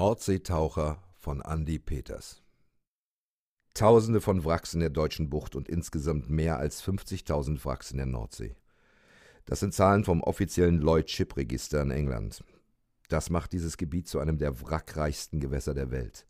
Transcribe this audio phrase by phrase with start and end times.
[0.00, 2.42] Nordseetaucher von Andy Peters
[3.74, 8.06] Tausende von Wracks in der deutschen Bucht und insgesamt mehr als 50.000 Wracks in der
[8.06, 8.56] Nordsee.
[9.44, 12.42] Das sind Zahlen vom offiziellen Lloyd Ship Register in England.
[13.10, 16.24] Das macht dieses Gebiet zu einem der wrackreichsten Gewässer der Welt.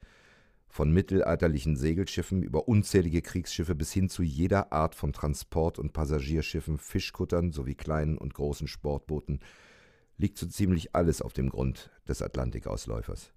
[0.67, 6.77] Von mittelalterlichen Segelschiffen über unzählige Kriegsschiffe bis hin zu jeder Art von Transport- und Passagierschiffen,
[6.77, 9.39] Fischkuttern sowie kleinen und großen Sportbooten
[10.17, 13.33] liegt so ziemlich alles auf dem Grund des Atlantikausläufers.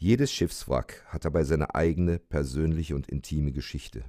[0.00, 4.04] Jedes Schiffswrack hat dabei seine eigene persönliche und intime Geschichte.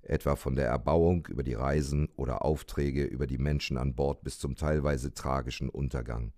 [0.00, 4.38] Etwa von der Erbauung über die Reisen oder Aufträge über die Menschen an Bord bis
[4.38, 6.32] zum teilweise tragischen Untergang.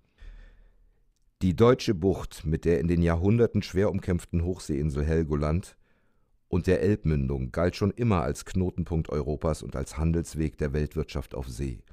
[1.40, 5.76] Die deutsche Bucht mit der in den Jahrhunderten schwer umkämpften Hochseeinsel Helgoland
[6.48, 11.48] und der Elbmündung galt schon immer als Knotenpunkt Europas und als Handelsweg der Weltwirtschaft auf
[11.48, 11.84] See.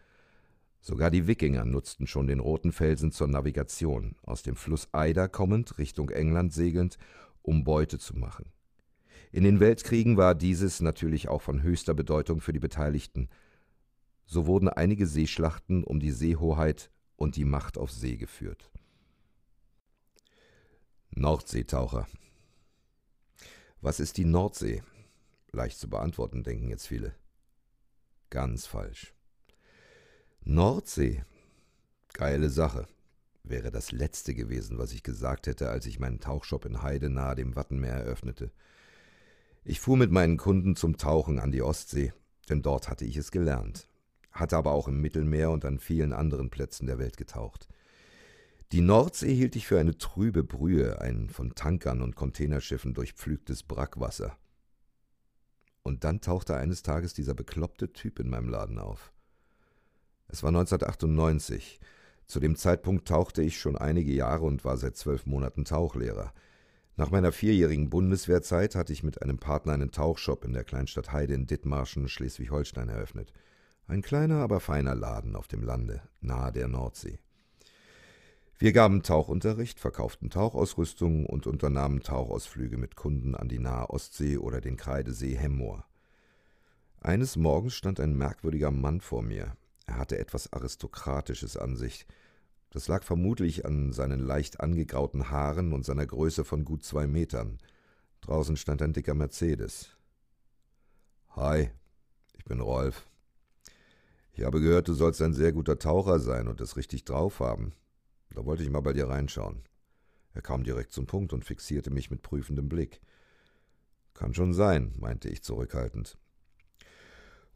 [0.82, 5.78] Sogar die Wikinger nutzten schon den roten Felsen zur Navigation, aus dem Fluss Eider kommend,
[5.78, 6.98] Richtung England segelnd,
[7.44, 8.52] um Beute zu machen.
[9.32, 13.30] In den Weltkriegen war dieses natürlich auch von höchster Bedeutung für die Beteiligten.
[14.26, 18.72] So wurden einige Seeschlachten um die Seehoheit und die Macht auf See geführt.
[21.12, 22.08] Nordseetaucher
[23.82, 24.82] Was ist die Nordsee?
[25.52, 27.14] Leicht zu beantworten, denken jetzt viele.
[28.30, 29.14] Ganz falsch.
[30.44, 31.24] Nordsee.
[32.14, 32.88] Geile Sache.
[33.44, 37.36] Wäre das letzte gewesen, was ich gesagt hätte, als ich meinen Tauchshop in Heide nahe
[37.36, 38.52] dem Wattenmeer eröffnete.
[39.64, 42.12] Ich fuhr mit meinen Kunden zum Tauchen an die Ostsee,
[42.50, 43.88] denn dort hatte ich es gelernt,
[44.32, 47.68] hatte aber auch im Mittelmeer und an vielen anderen Plätzen der Welt getaucht.
[48.72, 54.36] Die Nordsee hielt ich für eine trübe Brühe, ein von Tankern und Containerschiffen durchpflügtes Brackwasser.
[55.84, 59.14] Und dann tauchte eines Tages dieser bekloppte Typ in meinem Laden auf.
[60.32, 61.82] Es war 1998.
[62.26, 66.32] Zu dem Zeitpunkt tauchte ich schon einige Jahre und war seit zwölf Monaten Tauchlehrer.
[66.96, 71.34] Nach meiner vierjährigen Bundeswehrzeit hatte ich mit einem Partner einen Tauchshop in der Kleinstadt Heide
[71.34, 73.34] in Dithmarschen, Schleswig-Holstein eröffnet.
[73.88, 77.20] Ein kleiner, aber feiner Laden auf dem Lande, nahe der Nordsee.
[78.58, 84.62] Wir gaben Tauchunterricht, verkauften Tauchausrüstung und unternahmen Tauchausflüge mit Kunden an die nahe Ostsee oder
[84.62, 85.84] den Kreidesee Hemmoor.
[87.02, 89.58] Eines Morgens stand ein merkwürdiger Mann vor mir.
[89.86, 92.06] Er hatte etwas Aristokratisches an sich.
[92.70, 97.58] Das lag vermutlich an seinen leicht angegrauten Haaren und seiner Größe von gut zwei Metern.
[98.22, 99.90] Draußen stand ein dicker Mercedes.
[101.36, 101.72] Hi,
[102.38, 103.08] ich bin Rolf.
[104.34, 107.74] Ich habe gehört, du sollst ein sehr guter Taucher sein und es richtig drauf haben.
[108.34, 109.64] Da wollte ich mal bei dir reinschauen.
[110.34, 113.02] Er kam direkt zum Punkt und fixierte mich mit prüfendem Blick.
[114.14, 116.18] Kann schon sein, meinte ich zurückhaltend.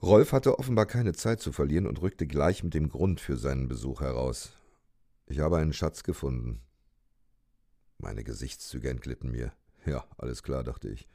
[0.05, 3.67] Rolf hatte offenbar keine Zeit zu verlieren und rückte gleich mit dem Grund für seinen
[3.67, 4.51] Besuch heraus.
[5.25, 6.61] Ich habe einen Schatz gefunden.
[7.97, 9.51] Meine Gesichtszüge entglitten mir.
[9.83, 11.07] Ja, alles klar, dachte ich.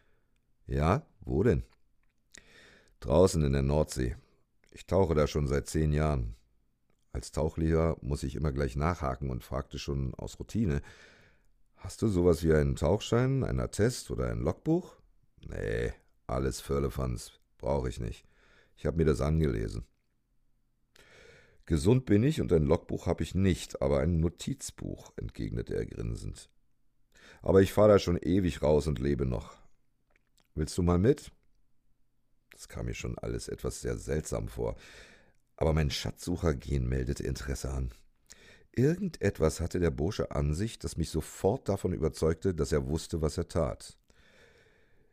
[0.66, 1.62] Ja, wo denn?
[2.98, 4.16] Draußen in der Nordsee.
[4.72, 6.34] Ich tauche da schon seit zehn Jahren.
[7.12, 10.82] Als Tauchlehrer muss ich immer gleich nachhaken und fragte schon aus Routine:
[11.76, 14.96] Hast du sowas wie einen Tauchschein, einen Attest oder ein Logbuch?
[15.46, 15.92] Nee,
[16.26, 17.38] alles Firlefanz.
[17.56, 18.29] Brauche ich nicht.
[18.80, 19.84] Ich habe mir das angelesen.
[21.66, 26.48] Gesund bin ich und ein Logbuch habe ich nicht, aber ein Notizbuch, entgegnete er grinsend.
[27.42, 29.58] Aber ich fahre da schon ewig raus und lebe noch.
[30.54, 31.30] Willst du mal mit?
[32.52, 34.76] Das kam mir schon alles etwas sehr seltsam vor,
[35.56, 37.90] aber mein Schatzsuchergehen meldete Interesse an.
[38.72, 43.36] Irgendetwas hatte der Bursche an sich, das mich sofort davon überzeugte, dass er wusste, was
[43.36, 43.98] er tat.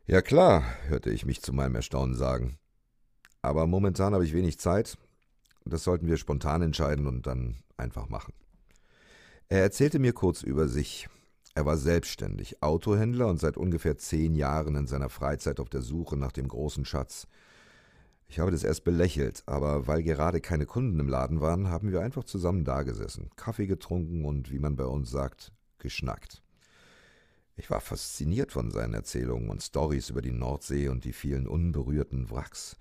[0.05, 2.59] Ja klar, hörte ich mich zu meinem Erstaunen sagen.
[3.47, 4.97] Aber momentan habe ich wenig Zeit.
[5.63, 8.33] Das sollten wir spontan entscheiden und dann einfach machen.
[9.47, 11.07] Er erzählte mir kurz über sich.
[11.55, 16.17] Er war selbstständig, Autohändler und seit ungefähr zehn Jahren in seiner Freizeit auf der Suche
[16.17, 17.25] nach dem großen Schatz.
[18.27, 22.01] Ich habe das erst belächelt, aber weil gerade keine Kunden im Laden waren, haben wir
[22.01, 26.43] einfach zusammen dagesessen, Kaffee getrunken und, wie man bei uns sagt, geschnackt.
[27.55, 32.29] Ich war fasziniert von seinen Erzählungen und Stories über die Nordsee und die vielen unberührten
[32.29, 32.75] Wracks.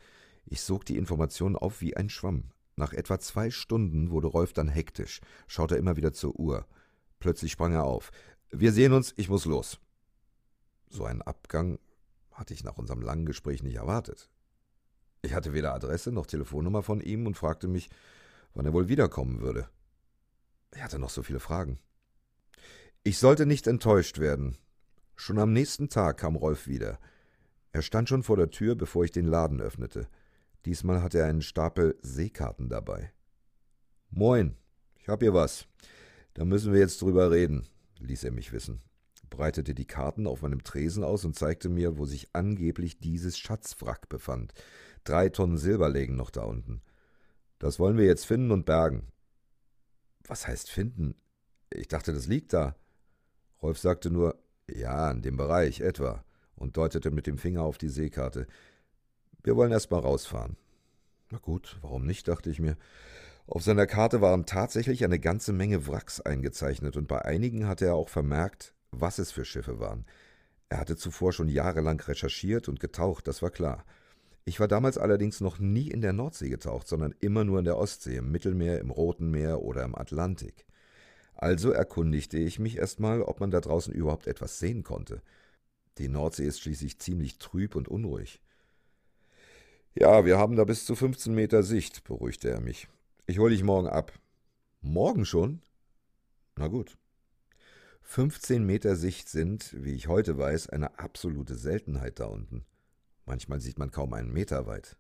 [0.46, 2.44] Ich sog die Informationen auf wie ein Schwamm.
[2.76, 6.66] Nach etwa zwei Stunden wurde Rolf dann hektisch, schaute immer wieder zur Uhr.
[7.18, 8.10] Plötzlich sprang er auf.
[8.50, 9.80] Wir sehen uns, ich muss los.
[10.88, 11.78] So einen Abgang
[12.30, 14.30] hatte ich nach unserem langen Gespräch nicht erwartet.
[15.22, 17.88] Ich hatte weder Adresse noch Telefonnummer von ihm und fragte mich,
[18.54, 19.68] wann er wohl wiederkommen würde.
[20.70, 21.80] Er hatte noch so viele Fragen.
[23.02, 24.56] Ich sollte nicht enttäuscht werden.
[25.16, 26.98] Schon am nächsten Tag kam Rolf wieder.
[27.72, 30.08] Er stand schon vor der Tür, bevor ich den Laden öffnete.
[30.66, 33.12] Diesmal hatte er einen Stapel Seekarten dabei.
[34.10, 34.56] Moin,
[34.96, 35.68] ich hab hier was.
[36.34, 37.68] Da müssen wir jetzt drüber reden,
[38.00, 38.82] ließ er mich wissen.
[39.30, 44.08] breitete die Karten auf meinem Tresen aus und zeigte mir, wo sich angeblich dieses Schatzwrack
[44.08, 44.54] befand.
[45.04, 46.82] Drei Tonnen Silber lägen noch da unten.
[47.60, 49.06] Das wollen wir jetzt finden und bergen.
[50.26, 51.14] Was heißt finden?
[51.70, 52.74] Ich dachte, das liegt da.
[53.62, 54.36] Rolf sagte nur,
[54.68, 56.24] ja, in dem Bereich etwa,
[56.56, 58.48] und deutete mit dem Finger auf die Seekarte.
[59.46, 60.56] Wir wollen erst mal rausfahren.
[61.30, 62.76] Na gut, warum nicht, dachte ich mir.
[63.46, 67.94] Auf seiner Karte waren tatsächlich eine ganze Menge Wracks eingezeichnet, und bei einigen hatte er
[67.94, 70.04] auch vermerkt, was es für Schiffe waren.
[70.68, 73.84] Er hatte zuvor schon jahrelang recherchiert und getaucht, das war klar.
[74.44, 77.76] Ich war damals allerdings noch nie in der Nordsee getaucht, sondern immer nur in der
[77.76, 80.66] Ostsee, im Mittelmeer, im Roten Meer oder im Atlantik.
[81.36, 85.22] Also erkundigte ich mich erstmal, ob man da draußen überhaupt etwas sehen konnte.
[85.98, 88.40] Die Nordsee ist schließlich ziemlich trüb und unruhig.
[89.98, 92.86] Ja, wir haben da bis zu 15 Meter Sicht, beruhigte er mich.
[93.26, 94.12] Ich hole dich morgen ab.
[94.82, 95.62] Morgen schon?
[96.54, 96.98] Na gut.
[98.02, 102.66] 15 Meter Sicht sind, wie ich heute weiß, eine absolute Seltenheit da unten.
[103.24, 104.98] Manchmal sieht man kaum einen Meter weit.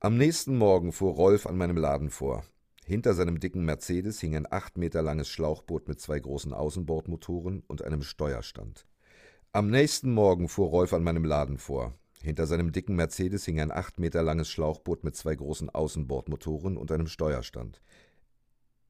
[0.00, 2.44] Am nächsten Morgen fuhr Rolf an meinem Laden vor.
[2.84, 7.82] Hinter seinem dicken Mercedes hing ein acht Meter langes Schlauchboot mit zwei großen Außenbordmotoren und
[7.82, 8.84] einem Steuerstand.
[9.52, 11.94] Am nächsten Morgen fuhr Rolf an meinem Laden vor.
[12.22, 16.92] Hinter seinem dicken Mercedes hing ein acht Meter langes Schlauchboot mit zwei großen Außenbordmotoren und
[16.92, 17.82] einem Steuerstand.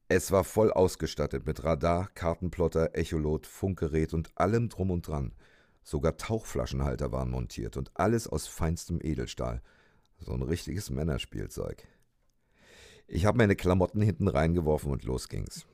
[0.09, 5.33] Es war voll ausgestattet mit Radar, Kartenplotter, Echolot, Funkgerät und allem drum und dran.
[5.83, 9.63] Sogar Tauchflaschenhalter waren montiert und alles aus feinstem Edelstahl.
[10.21, 11.89] So ein richtiges Männerspielzeug.
[13.07, 15.65] Ich habe meine Klamotten hinten reingeworfen und los ging's.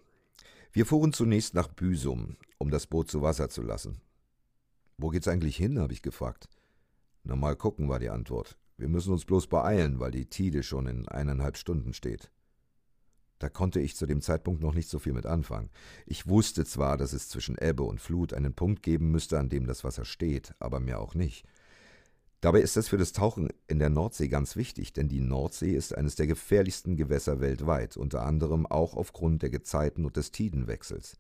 [0.70, 4.00] Wir fuhren zunächst nach Büsum, um das Boot zu Wasser zu lassen.
[4.96, 5.80] Wo geht's eigentlich hin?
[5.80, 6.48] habe ich gefragt.
[7.24, 8.58] Na mal gucken, war die Antwort.
[8.76, 12.30] Wir müssen uns bloß beeilen, weil die Tide schon in eineinhalb Stunden steht.
[13.38, 15.70] Da konnte ich zu dem Zeitpunkt noch nicht so viel mit anfangen.
[16.06, 19.66] Ich wusste zwar, dass es zwischen Ebbe und Flut einen Punkt geben müsste, an dem
[19.66, 21.44] das Wasser steht, aber mehr auch nicht.
[22.40, 25.96] Dabei ist das für das Tauchen in der Nordsee ganz wichtig, denn die Nordsee ist
[25.96, 31.16] eines der gefährlichsten Gewässer weltweit, unter anderem auch aufgrund der Gezeiten und des Tidenwechsels.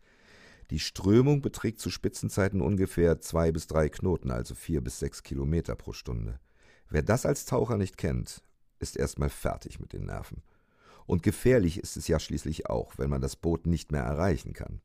[0.70, 5.74] Die Strömung beträgt zu Spitzenzeiten ungefähr zwei bis drei Knoten, also vier bis sechs Kilometer
[5.74, 6.40] pro Stunde.
[6.90, 8.42] Wer das als Taucher nicht kennt,
[8.78, 10.42] ist erstmal fertig mit den Nerven.
[11.06, 14.82] Und gefährlich ist es ja schließlich auch, wenn man das Boot nicht mehr erreichen kann.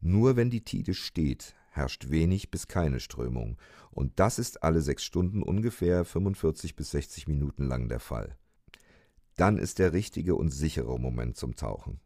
[0.00, 3.58] Nur wenn die Tide steht, herrscht wenig bis keine Strömung,
[3.92, 8.36] und das ist alle sechs Stunden ungefähr 45 bis 60 Minuten lang der Fall.
[9.36, 12.00] Dann ist der richtige und sichere Moment zum Tauchen.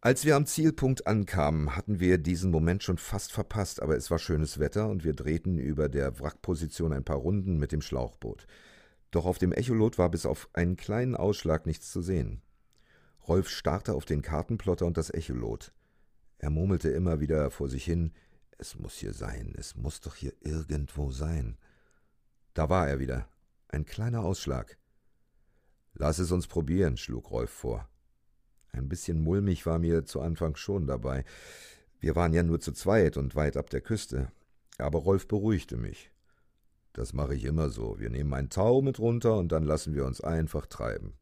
[0.00, 4.20] Als wir am Zielpunkt ankamen, hatten wir diesen Moment schon fast verpasst, aber es war
[4.20, 8.46] schönes Wetter und wir drehten über der Wrackposition ein paar Runden mit dem Schlauchboot.
[9.10, 12.42] Doch auf dem Echolot war bis auf einen kleinen Ausschlag nichts zu sehen.
[13.26, 15.72] Rolf starrte auf den Kartenplotter und das Echolot.
[16.38, 18.12] Er murmelte immer wieder vor sich hin,
[18.56, 21.58] es muss hier sein, es muss doch hier irgendwo sein.
[22.54, 23.28] Da war er wieder,
[23.66, 24.78] ein kleiner Ausschlag.
[25.94, 27.88] Lass es uns probieren, schlug Rolf vor.
[28.72, 31.24] Ein bisschen mulmig war mir zu Anfang schon dabei.
[32.00, 34.30] Wir waren ja nur zu zweit und weit ab der Küste.
[34.78, 36.10] Aber Rolf beruhigte mich.
[36.92, 37.98] Das mache ich immer so.
[37.98, 41.14] Wir nehmen ein Tau mit runter und dann lassen wir uns einfach treiben.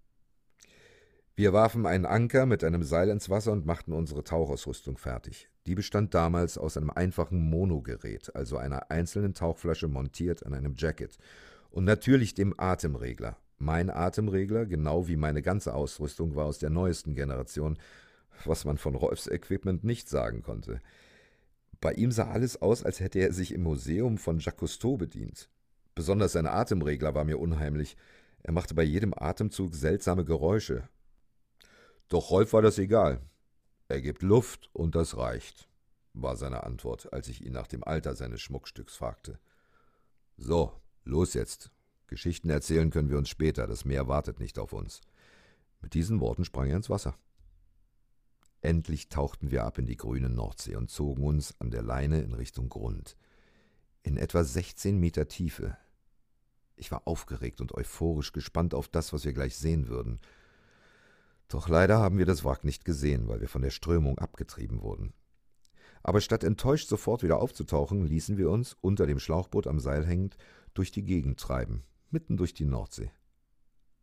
[1.35, 5.51] Wir warfen einen Anker mit einem Seil ins Wasser und machten unsere Tauchausrüstung fertig.
[5.67, 11.19] Die bestand damals aus einem einfachen Monogerät, also einer einzelnen Tauchflasche montiert an einem Jacket,
[11.69, 13.37] und natürlich dem Atemregler.
[13.59, 17.79] Mein Atemregler, genau wie meine ganze Ausrüstung, war aus der neuesten Generation,
[18.45, 20.81] was man von Rolfs Equipment nicht sagen konnte.
[21.81, 25.49] Bei ihm sah alles aus, als hätte er sich im Museum von Jacques Cousteau bedient.
[25.95, 27.97] Besonders sein Atemregler war mir unheimlich.
[28.43, 30.89] Er machte bei jedem Atemzug seltsame Geräusche.
[32.09, 33.21] Doch Rolf war das egal.
[33.89, 35.69] Er gibt Luft und das reicht,
[36.13, 39.39] war seine Antwort, als ich ihn nach dem Alter seines Schmuckstücks fragte.
[40.37, 40.73] So,
[41.05, 41.71] los jetzt,
[42.09, 45.01] Geschichten erzählen können wir uns später, das Meer wartet nicht auf uns.
[45.81, 47.17] Mit diesen Worten sprang er ins Wasser.
[48.61, 52.33] Endlich tauchten wir ab in die grüne Nordsee und zogen uns an der Leine in
[52.33, 53.17] Richtung Grund.
[54.03, 55.77] In etwa 16 Meter Tiefe.
[56.77, 60.21] Ich war aufgeregt und euphorisch gespannt auf das, was wir gleich sehen würden.
[61.49, 65.13] Doch leider haben wir das Wrack nicht gesehen, weil wir von der Strömung abgetrieben wurden.
[66.03, 70.37] Aber statt enttäuscht sofort wieder aufzutauchen, ließen wir uns, unter dem Schlauchboot am Seil hängend,
[70.75, 73.11] durch die Gegend treiben mitten durch die Nordsee.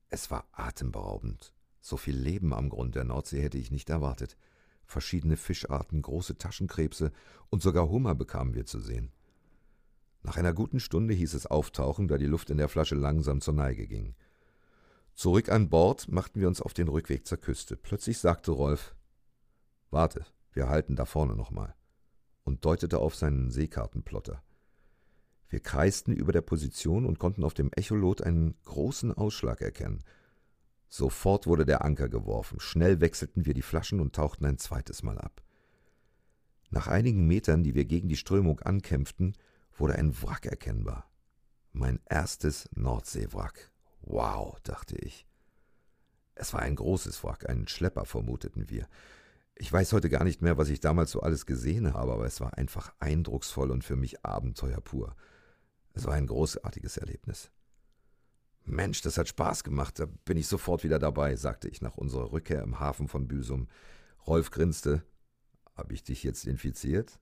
[0.10, 1.53] Es war atemberaubend.
[1.81, 4.38] So viel Leben am Grund der Nordsee hätte ich nicht erwartet.
[4.86, 7.12] Verschiedene Fischarten, große Taschenkrebse
[7.50, 9.12] und sogar Hummer bekamen wir zu sehen.
[10.22, 13.53] Nach einer guten Stunde hieß es auftauchen, da die Luft in der Flasche langsam zur
[13.53, 14.15] Neige ging.
[15.15, 17.75] Zurück an Bord machten wir uns auf den Rückweg zur Küste.
[17.75, 18.95] Plötzlich sagte Rolf
[19.91, 21.75] Warte, wir halten da vorne nochmal.
[22.43, 24.43] und deutete auf seinen Seekartenplotter.
[25.53, 30.03] Wir kreisten über der Position und konnten auf dem Echolot einen großen Ausschlag erkennen.
[30.89, 35.19] Sofort wurde der Anker geworfen, schnell wechselten wir die Flaschen und tauchten ein zweites Mal
[35.19, 35.43] ab.
[36.72, 39.38] Nach einigen Metern, die wir gegen die Strömung ankämpften,
[39.77, 41.07] wurde ein Wrack erkennbar.
[41.72, 43.69] Mein erstes Nordseewrack.
[44.01, 45.27] Wow, dachte ich.
[46.33, 48.88] Es war ein großes Wrack, ein Schlepper vermuteten wir.
[49.53, 52.41] Ich weiß heute gar nicht mehr, was ich damals so alles gesehen habe, aber es
[52.41, 55.15] war einfach eindrucksvoll und für mich Abenteuer pur.
[55.94, 57.52] Es war ein großartiges Erlebnis.
[58.66, 62.32] Mensch, das hat Spaß gemacht, da bin ich sofort wieder dabei, sagte ich nach unserer
[62.32, 63.68] Rückkehr im Hafen von Büsum.
[64.26, 65.04] Rolf grinste.
[65.76, 67.20] Hab ich dich jetzt infiziert?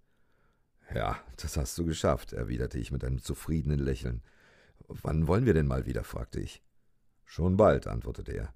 [0.94, 4.22] Ja, das hast du geschafft, erwiderte ich mit einem zufriedenen Lächeln.
[4.88, 6.04] Wann wollen wir denn mal wieder?
[6.04, 6.62] fragte ich.
[7.25, 8.54] Schon bald, antwortete er.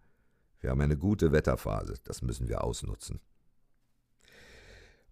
[0.59, 3.21] Wir haben eine gute Wetterphase, das müssen wir ausnutzen.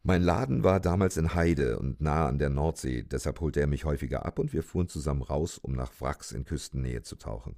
[0.05, 3.85] Mein Laden war damals in Heide und nah an der Nordsee, deshalb holte er mich
[3.85, 7.55] häufiger ab und wir fuhren zusammen raus, um nach Wracks in Küstennähe zu tauchen.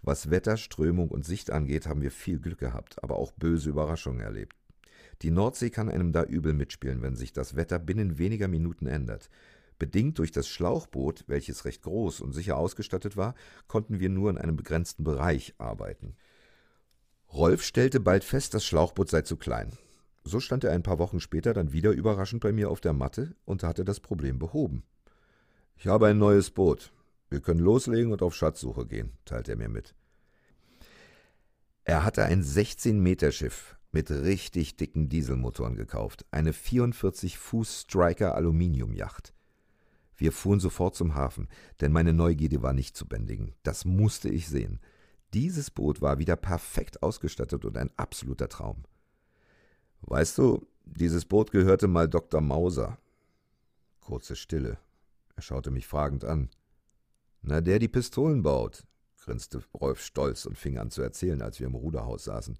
[0.00, 4.22] Was Wetter, Strömung und Sicht angeht, haben wir viel Glück gehabt, aber auch böse Überraschungen
[4.22, 4.56] erlebt.
[5.20, 9.28] Die Nordsee kann einem da übel mitspielen, wenn sich das Wetter binnen weniger Minuten ändert.
[9.78, 13.34] Bedingt durch das Schlauchboot, welches recht groß und sicher ausgestattet war,
[13.66, 16.16] konnten wir nur in einem begrenzten Bereich arbeiten.
[17.30, 19.72] Rolf stellte bald fest, das Schlauchboot sei zu klein.
[20.24, 23.36] So stand er ein paar Wochen später dann wieder überraschend bei mir auf der Matte
[23.44, 24.82] und hatte das Problem behoben.
[25.76, 26.92] Ich habe ein neues Boot.
[27.28, 29.94] Wir können loslegen und auf Schatzsuche gehen, teilte er mir mit.
[31.84, 39.34] Er hatte ein 16-Meter-Schiff mit richtig dicken Dieselmotoren gekauft, eine 44 Fuß Striker Aluminiumjacht.
[40.16, 41.48] Wir fuhren sofort zum Hafen,
[41.80, 43.54] denn meine Neugierde war nicht zu bändigen.
[43.62, 44.80] Das musste ich sehen.
[45.34, 48.84] Dieses Boot war wieder perfekt ausgestattet und ein absoluter Traum.
[50.06, 52.40] Weißt du, dieses Boot gehörte mal Dr.
[52.40, 52.98] Mauser.
[54.00, 54.78] Kurze Stille.
[55.36, 56.50] Er schaute mich fragend an.
[57.42, 58.84] Na, der die Pistolen baut,
[59.22, 62.58] grinste Rolf stolz und fing an zu erzählen, als wir im Ruderhaus saßen.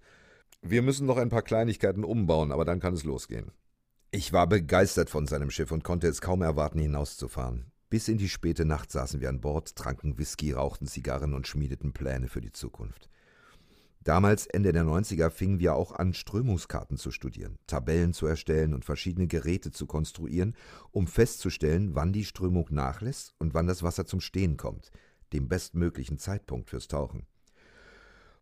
[0.62, 3.52] Wir müssen noch ein paar Kleinigkeiten umbauen, aber dann kann es losgehen.
[4.10, 7.66] Ich war begeistert von seinem Schiff und konnte es kaum erwarten, hinauszufahren.
[7.90, 11.92] Bis in die späte Nacht saßen wir an Bord, tranken Whisky, rauchten Zigarren und schmiedeten
[11.92, 13.08] Pläne für die Zukunft.
[14.04, 18.84] Damals, Ende der 90er, fingen wir auch an, Strömungskarten zu studieren, Tabellen zu erstellen und
[18.84, 20.54] verschiedene Geräte zu konstruieren,
[20.90, 24.90] um festzustellen, wann die Strömung nachlässt und wann das Wasser zum Stehen kommt,
[25.32, 27.26] dem bestmöglichen Zeitpunkt fürs Tauchen.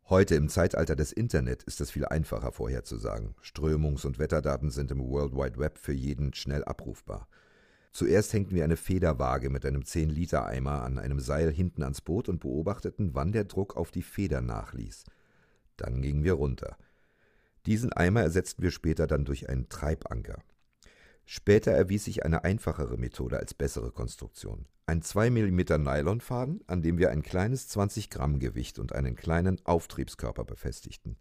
[0.09, 3.37] Heute im Zeitalter des Internet ist es viel einfacher vorherzusagen.
[3.41, 7.29] Strömungs- und Wetterdaten sind im World Wide Web für jeden schnell abrufbar.
[7.93, 12.41] Zuerst hängten wir eine Federwaage mit einem 10-Liter-Eimer an einem Seil hinten ans Boot und
[12.41, 15.05] beobachteten, wann der Druck auf die Feder nachließ.
[15.77, 16.77] Dann gingen wir runter.
[17.67, 20.43] Diesen Eimer ersetzten wir später dann durch einen Treibanker.
[21.25, 24.67] Später erwies sich eine einfachere Methode als bessere Konstruktion.
[24.87, 29.65] Ein 2 mm Nylonfaden, an dem wir ein kleines 20 Gramm Gewicht und einen kleinen
[29.65, 31.17] Auftriebskörper befestigten.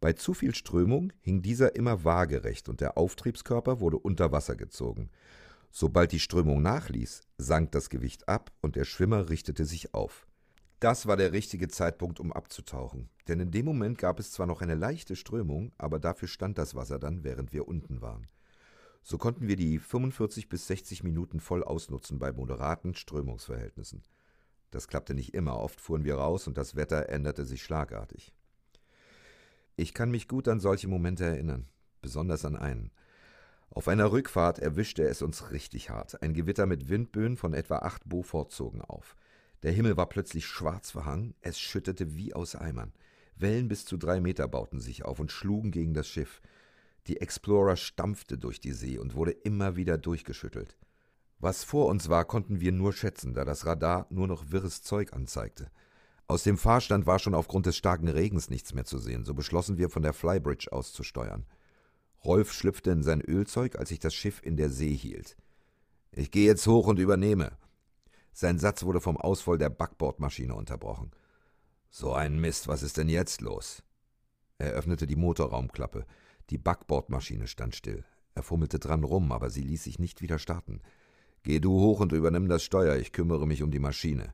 [0.00, 5.10] Bei zu viel Strömung hing dieser immer waagerecht und der Auftriebskörper wurde unter Wasser gezogen.
[5.70, 10.26] Sobald die Strömung nachließ, sank das Gewicht ab und der Schwimmer richtete sich auf.
[10.82, 14.62] Das war der richtige Zeitpunkt, um abzutauchen, denn in dem Moment gab es zwar noch
[14.62, 18.26] eine leichte Strömung, aber dafür stand das Wasser dann, während wir unten waren.
[19.04, 24.02] So konnten wir die 45 bis 60 Minuten voll ausnutzen bei moderaten Strömungsverhältnissen.
[24.72, 28.32] Das klappte nicht immer, oft fuhren wir raus und das Wetter änderte sich schlagartig.
[29.76, 31.68] Ich kann mich gut an solche Momente erinnern,
[32.00, 32.90] besonders an einen.
[33.70, 36.20] Auf einer Rückfahrt erwischte es uns richtig hart.
[36.24, 39.16] Ein Gewitter mit Windböen von etwa acht Beaufort zogen auf.
[39.62, 42.92] Der Himmel war plötzlich schwarz verhangen, es schüttete wie aus Eimern.
[43.36, 46.40] Wellen bis zu drei Meter bauten sich auf und schlugen gegen das Schiff.
[47.06, 50.76] Die Explorer stampfte durch die See und wurde immer wieder durchgeschüttelt.
[51.38, 55.12] Was vor uns war, konnten wir nur schätzen, da das Radar nur noch wirres Zeug
[55.12, 55.70] anzeigte.
[56.28, 59.76] Aus dem Fahrstand war schon aufgrund des starken Regens nichts mehr zu sehen, so beschlossen
[59.76, 61.46] wir von der Flybridge aus zu steuern.
[62.24, 65.36] Rolf schlüpfte in sein Ölzeug, als sich das Schiff in der See hielt.
[66.12, 67.58] Ich gehe jetzt hoch und übernehme.
[68.32, 71.10] Sein Satz wurde vom Ausfall der Backbordmaschine unterbrochen.
[71.90, 73.82] So ein Mist, was ist denn jetzt los?
[74.58, 76.06] Er öffnete die Motorraumklappe.
[76.50, 78.04] Die Backbordmaschine stand still.
[78.34, 80.80] Er fummelte dran rum, aber sie ließ sich nicht wieder starten.
[81.42, 84.32] Geh du hoch und übernimm das Steuer, ich kümmere mich um die Maschine.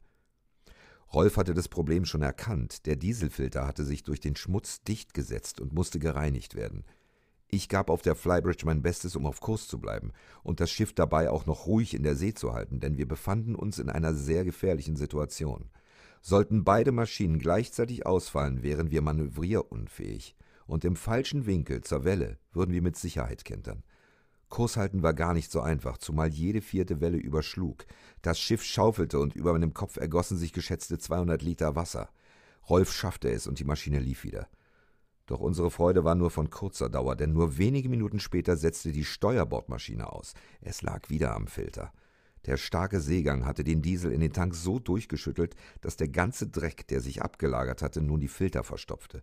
[1.12, 2.86] Rolf hatte das Problem schon erkannt.
[2.86, 6.84] Der Dieselfilter hatte sich durch den Schmutz dicht gesetzt und musste gereinigt werden.
[7.50, 10.12] Ich gab auf der Flybridge mein Bestes, um auf Kurs zu bleiben
[10.42, 13.54] und das Schiff dabei auch noch ruhig in der See zu halten, denn wir befanden
[13.54, 15.70] uns in einer sehr gefährlichen Situation.
[16.20, 20.36] Sollten beide Maschinen gleichzeitig ausfallen, wären wir manövrierunfähig
[20.66, 23.82] und im falschen Winkel zur Welle würden wir mit Sicherheit kentern.
[24.50, 27.86] Kurs halten war gar nicht so einfach, zumal jede vierte Welle überschlug.
[28.20, 32.10] Das Schiff schaufelte und über meinem Kopf ergossen sich geschätzte 200 Liter Wasser.
[32.68, 34.48] Rolf schaffte es und die Maschine lief wieder.
[35.28, 39.04] Doch unsere Freude war nur von kurzer Dauer, denn nur wenige Minuten später setzte die
[39.04, 40.32] Steuerbordmaschine aus.
[40.62, 41.92] Es lag wieder am Filter.
[42.46, 46.88] Der starke Seegang hatte den Diesel in den Tank so durchgeschüttelt, dass der ganze Dreck,
[46.88, 49.22] der sich abgelagert hatte, nun die Filter verstopfte.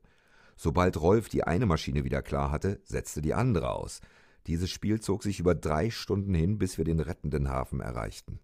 [0.56, 4.00] Sobald Rolf die eine Maschine wieder klar hatte, setzte die andere aus.
[4.46, 8.40] Dieses Spiel zog sich über drei Stunden hin, bis wir den rettenden Hafen erreichten.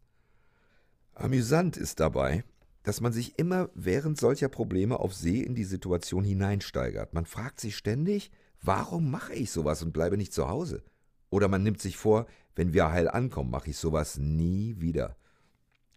[1.13, 2.43] Amüsant ist dabei,
[2.83, 7.13] dass man sich immer während solcher Probleme auf See in die Situation hineinsteigert.
[7.13, 10.83] Man fragt sich ständig, warum mache ich sowas und bleibe nicht zu Hause?
[11.29, 15.15] Oder man nimmt sich vor, wenn wir heil ankommen, mache ich sowas nie wieder.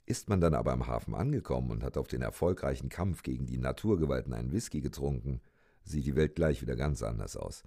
[0.07, 3.59] Ist man dann aber am Hafen angekommen und hat auf den erfolgreichen Kampf gegen die
[3.59, 5.41] Naturgewalten einen Whisky getrunken,
[5.83, 7.63] sieht die Welt gleich wieder ganz anders aus.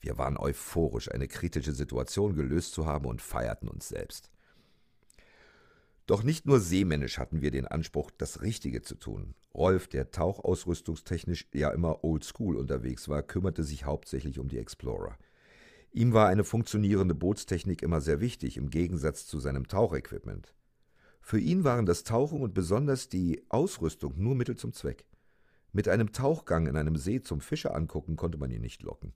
[0.00, 4.30] Wir waren euphorisch, eine kritische Situation gelöst zu haben und feierten uns selbst.
[6.06, 9.34] Doch nicht nur seemännisch hatten wir den Anspruch, das Richtige zu tun.
[9.54, 15.16] Rolf, der tauchausrüstungstechnisch ja immer oldschool unterwegs war, kümmerte sich hauptsächlich um die Explorer.
[15.92, 20.54] Ihm war eine funktionierende Bootstechnik immer sehr wichtig, im Gegensatz zu seinem Tauchequipment.
[21.22, 25.06] Für ihn waren das Tauchen und besonders die Ausrüstung nur Mittel zum Zweck.
[25.72, 29.14] Mit einem Tauchgang in einem See zum Fische angucken konnte man ihn nicht locken.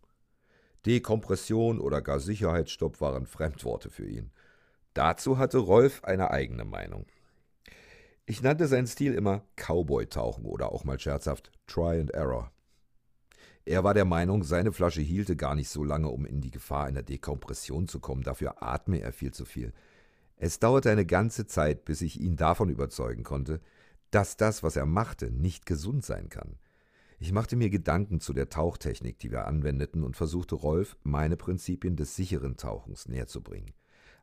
[0.87, 4.31] Dekompression oder gar Sicherheitsstopp waren Fremdworte für ihn.
[4.95, 7.07] Dazu hatte Rolf eine eigene Meinung.
[8.27, 12.53] Ich nannte seinen Stil immer Cowboy-Tauchen oder auch mal scherzhaft Try and Error.
[13.65, 16.87] Er war der Meinung, seine Flasche hielte gar nicht so lange, um in die Gefahr
[16.87, 19.73] einer Dekompression zu kommen, dafür atme er viel zu viel.
[20.37, 23.61] Es dauerte eine ganze Zeit, bis ich ihn davon überzeugen konnte,
[24.11, 26.59] dass das, was er machte, nicht gesund sein kann.
[27.19, 31.97] Ich machte mir Gedanken zu der Tauchtechnik, die wir anwendeten, und versuchte Rolf meine Prinzipien
[31.97, 33.73] des sicheren Tauchens näherzubringen.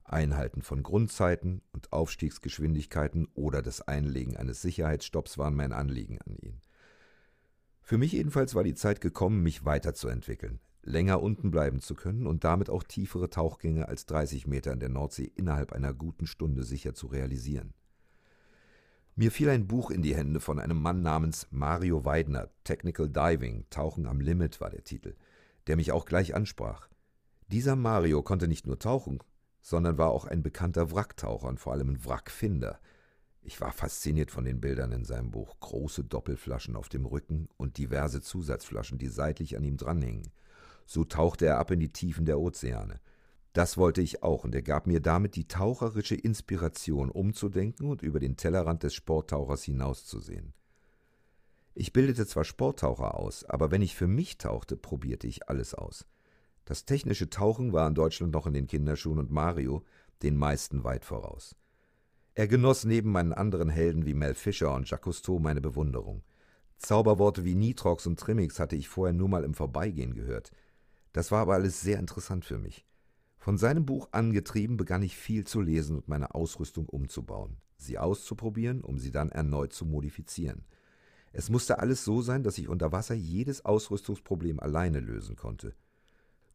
[0.05, 6.61] Einhalten von Grundzeiten und Aufstiegsgeschwindigkeiten oder das Einlegen eines Sicherheitsstopps waren mein Anliegen an ihn.
[7.81, 12.43] Für mich jedenfalls war die Zeit gekommen, mich weiterzuentwickeln, länger unten bleiben zu können und
[12.43, 16.93] damit auch tiefere Tauchgänge als 30 Meter in der Nordsee innerhalb einer guten Stunde sicher
[16.93, 17.73] zu realisieren.
[19.15, 23.65] Mir fiel ein Buch in die Hände von einem Mann namens Mario Weidner, Technical Diving,
[23.69, 25.15] Tauchen am Limit war der Titel,
[25.67, 26.89] der mich auch gleich ansprach.
[27.47, 29.19] Dieser Mario konnte nicht nur tauchen,
[29.65, 32.79] sondern war auch ein bekannter Wracktaucher und vor allem ein Wrackfinder.
[33.41, 37.79] Ich war fasziniert von den Bildern in seinem Buch, große Doppelflaschen auf dem Rücken und
[37.79, 40.29] diverse Zusatzflaschen, die seitlich an ihm dranhingen.
[40.85, 42.99] So tauchte er ab in die Tiefen der Ozeane.
[43.53, 48.19] Das wollte ich auch, und er gab mir damit die taucherische Inspiration, umzudenken und über
[48.19, 50.53] den Tellerrand des Sporttauchers hinauszusehen.
[51.73, 56.05] Ich bildete zwar Sporttaucher aus, aber wenn ich für mich tauchte, probierte ich alles aus.
[56.65, 59.83] Das technische Tauchen war in Deutschland noch in den Kinderschuhen und Mario
[60.23, 61.55] den meisten weit voraus.
[62.33, 66.23] Er genoss neben meinen anderen Helden wie Mel Fischer und Jacques Cousteau meine Bewunderung.
[66.77, 70.51] Zauberworte wie Nitrox und Trimmix hatte ich vorher nur mal im Vorbeigehen gehört.
[71.13, 72.85] Das war aber alles sehr interessant für mich.
[73.37, 78.81] Von seinem Buch angetrieben begann ich viel zu lesen und meine Ausrüstung umzubauen, sie auszuprobieren,
[78.81, 80.65] um sie dann erneut zu modifizieren.
[81.31, 85.75] Es musste alles so sein, dass ich unter Wasser jedes Ausrüstungsproblem alleine lösen konnte.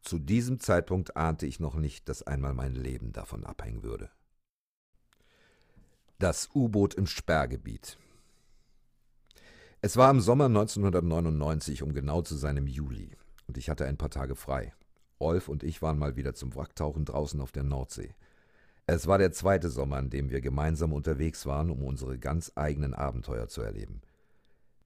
[0.02, 4.10] Zu diesem Zeitpunkt ahnte ich noch nicht, dass einmal mein Leben davon abhängen würde.
[6.18, 7.98] Das U-Boot im Sperrgebiet.
[9.82, 13.96] Es war im Sommer 1999, um genau zu sein im Juli, und ich hatte ein
[13.96, 14.74] paar Tage frei.
[15.18, 18.14] Rolf und ich waren mal wieder zum Wracktauchen draußen auf der Nordsee.
[18.86, 22.94] Es war der zweite Sommer, an dem wir gemeinsam unterwegs waren, um unsere ganz eigenen
[22.94, 24.00] Abenteuer zu erleben.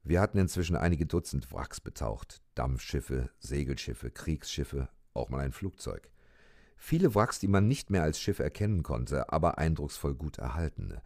[0.03, 6.11] Wir hatten inzwischen einige Dutzend Wracks betaucht, Dampfschiffe, Segelschiffe, Kriegsschiffe, auch mal ein Flugzeug.
[6.77, 11.03] Viele Wracks, die man nicht mehr als Schiff erkennen konnte, aber eindrucksvoll gut erhaltene.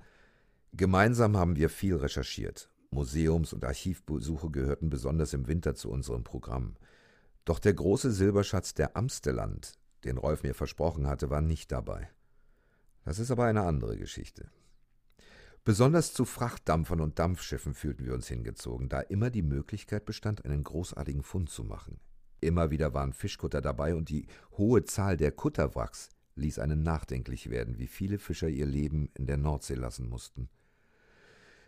[0.72, 2.70] Gemeinsam haben wir viel recherchiert.
[2.90, 6.76] Museums- und Archivbesuche gehörten besonders im Winter zu unserem Programm.
[7.44, 12.08] Doch der große Silberschatz der Amsteland, den Rolf mir versprochen hatte, war nicht dabei.
[13.04, 14.50] Das ist aber eine andere Geschichte.
[15.64, 20.64] Besonders zu Frachtdampfern und Dampfschiffen fühlten wir uns hingezogen, da immer die Möglichkeit bestand, einen
[20.64, 22.00] großartigen Fund zu machen.
[22.40, 27.78] Immer wieder waren Fischkutter dabei und die hohe Zahl der Kutterwracks ließ einen nachdenklich werden,
[27.78, 30.48] wie viele Fischer ihr Leben in der Nordsee lassen mussten.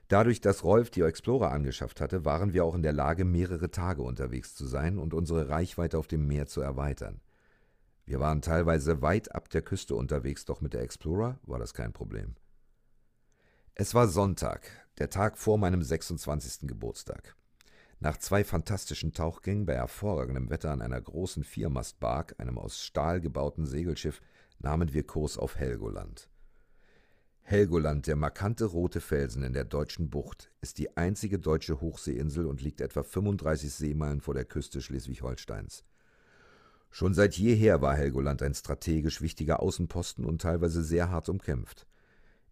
[0.09, 4.03] Dadurch, dass Rolf die Explorer angeschafft hatte, waren wir auch in der Lage, mehrere Tage
[4.03, 7.21] unterwegs zu sein und unsere Reichweite auf dem Meer zu erweitern.
[8.07, 11.93] Wir waren teilweise weit ab der Küste unterwegs, doch mit der Explorer war das kein
[11.93, 12.35] Problem.
[13.77, 16.67] Es war Sonntag, der Tag vor meinem 26.
[16.67, 17.37] Geburtstag.
[18.03, 23.67] Nach zwei fantastischen Tauchgängen bei hervorragendem Wetter an einer großen Viermastbark, einem aus Stahl gebauten
[23.67, 24.23] Segelschiff,
[24.59, 26.31] nahmen wir Kurs auf Helgoland.
[27.43, 32.63] Helgoland, der markante rote Felsen in der deutschen Bucht, ist die einzige deutsche Hochseeinsel und
[32.63, 35.85] liegt etwa 35 Seemeilen vor der Küste Schleswig-Holsteins.
[36.91, 41.87] Schon seit jeher war Helgoland ein strategisch wichtiger Außenposten und teilweise sehr hart umkämpft.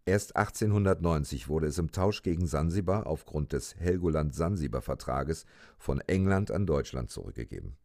[0.08, 5.44] Erst 1890 wurde es im Tausch gegen Sansibar aufgrund des Helgoland-Sansibar-Vertrages
[5.76, 7.76] von England an Deutschland zurückgegeben.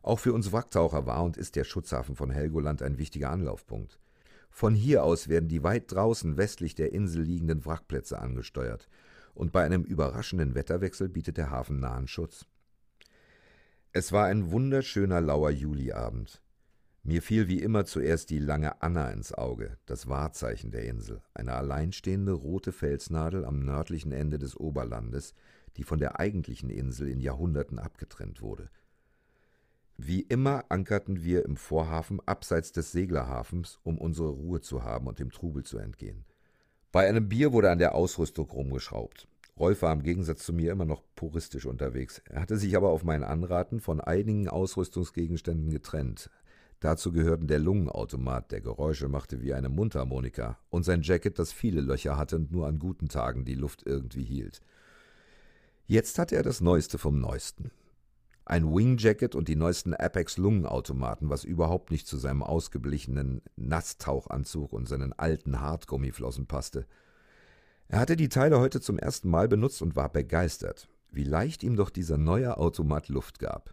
[0.00, 3.98] Auch für uns Wracktaucher war und ist der Schutzhafen von Helgoland ein wichtiger Anlaufpunkt.
[4.48, 8.88] Von hier aus werden die weit draußen westlich der Insel liegenden Wrackplätze angesteuert,
[9.34, 12.46] und bei einem überraschenden Wetterwechsel bietet der Hafen nahen Schutz.
[13.90, 16.40] Es war ein wunderschöner lauer Juliabend.
[17.08, 21.52] Mir fiel wie immer zuerst die lange Anna ins Auge, das Wahrzeichen der Insel, eine
[21.52, 25.32] alleinstehende rote Felsnadel am nördlichen Ende des Oberlandes,
[25.76, 28.70] die von der eigentlichen Insel in Jahrhunderten abgetrennt wurde.
[29.96, 35.20] Wie immer ankerten wir im Vorhafen abseits des Seglerhafens, um unsere Ruhe zu haben und
[35.20, 36.24] dem Trubel zu entgehen.
[36.90, 39.28] Bei einem Bier wurde an der Ausrüstung rumgeschraubt.
[39.56, 42.20] Rolf war im Gegensatz zu mir immer noch puristisch unterwegs.
[42.28, 46.30] Er hatte sich aber auf mein Anraten von einigen Ausrüstungsgegenständen getrennt.
[46.80, 51.80] Dazu gehörten der Lungenautomat, der Geräusche machte wie eine Mundharmonika, und sein Jacket, das viele
[51.80, 54.60] Löcher hatte und nur an guten Tagen die Luft irgendwie hielt.
[55.86, 57.70] Jetzt hatte er das Neueste vom Neuesten.
[58.44, 64.86] Ein Wingjacket und die neuesten Apex Lungenautomaten, was überhaupt nicht zu seinem ausgeblichenen Nasstauchanzug und
[64.86, 66.86] seinen alten Hartgummiflossen passte.
[67.88, 71.76] Er hatte die Teile heute zum ersten Mal benutzt und war begeistert, wie leicht ihm
[71.76, 73.72] doch dieser neue Automat Luft gab.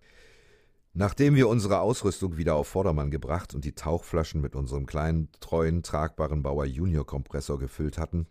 [0.95, 5.82] Nachdem wir unsere Ausrüstung wieder auf Vordermann gebracht und die Tauchflaschen mit unserem kleinen, treuen,
[5.82, 8.27] tragbaren Bauer Junior Kompressor gefüllt hatten,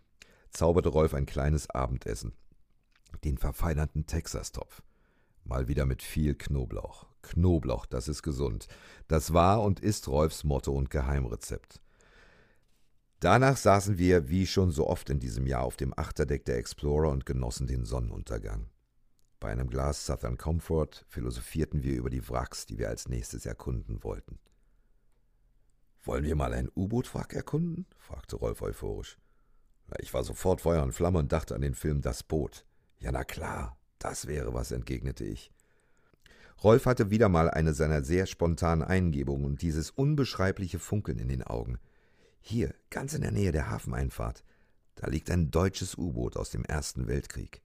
[0.49, 2.33] zauberte Rolf ein kleines Abendessen.
[3.25, 4.81] Den verfeinerten Texas-Topf.
[5.43, 7.07] Mal wieder mit viel Knoblauch.
[7.21, 8.67] Knoblauch, das ist gesund.
[9.09, 11.81] Das war und ist Rolfs Motto und Geheimrezept.
[13.19, 17.09] Danach saßen wir, wie schon so oft in diesem Jahr, auf dem Achterdeck der Explorer
[17.09, 18.69] und genossen den Sonnenuntergang.
[19.43, 24.01] Bei einem Glas Southern Comfort philosophierten wir über die Wracks, die wir als nächstes erkunden
[24.01, 24.39] wollten.
[26.01, 27.85] Wollen wir mal ein U-Boot-Wrack erkunden?
[27.97, 29.17] fragte Rolf euphorisch.
[29.99, 32.65] Ich war sofort Feuer und Flamme und dachte an den Film Das Boot.
[32.99, 35.51] Ja, na klar, das wäre was, entgegnete ich.
[36.63, 41.43] Rolf hatte wieder mal eine seiner sehr spontanen Eingebungen und dieses unbeschreibliche Funkeln in den
[41.43, 41.79] Augen–
[42.45, 44.43] hier, ganz in der Nähe der Hafeneinfahrt,
[44.95, 47.62] da liegt ein deutsches U-Boot aus dem Ersten Weltkrieg.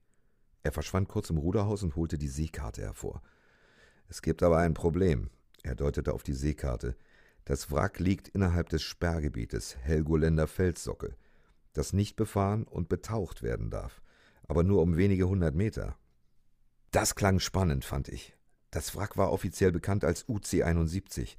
[0.63, 3.21] Er verschwand kurz im Ruderhaus und holte die Seekarte hervor.
[4.07, 5.29] Es gibt aber ein Problem.
[5.63, 6.95] Er deutete auf die Seekarte.
[7.45, 11.15] Das Wrack liegt innerhalb des Sperrgebietes Helgoländer Felssockel,
[11.73, 14.01] das nicht befahren und betaucht werden darf,
[14.47, 15.97] aber nur um wenige hundert Meter.
[16.91, 18.35] Das klang spannend, fand ich.
[18.71, 21.37] Das Wrack war offiziell bekannt als UC-71,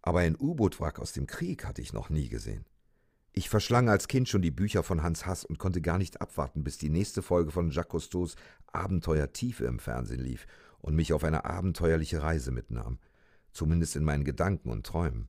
[0.00, 2.64] aber ein U-Boot-Wrack aus dem Krieg hatte ich noch nie gesehen.
[3.34, 6.64] Ich verschlang als Kind schon die Bücher von Hans Hass und konnte gar nicht abwarten,
[6.64, 10.46] bis die nächste Folge von Jacques Cousteaus Abenteuer Tiefe im Fernsehen lief
[10.80, 12.98] und mich auf eine abenteuerliche Reise mitnahm,
[13.52, 15.28] zumindest in meinen Gedanken und Träumen.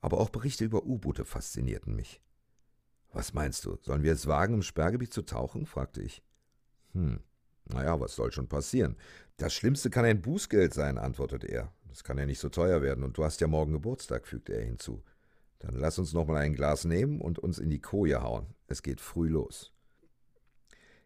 [0.00, 2.22] Aber auch Berichte über U-Boote faszinierten mich.
[3.12, 5.66] Was meinst du, sollen wir es wagen, im Sperrgebiet zu tauchen?
[5.66, 6.22] fragte ich.
[6.92, 7.20] Hm,
[7.64, 8.96] naja, was soll schon passieren?
[9.36, 11.72] Das Schlimmste kann ein Bußgeld sein, antwortete er.
[11.88, 14.64] Das kann ja nicht so teuer werden, und du hast ja morgen Geburtstag, fügte er
[14.64, 15.02] hinzu.
[15.58, 18.46] Dann lass uns noch mal ein Glas nehmen und uns in die Koje hauen.
[18.66, 19.72] Es geht früh los.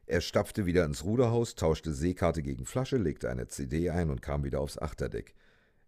[0.06, 4.44] Er stapfte wieder ins Ruderhaus, tauschte Seekarte gegen Flasche, legte eine CD ein und kam
[4.44, 5.34] wieder aufs Achterdeck.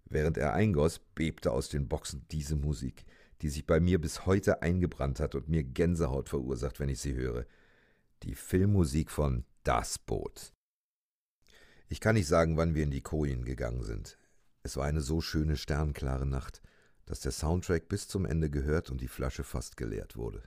[0.07, 3.05] Während er eingoss, bebte aus den Boxen diese Musik,
[3.43, 7.15] die sich bei mir bis heute eingebrannt hat und mir Gänsehaut verursacht, wenn ich sie
[7.15, 7.45] höre.
[8.23, 10.53] Die Filmmusik von Das Boot.
[11.89, 14.19] Ich kann nicht sagen, wann wir in die Kojen gegangen sind.
[14.63, 16.63] Es war eine so schöne sternklare Nacht
[17.07, 20.43] dass der Soundtrack bis zum Ende gehört und die Flasche fast geleert wurde.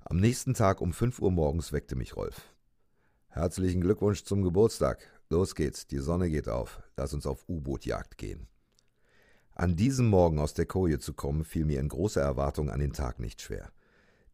[0.00, 2.42] Am nächsten Tag um 5 Uhr morgens weckte mich Rolf.
[3.28, 4.98] Herzlichen Glückwunsch zum Geburtstag.
[5.30, 6.82] Los geht's, die Sonne geht auf.
[6.96, 8.48] Lass uns auf U-Boot-Jagd gehen.
[9.54, 12.92] An diesem Morgen aus der Koje zu kommen, fiel mir in großer Erwartung an den
[12.92, 13.70] Tag nicht schwer.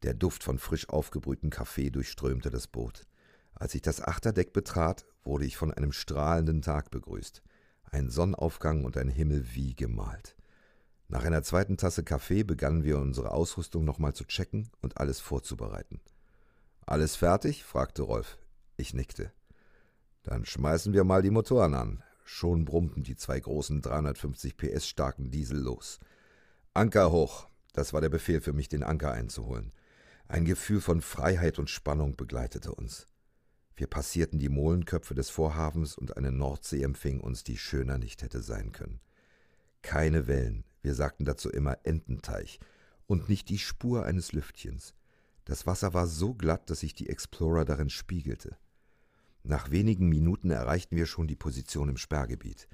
[0.02, 3.06] Der Duft von frisch aufgebrühtem Kaffee durchströmte das Boot.
[3.54, 7.42] Als ich das Achterdeck betrat, wurde ich von einem strahlenden Tag begrüßt.
[7.90, 10.37] Ein Sonnenaufgang und ein Himmel wie gemalt.
[11.08, 16.00] Nach einer zweiten Tasse Kaffee begannen wir unsere Ausrüstung nochmal zu checken und alles vorzubereiten.
[16.84, 17.64] Alles fertig?
[17.64, 18.36] fragte Rolf.
[18.76, 19.32] Ich nickte.
[20.22, 22.02] Dann schmeißen wir mal die Motoren an.
[22.24, 25.98] Schon brummten die zwei großen 350 PS starken Diesel los.
[26.74, 27.48] Anker hoch.
[27.72, 29.72] Das war der Befehl für mich, den Anker einzuholen.
[30.26, 33.06] Ein Gefühl von Freiheit und Spannung begleitete uns.
[33.76, 38.42] Wir passierten die Molenköpfe des Vorhafens und eine Nordsee empfing uns, die schöner nicht hätte
[38.42, 39.00] sein können.
[39.80, 42.60] Keine Wellen, wir sagten dazu immer Ententeich.
[43.06, 44.94] und nicht die Spur eines Lüftchens.
[45.46, 48.58] Das Wasser war so glatt, dass sich die Explorer darin spiegelte.
[49.42, 52.68] Nach wenigen Minuten erreichten wir schon die Position im Sperrgebiet.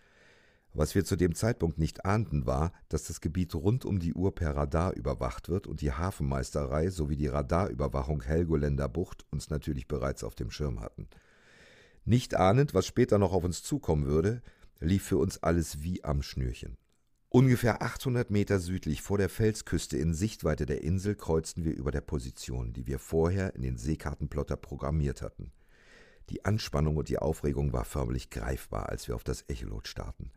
[0.72, 4.34] Was wir zu dem Zeitpunkt nicht ahnten, war, dass das Gebiet rund um die Uhr
[4.34, 10.24] per Radar überwacht wird und die Hafenmeisterei sowie die Radarüberwachung Helgoländer Bucht uns natürlich bereits
[10.24, 11.06] auf dem Schirm hatten.
[12.04, 14.42] Nicht ahnend, was später noch auf uns zukommen würde,
[14.80, 16.76] lief für uns alles wie am Schnürchen.
[17.34, 22.00] Ungefähr 800 Meter südlich vor der Felsküste in Sichtweite der Insel kreuzten wir über der
[22.00, 25.50] Position, die wir vorher in den Seekartenplotter programmiert hatten.
[26.30, 30.30] Die Anspannung und die Aufregung war förmlich greifbar, als wir auf das Echolot starten.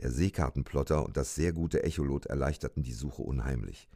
[0.00, 3.88] Der Seekartenplotter und das sehr gute Echolot erleichterten die Suche unheimlich.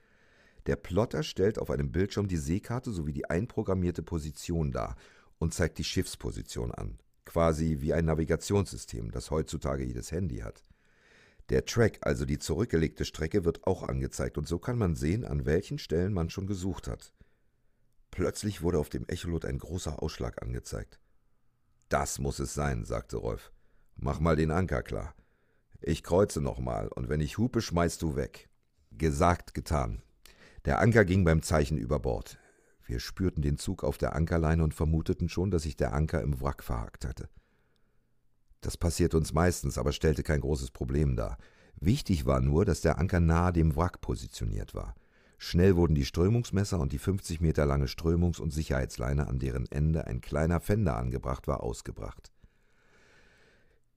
[0.67, 4.95] Der Plotter stellt auf einem Bildschirm die Seekarte sowie die einprogrammierte Position dar
[5.41, 10.63] und zeigt die Schiffsposition an, quasi wie ein Navigationssystem, das heutzutage jedes Handy hat.
[11.51, 15.47] Der Track, also die zurückgelegte Strecke, wird auch angezeigt und so kann man sehen, an
[15.47, 17.13] welchen Stellen man schon gesucht hat.
[18.11, 20.99] Plötzlich wurde auf dem Echolot ein großer Ausschlag angezeigt.
[21.89, 23.51] Das muss es sein, sagte Rolf.
[23.97, 25.15] Mach mal den Anker klar.
[25.81, 28.49] Ich kreuze nochmal, und wenn ich hupe, schmeißt du weg.
[28.93, 30.03] Gesagt, getan.
[30.65, 32.39] Der Anker ging beim Zeichen über Bord.
[32.85, 36.41] Wir spürten den Zug auf der Ankerleine und vermuteten schon, dass sich der Anker im
[36.41, 37.29] Wrack verhakt hatte.
[38.61, 41.39] Das passierte uns meistens, aber stellte kein großes Problem dar.
[41.81, 44.95] Wichtig war nur, dass der Anker nahe dem Wrack positioniert war.
[45.39, 50.09] Schnell wurden die Strömungsmesser und die 50 Meter lange Strömungs- und Sicherheitsleine, an deren Ende
[50.09, 52.33] ein kleiner Fender angebracht war, ausgebracht.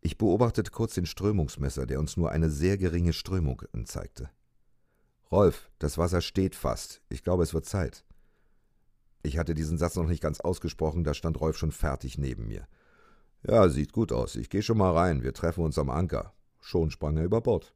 [0.01, 4.29] Ich beobachtete kurz den Strömungsmesser, der uns nur eine sehr geringe Strömung anzeigte.
[5.31, 7.01] Rolf, das Wasser steht fast.
[7.09, 8.03] Ich glaube, es wird Zeit.
[9.23, 12.67] Ich hatte diesen Satz noch nicht ganz ausgesprochen, da stand Rolf schon fertig neben mir.
[13.47, 14.35] Ja, sieht gut aus.
[14.35, 15.23] Ich gehe schon mal rein.
[15.23, 16.33] Wir treffen uns am Anker.
[16.59, 17.73] Schon sprang er über Bord.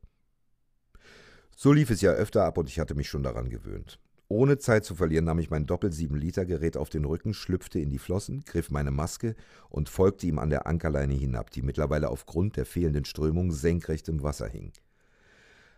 [1.55, 3.99] So lief es ja öfter ab und ich hatte mich schon daran gewöhnt.
[4.27, 8.43] Ohne Zeit zu verlieren nahm ich mein Doppel-7-Liter-Gerät auf den Rücken, schlüpfte in die Flossen,
[8.43, 9.35] griff meine Maske
[9.69, 14.23] und folgte ihm an der Ankerleine hinab, die mittlerweile aufgrund der fehlenden Strömung senkrecht im
[14.23, 14.73] Wasser hing.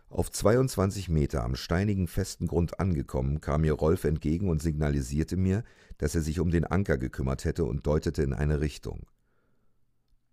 [0.08, 5.62] Auf 22 Meter am steinigen festen Grund angekommen, kam mir Rolf entgegen und signalisierte mir,
[5.98, 9.06] dass er sich um den Anker gekümmert hätte und deutete in eine Richtung.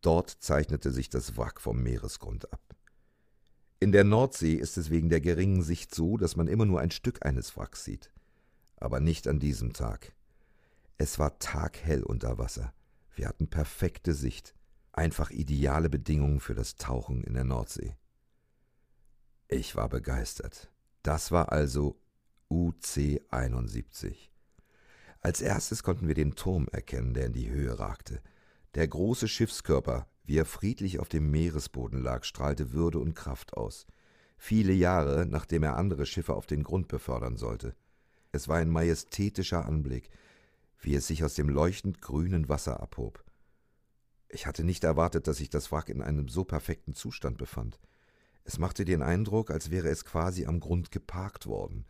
[0.05, 2.61] Dort zeichnete sich das Wrack vom Meeresgrund ab.
[3.79, 6.91] In der Nordsee ist es wegen der geringen Sicht so, dass man immer nur ein
[6.91, 8.11] Stück eines Wracks sieht.
[8.77, 10.13] Aber nicht an diesem Tag.
[10.99, 12.71] Es war taghell unter Wasser.
[13.15, 14.53] Wir hatten perfekte Sicht.
[14.91, 17.97] Einfach ideale Bedingungen für das Tauchen in der Nordsee.
[19.47, 20.69] Ich war begeistert.
[21.01, 21.99] Das war also
[22.51, 24.31] UC 71.
[25.21, 28.21] Als erstes konnten wir den Turm erkennen, der in die Höhe ragte.
[28.75, 33.85] Der große Schiffskörper wie er friedlich auf dem Meeresboden lag, strahlte Würde und Kraft aus.
[34.37, 37.75] Viele Jahre, nachdem er andere Schiffe auf den Grund befördern sollte.
[38.31, 40.09] Es war ein majestätischer Anblick,
[40.79, 43.23] wie es sich aus dem leuchtend grünen Wasser abhob.
[44.27, 47.79] Ich hatte nicht erwartet, dass sich das Wrack in einem so perfekten Zustand befand.
[48.43, 51.85] Es machte den Eindruck, als wäre es quasi am Grund geparkt worden.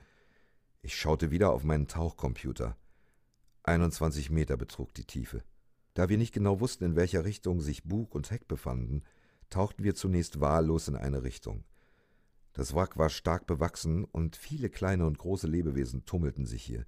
[0.82, 2.78] Ich schaute wieder auf meinen Tauchcomputer.
[3.64, 5.44] 21 Meter betrug die Tiefe.
[5.96, 9.02] Da wir nicht genau wussten, in welcher Richtung sich Bug und Heck befanden,
[9.50, 11.64] tauchten wir zunächst wahllos in eine Richtung.
[12.54, 16.86] Das Wrack war stark bewachsen und viele kleine und große Lebewesen tummelten sich hier.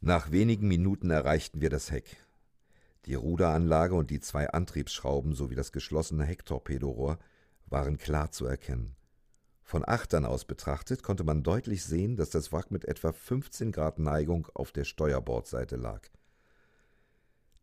[0.00, 2.16] Nach wenigen Minuten erreichten wir das Heck.
[3.06, 7.18] Die Ruderanlage und die zwei Antriebsschrauben sowie das geschlossene Hecktorpedorohr
[7.66, 8.94] waren klar zu erkennen.
[9.62, 13.98] Von Achtern aus betrachtet konnte man deutlich sehen, dass das Wrack mit etwa 15 Grad
[13.98, 16.08] Neigung auf der Steuerbordseite lag.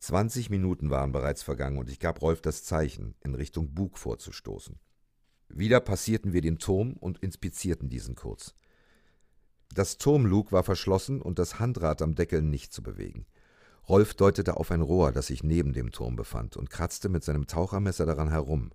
[0.04, 4.78] Zwanzig Minuten waren bereits vergangen und ich gab Rolf das Zeichen, in Richtung Bug vorzustoßen.
[5.48, 8.54] Wieder passierten wir den Turm und inspizierten diesen kurz.
[9.74, 13.26] Das Turmlug war verschlossen und das Handrad am Deckel nicht zu bewegen.
[13.88, 17.48] Rolf deutete auf ein Rohr, das sich neben dem Turm befand, und kratzte mit seinem
[17.48, 18.72] Tauchermesser daran herum.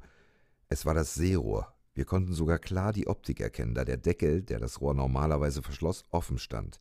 [0.71, 1.75] Es war das Seerohr.
[1.93, 6.05] Wir konnten sogar klar die Optik erkennen, da der Deckel, der das Rohr normalerweise verschloss,
[6.11, 6.81] offen stand.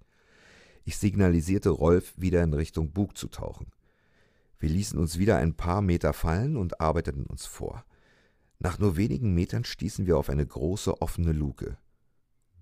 [0.86, 3.74] Ich signalisierte Rolf, wieder in Richtung Bug zu tauchen.
[4.60, 7.86] Wir ließen uns wieder ein paar Meter fallen und arbeiteten uns vor.
[8.60, 11.78] Nach nur wenigen Metern stießen wir auf eine große offene Luke.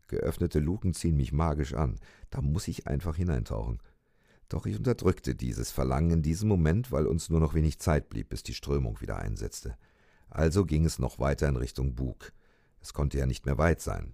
[0.07, 3.81] Geöffnete Luken ziehen mich magisch an, da muss ich einfach hineintauchen.
[4.49, 8.29] Doch ich unterdrückte dieses Verlangen in diesem Moment, weil uns nur noch wenig Zeit blieb,
[8.29, 9.77] bis die Strömung wieder einsetzte.
[10.29, 12.31] Also ging es noch weiter in Richtung Bug.
[12.81, 14.13] Es konnte ja nicht mehr weit sein.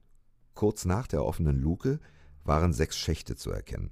[0.53, 1.99] Kurz nach der offenen Luke
[2.43, 3.91] waren sechs Schächte zu erkennen.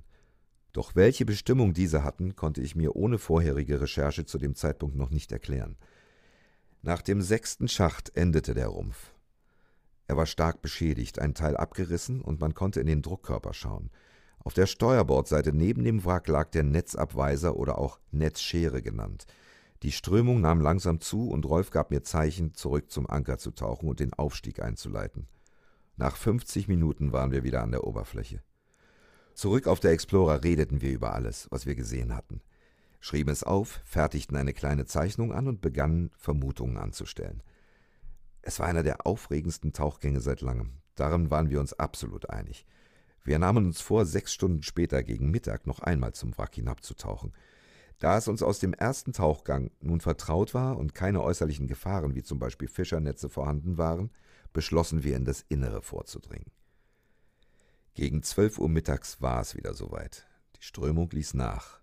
[0.73, 5.10] Doch welche Bestimmung diese hatten, konnte ich mir ohne vorherige Recherche zu dem Zeitpunkt noch
[5.10, 5.77] nicht erklären.
[6.82, 9.13] Nach dem sechsten Schacht endete der Rumpf.
[10.08, 13.91] Er war stark beschädigt, ein Teil abgerissen und man konnte in den Druckkörper schauen.
[14.39, 19.27] Auf der Steuerbordseite neben dem Wrack lag der Netzabweiser oder auch Netzschere genannt.
[19.84, 23.88] Die Strömung nahm langsam zu und Rolf gab mir Zeichen, zurück zum Anker zu tauchen
[23.88, 25.27] und den Aufstieg einzuleiten.
[25.95, 28.41] Nach 50 Minuten waren wir wieder an der Oberfläche.
[29.39, 32.41] Zurück auf der Explorer redeten wir über alles, was wir gesehen hatten,
[32.99, 37.41] schrieben es auf, fertigten eine kleine Zeichnung an und begannen Vermutungen anzustellen.
[38.41, 40.73] Es war einer der aufregendsten Tauchgänge seit langem.
[40.95, 42.65] Darin waren wir uns absolut einig.
[43.23, 47.32] Wir nahmen uns vor, sechs Stunden später gegen Mittag noch einmal zum Wrack hinabzutauchen.
[47.97, 52.23] Da es uns aus dem ersten Tauchgang nun vertraut war und keine äußerlichen Gefahren wie
[52.23, 54.12] zum Beispiel Fischernetze vorhanden waren,
[54.52, 56.52] beschlossen wir in das Innere vorzudringen.
[58.00, 60.26] Gegen zwölf Uhr mittags war es wieder soweit.
[60.56, 61.82] Die Strömung ließ nach.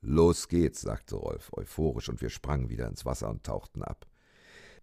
[0.00, 4.08] Los geht's, sagte Rolf euphorisch, und wir sprangen wieder ins Wasser und tauchten ab.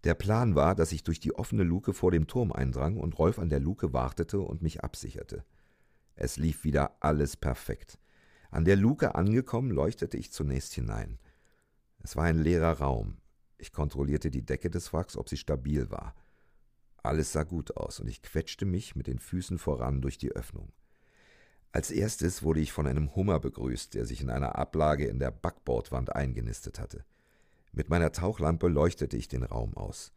[0.05, 3.39] Der Plan war, dass ich durch die offene Luke vor dem Turm eindrang und Rolf
[3.39, 5.43] an der Luke wartete und mich absicherte.
[6.15, 7.99] Es lief wieder alles perfekt.
[8.49, 11.19] An der Luke angekommen, leuchtete ich zunächst hinein.
[11.99, 13.17] Es war ein leerer Raum.
[13.57, 16.15] Ich kontrollierte die Decke des Wracks, ob sie stabil war.
[17.03, 20.71] Alles sah gut aus, und ich quetschte mich mit den Füßen voran durch die Öffnung.
[21.73, 25.31] Als erstes wurde ich von einem Hummer begrüßt, der sich in einer Ablage in der
[25.31, 27.03] Backbordwand eingenistet hatte.
[27.73, 30.13] Mit meiner Tauchlampe leuchtete ich den Raum aus.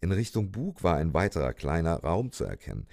[0.00, 2.86] In Richtung Bug war ein weiterer kleiner Raum zu erkennen.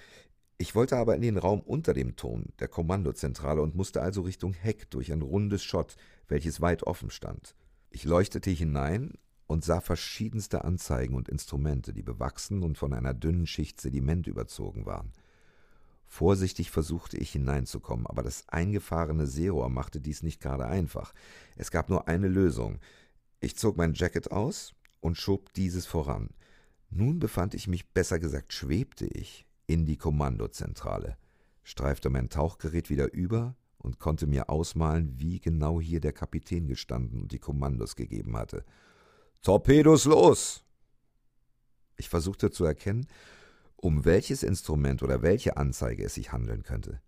[0.58, 4.54] Ich wollte aber in den Raum unter dem Turm, der Kommandozentrale, und musste also Richtung
[4.54, 7.54] Heck durch ein rundes Schott, welches weit offen stand.
[7.90, 9.12] Ich leuchtete hinein
[9.46, 14.86] und sah verschiedenste Anzeigen und Instrumente, die bewachsen und von einer dünnen Schicht Sediment überzogen
[14.86, 15.12] waren.
[16.06, 21.12] Vorsichtig versuchte ich hineinzukommen, aber das eingefahrene Seerohr machte dies nicht gerade einfach.
[21.56, 22.78] Es gab nur eine Lösung.
[23.40, 26.30] Ich zog mein Jacket aus und schob dieses voran.
[26.90, 31.16] Nun befand ich mich, besser gesagt schwebte ich, in die Kommandozentrale,
[31.64, 37.20] streifte mein Tauchgerät wieder über und konnte mir ausmalen, wie genau hier der Kapitän gestanden
[37.22, 38.64] und die Kommandos gegeben hatte.
[39.42, 40.64] Torpedos los!
[41.96, 43.06] Ich versuchte zu erkennen,
[43.76, 47.00] um welches Instrument oder welche Anzeige es sich handeln könnte.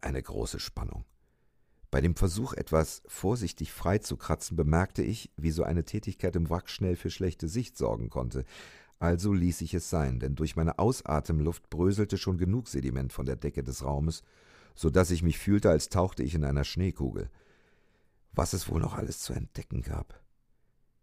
[0.00, 1.04] Eine große Spannung.
[1.90, 6.48] Bei dem Versuch, etwas vorsichtig frei zu kratzen, bemerkte ich, wie so eine Tätigkeit im
[6.48, 8.44] Wrack schnell für schlechte Sicht sorgen konnte.
[9.00, 13.36] Also ließ ich es sein, denn durch meine Ausatemluft bröselte schon genug Sediment von der
[13.36, 14.22] Decke des Raumes,
[14.74, 17.28] so dass ich mich fühlte, als tauchte ich in einer Schneekugel.
[18.32, 20.22] Was es wohl noch alles zu entdecken gab.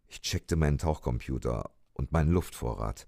[0.08, 3.08] Ich checkte meinen Tauchcomputer und meinen Luftvorrat.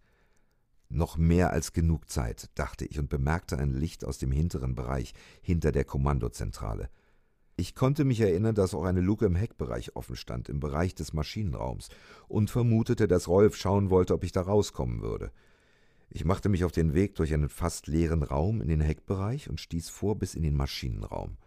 [0.90, 5.14] Noch mehr als genug Zeit, dachte ich und bemerkte ein Licht aus dem hinteren Bereich,
[5.42, 6.90] hinter der Kommandozentrale.
[7.56, 11.14] Ich konnte mich erinnern, dass auch eine Luke im Heckbereich offen stand, im Bereich des
[11.14, 11.90] Maschinenraums,
[12.28, 15.32] und vermutete, dass Rolf schauen wollte, ob ich da rauskommen würde.
[16.10, 19.62] Ich machte mich auf den Weg durch einen fast leeren Raum in den Heckbereich und
[19.62, 21.38] stieß vor bis in den Maschinenraum.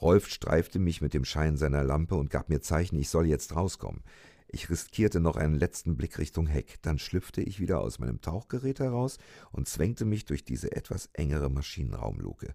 [0.00, 3.56] Rolf streifte mich mit dem Schein seiner Lampe und gab mir Zeichen, ich soll jetzt
[3.56, 4.02] rauskommen.
[4.50, 8.80] Ich riskierte noch einen letzten Blick Richtung Heck, dann schlüpfte ich wieder aus meinem Tauchgerät
[8.80, 9.18] heraus
[9.52, 12.54] und zwängte mich durch diese etwas engere Maschinenraumluke.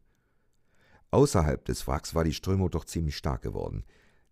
[1.12, 3.84] Außerhalb des Wracks war die Strömung doch ziemlich stark geworden.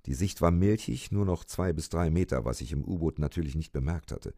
[0.07, 3.53] Die Sicht war milchig, nur noch zwei bis drei Meter, was ich im U-Boot natürlich
[3.53, 4.33] nicht bemerkt hatte.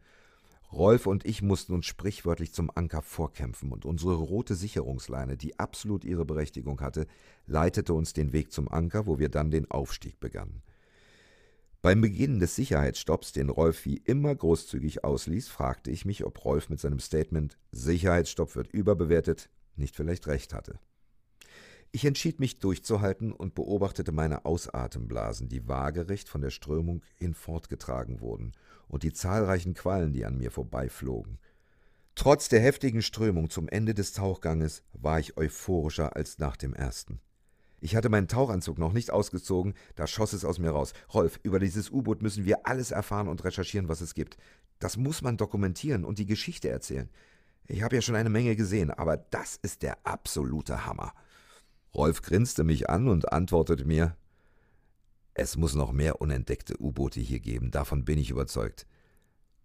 [0.70, 6.04] Rolf und ich mussten uns sprichwörtlich zum Anker vorkämpfen, und unsere rote Sicherungsleine, die absolut
[6.04, 7.06] ihre Berechtigung hatte,
[7.46, 10.62] leitete uns den Weg zum Anker, wo wir dann den Aufstieg begannen.
[11.84, 16.70] Beim Beginn des Sicherheitsstopps, den Rolf wie immer großzügig ausließ, fragte ich mich, ob Rolf
[16.70, 20.78] mit seinem Statement Sicherheitsstopp wird überbewertet nicht vielleicht recht hatte.
[21.92, 28.52] Ich entschied mich durchzuhalten und beobachtete meine Ausatemblasen, die waagerecht von der Strömung hinfortgetragen wurden,
[28.88, 31.38] und die zahlreichen Quallen, die an mir vorbeiflogen.
[32.14, 37.20] Trotz der heftigen Strömung zum Ende des Tauchganges war ich euphorischer als nach dem ersten.
[37.84, 40.94] Ich hatte meinen Tauchanzug noch nicht ausgezogen, da schoss es aus mir raus.
[41.12, 44.38] Rolf, über dieses U-Boot müssen wir alles erfahren und recherchieren, was es gibt.
[44.78, 47.10] Das muss man dokumentieren und die Geschichte erzählen.
[47.66, 51.12] Ich habe ja schon eine Menge gesehen, aber das ist der absolute Hammer.
[51.94, 54.16] Rolf grinste mich an und antwortete mir
[55.34, 58.86] Es muss noch mehr unentdeckte U-Boote hier geben, davon bin ich überzeugt.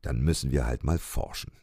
[0.01, 1.53] Dann müssen wir halt mal forschen.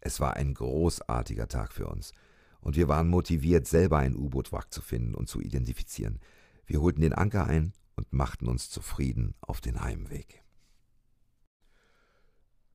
[0.00, 2.12] Es war ein großartiger Tag für uns,
[2.60, 6.20] und wir waren motiviert, selber ein U-Boot-Wrack zu finden und zu identifizieren.
[6.66, 10.42] Wir holten den Anker ein und machten uns zufrieden auf den Heimweg.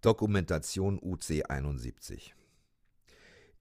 [0.02, 2.36] Dokumentation UC 71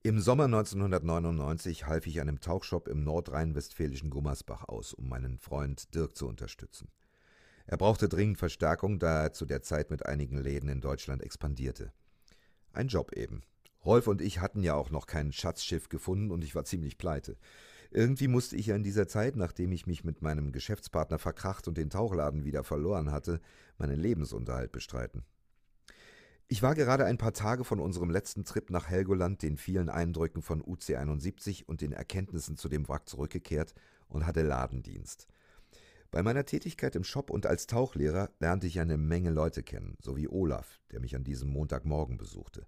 [0.05, 6.17] im Sommer 1999 half ich einem Tauchshop im nordrhein-westfälischen Gummersbach aus, um meinen Freund Dirk
[6.17, 6.89] zu unterstützen.
[7.67, 11.93] Er brauchte dringend Verstärkung, da er zu der Zeit mit einigen Läden in Deutschland expandierte.
[12.73, 13.43] Ein Job eben.
[13.85, 17.37] Rolf und ich hatten ja auch noch kein Schatzschiff gefunden und ich war ziemlich pleite.
[17.91, 21.77] Irgendwie musste ich ja in dieser Zeit, nachdem ich mich mit meinem Geschäftspartner verkracht und
[21.77, 23.39] den Tauchladen wieder verloren hatte,
[23.77, 25.23] meinen Lebensunterhalt bestreiten.
[26.47, 30.41] Ich war gerade ein paar Tage von unserem letzten Trip nach Helgoland, den vielen Eindrücken
[30.41, 33.73] von UC71 und den Erkenntnissen zu dem Wrack zurückgekehrt
[34.07, 35.27] und hatte Ladendienst.
[36.11, 40.27] Bei meiner Tätigkeit im Shop und als Tauchlehrer lernte ich eine Menge Leute kennen, sowie
[40.27, 42.67] Olaf, der mich an diesem Montagmorgen besuchte.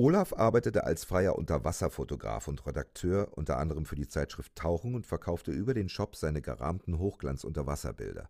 [0.00, 5.50] Olaf arbeitete als freier Unterwasserfotograf und Redakteur unter anderem für die Zeitschrift Tauchen und verkaufte
[5.50, 8.28] über den Shop seine gerahmten Hochglanz-Unterwasserbilder.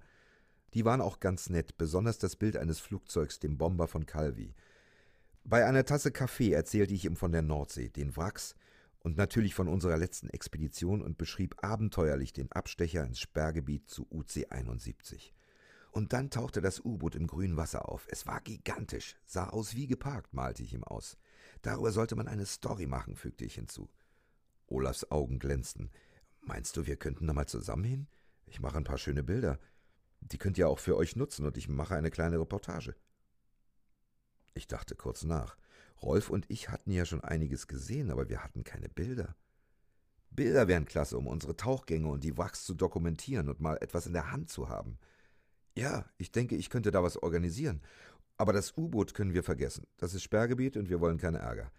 [0.72, 4.54] Die waren auch ganz nett, besonders das Bild eines Flugzeugs, dem Bomber von Calvi.
[5.44, 8.54] Bei einer Tasse Kaffee erzählte ich ihm von der Nordsee, den Wracks
[9.00, 14.46] und natürlich von unserer letzten Expedition und beschrieb abenteuerlich den Abstecher ins Sperrgebiet zu UC
[14.48, 15.34] 71.
[15.92, 18.06] Und dann tauchte das U-Boot im grünen Wasser auf.
[18.08, 21.18] Es war gigantisch, sah aus wie geparkt, malte ich ihm aus.
[21.62, 23.88] Darüber sollte man eine Story machen, fügte ich hinzu.
[24.66, 25.90] Olafs Augen glänzten.
[26.40, 28.06] Meinst du, wir könnten da mal zusammen hin?
[28.46, 29.58] Ich mache ein paar schöne Bilder.
[30.20, 32.94] Die könnt ihr auch für euch nutzen und ich mache eine kleine Reportage.
[34.54, 35.56] Ich dachte kurz nach.
[36.02, 39.36] Rolf und ich hatten ja schon einiges gesehen, aber wir hatten keine Bilder.
[40.30, 44.12] Bilder wären klasse, um unsere Tauchgänge und die Wachs zu dokumentieren und mal etwas in
[44.12, 44.98] der Hand zu haben.
[45.76, 47.82] Ja, ich denke, ich könnte da was organisieren.
[48.38, 49.86] Aber das U-Boot können wir vergessen.
[49.96, 51.70] Das ist Sperrgebiet und wir wollen keine Ärger.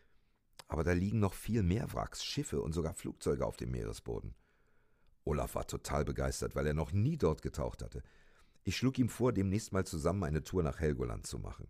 [0.68, 4.36] Aber da liegen noch viel mehr Wracks, Schiffe und sogar Flugzeuge auf dem Meeresboden.
[5.24, 8.04] Olaf war total begeistert, weil er noch nie dort getaucht hatte.
[8.66, 11.68] Ich schlug ihm vor, demnächst mal zusammen eine Tour nach Helgoland zu machen.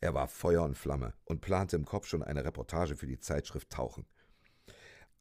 [0.00, 3.70] Er war Feuer und Flamme und plante im Kopf schon eine Reportage für die Zeitschrift
[3.70, 4.06] Tauchen.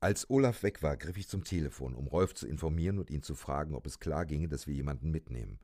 [0.02, 3.36] Als Olaf weg war, griff ich zum Telefon, um Rolf zu informieren und ihn zu
[3.36, 5.60] fragen, ob es klar ginge, dass wir jemanden mitnehmen.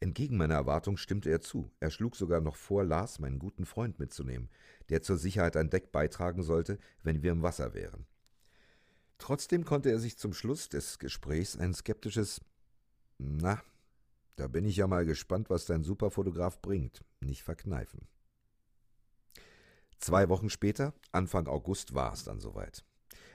[0.00, 1.70] Entgegen meiner Erwartung stimmte er zu.
[1.80, 4.50] Er schlug sogar noch vor, Lars, meinen guten Freund, mitzunehmen,
[4.90, 8.06] der zur Sicherheit ein Deck beitragen sollte, wenn wir im Wasser wären.
[9.18, 12.40] Trotzdem konnte er sich zum Schluss des Gesprächs ein skeptisches
[13.18, 13.62] Na,
[14.36, 18.06] da bin ich ja mal gespannt, was dein Superfotograf bringt, nicht verkneifen.
[19.98, 22.84] Zwei Wochen später, Anfang August, war es dann soweit.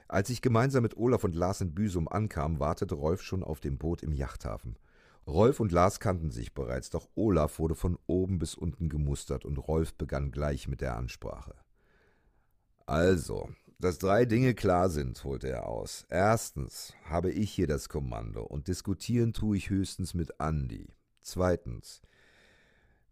[0.06, 3.78] Als ich gemeinsam mit Olaf und Lars in Büsum ankam, wartete Rolf schon auf dem
[3.78, 4.76] Boot im Yachthafen.
[5.26, 9.56] Rolf und Lars kannten sich bereits, doch Olaf wurde von oben bis unten gemustert und
[9.56, 11.54] Rolf begann gleich mit der Ansprache.
[12.86, 13.48] Also,
[13.78, 16.06] dass drei Dinge klar sind, holte er aus.
[16.08, 20.88] Erstens habe ich hier das Kommando und diskutieren tue ich höchstens mit Andi.
[21.20, 22.02] Zweitens,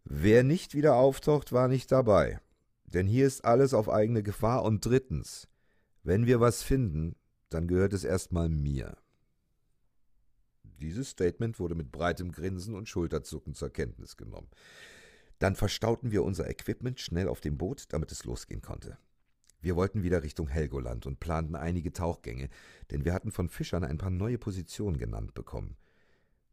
[0.03, 2.39] wer nicht wieder auftaucht, war nicht dabei.
[2.85, 4.63] Denn hier ist alles auf eigene Gefahr.
[4.63, 5.47] Und drittens,
[6.03, 7.15] wenn wir was finden,
[7.49, 8.97] dann gehört es erstmal mir.
[10.81, 14.49] Dieses Statement wurde mit breitem Grinsen und Schulterzucken zur Kenntnis genommen.
[15.39, 18.97] Dann verstauten wir unser Equipment schnell auf dem Boot, damit es losgehen konnte.
[19.61, 22.49] Wir wollten wieder Richtung Helgoland und planten einige Tauchgänge,
[22.89, 25.77] denn wir hatten von Fischern ein paar neue Positionen genannt bekommen.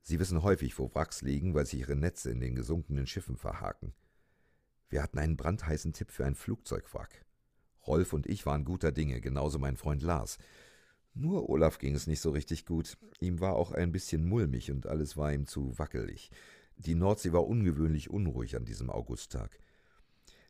[0.02, 3.94] Sie wissen häufig, wo Wracks liegen, weil sich ihre Netze in den gesunkenen Schiffen verhaken.
[4.90, 7.24] Wir hatten einen brandheißen Tipp für ein Flugzeugwrack.
[7.86, 10.38] Rolf und ich waren guter Dinge, genauso mein Freund Lars.
[11.20, 12.96] Nur Olaf ging es nicht so richtig gut.
[13.18, 16.30] Ihm war auch ein bisschen mulmig und alles war ihm zu wackelig.
[16.76, 19.58] Die Nordsee war ungewöhnlich unruhig an diesem Augusttag.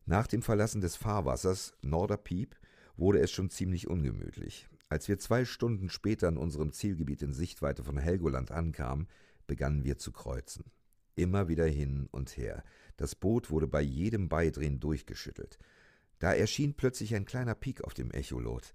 [0.05, 2.55] Nach dem Verlassen des Fahrwassers Norderpiep
[2.99, 4.69] wurde es schon ziemlich ungemütlich.
[4.91, 9.09] Als wir zwei Stunden später in unserem Zielgebiet in Sichtweite von Helgoland ankamen,
[9.47, 10.67] begannen wir zu kreuzen.
[11.15, 12.63] Immer wieder hin und her.
[12.99, 15.59] Das Boot wurde bei jedem Beidrehen durchgeschüttelt.
[16.19, 18.75] Da erschien plötzlich ein kleiner Pik auf dem Echolot.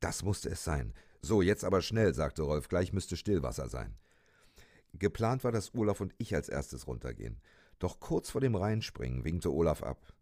[0.00, 0.92] Das musste es sein.
[1.22, 3.96] So, jetzt aber schnell, sagte Rolf, gleich müsste Stillwasser sein.
[4.92, 7.40] Geplant war, dass Olaf und ich als erstes runtergehen.
[7.78, 10.14] Doch kurz vor dem Reinspringen winkte Olaf ab.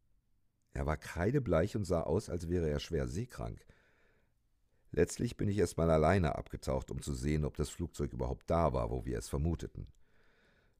[0.74, 3.66] Er war kreidebleich und sah aus, als wäre er schwer seekrank.
[4.90, 8.72] Letztlich bin ich erst mal alleine abgetaucht, um zu sehen, ob das Flugzeug überhaupt da
[8.72, 9.86] war, wo wir es vermuteten.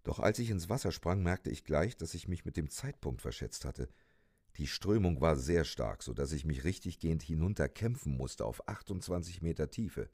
[0.02, 3.22] Doch als ich ins Wasser sprang, merkte ich gleich, dass ich mich mit dem Zeitpunkt
[3.22, 3.88] verschätzt hatte.
[4.56, 9.40] Die Strömung war sehr stark, so dass ich mich richtiggehend hinunter kämpfen musste auf 28
[9.40, 10.10] Meter Tiefe.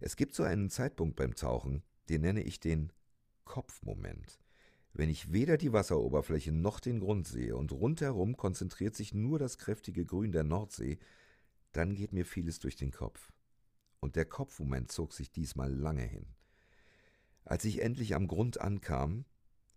[0.00, 2.92] Es gibt so einen Zeitpunkt beim Tauchen, den nenne ich den
[3.44, 4.40] Kopfmoment.
[4.94, 9.58] Wenn ich weder die Wasseroberfläche noch den Grund sehe und rundherum konzentriert sich nur das
[9.58, 10.98] kräftige Grün der Nordsee,
[11.70, 13.32] dann geht mir vieles durch den Kopf.
[14.00, 16.26] Und der Kopfmoment zog sich diesmal lange hin.
[17.44, 19.24] Als ich endlich am Grund ankam,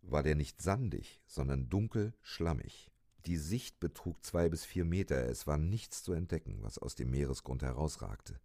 [0.02, 2.92] war der nicht sandig, sondern dunkel schlammig.
[3.26, 7.10] Die Sicht betrug zwei bis vier Meter, es war nichts zu entdecken, was aus dem
[7.10, 8.40] Meeresgrund herausragte.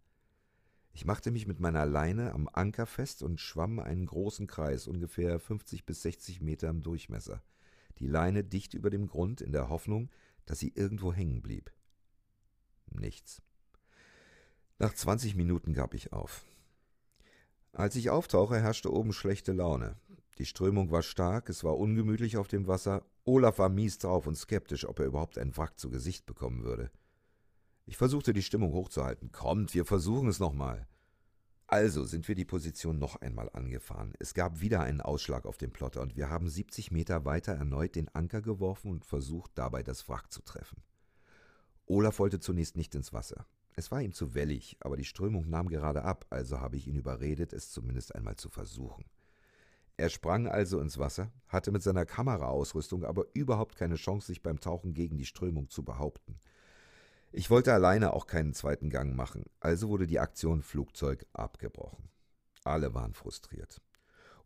[0.93, 5.39] Ich machte mich mit meiner Leine am Anker fest und schwamm einen großen Kreis, ungefähr
[5.39, 7.43] 50 bis 60 Meter im Durchmesser,
[7.99, 10.09] die Leine dicht über dem Grund in der Hoffnung,
[10.47, 11.71] dass sie irgendwo hängen blieb.
[12.87, 13.41] Nichts.
[14.79, 16.43] Nach 20 Minuten gab ich auf.
[17.71, 19.95] Als ich auftauche, herrschte oben schlechte Laune.
[20.41, 23.05] Die Strömung war stark, es war ungemütlich auf dem Wasser.
[23.25, 26.89] Olaf war mies drauf und skeptisch, ob er überhaupt ein Wrack zu Gesicht bekommen würde.
[27.85, 29.31] Ich versuchte die Stimmung hochzuhalten.
[29.31, 30.87] Kommt, wir versuchen es nochmal.
[31.67, 34.13] Also sind wir die Position noch einmal angefahren.
[34.17, 37.93] Es gab wieder einen Ausschlag auf dem Plotter und wir haben 70 Meter weiter erneut
[37.93, 40.81] den Anker geworfen und versucht, dabei das Wrack zu treffen.
[41.85, 43.45] Olaf wollte zunächst nicht ins Wasser.
[43.75, 46.95] Es war ihm zu wellig, aber die Strömung nahm gerade ab, also habe ich ihn
[46.95, 49.05] überredet, es zumindest einmal zu versuchen.
[50.01, 54.59] Er sprang also ins Wasser, hatte mit seiner Kameraausrüstung aber überhaupt keine Chance, sich beim
[54.59, 56.39] Tauchen gegen die Strömung zu behaupten.
[57.31, 62.09] Ich wollte alleine auch keinen zweiten Gang machen, also wurde die Aktion Flugzeug abgebrochen.
[62.63, 63.79] Alle waren frustriert.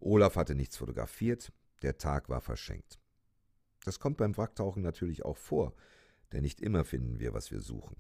[0.02, 1.54] Olaf hatte nichts fotografiert,
[1.84, 3.00] der Tag war verschenkt.
[3.86, 5.74] Das kommt beim Wracktauchen natürlich auch vor,
[6.34, 7.96] denn nicht immer finden wir, was wir suchen.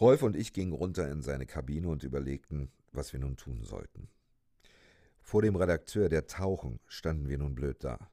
[0.00, 4.08] Rolf und ich gingen runter in seine Kabine und überlegten, was wir nun tun sollten.
[5.28, 8.10] Vor dem Redakteur der Tauchen standen wir nun blöd da.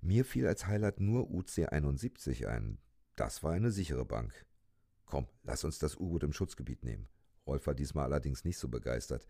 [0.00, 2.78] Mir fiel als Highlight nur UC 71 ein.
[3.16, 4.46] Das war eine sichere Bank.
[5.04, 7.08] Komm, lass uns das U-Boot im Schutzgebiet nehmen.
[7.44, 9.26] Rolf war diesmal allerdings nicht so begeistert.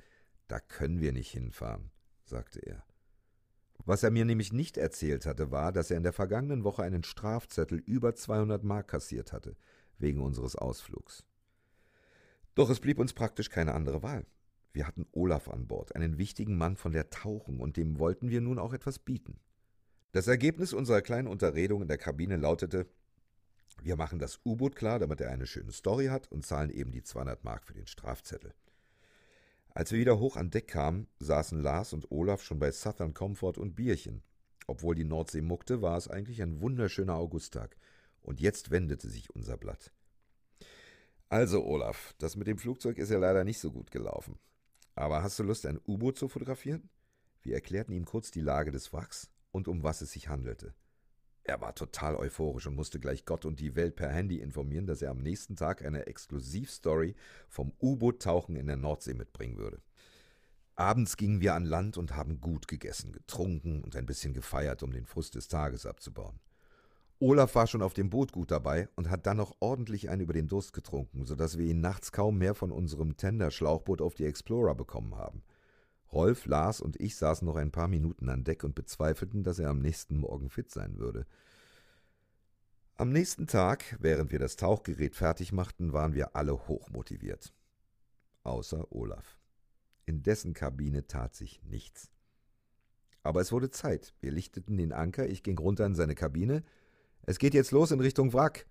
[0.48, 1.90] Da können wir nicht hinfahren,
[2.26, 2.84] sagte er.
[3.86, 7.04] Was er mir nämlich nicht erzählt hatte, war, dass er in der vergangenen Woche einen
[7.04, 9.56] Strafzettel über 200 Mark kassiert hatte,
[9.96, 11.24] wegen unseres Ausflugs.
[12.54, 14.26] Doch es blieb uns praktisch keine andere Wahl.
[14.78, 18.40] Wir hatten Olaf an Bord, einen wichtigen Mann von der Tauchung, und dem wollten wir
[18.40, 19.40] nun auch etwas bieten.
[20.12, 22.86] Das Ergebnis unserer kleinen Unterredung in der Kabine lautete,
[23.82, 27.02] wir machen das U-Boot klar, damit er eine schöne Story hat und zahlen eben die
[27.02, 28.54] 200 Mark für den Strafzettel.
[29.70, 33.58] Als wir wieder hoch an Deck kamen, saßen Lars und Olaf schon bei Southern Comfort
[33.58, 34.22] und Bierchen.
[34.68, 37.76] Obwohl die Nordsee muckte, war es eigentlich ein wunderschöner Augusttag.
[38.22, 39.90] Und jetzt wendete sich unser Blatt.
[41.30, 44.38] Also, Olaf, das mit dem Flugzeug ist ja leider nicht so gut gelaufen.
[44.98, 46.90] Aber hast du Lust, ein U-Boot zu fotografieren?
[47.42, 50.74] Wir erklärten ihm kurz die Lage des Wracks und um was es sich handelte.
[51.44, 55.00] Er war total euphorisch und musste gleich Gott und die Welt per Handy informieren, dass
[55.00, 57.14] er am nächsten Tag eine Exklusivstory
[57.48, 59.80] vom U-Boot-Tauchen in der Nordsee mitbringen würde.
[60.74, 64.90] Abends gingen wir an Land und haben gut gegessen, getrunken und ein bisschen gefeiert, um
[64.90, 66.40] den Frust des Tages abzubauen.
[67.20, 70.32] Olaf war schon auf dem Boot gut dabei und hat dann noch ordentlich einen über
[70.32, 74.76] den Durst getrunken, sodass wir ihn nachts kaum mehr von unserem Tender-Schlauchboot auf die Explorer
[74.76, 75.42] bekommen haben.
[76.12, 79.70] Rolf, Lars und ich saßen noch ein paar Minuten an Deck und bezweifelten, dass er
[79.70, 81.26] am nächsten Morgen fit sein würde.
[82.94, 87.52] Am nächsten Tag, während wir das Tauchgerät fertig machten, waren wir alle hochmotiviert.
[88.44, 89.38] Außer Olaf.
[90.06, 92.10] In dessen Kabine tat sich nichts.
[93.22, 94.14] Aber es wurde Zeit.
[94.20, 96.62] Wir lichteten den Anker, ich ging runter in seine Kabine.
[97.28, 98.66] Es geht jetzt los in Richtung Wrack.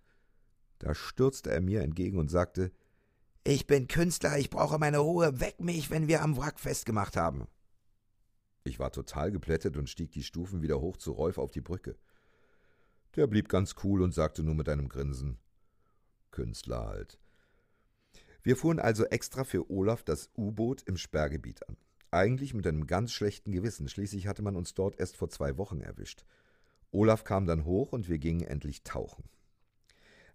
[0.80, 2.72] Da stürzte er mir entgegen und sagte,
[3.44, 7.48] ich bin Künstler, ich brauche meine Ruhe, weck mich, wenn wir am Wrack festgemacht haben.
[8.64, 12.00] Ich war total geplättet und stieg die Stufen wieder hoch zu Rolf auf die Brücke.
[13.16, 15.38] Der blieb ganz cool und sagte nur mit einem Grinsen:
[16.32, 17.20] Künstler halt.
[18.42, 21.78] Wir fuhren also extra für Olaf das U-Boot im Sperrgebiet an.
[22.10, 25.80] Eigentlich mit einem ganz schlechten Gewissen, schließlich hatte man uns dort erst vor zwei Wochen
[25.80, 26.26] erwischt.
[26.92, 29.26] Olaf kam dann hoch und wir gingen endlich tauchen.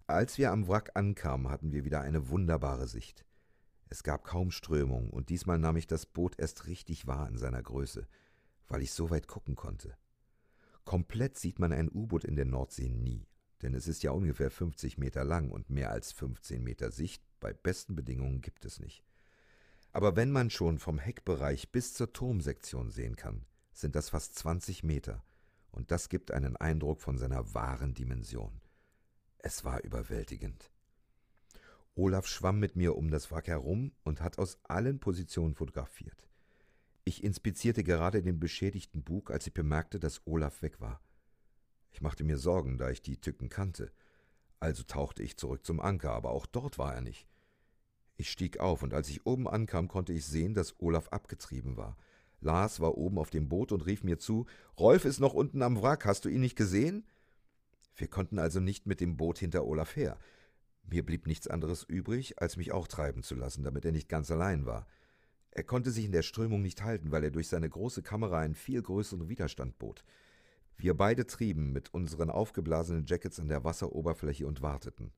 [0.05, 3.25] Als wir am Wrack ankamen, hatten wir wieder eine wunderbare Sicht.
[3.89, 7.61] Es gab kaum Strömung, und diesmal nahm ich das Boot erst richtig wahr in seiner
[7.61, 8.07] Größe,
[8.67, 9.95] weil ich so weit gucken konnte.
[10.83, 13.27] Komplett sieht man ein U-Boot in der Nordsee nie,
[13.61, 17.53] denn es ist ja ungefähr 50 Meter lang und mehr als 15 Meter Sicht bei
[17.53, 19.03] besten Bedingungen gibt es nicht.
[19.93, 24.83] Aber wenn man schon vom Heckbereich bis zur Turmsektion sehen kann, sind das fast 20
[24.83, 25.23] Meter,
[25.73, 28.61] und das gibt einen Eindruck von seiner wahren Dimension.
[29.39, 30.71] Es war überwältigend.
[31.95, 36.27] Olaf schwamm mit mir um das Wrack herum und hat aus allen Positionen fotografiert.
[37.03, 41.01] Ich inspizierte gerade den beschädigten Bug, als ich bemerkte, dass Olaf weg war.
[41.91, 43.91] Ich machte mir Sorgen, da ich die Tücken kannte.
[44.59, 47.27] Also tauchte ich zurück zum Anker, aber auch dort war er nicht.
[48.15, 51.97] Ich stieg auf, und als ich oben ankam, konnte ich sehen, dass Olaf abgetrieben war.
[52.43, 54.45] Lars war oben auf dem Boot und rief mir zu
[54.77, 57.05] Rolf ist noch unten am Wrack, hast du ihn nicht gesehen?
[57.95, 60.17] Wir konnten also nicht mit dem Boot hinter Olaf her.
[60.83, 64.29] Mir blieb nichts anderes übrig, als mich auch treiben zu lassen, damit er nicht ganz
[64.31, 64.87] allein war.
[65.51, 68.55] Er konnte sich in der Strömung nicht halten, weil er durch seine große Kamera einen
[68.55, 70.03] viel größeren Widerstand bot.
[70.77, 75.11] Wir beide trieben mit unseren aufgeblasenen Jackets an der Wasseroberfläche und warteten.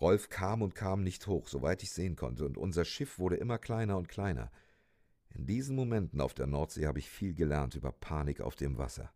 [0.00, 3.58] Rolf kam und kam nicht hoch, soweit ich sehen konnte, und unser Schiff wurde immer
[3.58, 4.50] kleiner und kleiner.
[5.34, 9.12] In diesen Momenten auf der Nordsee habe ich viel gelernt über Panik auf dem Wasser.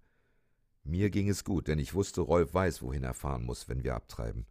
[0.85, 3.95] Mir ging es gut, denn ich wusste, Rolf weiß, wohin er fahren muss, wenn wir
[3.95, 4.47] abtreiben.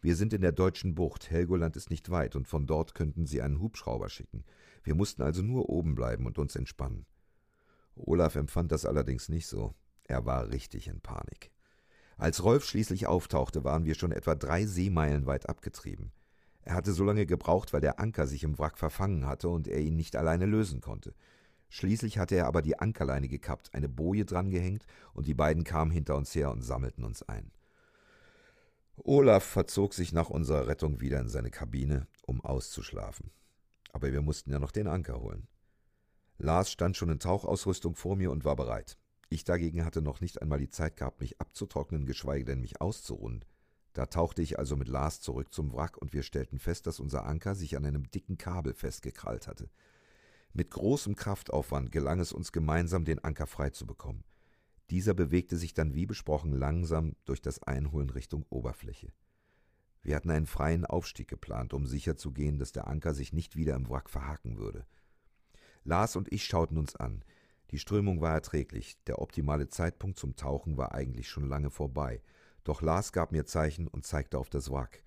[0.00, 3.42] Wir sind in der deutschen Bucht, Helgoland ist nicht weit, und von dort könnten sie
[3.42, 4.44] einen Hubschrauber schicken.
[4.84, 7.06] Wir mussten also nur oben bleiben und uns entspannen.
[7.96, 9.74] Olaf empfand das allerdings nicht so.
[10.04, 11.50] Er war richtig in Panik.
[12.18, 16.12] Als Rolf schließlich auftauchte, waren wir schon etwa drei Seemeilen weit abgetrieben.
[16.66, 19.80] Er hatte so lange gebraucht, weil der Anker sich im Wrack verfangen hatte und er
[19.80, 21.14] ihn nicht alleine lösen konnte.
[21.68, 26.16] Schließlich hatte er aber die Ankerleine gekappt, eine Boje drangehängt, und die beiden kamen hinter
[26.16, 27.52] uns her und sammelten uns ein.
[28.96, 33.30] Olaf verzog sich nach unserer Rettung wieder in seine Kabine, um auszuschlafen.
[33.92, 35.46] Aber wir mussten ja noch den Anker holen.
[36.36, 38.98] Lars stand schon in Tauchausrüstung vor mir und war bereit.
[39.28, 43.44] Ich dagegen hatte noch nicht einmal die Zeit gehabt, mich abzutrocknen, geschweige denn mich auszuruhen.
[43.96, 47.24] Da tauchte ich also mit Lars zurück zum Wrack und wir stellten fest, dass unser
[47.24, 49.70] Anker sich an einem dicken Kabel festgekrallt hatte.
[50.52, 54.22] Mit großem Kraftaufwand gelang es uns gemeinsam, den Anker frei zu bekommen.
[54.90, 59.14] Dieser bewegte sich dann wie besprochen langsam durch das Einholen Richtung Oberfläche.
[60.02, 63.88] Wir hatten einen freien Aufstieg geplant, um sicherzugehen, dass der Anker sich nicht wieder im
[63.88, 64.84] Wrack verhaken würde.
[65.84, 67.24] Lars und ich schauten uns an.
[67.70, 72.20] Die Strömung war erträglich, der optimale Zeitpunkt zum Tauchen war eigentlich schon lange vorbei,
[72.68, 75.02] doch Lars gab mir Zeichen und zeigte auf das Wrack.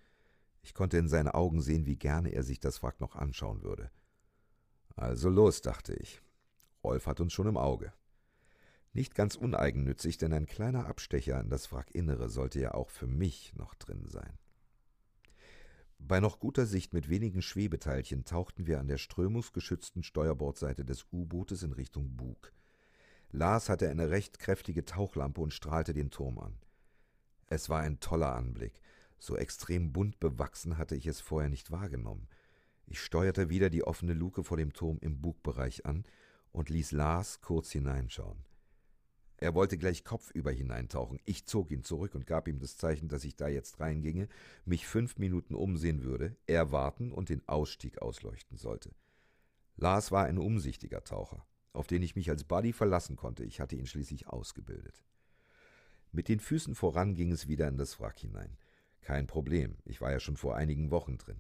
[0.62, 3.92] Ich konnte in seinen Augen sehen, wie gerne er sich das Wrack noch anschauen würde.
[4.96, 6.22] Also los, dachte ich.
[6.84, 7.94] Rolf hat uns schon im Auge.
[8.94, 13.54] Nicht ganz uneigennützig, denn ein kleiner Abstecher in das Wrackinnere sollte ja auch für mich
[13.56, 14.38] noch drin sein.
[16.00, 21.62] Bei noch guter Sicht mit wenigen Schwebeteilchen tauchten wir an der strömungsgeschützten Steuerbordseite des U-Bootes
[21.62, 22.54] in Richtung Bug.
[23.32, 26.58] Lars hatte eine recht kräftige Tauchlampe und strahlte den Turm an.
[27.52, 28.80] Es war ein toller Anblick.
[29.18, 32.28] So extrem bunt bewachsen hatte ich es vorher nicht wahrgenommen.
[32.86, 36.04] Ich steuerte wieder die offene Luke vor dem Turm im Bugbereich an
[36.52, 38.46] und ließ Lars kurz hineinschauen.
[39.38, 41.20] Er wollte gleich kopfüber hineintauchen.
[41.26, 44.28] Ich zog ihn zurück und gab ihm das Zeichen, dass ich da jetzt reinginge,
[44.66, 48.92] mich fünf Minuten umsehen würde, er warten und den Ausstieg ausleuchten sollte.
[49.76, 53.44] Lars war ein umsichtiger Taucher, auf den ich mich als Buddy verlassen konnte.
[53.44, 55.04] Ich hatte ihn schließlich ausgebildet.
[56.12, 58.58] Mit den Füßen voran ging es wieder in das Wrack hinein.
[59.02, 61.40] Kein Problem, ich war ja schon vor einigen Wochen drin.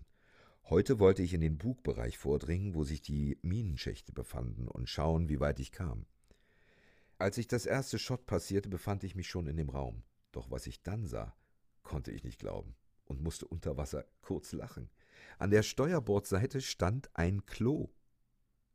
[0.69, 5.39] Heute wollte ich in den Bugbereich vordringen, wo sich die Minenschächte befanden, und schauen, wie
[5.39, 6.05] weit ich kam.
[7.17, 10.03] Als ich das erste Schott passierte, befand ich mich schon in dem Raum.
[10.31, 11.35] Doch was ich dann sah,
[11.81, 14.89] konnte ich nicht glauben und musste unter Wasser kurz lachen.
[15.39, 17.89] An der Steuerbordseite stand ein Klo.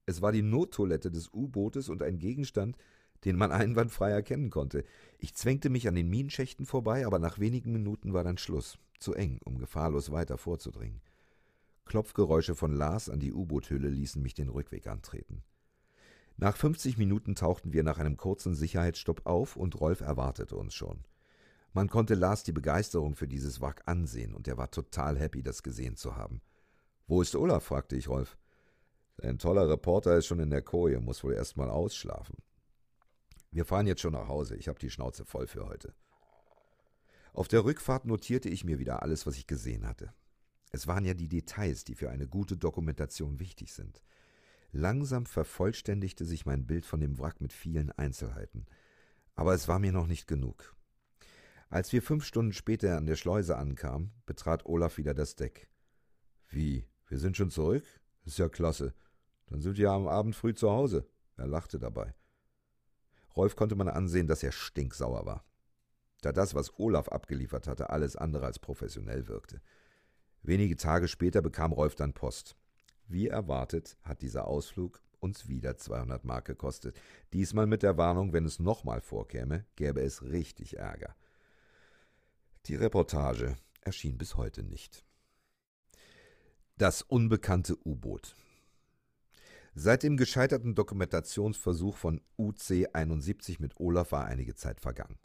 [0.06, 2.76] Es war die Nottoilette des U-Bootes und ein Gegenstand,
[3.24, 4.84] den man einwandfrei erkennen konnte.
[5.18, 8.78] Ich zwängte mich an den Minenschächten vorbei, aber nach wenigen Minuten war dann Schluss.
[8.98, 11.00] Zu eng, um gefahrlos weiter vorzudringen.
[11.84, 15.42] Klopfgeräusche von Lars an die U-Boothülle ließen mich den Rückweg antreten.
[16.36, 21.04] Nach 50 Minuten tauchten wir nach einem kurzen Sicherheitsstopp auf und Rolf erwartete uns schon.
[21.72, 25.62] Man konnte Lars die Begeisterung für dieses Wrack ansehen und er war total happy, das
[25.62, 26.40] gesehen zu haben.
[27.06, 27.64] Wo ist Olaf?
[27.64, 28.36] fragte ich Rolf.
[29.22, 32.36] Ein toller Reporter ist schon in der Koje, muss wohl erst mal ausschlafen.
[33.54, 35.94] Wir fahren jetzt schon nach Hause, ich habe die Schnauze voll für heute.
[37.32, 40.12] Auf der Rückfahrt notierte ich mir wieder alles, was ich gesehen hatte.
[40.72, 44.02] Es waren ja die Details, die für eine gute Dokumentation wichtig sind.
[44.72, 48.66] Langsam vervollständigte sich mein Bild von dem Wrack mit vielen Einzelheiten.
[49.36, 50.74] Aber es war mir noch nicht genug.
[51.68, 55.70] Als wir fünf Stunden später an der Schleuse ankamen, betrat Olaf wieder das Deck.
[56.48, 56.88] Wie?
[57.06, 57.84] Wir sind schon zurück?
[58.24, 58.94] Ist ja klasse.
[59.46, 61.06] Dann sind wir am Abend früh zu Hause.
[61.36, 62.14] Er lachte dabei.
[63.36, 65.44] Rolf konnte man ansehen, dass er stinksauer war.
[66.20, 69.60] Da das, was Olaf abgeliefert hatte, alles andere als professionell wirkte.
[70.42, 72.56] Wenige Tage später bekam Rolf dann Post.
[73.06, 77.00] Wie erwartet hat dieser Ausflug uns wieder 200 Mark gekostet.
[77.32, 81.16] Diesmal mit der Warnung, wenn es nochmal vorkäme, gäbe es richtig Ärger.
[82.66, 85.04] Die Reportage erschien bis heute nicht.
[86.76, 88.36] Das unbekannte U-Boot.
[89.76, 95.18] Seit dem gescheiterten Dokumentationsversuch von UC-71 mit Olaf war einige Zeit vergangen.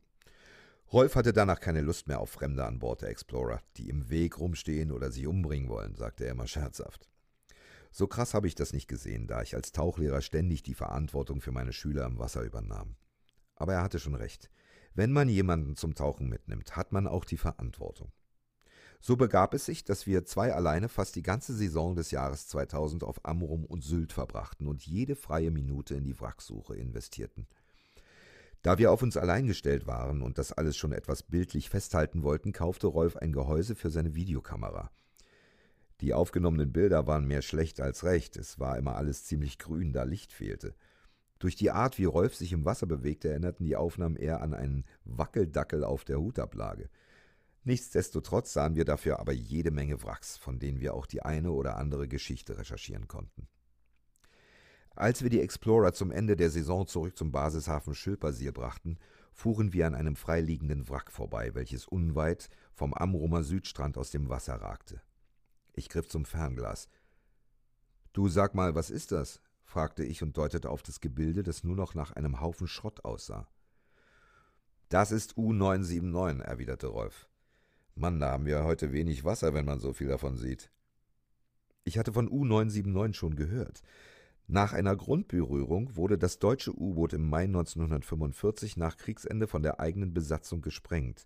[0.91, 4.39] Rolf hatte danach keine Lust mehr auf Fremde an Bord der Explorer, die im Weg
[4.39, 7.07] rumstehen oder sich umbringen wollen, sagte er immer scherzhaft.
[7.91, 11.51] So krass habe ich das nicht gesehen, da ich als Tauchlehrer ständig die Verantwortung für
[11.51, 12.95] meine Schüler im Wasser übernahm.
[13.55, 14.49] Aber er hatte schon recht.
[14.95, 18.11] Wenn man jemanden zum Tauchen mitnimmt, hat man auch die Verantwortung.
[19.01, 23.03] So begab es sich, dass wir zwei alleine fast die ganze Saison des Jahres 2000
[23.03, 27.47] auf Amrum und Sylt verbrachten und jede freie Minute in die Wracksuche investierten.
[28.61, 32.51] Da wir auf uns allein gestellt waren und das alles schon etwas bildlich festhalten wollten,
[32.51, 34.91] kaufte Rolf ein Gehäuse für seine Videokamera.
[36.01, 40.03] Die aufgenommenen Bilder waren mehr schlecht als recht, es war immer alles ziemlich grün, da
[40.03, 40.75] Licht fehlte.
[41.39, 44.83] Durch die Art, wie Rolf sich im Wasser bewegte, erinnerten die Aufnahmen eher an einen
[45.05, 46.89] Wackeldackel auf der Hutablage.
[47.63, 51.77] Nichtsdestotrotz sahen wir dafür aber jede Menge Wracks, von denen wir auch die eine oder
[51.77, 53.47] andere Geschichte recherchieren konnten.
[54.95, 58.97] Als wir die Explorer zum Ende der Saison zurück zum Basishafen Schilpersiel brachten,
[59.31, 64.55] fuhren wir an einem freiliegenden Wrack vorbei, welches unweit vom Amrumer Südstrand aus dem Wasser
[64.55, 65.01] ragte.
[65.73, 66.89] Ich griff zum Fernglas.
[68.11, 69.41] Du sag mal, was ist das?
[69.63, 73.47] fragte ich und deutete auf das Gebilde, das nur noch nach einem Haufen Schrott aussah.
[74.89, 77.28] Das ist U979, erwiderte Rolf.
[77.99, 80.71] Mann, da haben wir heute wenig Wasser, wenn man so viel davon sieht.
[81.83, 83.81] Ich hatte von U979 schon gehört.
[84.47, 90.13] Nach einer Grundberührung wurde das deutsche U-Boot im Mai 1945 nach Kriegsende von der eigenen
[90.13, 91.25] Besatzung gesprengt.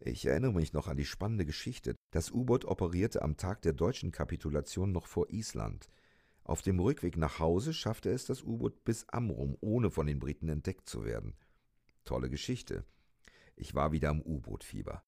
[0.00, 1.94] Ich erinnere mich noch an die spannende Geschichte.
[2.10, 5.88] Das U-Boot operierte am Tag der deutschen Kapitulation noch vor Island.
[6.44, 10.50] Auf dem Rückweg nach Hause schaffte es das U-Boot bis Amrum, ohne von den Briten
[10.50, 11.32] entdeckt zu werden.
[12.04, 12.84] Tolle Geschichte.
[13.56, 15.02] Ich war wieder im U-Boot-Fieber.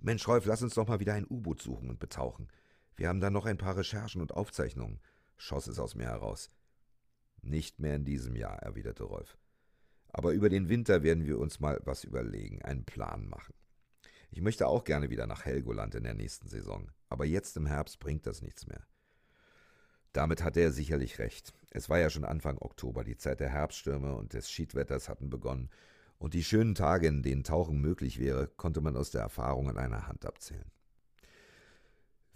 [0.00, 2.48] Mensch, Rolf, lass uns doch mal wieder ein U-Boot suchen und betauchen.
[2.96, 5.00] Wir haben da noch ein paar Recherchen und Aufzeichnungen,
[5.36, 6.50] schoss es aus mir heraus.
[7.42, 9.36] Nicht mehr in diesem Jahr, erwiderte Rolf.
[10.08, 13.54] Aber über den Winter werden wir uns mal was überlegen, einen Plan machen.
[14.30, 17.98] Ich möchte auch gerne wieder nach Helgoland in der nächsten Saison, aber jetzt im Herbst
[17.98, 18.86] bringt das nichts mehr.
[20.12, 21.52] Damit hatte er sicherlich recht.
[21.70, 25.70] Es war ja schon Anfang Oktober, die Zeit der Herbststürme und des Schiedwetters hatten begonnen,
[26.18, 29.78] und die schönen Tage, in denen Tauchen möglich wäre, konnte man aus der Erfahrung an
[29.78, 30.70] einer Hand abzählen.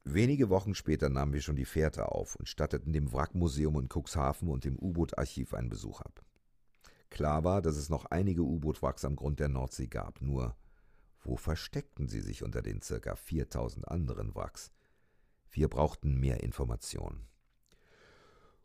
[0.04, 4.48] Wenige Wochen später nahmen wir schon die Fährte auf und statteten dem Wrackmuseum in Cuxhaven
[4.48, 6.24] und dem U-Boot-Archiv einen Besuch ab.
[7.08, 10.56] Klar war, dass es noch einige U-Boot-Wracks am Grund der Nordsee gab, nur
[11.20, 14.72] wo versteckten sie sich unter den circa 4000 anderen Wracks?
[15.50, 17.28] Wir brauchten mehr Informationen.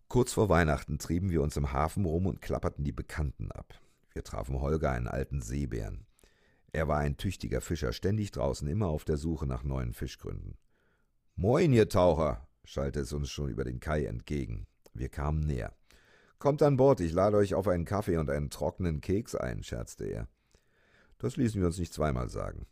[0.08, 3.80] Kurz vor Weihnachten trieben wir uns im Hafen rum und klapperten die Bekannten ab.
[4.18, 6.08] Wir trafen Holger, einen alten Seebären.
[6.72, 10.58] Er war ein tüchtiger Fischer, ständig draußen, immer auf der Suche nach neuen Fischgründen.
[11.36, 14.66] Moin, ihr Taucher, schallte es uns schon über den Kai entgegen.
[14.96, 15.72] Wir kamen näher.
[16.40, 20.06] Kommt an Bord, ich lade euch auf einen Kaffee und einen trockenen Keks ein, scherzte
[20.06, 20.28] er.
[21.20, 22.66] Das ließen wir uns nicht zweimal sagen.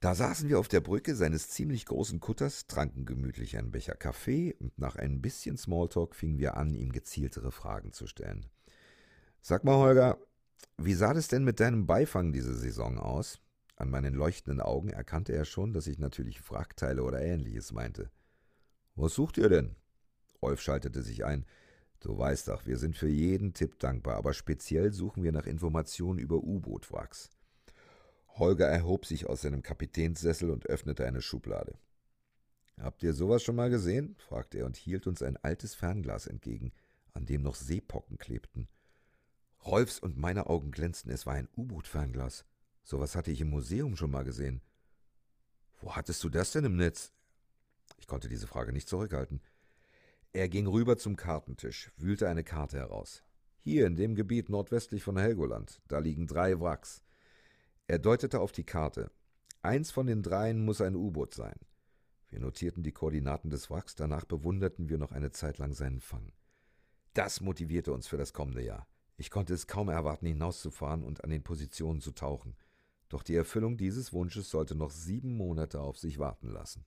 [0.00, 4.56] Da saßen wir auf der Brücke seines ziemlich großen Kutters, tranken gemütlich einen Becher Kaffee
[4.58, 8.46] und nach ein bisschen Smalltalk fingen wir an, ihm gezieltere Fragen zu stellen.
[9.48, 10.18] Sag mal, Holger,
[10.76, 13.38] wie sah es denn mit deinem Beifang diese Saison aus?
[13.76, 18.10] An meinen leuchtenden Augen erkannte er schon, dass ich natürlich Wrackteile oder ähnliches meinte.
[18.96, 19.76] Was sucht ihr denn?
[20.42, 21.46] Rolf schaltete sich ein.
[22.00, 26.18] Du weißt doch, wir sind für jeden Tipp dankbar, aber speziell suchen wir nach Informationen
[26.18, 27.30] über U-Boot-Wracks.
[28.30, 31.78] Holger erhob sich aus seinem Kapitänssessel und öffnete eine Schublade.
[32.80, 34.16] Habt ihr sowas schon mal gesehen?
[34.18, 36.72] fragte er und hielt uns ein altes Fernglas entgegen,
[37.12, 38.66] an dem noch Seepocken klebten.
[39.66, 42.44] Rolfs und meine Augen glänzten, es war ein U-Boot-Fernglas.
[42.84, 44.62] Sowas hatte ich im Museum schon mal gesehen.
[45.80, 47.12] Wo hattest du das denn im Netz?
[47.98, 49.40] Ich konnte diese Frage nicht zurückhalten.
[50.32, 53.24] Er ging rüber zum Kartentisch, wühlte eine Karte heraus.
[53.58, 57.02] Hier in dem Gebiet nordwestlich von Helgoland, da liegen drei Wracks.
[57.88, 59.10] Er deutete auf die Karte.
[59.62, 61.58] Eins von den dreien muss ein U-Boot sein.
[62.28, 66.32] Wir notierten die Koordinaten des Wracks, danach bewunderten wir noch eine Zeit lang seinen Fang.
[67.14, 68.86] Das motivierte uns für das kommende Jahr.
[69.16, 72.54] Ich konnte es kaum erwarten, hinauszufahren und an den Positionen zu tauchen.
[73.08, 76.84] Doch die Erfüllung dieses Wunsches sollte noch sieben Monate auf sich warten lassen.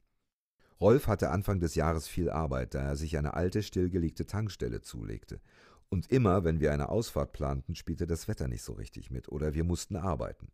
[0.79, 5.41] Rolf hatte Anfang des Jahres viel Arbeit, da er sich eine alte, stillgelegte Tankstelle zulegte.
[5.89, 9.53] Und immer, wenn wir eine Ausfahrt planten, spielte das Wetter nicht so richtig mit oder
[9.53, 10.51] wir mussten arbeiten.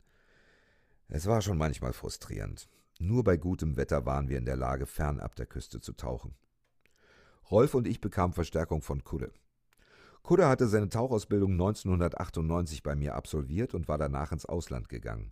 [1.07, 2.67] Es war schon manchmal frustrierend.
[2.99, 6.34] Nur bei gutem Wetter waren wir in der Lage, fernab der Küste zu tauchen.
[7.51, 9.32] Rolf und ich bekamen Verstärkung von Kudde.
[10.26, 15.32] Kudde hatte seine Tauchausbildung 1998 bei mir absolviert und war danach ins Ausland gegangen.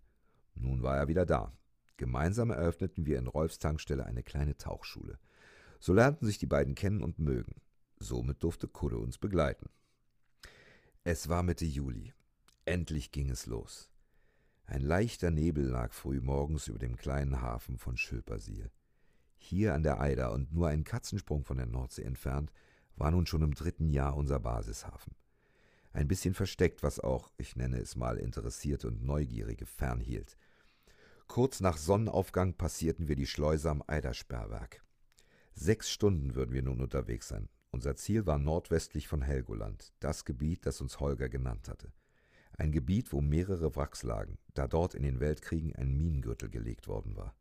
[0.54, 1.52] Nun war er wieder da.
[1.98, 5.18] Gemeinsam eröffneten wir in Rolfs Tankstelle eine kleine Tauchschule.
[5.80, 7.56] So lernten sich die beiden kennen und mögen.
[7.98, 9.68] Somit durfte Kudde uns begleiten.
[11.04, 12.14] Es war Mitte Juli.
[12.66, 13.90] Endlich ging es los.
[14.68, 18.70] Ein leichter Nebel lag früh morgens über dem kleinen Hafen von Schilpersiel.
[19.38, 22.52] Hier an der Eider und nur einen Katzensprung von der Nordsee entfernt
[22.96, 25.14] war nun schon im dritten Jahr unser Basishafen
[25.94, 30.38] ein bisschen versteckt, was auch, ich nenne es mal, Interessierte und Neugierige fernhielt.
[31.28, 34.84] Kurz nach Sonnenaufgang passierten wir die Schleuse am Eidersperrwerk.
[35.54, 37.48] Sechs Stunden würden wir nun unterwegs sein.
[37.72, 41.92] Unser Ziel war nordwestlich von Helgoland, das Gebiet, das uns Holger genannt hatte.
[42.58, 47.16] Ein Gebiet, wo mehrere Wracks lagen, da dort in den Weltkriegen ein Minengürtel gelegt worden
[47.16, 47.36] war.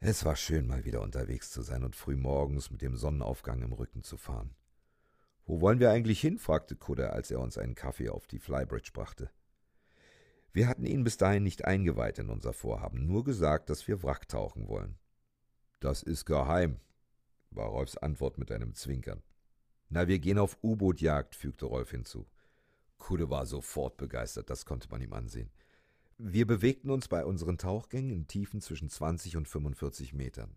[0.00, 3.72] Es war schön, mal wieder unterwegs zu sein und früh morgens mit dem Sonnenaufgang im
[3.72, 4.54] Rücken zu fahren.
[5.44, 6.38] Wo wollen wir eigentlich hin?
[6.38, 9.28] fragte Kudder, als er uns einen Kaffee auf die Flybridge brachte.
[10.52, 14.28] Wir hatten ihn bis dahin nicht eingeweiht in unser Vorhaben, nur gesagt, dass wir Wrack
[14.28, 14.96] tauchen wollen.
[15.80, 16.78] Das ist geheim,
[17.50, 19.24] war Rolfs Antwort mit einem Zwinkern.
[19.88, 22.28] Na, wir gehen auf U-Boot-Jagd, fügte Rolf hinzu.
[22.98, 25.50] Kudde war sofort begeistert, das konnte man ihm ansehen.
[26.20, 30.52] Wir bewegten uns bei unseren Tauchgängen in Tiefen zwischen 20 und 45 Metern.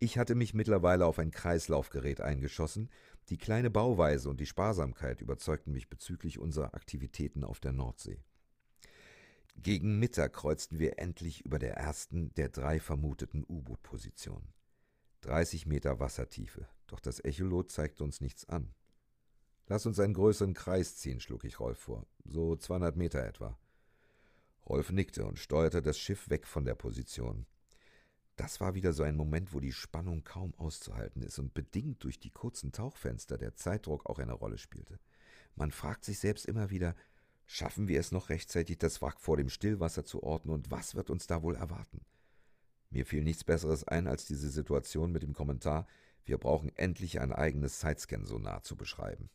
[0.00, 2.90] Ich hatte mich mittlerweile auf ein Kreislaufgerät eingeschossen.
[3.28, 8.18] Die kleine Bauweise und die Sparsamkeit überzeugten mich bezüglich unserer Aktivitäten auf der Nordsee.
[9.54, 14.52] Gegen Mittag kreuzten wir endlich über der ersten der drei vermuteten U-Boot-Positionen.
[15.20, 18.74] 30 Meter Wassertiefe, doch das Echolot zeigte uns nichts an.
[19.68, 23.56] Lass uns einen größeren Kreis ziehen, schlug ich Rolf vor, so 200 Meter etwa.
[24.68, 27.46] Rolf nickte und steuerte das Schiff weg von der Position.
[28.36, 32.20] Das war wieder so ein Moment, wo die Spannung kaum auszuhalten ist und bedingt durch
[32.20, 34.98] die kurzen Tauchfenster der Zeitdruck auch eine Rolle spielte.
[35.54, 36.94] Man fragt sich selbst immer wieder,
[37.46, 41.08] schaffen wir es noch rechtzeitig, das Wrack vor dem Stillwasser zu orten und was wird
[41.08, 42.02] uns da wohl erwarten?
[42.90, 45.86] Mir fiel nichts Besseres ein, als diese Situation mit dem Kommentar,
[46.24, 49.30] wir brauchen endlich ein eigenes Sidescan-Sonar zu beschreiben.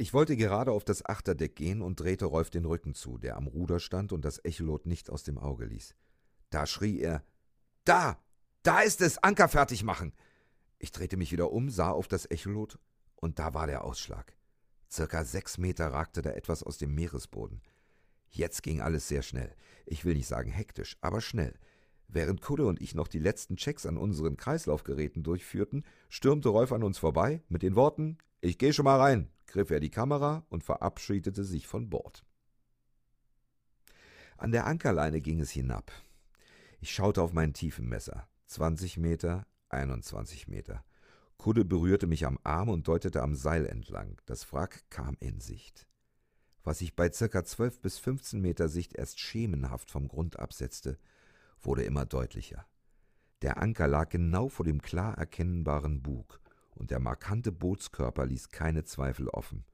[0.00, 3.46] Ich wollte gerade auf das Achterdeck gehen und drehte Rolf den Rücken zu, der am
[3.46, 5.94] Ruder stand und das Echolot nicht aus dem Auge ließ.
[6.48, 7.22] Da schrie er:
[7.84, 8.18] Da!
[8.62, 9.18] Da ist es!
[9.18, 10.14] Anker fertig machen!
[10.78, 12.78] Ich drehte mich wieder um, sah auf das Echolot
[13.14, 14.34] und da war der Ausschlag.
[14.90, 17.60] Circa sechs Meter ragte da etwas aus dem Meeresboden.
[18.30, 19.54] Jetzt ging alles sehr schnell.
[19.84, 21.58] Ich will nicht sagen hektisch, aber schnell.
[22.12, 26.82] Während Kudde und ich noch die letzten Checks an unseren Kreislaufgeräten durchführten, stürmte Rolf an
[26.82, 30.64] uns vorbei mit den Worten: Ich geh schon mal rein, griff er die Kamera und
[30.64, 32.24] verabschiedete sich von Bord.
[34.36, 35.92] An der Ankerleine ging es hinab.
[36.80, 38.26] Ich schaute auf mein Tiefenmesser.
[38.46, 40.84] 20 Meter, 21 Meter.
[41.36, 44.20] Kudde berührte mich am Arm und deutete am Seil entlang.
[44.26, 45.86] Das Wrack kam in Sicht.
[46.64, 50.98] Was ich bei circa 12 bis 15 Meter Sicht erst schemenhaft vom Grund absetzte,
[51.62, 52.66] wurde immer deutlicher.
[53.42, 56.40] Der Anker lag genau vor dem klar erkennbaren Bug
[56.70, 59.64] und der markante Bootskörper ließ keine Zweifel offen.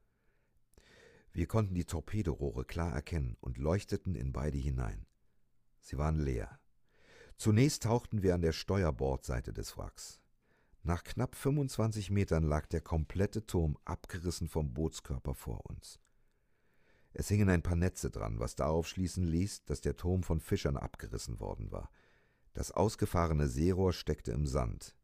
[1.33, 5.07] Wir konnten die Torpedorohre klar erkennen und leuchteten in beide hinein.
[5.81, 6.59] Sie waren leer.
[7.37, 10.21] Zunächst tauchten wir an der Steuerbordseite des Wracks.
[10.83, 16.01] Nach knapp 25 Metern lag der komplette Turm abgerissen vom Bootskörper vor uns.
[17.19, 20.77] Es hingen ein paar Netze dran, was darauf schließen ließ, dass der Turm von Fischern
[20.77, 21.91] abgerissen worden war.
[22.53, 24.95] Das ausgefahrene Seerohr steckte im Sand.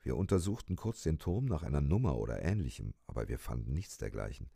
[0.00, 4.48] Wir untersuchten kurz den Turm nach einer Nummer oder ähnlichem, aber wir fanden nichts dergleichen.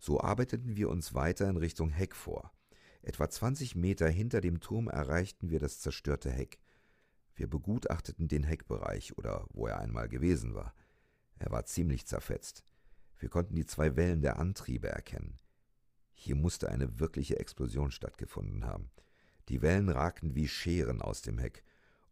[0.00, 2.50] So arbeiteten wir uns weiter in Richtung Heck vor.
[3.02, 6.58] Etwa 20 Meter hinter dem Turm erreichten wir das zerstörte Heck.
[7.36, 10.74] Wir begutachteten den Heckbereich oder wo er einmal gewesen war.
[11.38, 12.64] Er war ziemlich zerfetzt.
[13.18, 15.38] Wir konnten die zwei Wellen der Antriebe erkennen.
[16.16, 18.90] Hier musste eine wirkliche Explosion stattgefunden haben.
[19.48, 21.62] Die Wellen ragten wie Scheren aus dem Heck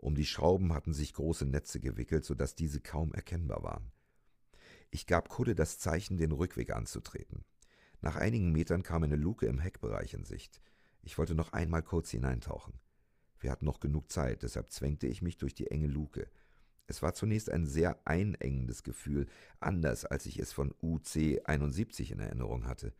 [0.04, 3.90] um die Schrauben hatten sich große Netze gewickelt, so dass diese kaum erkennbar waren.
[4.90, 7.42] Ich gab Kudde das Zeichen, den Rückweg anzutreten.
[8.02, 10.60] Nach einigen Metern kam eine Luke im Heckbereich in Sicht.
[11.00, 12.74] Ich wollte noch einmal kurz hineintauchen.
[13.40, 16.28] Wir hatten noch genug Zeit, deshalb zwängte ich mich durch die enge Luke.
[16.86, 19.26] Es war zunächst ein sehr einengendes Gefühl,
[19.58, 22.92] anders als ich es von UC 71 in Erinnerung hatte.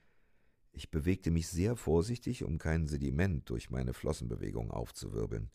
[0.77, 5.53] Ich bewegte mich sehr vorsichtig, um kein Sediment durch meine Flossenbewegung aufzuwirbeln.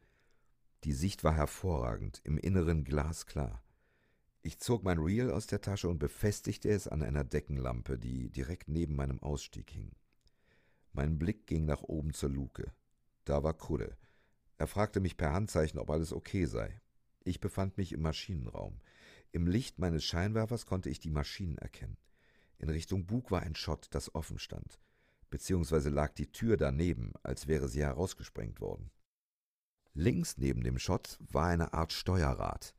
[0.86, 3.62] Die Sicht war hervorragend, im Inneren glasklar.
[4.42, 8.70] Ich zog mein Reel aus der Tasche und befestigte es an einer Deckenlampe, die direkt
[8.70, 9.92] neben meinem Ausstieg hing.
[10.94, 12.72] Mein Blick ging nach oben zur Luke.
[13.26, 13.98] Da war Kudde.
[14.58, 16.80] Er fragte mich per Handzeichen, ob alles okay sei.
[17.26, 18.80] Ich befand mich im Maschinenraum.
[19.34, 21.98] Im Licht meines Scheinwerfers konnte ich die Maschinen erkennen.
[22.58, 24.80] In Richtung Bug war ein Schott, das offen stand,
[25.30, 28.92] beziehungsweise lag die Tür daneben, als wäre sie herausgesprengt worden.
[29.94, 32.76] Links neben dem Schott war eine Art Steuerrad.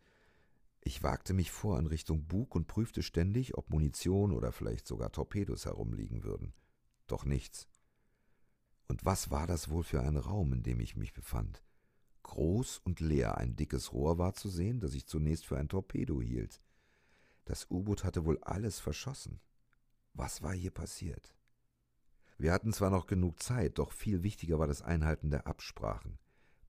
[0.81, 5.13] Ich wagte mich vor in Richtung Bug und prüfte ständig, ob Munition oder vielleicht sogar
[5.13, 6.55] Torpedos herumliegen würden.
[7.07, 7.69] Doch nichts.
[8.89, 11.63] Und was war das wohl für ein Raum, in dem ich mich befand?
[12.23, 16.21] Groß und leer, ein dickes Rohr war zu sehen, das ich zunächst für ein Torpedo
[16.21, 16.61] hielt.
[17.45, 19.41] Das U-Boot hatte wohl alles verschossen.
[20.15, 21.35] Was war hier passiert?
[22.41, 26.19] Wir hatten zwar noch genug Zeit, doch viel wichtiger war das Einhalten der Absprachen.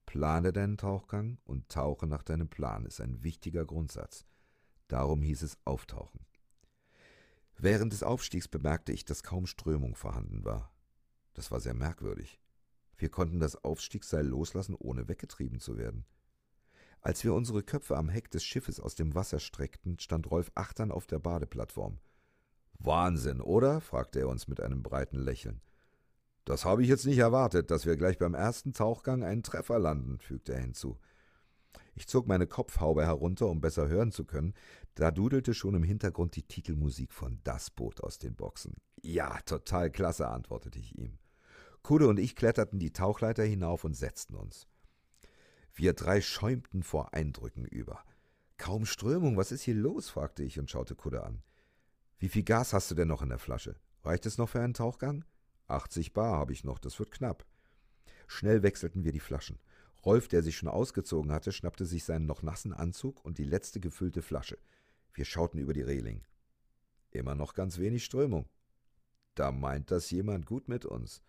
[0.04, 4.26] Plane deinen Tauchgang und tauche nach deinem Plan ist ein wichtiger Grundsatz.
[4.88, 6.26] Darum hieß es auftauchen.
[7.56, 10.74] Während des Aufstiegs bemerkte ich, dass kaum Strömung vorhanden war.
[11.32, 12.38] Das war sehr merkwürdig.
[12.98, 16.04] Wir konnten das Aufstiegsseil loslassen, ohne weggetrieben zu werden.
[17.00, 20.92] Als wir unsere Köpfe am Heck des Schiffes aus dem Wasser streckten, stand Rolf achtern
[20.92, 21.98] auf der Badeplattform.
[22.84, 23.80] Wahnsinn, oder?
[23.80, 25.60] fragte er uns mit einem breiten Lächeln.
[26.44, 30.18] Das habe ich jetzt nicht erwartet, dass wir gleich beim ersten Tauchgang einen Treffer landen,
[30.18, 30.98] fügte er hinzu.
[31.94, 34.54] Ich zog meine Kopfhaube herunter, um besser hören zu können.
[34.94, 38.74] Da dudelte schon im Hintergrund die Titelmusik von Das Boot aus den Boxen.
[39.02, 41.18] Ja, total klasse, antwortete ich ihm.
[41.82, 44.66] Kude und ich kletterten die Tauchleiter hinauf und setzten uns.
[45.74, 48.04] Wir drei schäumten vor Eindrücken über.
[48.58, 50.08] Kaum Strömung, was ist hier los?
[50.08, 51.42] fragte ich und schaute Kude an.
[52.22, 53.74] Wie viel Gas hast du denn noch in der Flasche?
[54.04, 55.24] Reicht es noch für einen Tauchgang?
[55.66, 57.44] 80 Bar habe ich noch, das wird knapp.
[58.28, 59.58] Schnell wechselten wir die Flaschen.
[60.04, 63.80] Rolf, der sich schon ausgezogen hatte, schnappte sich seinen noch nassen Anzug und die letzte
[63.80, 64.56] gefüllte Flasche.
[65.12, 66.22] Wir schauten über die Reling.
[67.10, 68.48] Immer noch ganz wenig Strömung.
[69.34, 71.24] Da meint das jemand gut mit uns.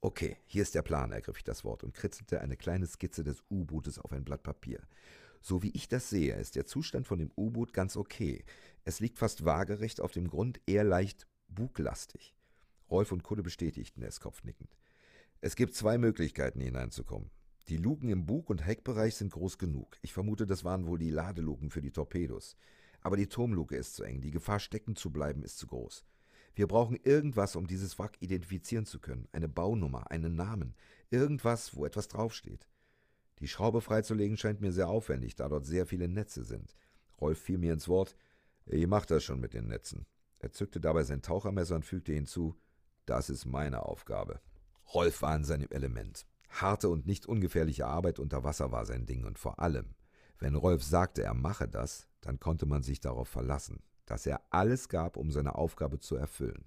[0.00, 3.44] Okay, hier ist der Plan, ergriff ich das Wort und kritzelte eine kleine Skizze des
[3.50, 4.80] U-Bootes auf ein Blatt Papier.
[5.46, 8.46] So wie ich das sehe, ist der Zustand von dem U-Boot ganz okay.
[8.84, 12.34] Es liegt fast waagerecht auf dem Grund, eher leicht buglastig.
[12.90, 14.74] Rolf und Kulle bestätigten es kopfnickend.
[15.42, 17.30] Es gibt zwei Möglichkeiten hineinzukommen.
[17.68, 19.98] Die Luken im Bug- und Heckbereich sind groß genug.
[20.00, 22.56] Ich vermute, das waren wohl die Ladeluken für die Torpedos.
[23.02, 24.22] Aber die Turmluke ist zu eng.
[24.22, 26.06] Die Gefahr, stecken zu bleiben, ist zu groß.
[26.54, 29.28] Wir brauchen irgendwas, um dieses Wrack identifizieren zu können.
[29.32, 30.74] Eine Baunummer, einen Namen.
[31.10, 32.66] Irgendwas, wo etwas draufsteht.
[33.44, 36.74] Die Schraube freizulegen scheint mir sehr aufwendig, da dort sehr viele Netze sind.
[37.20, 38.16] Rolf fiel mir ins Wort.
[38.64, 40.06] Ich mach das schon mit den Netzen.
[40.38, 42.56] Er zückte dabei sein Tauchermesser und fügte hinzu:
[43.04, 44.40] Das ist meine Aufgabe.
[44.94, 46.24] Rolf war in seinem Element.
[46.48, 49.94] Harte und nicht ungefährliche Arbeit unter Wasser war sein Ding und vor allem,
[50.38, 54.88] wenn Rolf sagte, er mache das, dann konnte man sich darauf verlassen, dass er alles
[54.88, 56.64] gab, um seine Aufgabe zu erfüllen.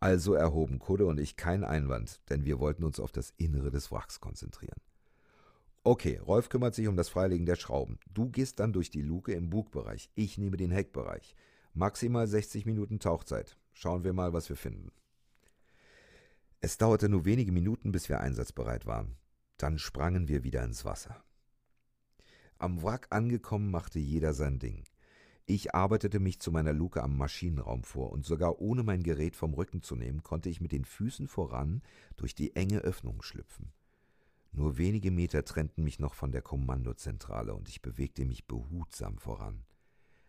[0.00, 3.90] Also erhoben Kudde und ich keinen Einwand, denn wir wollten uns auf das Innere des
[3.90, 4.82] Wracks konzentrieren.
[5.86, 7.98] Okay, Rolf kümmert sich um das Freilegen der Schrauben.
[8.10, 10.10] Du gehst dann durch die Luke im Bugbereich.
[10.14, 11.36] Ich nehme den Heckbereich.
[11.74, 13.58] Maximal 60 Minuten Tauchzeit.
[13.74, 14.92] Schauen wir mal, was wir finden.
[16.62, 19.16] Es dauerte nur wenige Minuten, bis wir einsatzbereit waren.
[19.58, 21.22] Dann sprangen wir wieder ins Wasser.
[22.56, 24.84] Am Wrack angekommen, machte jeder sein Ding.
[25.44, 29.52] Ich arbeitete mich zu meiner Luke am Maschinenraum vor, und sogar ohne mein Gerät vom
[29.52, 31.82] Rücken zu nehmen, konnte ich mit den Füßen voran
[32.16, 33.74] durch die enge Öffnung schlüpfen.
[34.54, 39.64] Nur wenige Meter trennten mich noch von der Kommandozentrale, und ich bewegte mich behutsam voran.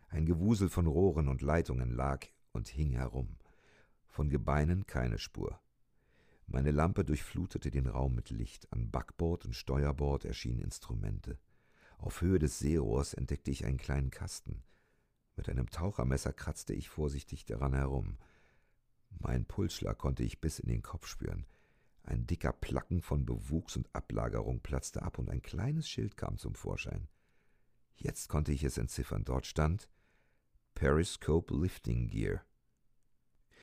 [0.07, 3.38] Ein Gewusel von Rohren und Leitungen lag und hing herum.
[4.07, 5.59] Von Gebeinen keine Spur.
[6.47, 8.71] Meine Lampe durchflutete den Raum mit Licht.
[8.71, 11.38] An Backbord und Steuerbord erschienen Instrumente.
[11.99, 14.63] Auf Höhe des Seerohrs entdeckte ich einen kleinen Kasten.
[15.36, 18.17] Mit einem Tauchermesser kratzte ich vorsichtig daran herum.
[19.19, 21.45] Mein Pulsschlag konnte ich bis in den Kopf spüren.
[22.06, 26.53] Ein dicker Placken von Bewuchs und Ablagerung platzte ab und ein kleines Schild kam zum
[26.53, 27.08] Vorschein.
[27.95, 29.26] Jetzt konnte ich es entziffern.
[29.26, 29.89] Dort stand
[30.76, 32.45] Periscope Lifting Gear.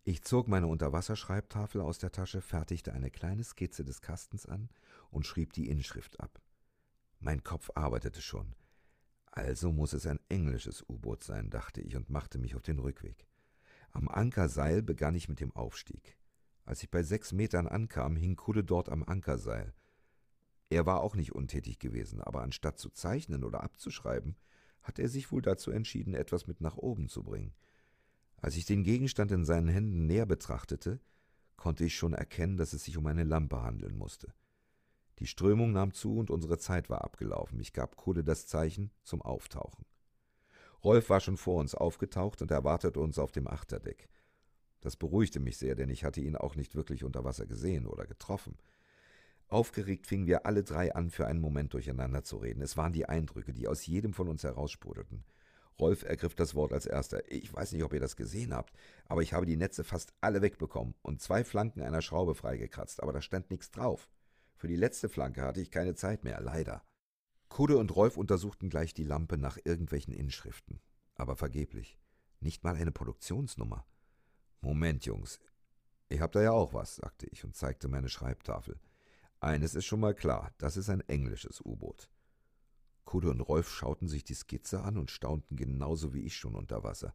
[0.02, 4.70] Ich zog meine Unterwasserschreibtafel aus der Tasche, fertigte eine kleine Skizze des Kastens an
[5.10, 6.42] und schrieb die Inschrift ab.
[7.20, 8.56] Mein Kopf arbeitete schon.
[9.26, 13.24] Also muss es ein englisches U-Boot sein, dachte ich und machte mich auf den Rückweg.
[13.92, 16.18] Am Ankerseil begann ich mit dem Aufstieg.
[16.64, 19.74] Als ich bei sechs Metern ankam, hing Kulle dort am Ankerseil.
[20.70, 24.36] Er war auch nicht untätig gewesen, aber anstatt zu zeichnen oder abzuschreiben,
[24.82, 27.54] hat er sich wohl dazu entschieden, etwas mit nach oben zu bringen.
[28.36, 31.00] Als ich den Gegenstand in seinen Händen näher betrachtete,
[31.56, 34.34] konnte ich schon erkennen, dass es sich um eine Lampe handeln musste.
[35.18, 37.60] Die Strömung nahm zu und unsere Zeit war abgelaufen.
[37.60, 39.84] Ich gab Kohle das Zeichen zum Auftauchen.
[40.82, 44.08] Rolf war schon vor uns aufgetaucht und erwartete uns auf dem Achterdeck.
[44.82, 48.04] Das beruhigte mich sehr, denn ich hatte ihn auch nicht wirklich unter Wasser gesehen oder
[48.04, 48.58] getroffen.
[49.48, 52.62] Aufgeregt fingen wir alle drei an, für einen Moment durcheinander zu reden.
[52.62, 55.24] Es waren die Eindrücke, die aus jedem von uns heraussprudelten.
[55.78, 57.30] Rolf ergriff das Wort als erster.
[57.30, 58.74] Ich weiß nicht, ob ihr das gesehen habt,
[59.06, 63.12] aber ich habe die Netze fast alle wegbekommen und zwei Flanken einer Schraube freigekratzt, aber
[63.12, 64.10] da stand nichts drauf.
[64.56, 66.82] Für die letzte Flanke hatte ich keine Zeit mehr, leider.
[67.48, 70.80] Kude und Rolf untersuchten gleich die Lampe nach irgendwelchen Inschriften,
[71.14, 71.98] aber vergeblich.
[72.40, 73.84] Nicht mal eine Produktionsnummer.
[74.62, 75.40] Moment, Jungs,
[76.08, 78.78] ich hab da ja auch was, sagte ich und zeigte meine Schreibtafel.
[79.40, 82.08] Eines ist schon mal klar, das ist ein englisches U-Boot.
[83.04, 86.84] Kude und Rolf schauten sich die Skizze an und staunten genauso wie ich schon unter
[86.84, 87.12] Wasser.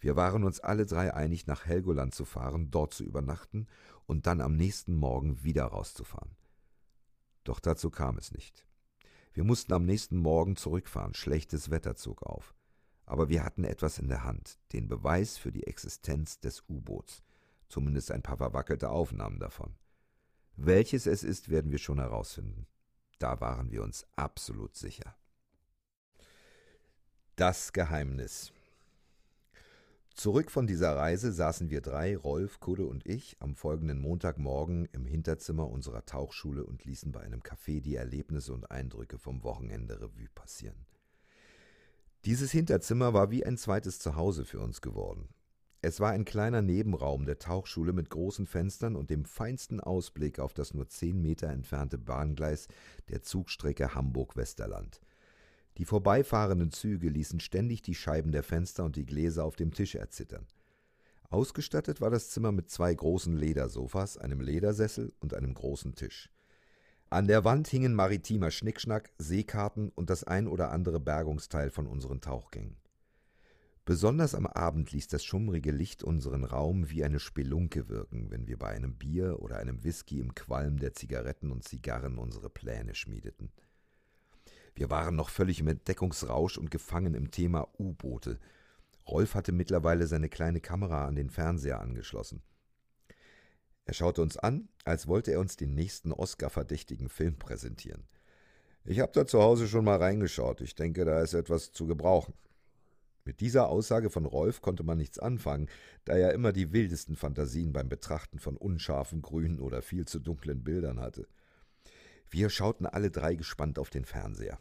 [0.00, 3.68] Wir waren uns alle drei einig, nach Helgoland zu fahren, dort zu übernachten
[4.06, 6.34] und dann am nächsten Morgen wieder rauszufahren.
[7.44, 8.66] Doch dazu kam es nicht.
[9.32, 12.55] Wir mussten am nächsten Morgen zurückfahren, schlechtes Wetter zog auf.
[13.06, 17.22] Aber wir hatten etwas in der Hand, den Beweis für die Existenz des U-Boots,
[17.68, 19.74] zumindest ein paar verwackelte Aufnahmen davon.
[20.56, 22.66] Welches es ist, werden wir schon herausfinden.
[23.18, 25.16] Da waren wir uns absolut sicher.
[27.36, 28.52] Das Geheimnis.
[30.14, 35.04] Zurück von dieser Reise saßen wir drei, Rolf, Kudde und ich, am folgenden Montagmorgen im
[35.04, 40.30] Hinterzimmer unserer Tauchschule und ließen bei einem Café die Erlebnisse und Eindrücke vom Wochenende Revue
[40.34, 40.86] passieren.
[42.26, 45.28] Dieses Hinterzimmer war wie ein zweites Zuhause für uns geworden.
[45.80, 50.52] Es war ein kleiner Nebenraum der Tauchschule mit großen Fenstern und dem feinsten Ausblick auf
[50.52, 52.66] das nur zehn Meter entfernte Bahngleis
[53.10, 55.00] der Zugstrecke Hamburg-Westerland.
[55.78, 59.94] Die vorbeifahrenden Züge ließen ständig die Scheiben der Fenster und die Gläser auf dem Tisch
[59.94, 60.48] erzittern.
[61.30, 66.28] Ausgestattet war das Zimmer mit zwei großen Ledersofas, einem Ledersessel und einem großen Tisch.
[67.08, 72.20] An der Wand hingen maritimer Schnickschnack, Seekarten und das ein oder andere Bergungsteil von unseren
[72.20, 72.76] Tauchgängen.
[73.84, 78.58] Besonders am Abend ließ das schummrige Licht unseren Raum wie eine Spelunke wirken, wenn wir
[78.58, 83.52] bei einem Bier oder einem Whisky im Qualm der Zigaretten und Zigarren unsere Pläne schmiedeten.
[84.74, 88.40] Wir waren noch völlig im Entdeckungsrausch und gefangen im Thema U-Boote.
[89.06, 92.42] Rolf hatte mittlerweile seine kleine Kamera an den Fernseher angeschlossen.
[93.86, 98.04] Er schaute uns an, als wollte er uns den nächsten Oscar-verdächtigen Film präsentieren.
[98.84, 100.60] Ich habe da zu Hause schon mal reingeschaut.
[100.60, 102.34] Ich denke, da ist etwas zu gebrauchen.
[103.24, 105.68] Mit dieser Aussage von Rolf konnte man nichts anfangen,
[106.04, 110.64] da er immer die wildesten Fantasien beim Betrachten von unscharfen grünen oder viel zu dunklen
[110.64, 111.28] Bildern hatte.
[112.28, 114.58] Wir schauten alle drei gespannt auf den Fernseher.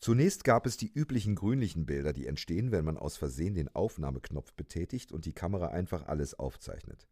[0.00, 4.52] Zunächst gab es die üblichen grünlichen Bilder, die entstehen, wenn man aus Versehen den Aufnahmeknopf
[4.52, 7.08] betätigt und die Kamera einfach alles aufzeichnet.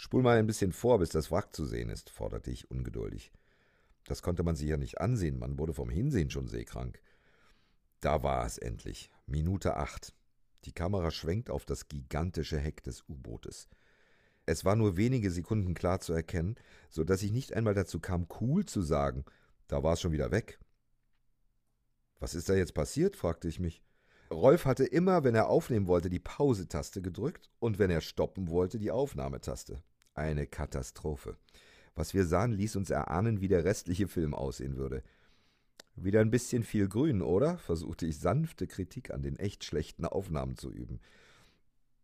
[0.00, 3.30] Spul mal ein bisschen vor, bis das Wrack zu sehen ist, forderte ich ungeduldig.
[4.06, 6.98] Das konnte man sich ja nicht ansehen, man wurde vom Hinsehen schon seekrank.
[8.00, 9.10] Da war es endlich.
[9.26, 10.14] Minute acht.
[10.64, 13.68] Die Kamera schwenkt auf das gigantische Heck des U-Bootes.
[14.46, 16.56] Es war nur wenige Sekunden klar zu erkennen,
[16.88, 19.26] so dass ich nicht einmal dazu kam, cool zu sagen.
[19.68, 20.58] Da war es schon wieder weg.
[22.20, 23.16] Was ist da jetzt passiert?
[23.16, 23.82] fragte ich mich.
[24.30, 28.78] Rolf hatte immer, wenn er aufnehmen wollte, die Pause-Taste gedrückt und wenn er stoppen wollte,
[28.78, 29.82] die Aufnahmetaste.
[30.20, 31.38] Eine Katastrophe.
[31.94, 35.02] Was wir sahen, ließ uns erahnen, wie der restliche Film aussehen würde.
[35.96, 37.56] Wieder ein bisschen viel Grün, oder?
[37.56, 41.00] versuchte ich sanfte Kritik an den echt schlechten Aufnahmen zu üben.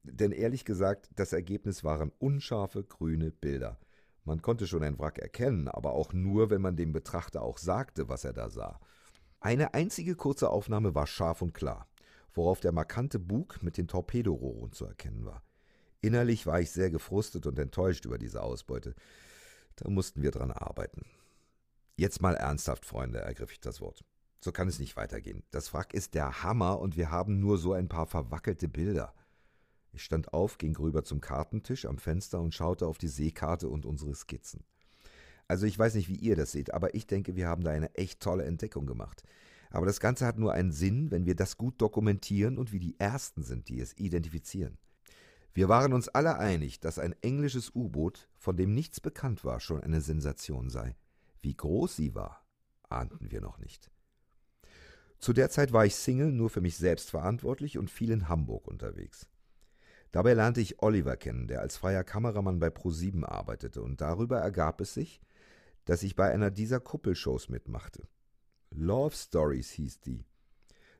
[0.02, 3.78] Denn ehrlich gesagt, das Ergebnis waren unscharfe grüne Bilder.
[4.24, 8.08] Man konnte schon ein Wrack erkennen, aber auch nur, wenn man dem Betrachter auch sagte,
[8.08, 8.80] was er da sah.
[9.40, 11.86] Eine einzige kurze Aufnahme war scharf und klar,
[12.32, 15.42] worauf der markante Bug mit den Torpedorohren zu erkennen war.
[16.06, 18.94] Innerlich war ich sehr gefrustet und enttäuscht über diese Ausbeute.
[19.74, 21.04] Da mussten wir dran arbeiten.
[21.96, 24.04] Jetzt mal ernsthaft, Freunde, ergriff ich das Wort.
[24.38, 25.42] So kann es nicht weitergehen.
[25.50, 29.14] Das Wrack ist der Hammer und wir haben nur so ein paar verwackelte Bilder.
[29.90, 33.84] Ich stand auf, ging rüber zum Kartentisch am Fenster und schaute auf die Seekarte und
[33.84, 34.62] unsere Skizzen.
[35.48, 37.92] Also ich weiß nicht, wie ihr das seht, aber ich denke, wir haben da eine
[37.96, 39.24] echt tolle Entdeckung gemacht.
[39.70, 42.94] Aber das Ganze hat nur einen Sinn, wenn wir das gut dokumentieren und wir die
[43.00, 44.78] Ersten sind, die es identifizieren.
[45.56, 49.82] Wir waren uns alle einig, dass ein englisches U-Boot, von dem nichts bekannt war, schon
[49.82, 50.94] eine Sensation sei.
[51.40, 52.44] Wie groß sie war,
[52.90, 53.90] ahnten wir noch nicht.
[55.18, 58.68] Zu der Zeit war ich Single, nur für mich selbst verantwortlich und viel in Hamburg
[58.68, 59.28] unterwegs.
[60.12, 64.82] Dabei lernte ich Oliver kennen, der als freier Kameramann bei Pro7 arbeitete, und darüber ergab
[64.82, 65.22] es sich,
[65.86, 68.06] dass ich bei einer dieser Kuppelshows mitmachte.
[68.72, 70.26] Love Stories hieß die.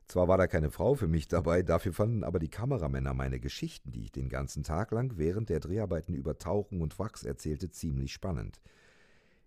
[0.07, 3.91] Zwar war da keine Frau für mich dabei, dafür fanden aber die Kameramänner meine Geschichten,
[3.91, 8.13] die ich den ganzen Tag lang während der Dreharbeiten über Tauchen und Wachs erzählte, ziemlich
[8.13, 8.61] spannend.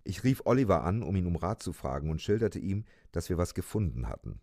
[0.05, 3.39] Ich rief Oliver an, um ihn um Rat zu fragen und schilderte ihm, dass wir
[3.39, 4.41] was gefunden hatten.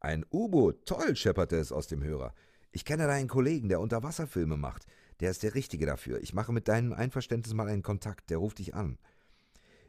[0.00, 2.34] Ein U-Boot, toll, schepperte es aus dem Hörer.
[2.72, 4.86] Ich kenne da einen Kollegen, der Unterwasserfilme macht.
[5.20, 6.20] Der ist der Richtige dafür.
[6.20, 8.98] Ich mache mit deinem Einverständnis mal einen Kontakt, der ruft dich an.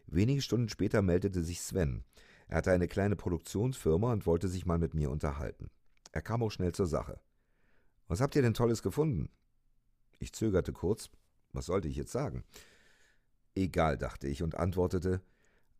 [0.07, 2.03] Wenige Stunden später meldete sich Sven.
[2.48, 5.69] Er hatte eine kleine Produktionsfirma und wollte sich mal mit mir unterhalten.
[6.11, 7.19] Er kam auch schnell zur Sache.
[8.07, 9.30] Was habt ihr denn Tolles gefunden?
[10.19, 11.10] Ich zögerte kurz.
[11.52, 12.44] Was sollte ich jetzt sagen?
[13.56, 15.22] Egal, dachte ich und antwortete: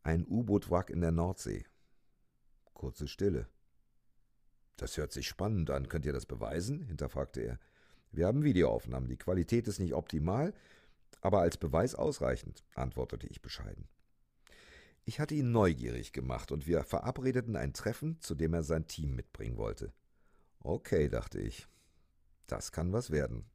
[0.02, 1.64] Ein U-Boot-Wrack in der Nordsee.
[2.74, 3.48] Kurze Stille.
[4.76, 5.88] Das hört sich spannend an.
[5.88, 6.82] Könnt ihr das beweisen?
[6.82, 7.58] hinterfragte er.
[8.12, 9.08] Wir haben Videoaufnahmen.
[9.08, 10.54] Die Qualität ist nicht optimal,
[11.20, 13.88] aber als Beweis ausreichend, antwortete ich bescheiden.
[15.08, 19.16] Ich hatte ihn neugierig gemacht und wir verabredeten ein Treffen, zu dem er sein Team
[19.16, 19.90] mitbringen wollte.
[20.60, 21.66] Okay, dachte ich,
[22.46, 23.46] das kann was werden.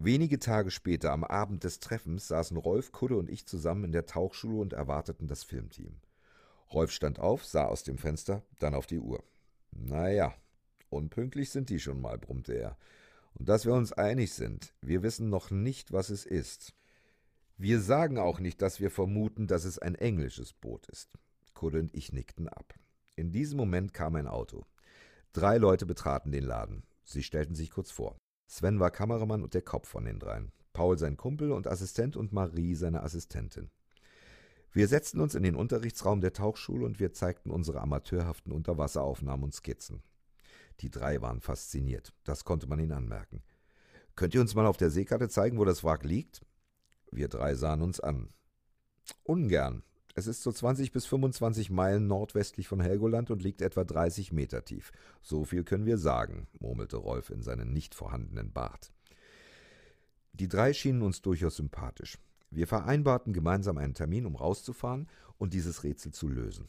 [0.00, 4.06] Wenige Tage später, am Abend des Treffens, saßen Rolf, Kudde und ich zusammen in der
[4.06, 6.00] Tauchschule und erwarteten das Filmteam.
[6.72, 9.22] Rolf stand auf, sah aus dem Fenster, dann auf die Uhr.
[9.70, 10.34] Naja,
[10.90, 12.76] unpünktlich sind die schon mal, brummte er.
[13.34, 16.74] Und dass wir uns einig sind, wir wissen noch nicht, was es ist.
[17.56, 21.10] Wir sagen auch nicht, dass wir vermuten, dass es ein englisches Boot ist.
[21.54, 22.74] Kudde und ich nickten ab.
[23.14, 24.64] In diesem Moment kam ein Auto.
[25.32, 26.82] Drei Leute betraten den Laden.
[27.04, 28.16] Sie stellten sich kurz vor.
[28.46, 30.52] Sven war Kameramann und der Kopf von den dreien.
[30.72, 33.70] Paul sein Kumpel und Assistent und Marie seine Assistentin.
[34.72, 39.54] Wir setzten uns in den Unterrichtsraum der Tauchschule und wir zeigten unsere amateurhaften Unterwasseraufnahmen und
[39.54, 40.02] Skizzen.
[40.80, 43.42] Die drei waren fasziniert, das konnte man ihnen anmerken.
[44.16, 46.42] Könnt ihr uns mal auf der Seekarte zeigen, wo das Wrack liegt?
[47.12, 48.30] Wir drei sahen uns an.
[49.22, 49.82] Ungern.
[50.14, 54.64] Es ist so 20 bis 25 Meilen nordwestlich von Helgoland und liegt etwa 30 Meter
[54.64, 54.92] tief.
[55.20, 58.92] So viel können wir sagen, murmelte Rolf in seinen nicht vorhandenen Bart.
[60.32, 62.18] Die drei schienen uns durchaus sympathisch.
[62.50, 65.08] Wir vereinbarten gemeinsam einen Termin, um rauszufahren
[65.38, 66.68] und dieses Rätsel zu lösen.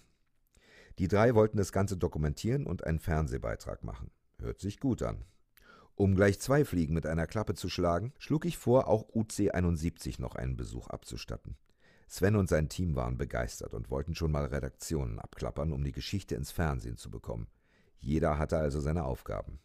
[1.00, 4.12] Die drei wollten das Ganze dokumentieren und einen Fernsehbeitrag machen.
[4.40, 5.24] Hört sich gut an.
[5.96, 10.18] Um gleich zwei Fliegen mit einer Klappe zu schlagen, schlug ich vor, auch UC 71
[10.18, 11.56] noch einen Besuch abzustatten.
[12.08, 16.36] Sven und sein Team waren begeistert und wollten schon mal Redaktionen abklappern, um die Geschichte
[16.36, 17.48] ins Fernsehen zu bekommen.
[18.00, 19.60] Jeder hatte also seine Aufgaben.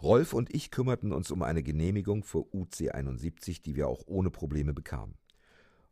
[0.00, 4.30] Rolf und ich kümmerten uns um eine Genehmigung für UC 71, die wir auch ohne
[4.30, 5.16] Probleme bekamen.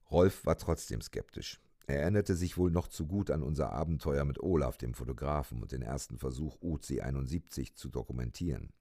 [0.08, 1.60] Rolf war trotzdem skeptisch.
[1.88, 5.72] Er erinnerte sich wohl noch zu gut an unser Abenteuer mit Olaf, dem Fotografen, und
[5.72, 8.72] den ersten Versuch, UC 71 zu dokumentieren.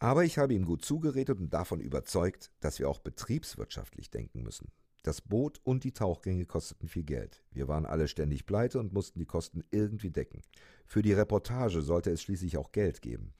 [0.00, 4.72] Aber ich habe ihm gut zugeredet und davon überzeugt, dass wir auch betriebswirtschaftlich denken müssen.
[5.02, 7.44] Das Boot und die Tauchgänge kosteten viel Geld.
[7.52, 10.40] Wir waren alle ständig pleite und mussten die Kosten irgendwie decken.
[10.86, 13.34] Für die Reportage sollte es schließlich auch Geld geben.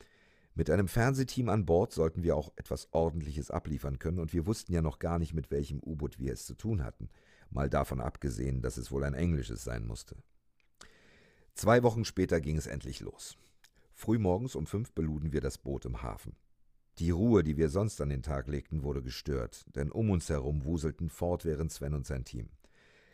[0.54, 4.72] Mit einem Fernsehteam an Bord sollten wir auch etwas Ordentliches abliefern können, und wir wussten
[4.74, 7.08] ja noch gar nicht, mit welchem U-Boot wir es zu tun hatten,
[7.50, 10.16] mal davon abgesehen, dass es wohl ein englisches sein musste.
[11.54, 13.38] Zwei Wochen später ging es endlich los.
[13.94, 16.36] Frühmorgens um fünf beluden wir das Boot im Hafen.
[16.98, 20.64] Die Ruhe, die wir sonst an den Tag legten, wurde gestört, denn um uns herum
[20.64, 22.50] wuselten fortwährend Sven und sein Team.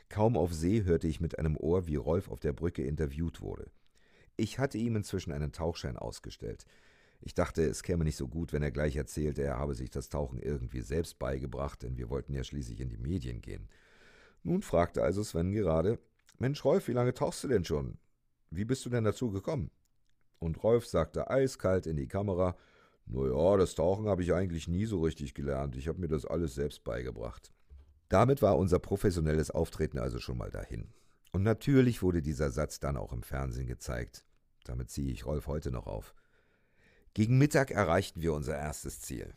[0.08, 3.70] Kaum auf See hörte ich mit einem Ohr, wie Rolf auf der Brücke interviewt wurde.
[4.36, 6.66] Ich hatte ihm inzwischen einen Tauchschein ausgestellt.
[7.20, 10.08] Ich dachte, es käme nicht so gut, wenn er gleich erzählte, er habe sich das
[10.08, 13.68] Tauchen irgendwie selbst beigebracht, denn wir wollten ja schließlich in die Medien gehen.
[14.42, 15.98] Nun fragte also Sven gerade,
[16.38, 17.98] Mensch Rolf, wie lange tauchst du denn schon?
[18.50, 19.70] Wie bist du denn dazu gekommen?
[20.38, 22.56] Und Rolf sagte eiskalt in die Kamera,
[23.06, 25.76] naja, das Tauchen habe ich eigentlich nie so richtig gelernt.
[25.76, 27.52] Ich habe mir das alles selbst beigebracht.
[28.08, 30.88] Damit war unser professionelles Auftreten also schon mal dahin.
[31.32, 34.24] Und natürlich wurde dieser Satz dann auch im Fernsehen gezeigt.
[34.64, 36.14] Damit ziehe ich Rolf heute noch auf.
[37.14, 39.34] Gegen Mittag erreichten wir unser erstes Ziel.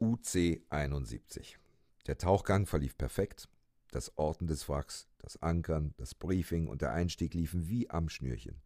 [0.00, 1.58] UC 71.
[2.06, 3.48] Der Tauchgang verlief perfekt.
[3.90, 8.60] Das Orten des Wracks, das Ankern, das Briefing und der Einstieg liefen wie am Schnürchen.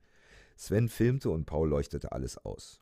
[0.57, 2.81] Sven filmte und Paul leuchtete alles aus.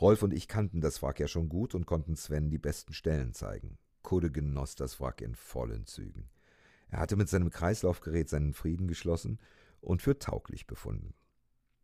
[0.00, 3.34] Rolf und ich kannten das Wrack ja schon gut und konnten Sven die besten Stellen
[3.34, 3.76] zeigen.
[4.02, 6.30] Kudde genoss das Wrack in vollen Zügen.
[6.88, 9.38] Er hatte mit seinem Kreislaufgerät seinen Frieden geschlossen
[9.82, 11.12] und für tauglich befunden.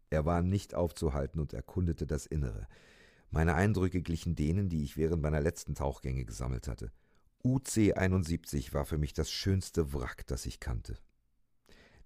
[0.08, 2.66] Er war nicht aufzuhalten und erkundete das Innere.
[3.30, 6.92] Meine Eindrücke glichen denen, die ich während meiner letzten Tauchgänge gesammelt hatte.
[7.44, 10.98] UC 71 war für mich das schönste Wrack, das ich kannte.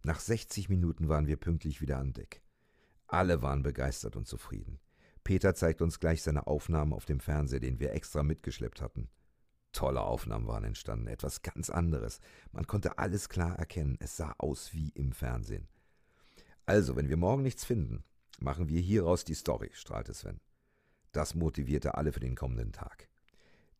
[0.03, 2.43] Nach 60 Minuten waren wir pünktlich wieder an Deck.
[3.07, 4.81] Alle waren begeistert und zufrieden.
[5.25, 9.09] Peter zeigt uns gleich seine Aufnahmen auf dem Fernseher, den wir extra mitgeschleppt hatten.
[9.73, 12.21] Tolle Aufnahmen waren entstanden, etwas ganz anderes.
[12.53, 15.69] Man konnte alles klar erkennen, es sah aus wie im Fernsehen.
[16.67, 18.05] Also, wenn wir morgen nichts finden,
[18.41, 20.41] machen wir hieraus die Story, strahlte Sven.
[21.13, 23.09] Das motivierte alle für den kommenden Tag.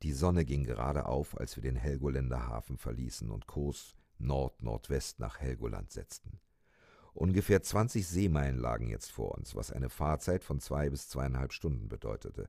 [0.03, 5.41] Die Sonne ging gerade auf, als wir den Helgoländer Hafen verließen und Kurs Nord-Nordwest nach
[5.41, 6.41] Helgoland setzten.
[7.15, 11.89] Ungefähr 20 Seemeilen lagen jetzt vor uns, was eine Fahrzeit von zwei bis zweieinhalb Stunden
[11.89, 12.49] bedeutete,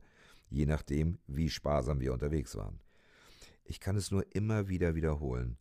[0.50, 2.80] je nachdem, wie sparsam wir unterwegs waren.
[3.64, 5.58] Ich kann es nur immer wieder wiederholen,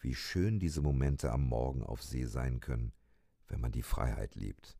[0.00, 2.92] wie schön diese Momente am Morgen auf See sein können,
[3.48, 4.76] wenn man die Freiheit liebt.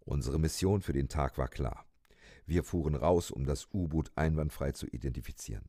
[0.00, 1.84] Unsere Mission für den Tag war klar.
[2.46, 5.68] Wir fuhren raus, um das U-Boot einwandfrei zu identifizieren.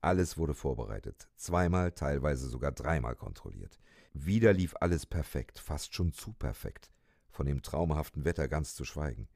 [0.00, 3.80] Alles wurde vorbereitet, zweimal, teilweise sogar dreimal kontrolliert.
[4.18, 6.90] Wieder lief alles perfekt, fast schon zu perfekt,
[7.28, 9.28] von dem traumhaften Wetter ganz zu schweigen.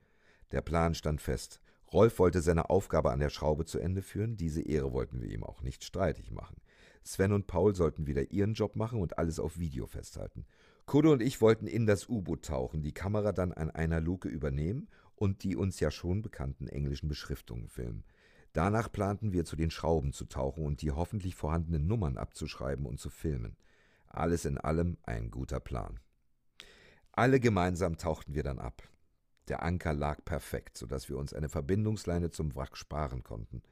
[0.52, 1.60] Der Plan stand fest.
[1.92, 5.44] Rolf wollte seine Aufgabe an der Schraube zu Ende führen, diese Ehre wollten wir ihm
[5.44, 6.56] auch nicht streitig machen.
[7.04, 10.46] Sven und Paul sollten wieder ihren Job machen und alles auf Video festhalten.
[10.86, 14.88] Kudde und ich wollten in das U-Boot tauchen, die Kamera dann an einer Luke übernehmen
[15.14, 18.04] und die uns ja schon bekannten englischen Beschriftungen filmen.
[18.54, 22.98] Danach planten wir zu den Schrauben zu tauchen und die hoffentlich vorhandenen Nummern abzuschreiben und
[22.98, 23.58] zu filmen.
[24.10, 26.00] Alles in allem ein guter Plan.
[27.12, 28.82] Alle gemeinsam tauchten wir dann ab.
[29.48, 33.62] Der Anker lag perfekt, sodass wir uns eine Verbindungsleine zum Wrack sparen konnten.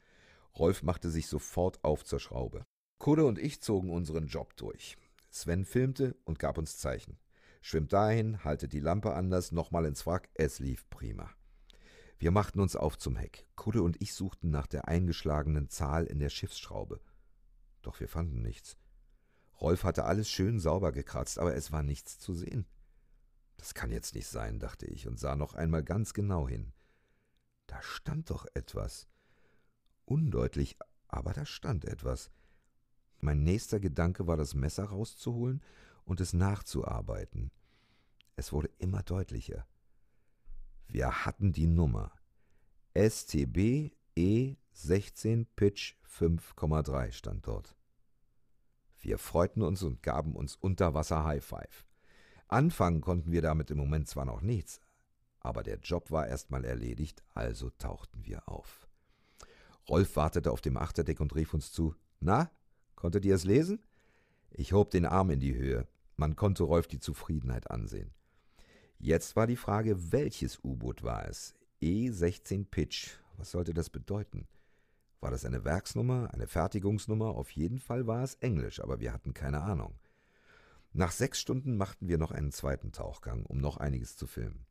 [0.56, 2.65] Rolf machte sich sofort auf zur Schraube.
[2.98, 4.97] Kudde und ich zogen unseren Job durch.
[5.31, 7.19] Sven filmte und gab uns Zeichen.
[7.60, 11.31] Schwimmt dahin, haltet die Lampe anders, nochmal ins Wrack, es lief prima.
[12.19, 13.47] Wir machten uns auf zum Heck.
[13.55, 17.01] Kudde und ich suchten nach der eingeschlagenen Zahl in der Schiffsschraube.
[17.82, 18.77] Doch wir fanden nichts.
[19.60, 22.66] Rolf hatte alles schön sauber gekratzt, aber es war nichts zu sehen.
[23.56, 26.72] Das kann jetzt nicht sein, dachte ich und sah noch einmal ganz genau hin.
[27.66, 29.09] Da stand doch etwas.
[30.05, 30.76] Undeutlich,
[31.09, 32.30] aber da stand etwas.
[33.20, 35.62] Mein nächster Gedanke war, das Messer rauszuholen
[36.05, 37.51] und es nachzuarbeiten.
[38.36, 39.66] Es wurde immer deutlicher.
[40.86, 42.12] Wir hatten die Nummer.
[42.94, 47.77] STB E16 Pitch 5,3 stand dort.
[49.00, 51.86] Wir freuten uns und gaben uns unter Wasser High Five.
[52.48, 54.80] Anfangen konnten wir damit im Moment zwar noch nichts,
[55.40, 58.88] aber der Job war erstmal erledigt, also tauchten wir auf.
[59.88, 62.50] Rolf wartete auf dem Achterdeck und rief uns zu: Na,
[62.96, 63.80] konntet ihr es lesen?
[64.50, 65.86] Ich hob den Arm in die Höhe.
[66.16, 68.12] Man konnte Rolf die Zufriedenheit ansehen.
[68.98, 71.54] Jetzt war die Frage, welches U-Boot war es?
[71.80, 73.10] E16 Pitch.
[73.36, 74.48] Was sollte das bedeuten?
[75.20, 77.34] War das eine Werksnummer, eine Fertigungsnummer?
[77.34, 79.98] Auf jeden Fall war es Englisch, aber wir hatten keine Ahnung.
[80.92, 84.66] Nach sechs Stunden machten wir noch einen zweiten Tauchgang, um noch einiges zu filmen.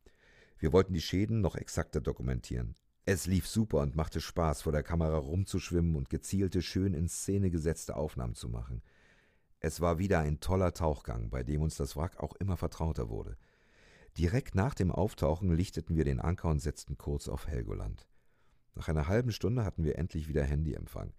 [0.57, 2.75] Wir wollten die Schäden noch exakter dokumentieren.
[3.05, 7.49] Es lief super und machte Spaß, vor der Kamera rumzuschwimmen und gezielte, schön in Szene
[7.49, 8.81] gesetzte Aufnahmen zu machen.
[9.59, 13.37] Es war wieder ein toller Tauchgang, bei dem uns das Wrack auch immer vertrauter wurde.
[14.17, 18.07] Direkt nach dem Auftauchen lichteten wir den Anker und setzten kurz auf Helgoland.
[18.77, 21.11] Nach einer halben Stunde hatten wir endlich wieder Handyempfang.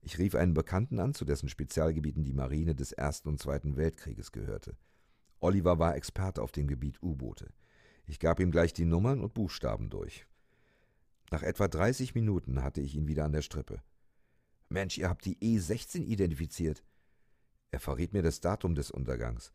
[0.00, 4.30] Ich rief einen Bekannten an, zu dessen Spezialgebieten die Marine des Ersten und Zweiten Weltkrieges
[4.30, 4.76] gehörte.
[5.40, 7.52] Oliver war Experte auf dem Gebiet U-Boote.
[8.06, 10.24] Ich gab ihm gleich die Nummern und Buchstaben durch.
[11.32, 13.82] Nach etwa 30 Minuten hatte ich ihn wieder an der Strippe.
[14.68, 16.84] Mensch, ihr habt die E16 identifiziert.
[17.72, 19.52] Er verriet mir das Datum des Untergangs.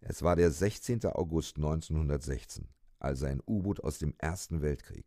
[0.00, 1.04] Es war der 16.
[1.04, 2.68] August 1916,
[2.98, 5.04] also ein U-Boot aus dem Ersten Weltkrieg.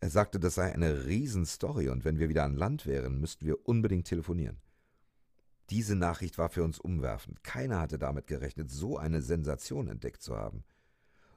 [0.00, 3.66] Er sagte, das sei eine Riesenstory und wenn wir wieder an Land wären, müssten wir
[3.66, 4.60] unbedingt telefonieren.
[5.70, 7.42] Diese Nachricht war für uns umwerfend.
[7.42, 10.62] Keiner hatte damit gerechnet, so eine Sensation entdeckt zu haben.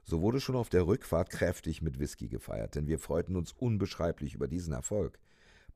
[0.04, 4.34] So wurde schon auf der Rückfahrt kräftig mit Whisky gefeiert, denn wir freuten uns unbeschreiblich
[4.34, 5.18] über diesen Erfolg.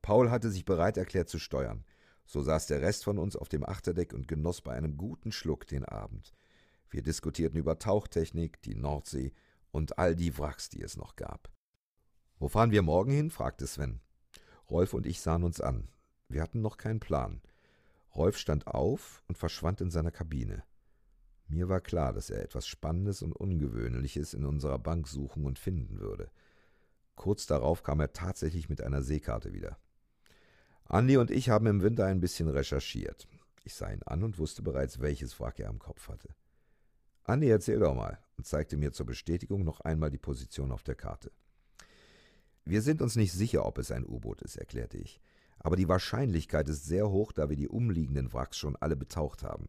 [0.01, 1.83] Paul hatte sich bereit erklärt zu steuern.
[2.25, 5.67] So saß der Rest von uns auf dem Achterdeck und genoss bei einem guten Schluck
[5.67, 6.33] den Abend.
[6.89, 9.33] Wir diskutierten über Tauchtechnik, die Nordsee
[9.71, 11.52] und all die Wracks, die es noch gab.
[12.39, 13.29] Wo fahren wir morgen hin?
[13.29, 14.01] fragte Sven.
[14.69, 15.87] Rolf und ich sahen uns an.
[16.29, 17.41] Wir hatten noch keinen Plan.
[18.15, 20.63] Rolf stand auf und verschwand in seiner Kabine.
[21.47, 25.99] Mir war klar, dass er etwas Spannendes und Ungewöhnliches in unserer Bank suchen und finden
[25.99, 26.31] würde.
[27.15, 29.77] Kurz darauf kam er tatsächlich mit einer Seekarte wieder.
[30.85, 33.27] Andi und ich haben im Winter ein bisschen recherchiert.
[33.63, 36.29] Ich sah ihn an und wusste bereits, welches Wrack er am Kopf hatte.
[37.23, 40.95] Andi, erzähl doch mal und zeigte mir zur Bestätigung noch einmal die Position auf der
[40.95, 41.31] Karte.
[42.65, 45.19] Wir sind uns nicht sicher, ob es ein U-Boot ist, erklärte ich.
[45.59, 49.67] Aber die Wahrscheinlichkeit ist sehr hoch, da wir die umliegenden Wracks schon alle betaucht haben.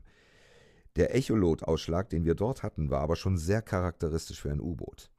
[0.96, 5.10] Der Echolot-Ausschlag, den wir dort hatten, war aber schon sehr charakteristisch für ein U-Boot.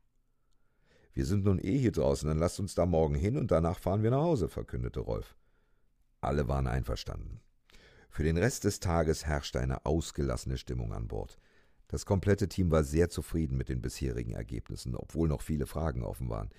[1.14, 4.04] Wir sind nun eh hier draußen, dann lasst uns da morgen hin und danach fahren
[4.04, 5.36] wir nach Hause, verkündete Rolf.
[6.22, 7.40] Alle waren einverstanden.
[8.10, 11.38] Für den Rest des Tages herrschte eine ausgelassene Stimmung an Bord.
[11.88, 16.30] Das komplette Team war sehr zufrieden mit den bisherigen Ergebnissen, obwohl noch viele Fragen offen
[16.30, 16.50] waren.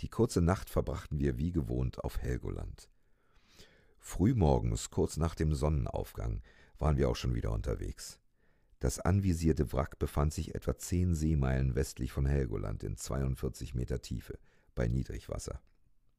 [0.00, 2.88] Die kurze Nacht verbrachten wir wie gewohnt auf Helgoland.
[3.98, 6.42] Frühmorgens, kurz nach dem Sonnenaufgang,
[6.78, 8.20] waren wir auch schon wieder unterwegs.
[8.78, 14.38] Das anvisierte Wrack befand sich etwa zehn Seemeilen westlich von Helgoland in 42 Meter Tiefe,
[14.74, 15.60] bei Niedrigwasser.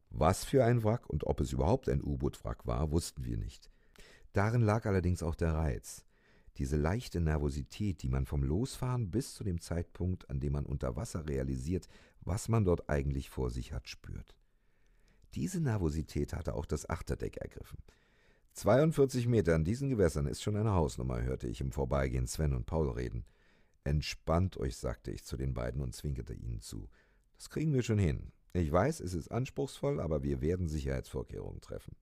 [0.10, 3.70] Was für ein Wrack und ob es überhaupt ein U-Boot-Wrack war, wussten wir nicht.
[4.34, 6.04] Darin lag allerdings auch der Reiz.
[6.58, 10.96] Diese leichte Nervosität, die man vom Losfahren bis zu dem Zeitpunkt, an dem man unter
[10.96, 11.88] Wasser realisiert,
[12.28, 14.36] was man dort eigentlich vor sich hat, spürt.
[15.34, 17.78] Diese Nervosität hatte auch das Achterdeck ergriffen.
[18.54, 22.66] 42 Meter in diesen Gewässern ist schon eine Hausnummer, hörte ich im Vorbeigehen Sven und
[22.66, 23.24] Paul reden.
[23.84, 26.90] Entspannt euch, sagte ich zu den beiden und zwinkerte ihnen zu.
[27.38, 28.34] Das kriegen wir schon hin.
[28.52, 31.96] Ich weiß, es ist anspruchsvoll, aber wir werden Sicherheitsvorkehrungen treffen.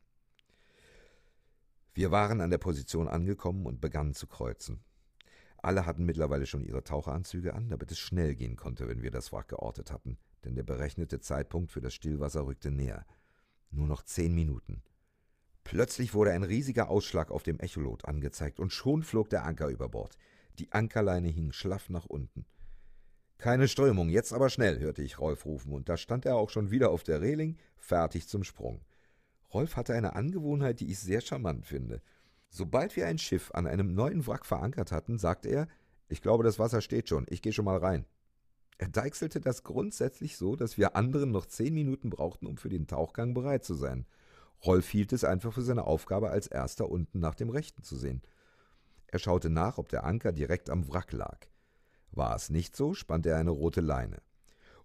[1.94, 4.80] Wir waren an der Position angekommen und begannen zu kreuzen.
[5.66, 9.34] Alle hatten mittlerweile schon ihre Taucheranzüge an, damit es schnell gehen konnte, wenn wir das
[9.34, 13.04] Wrack geortet hatten, denn der berechnete Zeitpunkt für das Stillwasser rückte näher.
[13.72, 14.84] Nur noch zehn Minuten.
[15.64, 19.90] Plötzlich wurde ein riesiger Ausschlag auf dem Echolot angezeigt und schon flog der Anker über
[19.90, 20.20] Bord.
[20.60, 22.46] Die Ankerleine hing schlaff nach unten.
[23.40, 26.70] Keine Strömung, jetzt aber schnell, hörte ich Rolf rufen, und da stand er auch schon
[26.70, 28.82] wieder auf der Reling, fertig zum Sprung.
[29.52, 32.04] Rolf hatte eine Angewohnheit, die ich sehr charmant finde.
[32.56, 35.68] Sobald wir ein Schiff an einem neuen Wrack verankert hatten, sagte er,
[36.08, 38.06] ich glaube, das Wasser steht schon, ich gehe schon mal rein.
[38.78, 42.88] Er deichselte das grundsätzlich so, dass wir anderen noch zehn Minuten brauchten, um für den
[42.88, 44.06] Tauchgang bereit zu sein.
[44.66, 48.22] Rolf hielt es einfach für seine Aufgabe, als erster unten nach dem Rechten zu sehen.
[49.08, 51.48] Er schaute nach, ob der Anker direkt am Wrack lag.
[52.14, 54.22] War es nicht so, spannte er eine rote Leine.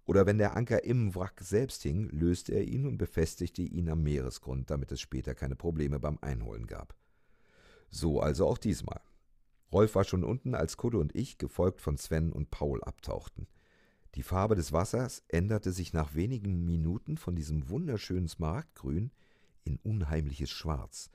[0.07, 4.03] Oder wenn der Anker im Wrack selbst hing, löste er ihn und befestigte ihn am
[4.03, 6.97] Meeresgrund, damit es später keine Probleme beim Einholen gab.
[7.91, 9.01] So also auch diesmal.
[9.73, 13.47] Rolf war schon unten, als Kudde und ich, gefolgt von Sven und Paul, abtauchten.
[14.17, 19.12] Die Farbe des Wassers änderte sich nach wenigen Minuten von diesem wunderschönen Smaragdgrün
[19.65, 21.11] in unheimliches Schwarz.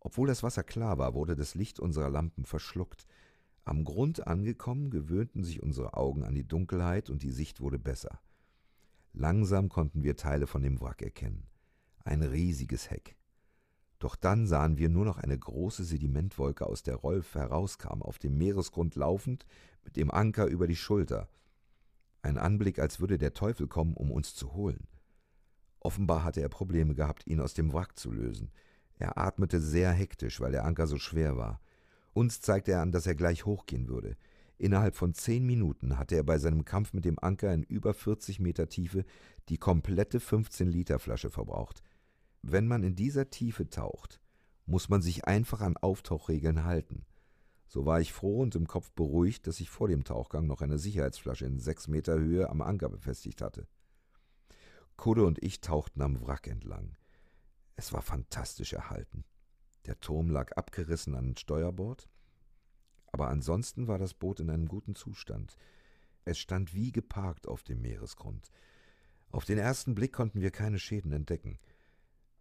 [0.00, 3.06] Obwohl das Wasser klar war, wurde das Licht unserer Lampen verschluckt.
[3.64, 8.20] Am Grund angekommen, gewöhnten sich unsere Augen an die Dunkelheit und die Sicht wurde besser.
[9.12, 11.46] Langsam konnten wir Teile von dem Wrack erkennen.
[12.04, 13.16] Ein riesiges Heck.
[13.98, 18.36] Doch dann sahen wir nur noch eine große Sedimentwolke, aus der Rolf herauskam, auf dem
[18.36, 19.46] Meeresgrund laufend,
[19.84, 21.28] mit dem Anker über die Schulter.
[22.22, 24.86] Ein Anblick, als würde der Teufel kommen, um uns zu holen.
[25.80, 28.50] Offenbar hatte er Probleme gehabt, ihn aus dem Wrack zu lösen.
[28.98, 31.60] Er atmete sehr hektisch, weil der Anker so schwer war.
[32.12, 34.16] Uns zeigte er an, dass er gleich hochgehen würde.
[34.58, 38.40] Innerhalb von zehn Minuten hatte er bei seinem Kampf mit dem Anker in über 40
[38.40, 39.04] Meter Tiefe
[39.48, 41.82] die komplette 15-Liter-Flasche verbraucht.
[42.48, 44.20] Wenn man in dieser Tiefe taucht,
[44.66, 47.04] muss man sich einfach an Auftauchregeln halten.
[47.66, 50.78] So war ich froh und im Kopf beruhigt, dass ich vor dem Tauchgang noch eine
[50.78, 53.66] Sicherheitsflasche in sechs Meter Höhe am Anker befestigt hatte.
[54.96, 56.96] Kudde und ich tauchten am Wrack entlang.
[57.74, 59.24] Es war fantastisch erhalten.
[59.86, 62.08] Der Turm lag abgerissen an Steuerbord,
[63.10, 65.56] aber ansonsten war das Boot in einem guten Zustand.
[66.24, 68.52] Es stand wie geparkt auf dem Meeresgrund.
[69.32, 71.58] Auf den ersten Blick konnten wir keine Schäden entdecken.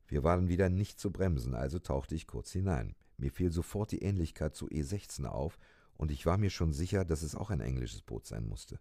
[0.08, 2.96] Wir waren wieder nicht zu bremsen, also tauchte ich kurz hinein.
[3.18, 5.58] Mir fiel sofort die Ähnlichkeit zu E16 auf,
[5.98, 8.80] und ich war mir schon sicher, dass es auch ein englisches Boot sein musste.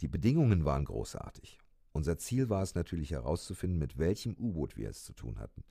[0.00, 1.58] Die Bedingungen waren großartig.
[1.92, 5.64] Unser Ziel war es natürlich herauszufinden, mit welchem U-Boot wir es zu tun hatten.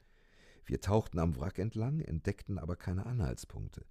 [0.65, 3.85] Wir tauchten am Wrack entlang, entdeckten aber keine Anhaltspunkte.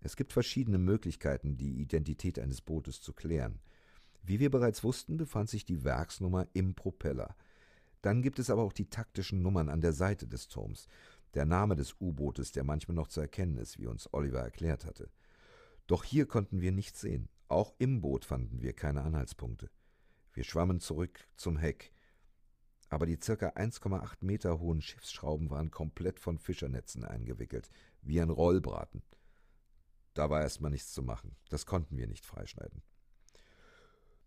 [0.00, 3.60] Es gibt verschiedene Möglichkeiten, die Identität eines Bootes zu klären.
[4.22, 7.34] Wie wir bereits wussten, befand sich die Werksnummer im Propeller.
[8.04, 10.88] Dann gibt es aber auch die taktischen Nummern an der Seite des Turms,
[11.32, 15.08] der Name des U-Bootes, der manchmal noch zu erkennen ist, wie uns Oliver erklärt hatte.
[15.86, 17.30] Doch hier konnten wir nichts sehen.
[17.48, 19.70] Auch im Boot fanden wir keine Anhaltspunkte.
[20.34, 21.94] Wir schwammen zurück zum Heck.
[22.90, 27.70] Aber die circa 1,8 Meter hohen Schiffsschrauben waren komplett von Fischernetzen eingewickelt,
[28.02, 29.02] wie ein Rollbraten.
[30.12, 31.36] Da war erstmal nichts zu machen.
[31.48, 32.82] Das konnten wir nicht freischneiden.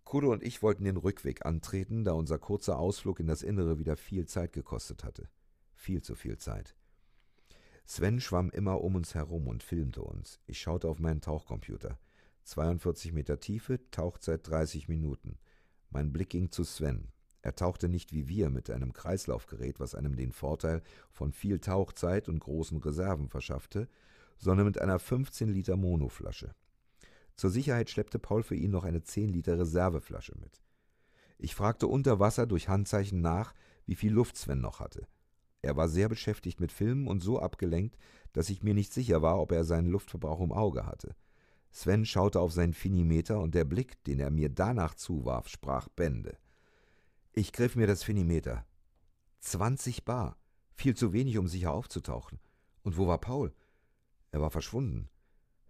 [0.07, 3.97] Kudo und ich wollten den Rückweg antreten, da unser kurzer Ausflug in das Innere wieder
[3.97, 5.27] viel Zeit gekostet hatte.
[5.73, 6.77] Viel zu viel Zeit.
[7.85, 10.39] Sven schwamm immer um uns herum und filmte uns.
[10.45, 11.99] Ich schaute auf meinen Tauchcomputer.
[12.45, 15.39] 42 Meter Tiefe, Tauchzeit 30 Minuten.
[15.89, 17.09] Mein Blick ging zu Sven.
[17.41, 22.29] Er tauchte nicht wie wir mit einem Kreislaufgerät, was einem den Vorteil von viel Tauchzeit
[22.29, 23.89] und großen Reserven verschaffte,
[24.37, 26.55] sondern mit einer 15 Liter Monoflasche.
[27.37, 30.59] Zur Sicherheit schleppte Paul für ihn noch eine 10 Liter Reserveflasche mit.
[31.37, 33.53] Ich fragte unter Wasser durch Handzeichen nach,
[33.85, 35.07] wie viel Luft Sven noch hatte.
[35.61, 37.97] Er war sehr beschäftigt mit Filmen und so abgelenkt,
[38.33, 41.15] dass ich mir nicht sicher war, ob er seinen Luftverbrauch im Auge hatte.
[41.71, 46.37] Sven schaute auf seinen Finimeter und der Blick, den er mir danach zuwarf, sprach Bände.
[47.33, 48.65] Ich griff mir das Finimeter.
[49.41, 50.37] 20 Bar.
[50.73, 52.39] Viel zu wenig, um sicher aufzutauchen.
[52.81, 53.53] Und wo war Paul?
[54.31, 55.09] Er war verschwunden.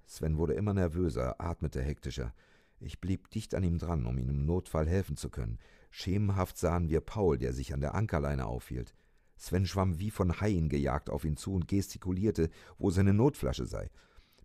[0.07, 2.33] Sven wurde immer nervöser, atmete hektischer.
[2.79, 5.59] Ich blieb dicht an ihm dran, um ihm im Notfall helfen zu können.
[5.91, 8.95] Schemenhaft sahen wir Paul, der sich an der Ankerleine aufhielt.
[9.35, 13.89] Sven schwamm wie von Haien gejagt auf ihn zu und gestikulierte, wo seine Notflasche sei.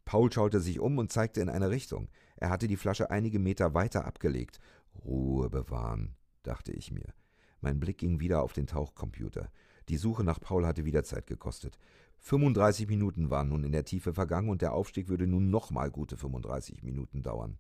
[0.05, 2.09] Paul schaute sich um und zeigte in eine Richtung.
[2.37, 4.59] Er hatte die Flasche einige Meter weiter abgelegt.
[5.05, 7.15] Ruhe bewahren, dachte ich mir.
[7.61, 9.51] Mein Blick ging wieder auf den Tauchcomputer.
[9.89, 11.79] Die Suche nach Paul hatte wieder Zeit gekostet.
[12.25, 16.17] 35 Minuten waren nun in der Tiefe vergangen und der Aufstieg würde nun nochmal gute
[16.17, 17.59] 35 Minuten dauern.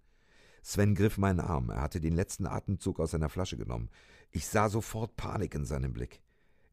[0.63, 1.71] Sven griff meinen Arm.
[1.71, 3.91] Er hatte den letzten Atemzug aus seiner Flasche genommen.
[4.31, 6.23] Ich sah sofort Panik in seinem Blick.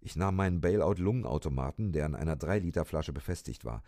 [0.02, 3.82] Ich nahm meinen Bailout-Lungenautomaten, der an einer 3-Liter-Flasche befestigt war.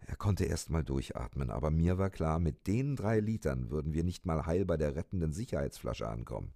[0.00, 4.02] Er konnte erst mal durchatmen, aber mir war klar, mit den drei Litern würden wir
[4.02, 6.52] nicht mal heil bei der rettenden Sicherheitsflasche ankommen.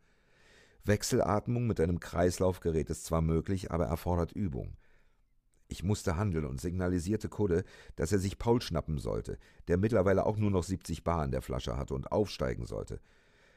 [0.84, 4.76] Wechselatmung mit einem Kreislaufgerät ist zwar möglich, aber erfordert Übung.
[5.70, 7.62] Ich musste handeln und signalisierte Kudde,
[7.94, 9.38] dass er sich Paul schnappen sollte,
[9.68, 13.00] der mittlerweile auch nur noch 70 Bar in der Flasche hatte und aufsteigen sollte.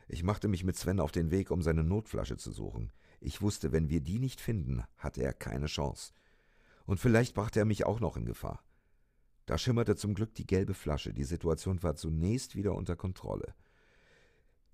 [0.08, 2.92] Ich machte mich mit Sven auf den Weg, um seine Notflasche zu suchen.
[3.20, 6.14] Ich wusste, wenn wir die nicht finden, hatte er keine Chance.
[6.86, 8.64] Und vielleicht brachte er mich auch noch in Gefahr.
[9.48, 11.14] Da schimmerte zum Glück die gelbe Flasche.
[11.14, 13.56] Die Situation war zunächst wieder unter Kontrolle.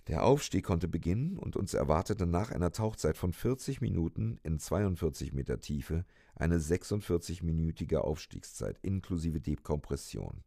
[0.10, 5.34] Der Aufstieg konnte beginnen und uns erwartete nach einer Tauchzeit von 40 Minuten in 42
[5.34, 6.04] Meter Tiefe
[6.34, 10.44] eine 46-minütige Aufstiegszeit inklusive Dekompression.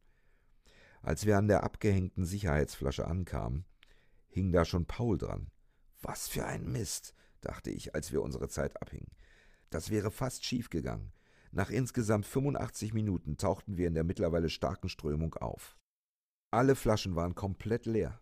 [1.01, 3.65] Als wir an der abgehängten Sicherheitsflasche ankamen,
[4.27, 5.47] hing da schon Paul dran.
[6.01, 9.13] Was für ein Mist, dachte ich, als wir unsere Zeit abhingen.
[9.71, 11.13] Das wäre fast schief gegangen.
[11.53, 15.77] Nach insgesamt 85 Minuten tauchten wir in der mittlerweile starken Strömung auf.
[16.51, 18.19] Alle Flaschen waren komplett leer.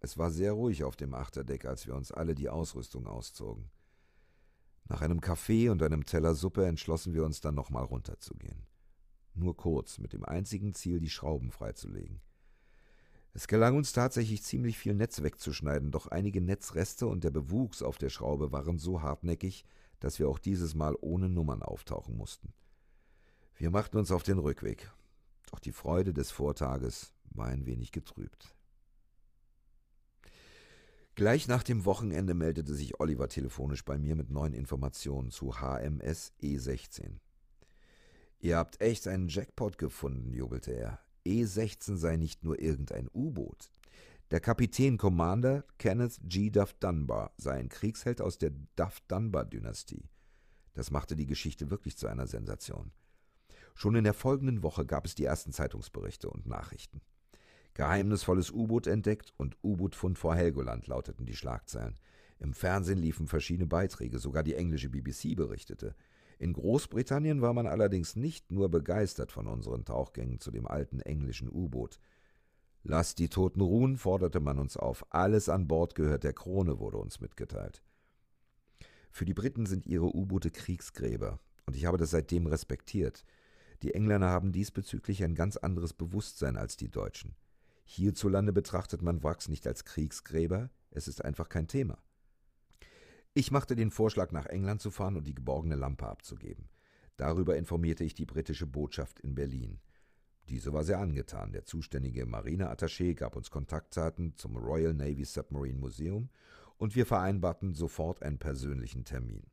[0.00, 3.70] Es war sehr ruhig auf dem Achterdeck, als wir uns alle die Ausrüstung auszogen.
[4.88, 8.66] Nach einem Kaffee und einem Teller Suppe entschlossen wir uns dann nochmal runterzugehen.
[9.34, 12.20] Nur kurz, mit dem einzigen Ziel, die Schrauben freizulegen.
[13.34, 17.98] Es gelang uns tatsächlich ziemlich viel Netz wegzuschneiden, doch einige Netzreste und der Bewuchs auf
[17.98, 19.66] der Schraube waren so hartnäckig,
[20.00, 22.54] dass wir auch dieses Mal ohne Nummern auftauchen mussten.
[23.56, 24.90] Wir machten uns auf den Rückweg,
[25.50, 28.55] doch die Freude des Vortages war ein wenig getrübt.
[31.16, 36.34] Gleich nach dem Wochenende meldete sich Oliver telefonisch bei mir mit neuen Informationen zu HMS
[36.42, 37.20] E16.
[38.38, 41.00] Ihr habt echt einen Jackpot gefunden, jubelte er.
[41.26, 43.70] E16 sei nicht nur irgendein U-Boot.
[44.30, 46.50] Der Kapitän Commander Kenneth G.
[46.50, 50.10] Duff Dunbar sei ein Kriegsheld aus der Duff Dunbar-Dynastie.
[50.74, 52.92] Das machte die Geschichte wirklich zu einer Sensation.
[53.74, 57.00] Schon in der folgenden Woche gab es die ersten Zeitungsberichte und Nachrichten.
[57.76, 61.98] Geheimnisvolles U-Boot entdeckt und U-Boot-Fund vor Helgoland lauteten die Schlagzeilen.
[62.38, 65.94] Im Fernsehen liefen verschiedene Beiträge, sogar die englische BBC berichtete.
[66.38, 71.50] In Großbritannien war man allerdings nicht nur begeistert von unseren Tauchgängen zu dem alten englischen
[71.50, 72.00] U-Boot.
[72.82, 75.04] Lasst die Toten ruhen, forderte man uns auf.
[75.10, 77.82] Alles an Bord gehört der Krone, wurde uns mitgeteilt.
[79.10, 83.22] Für die Briten sind ihre U-Boote Kriegsgräber, und ich habe das seitdem respektiert.
[83.82, 87.34] Die Engländer haben diesbezüglich ein ganz anderes Bewusstsein als die Deutschen.
[87.88, 91.98] Hierzulande betrachtet man Wracks nicht als Kriegsgräber, es ist einfach kein Thema.
[93.32, 96.68] Ich machte den Vorschlag, nach England zu fahren und die geborgene Lampe abzugeben.
[97.16, 99.78] Darüber informierte ich die britische Botschaft in Berlin.
[100.48, 101.52] Diese war sehr angetan.
[101.52, 106.28] Der zuständige Marineattaché gab uns Kontaktdaten zum Royal Navy Submarine Museum
[106.78, 109.44] und wir vereinbarten sofort einen persönlichen Termin.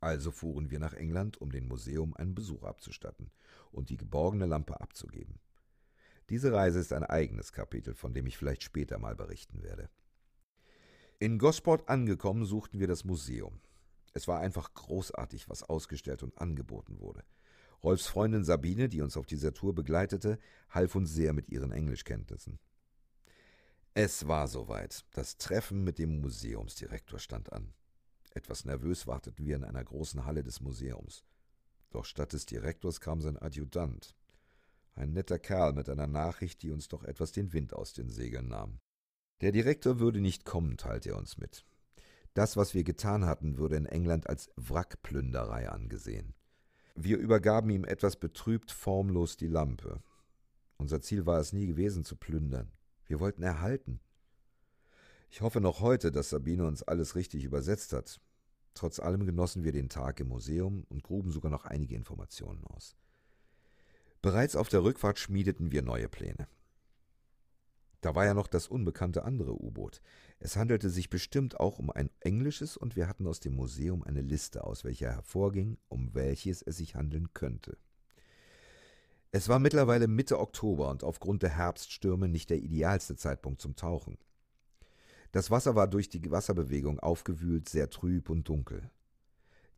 [0.00, 3.32] Also fuhren wir nach England, um dem Museum einen Besuch abzustatten
[3.72, 5.40] und die geborgene Lampe abzugeben.
[6.30, 9.90] Diese Reise ist ein eigenes Kapitel, von dem ich vielleicht später mal berichten werde.
[11.18, 13.60] In Gosport angekommen, suchten wir das Museum.
[14.14, 17.24] Es war einfach großartig, was ausgestellt und angeboten wurde.
[17.82, 20.38] Rolfs Freundin Sabine, die uns auf dieser Tour begleitete,
[20.70, 22.58] half uns sehr mit ihren Englischkenntnissen.
[23.92, 25.04] Es war soweit.
[25.12, 27.74] Das Treffen mit dem Museumsdirektor stand an.
[28.30, 31.24] Etwas nervös warteten wir in einer großen Halle des Museums.
[31.90, 34.16] Doch statt des Direktors kam sein Adjutant.
[34.94, 38.48] Ein netter Kerl mit einer Nachricht, die uns doch etwas den Wind aus den Segeln
[38.48, 38.78] nahm.
[39.40, 41.64] Der Direktor würde nicht kommen, teilte er uns mit.
[42.34, 46.34] Das, was wir getan hatten, würde in England als Wrackplünderei angesehen.
[46.94, 50.00] Wir übergaben ihm etwas betrübt formlos die Lampe.
[50.76, 52.70] Unser Ziel war es nie gewesen zu plündern.
[53.06, 54.00] Wir wollten erhalten.
[55.30, 58.20] Ich hoffe noch heute, dass Sabine uns alles richtig übersetzt hat.
[58.74, 62.96] Trotz allem genossen wir den Tag im Museum und gruben sogar noch einige Informationen aus.
[64.24, 66.48] Bereits auf der Rückfahrt schmiedeten wir neue Pläne.
[68.00, 70.00] Da war ja noch das unbekannte andere U-Boot.
[70.38, 74.22] Es handelte sich bestimmt auch um ein englisches und wir hatten aus dem Museum eine
[74.22, 77.76] Liste, aus welcher hervorging, um welches es sich handeln könnte.
[79.30, 84.16] Es war mittlerweile Mitte Oktober und aufgrund der Herbststürme nicht der idealste Zeitpunkt zum Tauchen.
[85.32, 88.90] Das Wasser war durch die Wasserbewegung aufgewühlt, sehr trüb und dunkel.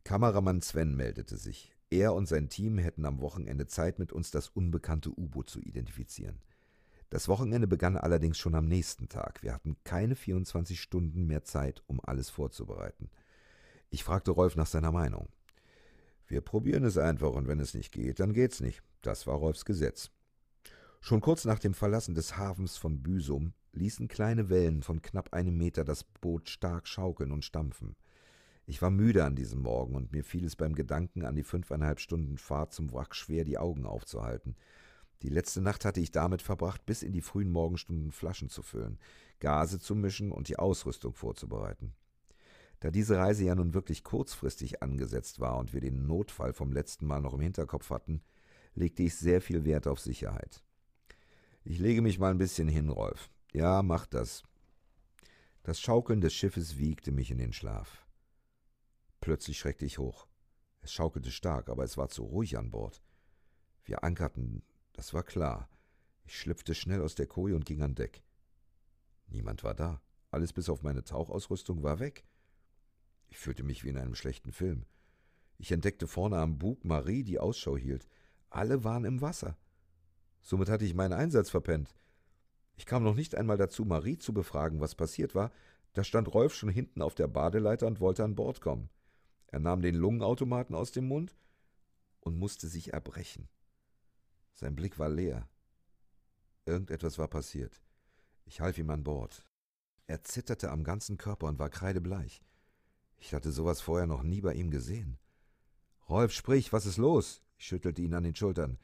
[0.05, 1.76] Kameramann Sven meldete sich.
[1.89, 6.39] Er und sein Team hätten am Wochenende Zeit, mit uns das unbekannte U-Boot zu identifizieren.
[7.09, 9.41] Das Wochenende begann allerdings schon am nächsten Tag.
[9.41, 13.09] Wir hatten keine 24 Stunden mehr Zeit, um alles vorzubereiten.
[13.89, 15.29] Ich fragte Rolf nach seiner Meinung.
[16.27, 18.83] Wir probieren es einfach und wenn es nicht geht, dann geht's nicht.
[19.01, 20.11] Das war Rolfs Gesetz.
[20.99, 25.57] Schon kurz nach dem Verlassen des Hafens von Büsum ließen kleine Wellen von knapp einem
[25.57, 27.95] Meter das Boot stark schaukeln und stampfen.
[28.69, 32.01] Ich war müde an diesem Morgen und mir fiel es beim Gedanken an die fünfeinhalb
[32.01, 34.57] Stunden Fahrt zum Wrack schwer, die Augen aufzuhalten.
[35.21, 38.99] Die letzte Nacht hatte ich damit verbracht, bis in die frühen Morgenstunden Flaschen zu füllen,
[39.39, 41.93] Gase zu mischen und die Ausrüstung vorzubereiten.
[42.81, 47.07] Da diese Reise ja nun wirklich kurzfristig angesetzt war und wir den Notfall vom letzten
[47.07, 48.21] Mal noch im Hinterkopf hatten,
[48.75, 50.61] legte ich sehr viel Wert auf Sicherheit.
[51.63, 53.29] Ich lege mich mal ein bisschen hin, Rolf.
[53.53, 54.43] Ja, mach das.
[55.63, 58.06] Das Schaukeln des Schiffes wiegte mich in den Schlaf.
[59.27, 60.25] Plötzlich schreckte ich hoch.
[60.79, 63.03] Es schaukelte stark, aber es war zu ruhig an Bord.
[63.83, 64.63] Wir ankerten,
[64.93, 65.67] das war klar.
[66.23, 68.23] Ich schlüpfte schnell aus der Koje und ging an Deck.
[69.27, 70.01] Niemand war da.
[70.31, 72.23] Alles bis auf meine Tauchausrüstung war weg.
[73.27, 74.85] Ich fühlte mich wie in einem schlechten Film.
[75.57, 78.07] Ich entdeckte vorne am Bug Marie, die Ausschau hielt.
[78.49, 79.57] Alle waren im Wasser.
[80.41, 81.93] Somit hatte ich meinen Einsatz verpennt.
[82.77, 85.51] Ich kam noch nicht einmal dazu, Marie zu befragen, was passiert war.
[85.91, 88.89] Da stand Rolf schon hinten auf der Badeleiter und wollte an Bord kommen.
[89.47, 91.35] Er nahm den Lungenautomaten aus dem Mund
[92.19, 93.47] und musste sich erbrechen.
[94.53, 95.47] Sein Blick war leer.
[96.65, 97.81] Irgendetwas war passiert.
[98.45, 99.45] Ich half ihm an Bord.
[100.07, 102.41] Er zitterte am ganzen Körper und war kreidebleich.
[103.17, 105.17] Ich hatte sowas vorher noch nie bei ihm gesehen.
[106.09, 107.41] Rolf, sprich, was ist los?
[107.57, 108.77] Ich schüttelte ihn an den Schultern.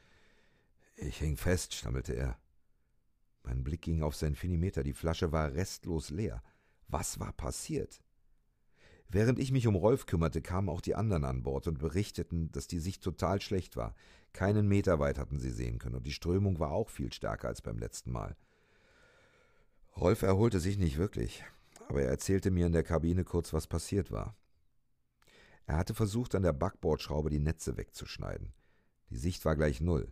[0.96, 2.38] Ich hing fest, stammelte er.
[3.44, 6.42] Mein Blick ging auf sein Finimeter, die Flasche war restlos leer.
[6.88, 8.02] Was war passiert?
[9.14, 12.66] Während ich mich um Rolf kümmerte, kamen auch die anderen an Bord und berichteten, dass
[12.66, 13.94] die Sicht total schlecht war.
[14.34, 17.62] Keinen Meter weit hatten sie sehen können, und die Strömung war auch viel stärker als
[17.62, 18.36] beim letzten Mal.
[19.96, 21.44] Rolf erholte sich nicht wirklich,
[21.90, 24.36] aber er erzählte mir in der Kabine kurz, was passiert war.
[25.68, 28.52] Er hatte versucht, an der Backbordschraube die Netze wegzuschneiden.
[29.12, 30.12] Die Sicht war gleich null.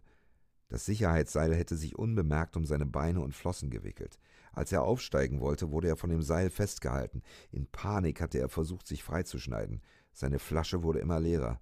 [0.72, 4.18] Das Sicherheitsseil hätte sich unbemerkt um seine Beine und Flossen gewickelt.
[4.54, 7.24] Als er aufsteigen wollte, wurde er von dem Seil festgehalten.
[7.52, 9.82] In Panik hatte er versucht, sich freizuschneiden.
[10.14, 11.60] Seine Flasche wurde immer leerer.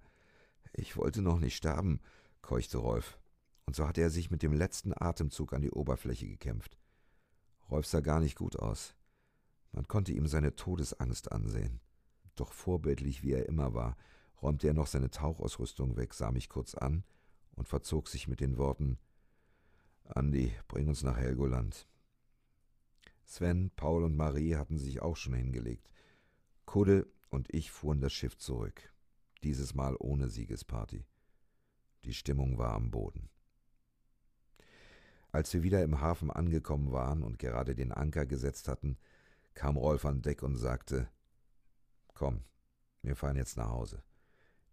[0.72, 1.98] Ich wollte noch nicht sterben,
[2.40, 3.18] keuchte Rolf.
[3.66, 6.78] Und so hatte er sich mit dem letzten Atemzug an die Oberfläche gekämpft.
[7.68, 8.94] Rolf sah gar nicht gut aus.
[9.72, 11.80] Man konnte ihm seine Todesangst ansehen.
[12.36, 13.96] Doch vorbildlich wie er immer war,
[14.40, 17.02] räumte er noch seine Tauchausrüstung weg, sah mich kurz an
[17.52, 18.98] und verzog sich mit den Worten
[20.14, 21.86] Andi, bring uns nach Helgoland.
[23.24, 25.92] Sven, Paul und Marie hatten sich auch schon hingelegt.
[26.64, 28.92] Kudde und ich fuhren das Schiff zurück,
[29.44, 31.04] dieses Mal ohne Siegesparty.
[32.04, 33.28] Die Stimmung war am Boden.
[35.30, 38.98] Als wir wieder im Hafen angekommen waren und gerade den Anker gesetzt hatten,
[39.54, 41.08] kam Rolf an Deck und sagte
[42.14, 42.42] Komm,
[43.02, 44.02] wir fahren jetzt nach Hause.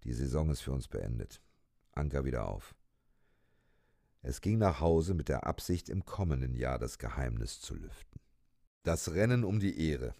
[0.04, 1.41] Die Saison ist für uns beendet.
[1.98, 2.76] Anker wieder auf.
[4.22, 8.19] Es ging nach Hause mit der Absicht, im kommenden Jahr das Geheimnis zu lüften.
[8.84, 10.14] Das Rennen um die Ehre.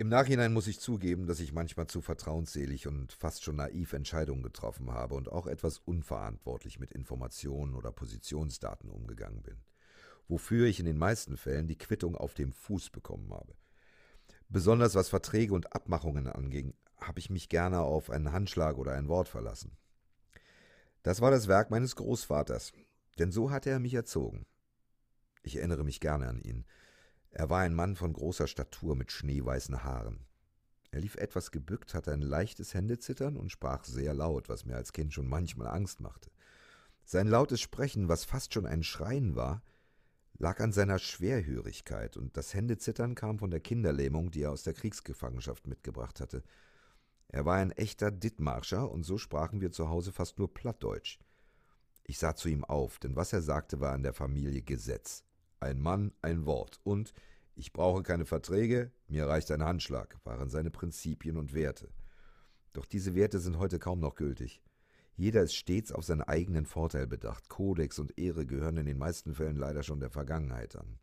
[0.00, 4.44] Im Nachhinein muss ich zugeben, dass ich manchmal zu vertrauensselig und fast schon naiv Entscheidungen
[4.44, 9.56] getroffen habe und auch etwas unverantwortlich mit Informationen oder Positionsdaten umgegangen bin,
[10.28, 13.56] wofür ich in den meisten Fällen die Quittung auf dem Fuß bekommen habe.
[14.48, 19.08] Besonders was Verträge und Abmachungen anging, habe ich mich gerne auf einen Handschlag oder ein
[19.08, 19.76] Wort verlassen.
[21.02, 22.72] Das war das Werk meines Großvaters,
[23.18, 24.46] denn so hatte er mich erzogen.
[25.42, 26.64] Ich erinnere mich gerne an ihn.
[27.30, 30.26] Er war ein Mann von großer Statur mit schneeweißen Haaren.
[30.90, 34.92] Er lief etwas gebückt, hatte ein leichtes Händezittern und sprach sehr laut, was mir als
[34.92, 36.30] Kind schon manchmal Angst machte.
[37.04, 39.62] Sein lautes Sprechen, was fast schon ein Schreien war,
[40.38, 44.74] lag an seiner Schwerhörigkeit, und das Händezittern kam von der Kinderlähmung, die er aus der
[44.74, 46.42] Kriegsgefangenschaft mitgebracht hatte.
[47.28, 51.18] Er war ein echter Dittmarscher, und so sprachen wir zu Hause fast nur Plattdeutsch.
[52.04, 55.24] Ich sah zu ihm auf, denn was er sagte, war in der Familie Gesetz.
[55.60, 57.12] Ein Mann, ein Wort, und
[57.54, 61.90] ich brauche keine Verträge, mir reicht ein Handschlag, waren seine Prinzipien und Werte.
[62.72, 64.62] Doch diese Werte sind heute kaum noch gültig.
[65.16, 67.48] Jeder ist stets auf seinen eigenen Vorteil bedacht.
[67.48, 70.98] Kodex und Ehre gehören in den meisten Fällen leider schon der Vergangenheit an.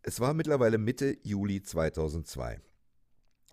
[0.00, 2.60] Es war mittlerweile Mitte Juli 2002.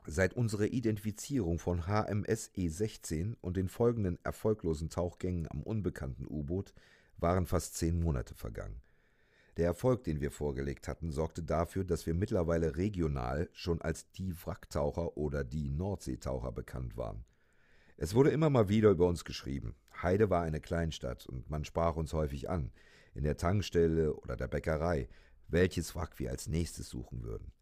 [0.06, 6.74] Seit unserer Identifizierung von HMS E16 und den folgenden erfolglosen Tauchgängen am unbekannten U-Boot
[7.18, 8.82] waren fast zehn Monate vergangen.
[9.56, 14.34] Der Erfolg, den wir vorgelegt hatten, sorgte dafür, dass wir mittlerweile regional schon als die
[14.44, 17.24] Wracktaucher oder die Nordseetaucher bekannt waren.
[17.96, 19.76] Es wurde immer mal wieder über uns geschrieben.
[20.02, 22.72] Heide war eine Kleinstadt und man sprach uns häufig an,
[23.14, 25.08] in der Tankstelle oder der Bäckerei,
[25.48, 27.54] welches Wrack wir als nächstes suchen würden.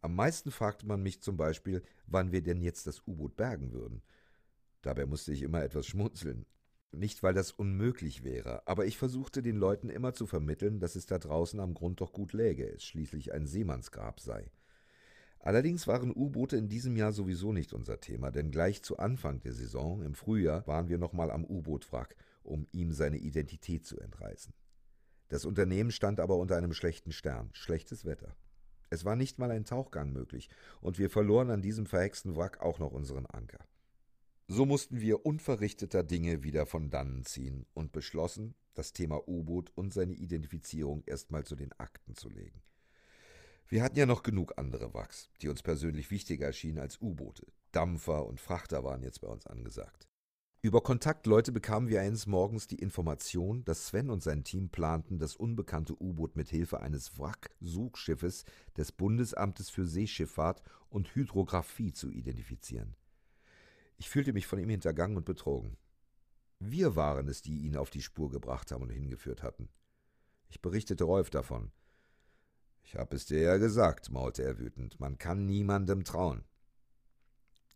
[0.00, 4.02] Am meisten fragte man mich zum Beispiel, wann wir denn jetzt das U-Boot bergen würden.
[4.82, 6.46] Dabei musste ich immer etwas schmunzeln.
[6.92, 11.04] Nicht, weil das unmöglich wäre, aber ich versuchte den Leuten immer zu vermitteln, dass es
[11.04, 14.50] da draußen am Grund doch gut läge, es schließlich ein Seemannsgrab sei.
[15.40, 19.52] Allerdings waren U-Boote in diesem Jahr sowieso nicht unser Thema, denn gleich zu Anfang der
[19.52, 24.54] Saison, im Frühjahr, waren wir nochmal am U-Boot-Wrack, um ihm seine Identität zu entreißen.
[25.28, 28.34] Das Unternehmen stand aber unter einem schlechten Stern, schlechtes Wetter.
[28.90, 30.48] Es war nicht mal ein Tauchgang möglich,
[30.80, 33.64] und wir verloren an diesem verhexten Wrack auch noch unseren Anker.
[34.46, 39.92] So mussten wir unverrichteter Dinge wieder von dannen ziehen und beschlossen, das Thema U-Boot und
[39.92, 42.62] seine Identifizierung erstmal zu den Akten zu legen.
[43.68, 47.46] Wir hatten ja noch genug andere Wracks, die uns persönlich wichtiger erschienen als U-Boote.
[47.72, 50.08] Dampfer und Frachter waren jetzt bei uns angesagt.
[50.60, 55.36] Über Kontaktleute bekamen wir eines Morgens die Information, dass Sven und sein Team planten, das
[55.36, 58.44] unbekannte U-Boot mit Hilfe eines Wrack-Suchschiffes
[58.76, 60.60] des Bundesamtes für Seeschifffahrt
[60.90, 62.96] und Hydrographie zu identifizieren.
[63.98, 65.76] Ich fühlte mich von ihm hintergangen und betrogen.
[66.58, 69.68] Wir waren es, die ihn auf die Spur gebracht haben und hingeführt hatten.
[70.48, 71.70] Ich berichtete Rolf davon.
[72.82, 76.42] Ich hab es dir ja gesagt, maulte er wütend, man kann niemandem trauen.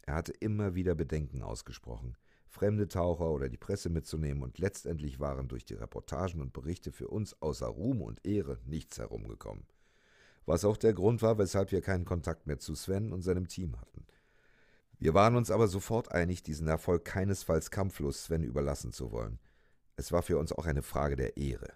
[0.01, 2.17] Er hatte immer wieder Bedenken ausgesprochen
[2.53, 7.09] fremde Taucher oder die Presse mitzunehmen, und letztendlich waren durch die Reportagen und Berichte für
[7.09, 9.65] uns außer Ruhm und Ehre nichts herumgekommen.
[10.45, 13.81] Was auch der Grund war, weshalb wir keinen Kontakt mehr zu Sven und seinem Team
[13.81, 14.07] hatten.
[14.99, 19.39] Wir waren uns aber sofort einig, diesen Erfolg keinesfalls kampflos Sven überlassen zu wollen.
[19.97, 21.73] Es war für uns auch eine Frage der Ehre.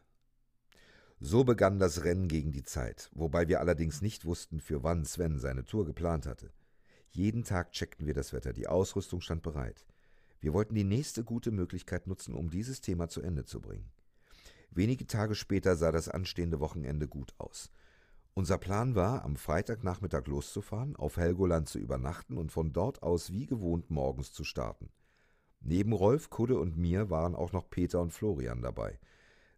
[1.21, 5.39] So begann das Rennen gegen die Zeit, wobei wir allerdings nicht wussten, für wann Sven
[5.39, 6.53] seine Tour geplant hatte.
[7.11, 9.87] Jeden Tag checkten wir das Wetter, die Ausrüstung stand bereit.
[10.41, 13.91] Wir wollten die nächste gute Möglichkeit nutzen, um dieses Thema zu Ende zu bringen.
[14.71, 17.71] Wenige Tage später sah das anstehende Wochenende gut aus.
[18.35, 23.47] Unser Plan war, am Freitagnachmittag loszufahren, auf Helgoland zu übernachten und von dort aus wie
[23.47, 24.91] gewohnt morgens zu starten.
[25.61, 28.99] Neben Rolf, Kudde und mir waren auch noch Peter und Florian dabei.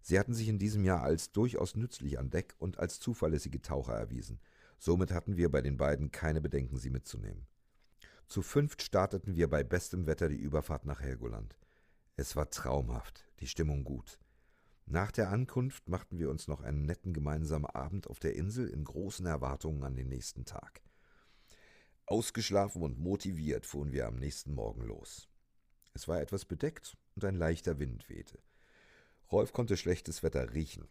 [0.00, 3.94] Sie hatten sich in diesem Jahr als durchaus nützlich an Deck und als zuverlässige Taucher
[3.94, 4.38] erwiesen.
[4.78, 7.48] Somit hatten wir bei den beiden keine Bedenken, sie mitzunehmen.
[8.28, 11.56] Zu fünft starteten wir bei bestem Wetter die Überfahrt nach Helgoland.
[12.14, 14.18] Es war traumhaft, die Stimmung gut.
[14.84, 18.84] Nach der Ankunft machten wir uns noch einen netten gemeinsamen Abend auf der Insel in
[18.84, 20.82] großen Erwartungen an den nächsten Tag.
[22.04, 25.26] Ausgeschlafen und motiviert fuhren wir am nächsten Morgen los.
[25.94, 28.38] Es war etwas bedeckt und ein leichter Wind wehte.
[29.32, 30.86] Rolf konnte schlechtes Wetter riechen.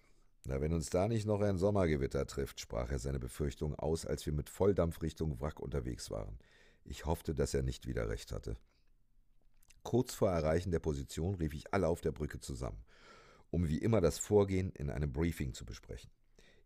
[0.46, 4.26] Na, wenn uns da nicht noch ein Sommergewitter trifft, sprach er seine Befürchtung aus, als
[4.26, 6.40] wir mit Volldampf Richtung Wrack unterwegs waren.
[6.90, 8.56] Ich hoffte, dass er nicht wieder recht hatte.
[9.84, 12.84] Kurz vor Erreichen der Position rief ich alle auf der Brücke zusammen,
[13.52, 16.10] um wie immer das Vorgehen in einem Briefing zu besprechen.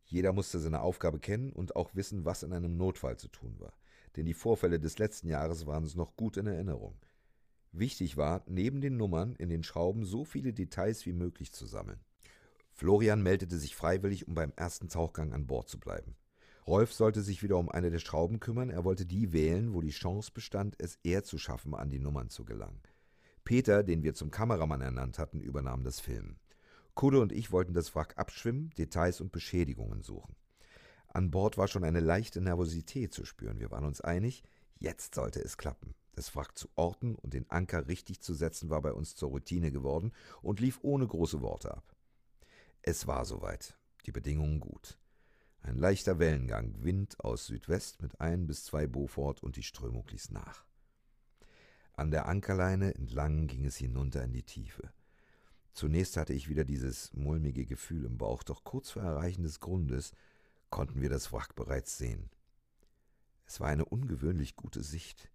[0.06, 3.74] Jeder musste seine Aufgabe kennen und auch wissen, was in einem Notfall zu tun war,
[4.16, 7.00] denn die Vorfälle des letzten Jahres waren uns noch gut in Erinnerung.
[7.72, 12.00] Wichtig war, neben den Nummern in den Schrauben so viele Details wie möglich zu sammeln.
[12.74, 16.16] Florian meldete sich freiwillig, um beim ersten Tauchgang an Bord zu bleiben.
[16.72, 19.90] Rolf sollte sich wieder um eine der Schrauben kümmern, er wollte die wählen, wo die
[19.90, 22.80] Chance bestand, es eher zu schaffen, an die Nummern zu gelangen.
[23.44, 26.40] Peter, den wir zum Kameramann ernannt hatten, übernahm das Filmen.
[26.94, 30.38] Kudde und ich wollten das Wrack abschwimmen, Details und Beschädigungen suchen.
[31.10, 33.60] An Bord war schon eine leichte Nervosität zu spüren.
[33.60, 34.42] Wir waren uns einig,
[34.80, 35.94] jetzt sollte es klappen.
[36.14, 39.74] Das Wrack zu orten und den Anker richtig zu setzen war bei uns zur Routine
[39.74, 41.98] geworden und lief ohne große Worte ab.
[42.82, 45.01] Es war soweit, die Bedingungen gut.
[45.64, 50.32] Ein leichter Wellengang, Wind aus Südwest mit ein bis zwei Beaufort und die Strömung ließ
[50.32, 50.66] nach.
[51.94, 54.92] An der Ankerleine entlang ging es hinunter in die Tiefe.
[55.74, 60.14] Zunächst hatte ich wieder dieses mulmige Gefühl im Bauch, doch kurz vor Erreichen des Grundes
[60.72, 62.32] konnten wir das Wrack bereits sehen.
[63.46, 65.30] Es war eine ungewöhnlich gute Sicht.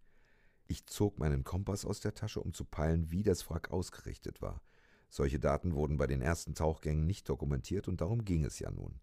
[0.66, 4.60] Ich zog meinen Kompass aus der Tasche, um zu peilen, wie das Wrack ausgerichtet war.
[5.08, 9.00] Solche Daten wurden bei den ersten Tauchgängen nicht dokumentiert und darum ging es ja nun.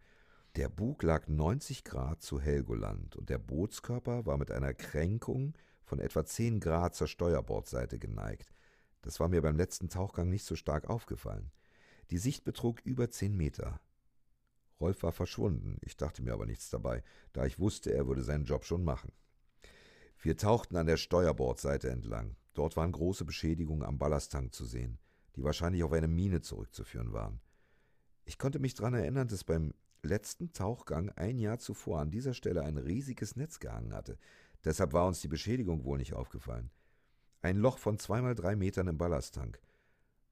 [0.55, 5.97] Der Bug lag 90 Grad zu Helgoland und der Bootskörper war mit einer Kränkung von
[5.97, 8.53] etwa 10 Grad zur Steuerbordseite geneigt.
[9.01, 11.51] Das war mir beim letzten Tauchgang nicht so stark aufgefallen.
[12.11, 13.81] Die Sicht betrug über 10 Meter.
[14.79, 18.45] Rolf war verschwunden, ich dachte mir aber nichts dabei, da ich wusste, er würde seinen
[18.45, 19.11] Job schon machen.
[20.19, 22.35] Wir tauchten an der Steuerbordseite entlang.
[22.53, 24.99] Dort waren große Beschädigungen am Ballasttank zu sehen,
[25.35, 27.41] die wahrscheinlich auf eine Mine zurückzuführen waren.
[28.23, 29.73] Ich konnte mich daran erinnern, dass beim
[30.03, 34.17] letzten Tauchgang ein Jahr zuvor an dieser Stelle ein riesiges Netz gehangen hatte.
[34.63, 36.69] Deshalb war uns die Beschädigung wohl nicht aufgefallen.
[37.41, 39.59] Ein Loch von zweimal drei Metern im Ballasttank.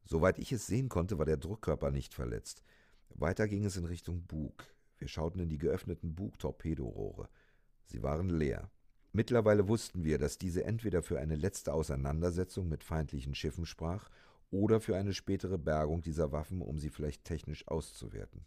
[0.06, 2.64] Soweit ich es sehen konnte, war der Druckkörper nicht verletzt.
[3.10, 4.65] Weiter ging es in Richtung Bug.
[4.98, 7.27] Wir schauten in die geöffneten Bugtorpedorohre.
[7.85, 8.69] Sie waren leer.
[9.14, 14.10] Mittlerweile wussten wir, dass diese entweder für eine letzte Auseinandersetzung mit feindlichen Schiffen sprach
[14.52, 18.45] oder für eine spätere Bergung dieser Waffen, um sie vielleicht technisch auszuwerten.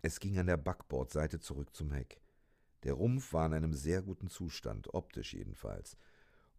[0.00, 2.20] Es ging an der Backbordseite zurück zum Heck.
[2.84, 5.96] Der Rumpf war in einem sehr guten Zustand, optisch jedenfalls.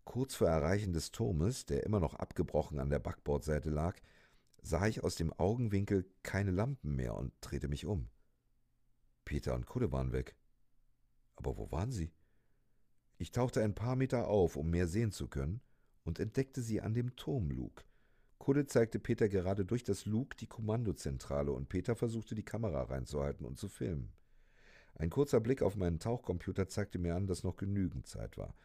[0.04, 3.98] Kurz vor Erreichen des Turmes, der immer noch abgebrochen an der Backbordseite lag,
[4.62, 8.10] sah ich aus dem Augenwinkel keine Lampen mehr und drehte mich um.
[9.24, 10.36] Peter und Kudde waren weg.
[11.38, 12.12] Aber wo waren sie?
[13.18, 15.62] Ich tauchte ein paar Meter auf, um mehr sehen zu können,
[16.04, 17.86] und entdeckte sie an dem Turmlug.
[18.40, 23.46] Kudde zeigte Peter gerade durch das Lug die Kommandozentrale und Peter versuchte die Kamera reinzuhalten
[23.46, 24.14] und zu filmen.
[24.96, 28.56] Ein kurzer Blick auf meinen Tauchcomputer zeigte mir an, dass noch genügend Zeit war.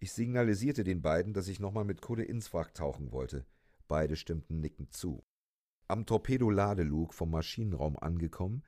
[0.00, 3.46] Ich signalisierte den beiden, dass ich nochmal mit Kudde ins Wrack tauchen wollte.
[3.86, 5.22] Beide stimmten nickend zu.
[5.88, 8.62] Am Torpedoladelug vom Maschinenraum angekommen,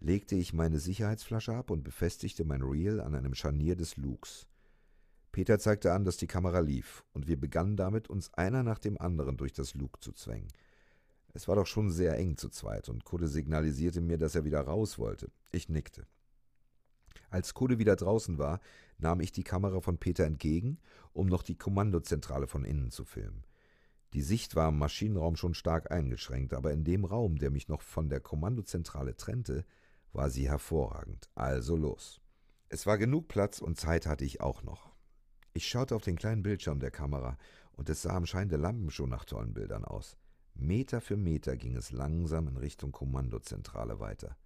[0.00, 4.46] legte ich meine Sicherheitsflasche ab und befestigte mein Reel an einem Scharnier des Lugs.
[5.36, 8.98] Peter zeigte an, dass die Kamera lief, und wir begannen damit, uns einer nach dem
[8.98, 10.48] anderen durch das Lug zu zwängen.
[11.34, 14.62] Es war doch schon sehr eng zu zweit, und Kudde signalisierte mir, dass er wieder
[14.62, 15.30] raus wollte.
[15.52, 16.06] Ich nickte.
[17.28, 18.60] Als Kudde wieder draußen war,
[18.96, 20.78] nahm ich die Kamera von Peter entgegen,
[21.12, 23.44] um noch die Kommandozentrale von innen zu filmen.
[24.14, 27.82] Die Sicht war im Maschinenraum schon stark eingeschränkt, aber in dem Raum, der mich noch
[27.82, 29.66] von der Kommandozentrale trennte,
[30.14, 31.28] war sie hervorragend.
[31.34, 32.22] Also los.
[32.70, 34.95] Es war genug Platz und Zeit hatte ich auch noch.
[35.56, 37.38] Ich schaute auf den kleinen Bildschirm der Kamera,
[37.72, 40.18] und es sah am Schein der Lampen schon nach tollen Bildern aus.
[40.52, 44.36] Meter für Meter ging es langsam in Richtung Kommandozentrale weiter.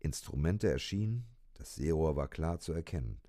[0.00, 3.20] Instrumente erschienen, das Seerohr war klar zu erkennen.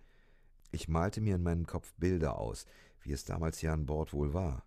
[0.71, 2.65] Ich malte mir in meinem Kopf Bilder aus,
[3.01, 4.65] wie es damals hier an Bord wohl war.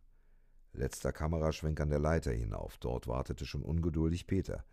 [0.72, 4.64] Letzter Kameraschwenk an der Leiter hinauf, dort wartete schon ungeduldig Peter.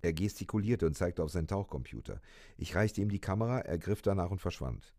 [0.00, 2.22] Er gestikulierte und zeigte auf seinen Tauchcomputer.
[2.56, 4.94] Ich reichte ihm die Kamera, er griff danach und verschwand.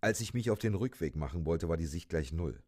[0.00, 2.62] Als ich mich auf den Rückweg machen wollte, war die Sicht gleich null.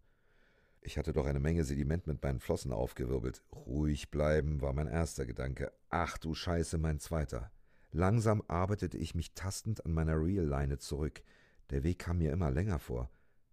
[0.80, 3.42] Ich hatte doch eine Menge Sediment mit meinen Flossen aufgewirbelt.
[3.52, 5.72] Ruhig bleiben war mein erster Gedanke.
[5.90, 7.50] Ach du Scheiße, mein zweiter.
[7.90, 11.22] Langsam arbeitete ich mich tastend an meiner Reel-Leine zurück.
[11.70, 13.10] Der Weg kam mir immer länger vor.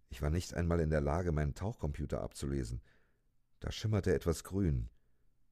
[0.08, 2.80] Ich war nicht einmal in der Lage, meinen Tauchcomputer abzulesen.
[3.60, 4.88] Da schimmerte etwas grün.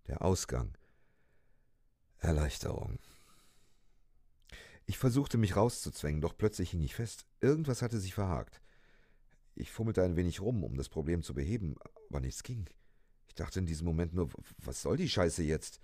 [0.06, 0.76] Der Ausgang.
[2.18, 2.98] Erleichterung.
[4.86, 7.24] Ich versuchte mich rauszuzwängen, doch plötzlich hing ich fest.
[7.40, 8.60] Irgendwas hatte sich verhakt.
[9.54, 11.76] Ich fummelte ein wenig rum, um das Problem zu beheben,
[12.10, 12.66] aber nichts ging.
[13.28, 14.28] Ich dachte in diesem Moment nur,
[14.58, 15.80] was soll die Scheiße jetzt?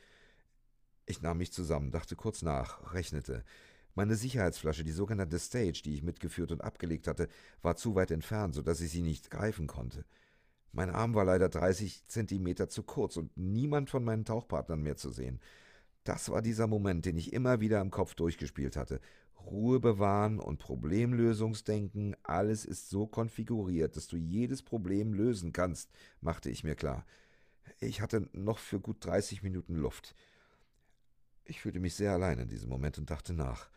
[1.07, 3.45] Ich nahm mich zusammen, dachte kurz nach, rechnete.
[3.95, 7.29] Meine Sicherheitsflasche, die sogenannte Stage, die ich mitgeführt und abgelegt hatte,
[7.63, 10.05] war zu weit entfernt, so dass ich sie nicht greifen konnte.
[10.73, 15.11] Mein Arm war leider 30 Zentimeter zu kurz und niemand von meinen Tauchpartnern mehr zu
[15.11, 15.41] sehen.
[16.05, 19.01] Das war dieser Moment, den ich immer wieder im Kopf durchgespielt hatte.
[19.47, 25.91] Ruhe bewahren und Problemlösungsdenken, alles ist so konfiguriert, dass du jedes Problem lösen kannst,
[26.21, 27.07] machte ich mir klar.
[27.79, 30.15] Ich hatte noch für gut 30 Minuten Luft.
[31.45, 33.71] Ich fühlte mich sehr allein in diesem Moment und dachte nach.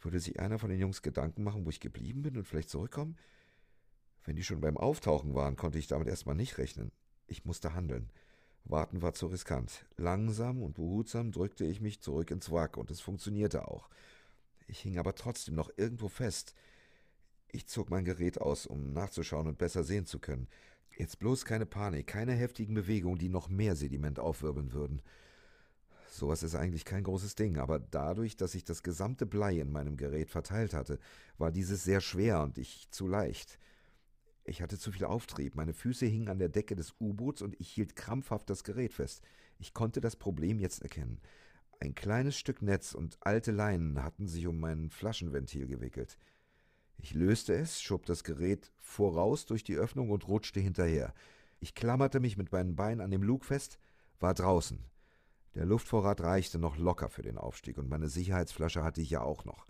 [0.00, 3.16] Würde sich einer von den Jungs Gedanken machen, wo ich geblieben bin und vielleicht zurückkommen?
[4.24, 6.92] Wenn die schon beim Auftauchen waren, konnte ich damit erstmal nicht rechnen.
[7.26, 8.10] Ich musste handeln.
[8.64, 9.84] Warten war zu riskant.
[9.96, 13.88] Langsam und behutsam drückte ich mich zurück ins Wrack, und es funktionierte auch.
[14.66, 16.54] Ich hing aber trotzdem noch irgendwo fest.
[17.52, 20.48] Ich zog mein Gerät aus, um nachzuschauen und besser sehen zu können.
[20.96, 25.02] Jetzt bloß keine Panik, keine heftigen Bewegungen, die noch mehr Sediment aufwirbeln würden.
[26.08, 29.96] Sowas ist eigentlich kein großes Ding, aber dadurch, dass ich das gesamte Blei in meinem
[29.96, 31.00] Gerät verteilt hatte,
[31.38, 33.58] war dieses sehr schwer und ich zu leicht.
[34.44, 37.70] Ich hatte zu viel Auftrieb, meine Füße hingen an der Decke des U-Boots und ich
[37.70, 39.22] hielt krampfhaft das Gerät fest.
[39.58, 41.18] Ich konnte das Problem jetzt erkennen.
[41.80, 46.18] Ein kleines Stück Netz und alte Leinen hatten sich um mein Flaschenventil gewickelt.
[46.98, 51.14] Ich löste es, schob das Gerät voraus durch die Öffnung und rutschte hinterher.
[51.60, 53.78] Ich klammerte mich mit meinen Beinen an dem Lug fest,
[54.20, 54.84] war draußen.
[55.54, 59.44] Der Luftvorrat reichte noch locker für den Aufstieg und meine Sicherheitsflasche hatte ich ja auch
[59.44, 59.66] noch.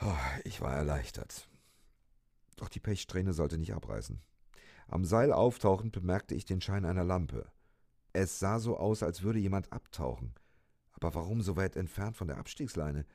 [0.00, 1.48] Oh, ich war erleichtert.
[2.58, 4.20] Doch die Pechsträhne sollte nicht abreißen.
[4.88, 7.50] Am Seil auftauchend bemerkte ich den Schein einer Lampe.
[8.12, 10.34] Es sah so aus, als würde jemand abtauchen.
[10.92, 13.06] Aber warum so weit entfernt von der Abstiegsleine?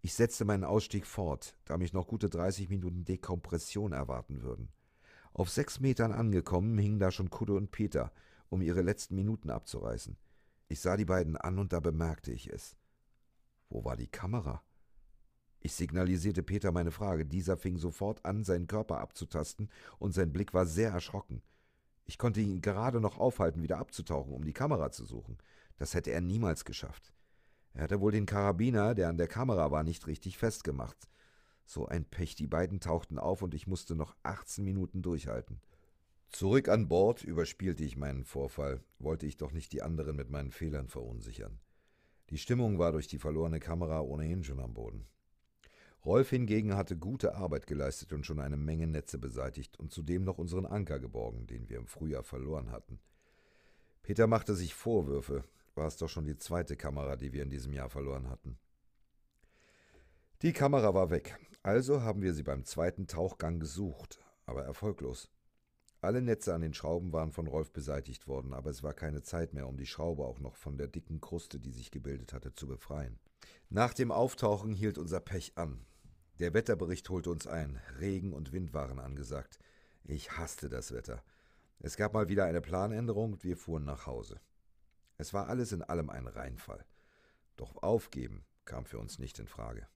[0.00, 4.68] Ich setzte meinen Ausstieg fort, da mich noch gute 30 Minuten Dekompression erwarten würden.
[5.32, 8.12] Auf sechs Metern angekommen, hingen da schon Kudde und Peter,
[8.48, 10.16] um ihre letzten Minuten abzureißen.
[10.68, 12.76] Ich sah die beiden an und da bemerkte ich es.
[13.68, 14.62] Wo war die Kamera?
[15.60, 17.26] Ich signalisierte Peter meine Frage.
[17.26, 19.68] Dieser fing sofort an, seinen Körper abzutasten,
[19.98, 21.42] und sein Blick war sehr erschrocken.
[22.04, 25.38] Ich konnte ihn gerade noch aufhalten, wieder abzutauchen, um die Kamera zu suchen.
[25.76, 27.12] Das hätte er niemals geschafft.
[27.74, 31.08] Er hatte wohl den Karabiner, der an der Kamera war, nicht richtig festgemacht.
[31.66, 35.60] So ein Pech, die beiden tauchten auf und ich musste noch 18 Minuten durchhalten.
[36.30, 40.50] Zurück an Bord überspielte ich meinen Vorfall, wollte ich doch nicht die anderen mit meinen
[40.50, 41.58] Fehlern verunsichern.
[42.30, 45.06] Die Stimmung war durch die verlorene Kamera ohnehin schon am Boden.
[46.08, 50.38] Rolf hingegen hatte gute Arbeit geleistet und schon eine Menge Netze beseitigt und zudem noch
[50.38, 52.98] unseren Anker geborgen, den wir im Frühjahr verloren hatten.
[54.02, 55.44] Peter machte sich Vorwürfe,
[55.74, 58.56] war es doch schon die zweite Kamera, die wir in diesem Jahr verloren hatten.
[60.40, 65.28] Die Kamera war weg, also haben wir sie beim zweiten Tauchgang gesucht, aber erfolglos.
[66.00, 69.52] Alle Netze an den Schrauben waren von Rolf beseitigt worden, aber es war keine Zeit
[69.52, 72.66] mehr, um die Schraube auch noch von der dicken Kruste, die sich gebildet hatte, zu
[72.66, 73.18] befreien.
[73.68, 75.84] Nach dem Auftauchen hielt unser Pech an.
[76.38, 77.80] Der Wetterbericht holte uns ein.
[77.98, 79.58] Regen und Wind waren angesagt.
[80.04, 81.24] Ich hasste das Wetter.
[81.80, 84.40] Es gab mal wieder eine Planänderung und wir fuhren nach Hause.
[85.16, 86.84] Es war alles in allem ein Reinfall.
[87.56, 89.88] Doch aufgeben kam für uns nicht in Frage.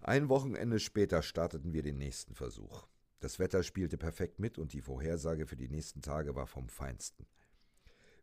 [0.00, 2.88] Ein Wochenende später starteten wir den nächsten Versuch.
[3.20, 7.26] Das Wetter spielte perfekt mit und die Vorhersage für die nächsten Tage war vom Feinsten.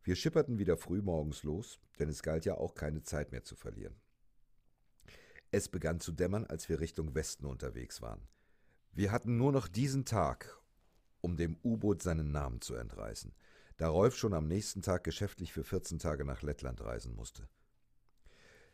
[0.04, 3.56] Wir schipperten wieder früh morgens los, denn es galt ja auch keine Zeit mehr zu
[3.56, 3.96] verlieren.
[5.56, 8.28] Es begann zu dämmern, als wir Richtung Westen unterwegs waren.
[8.92, 10.60] Wir hatten nur noch diesen Tag,
[11.22, 13.34] um dem U-Boot seinen Namen zu entreißen,
[13.78, 17.48] da Rolf schon am nächsten Tag geschäftlich für 14 Tage nach Lettland reisen musste.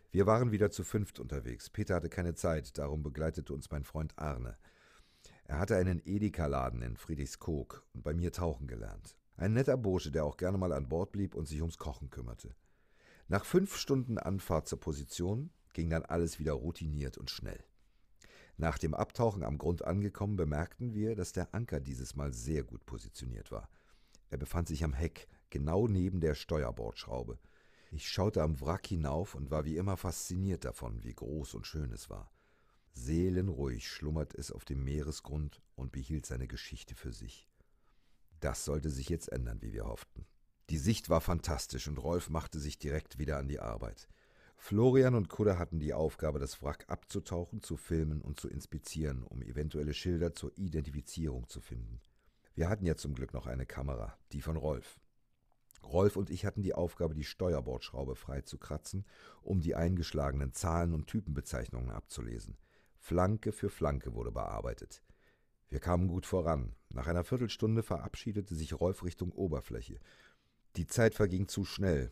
[0.09, 1.69] Wir waren wieder zu fünft unterwegs.
[1.69, 4.57] Peter hatte keine Zeit, darum begleitete uns mein Freund Arne.
[5.43, 9.15] Er hatte einen Edeka-Laden in Friedrichskoog und bei mir tauchen gelernt.
[9.37, 12.55] Ein netter Bursche, der auch gerne mal an Bord blieb und sich ums Kochen kümmerte.
[13.27, 17.64] Nach fünf Stunden Anfahrt zur Position ging dann alles wieder routiniert und schnell.
[18.57, 22.85] Nach dem Abtauchen am Grund angekommen, bemerkten wir, dass der Anker dieses Mal sehr gut
[22.85, 23.69] positioniert war.
[24.30, 27.39] Er befand sich am Heck, genau neben der Steuerbordschraube.
[27.91, 31.91] Ich schaute am Wrack hinauf und war wie immer fasziniert davon, wie groß und schön
[31.91, 32.31] es war.
[32.93, 37.49] Seelenruhig schlummert es auf dem Meeresgrund und behielt seine Geschichte für sich.
[38.39, 40.26] Das sollte sich jetzt ändern, wie wir hofften.
[40.69, 44.07] Die Sicht war fantastisch und Rolf machte sich direkt wieder an die Arbeit.
[44.63, 49.41] Florian und Kudder hatten die Aufgabe, das Wrack abzutauchen, zu filmen und zu inspizieren, um
[49.41, 51.99] eventuelle Schilder zur Identifizierung zu finden.
[52.53, 54.99] Wir hatten ja zum Glück noch eine Kamera, die von Rolf.
[55.83, 59.03] Rolf und ich hatten die Aufgabe, die Steuerbordschraube frei zu kratzen,
[59.41, 62.55] um die eingeschlagenen Zahlen und Typenbezeichnungen abzulesen.
[62.99, 65.01] Flanke für Flanke wurde bearbeitet.
[65.69, 66.75] Wir kamen gut voran.
[66.89, 69.99] Nach einer Viertelstunde verabschiedete sich Rolf Richtung Oberfläche.
[70.75, 72.11] Die Zeit verging zu schnell.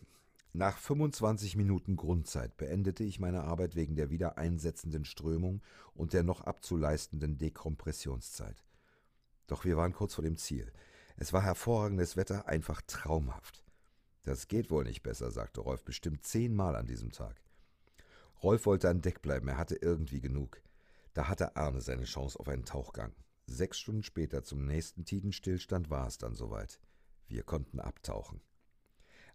[0.53, 5.61] Nach 25 Minuten Grundzeit beendete ich meine Arbeit wegen der wieder einsetzenden Strömung
[5.93, 8.63] und der noch abzuleistenden Dekompressionszeit.
[9.45, 10.71] Doch wir waren kurz vor dem Ziel.
[11.17, 13.63] Es war hervorragendes Wetter, einfach traumhaft.
[14.23, 17.39] Das geht wohl nicht besser, sagte Rolf bestimmt zehnmal an diesem Tag.
[18.41, 20.63] Rolf wollte an Deck bleiben, er hatte irgendwie genug.
[21.13, 23.13] Da hatte Arne seine Chance auf einen Tauchgang.
[23.45, 26.79] Sechs Stunden später zum nächsten Tidenstillstand war es dann soweit.
[27.27, 28.41] Wir konnten abtauchen.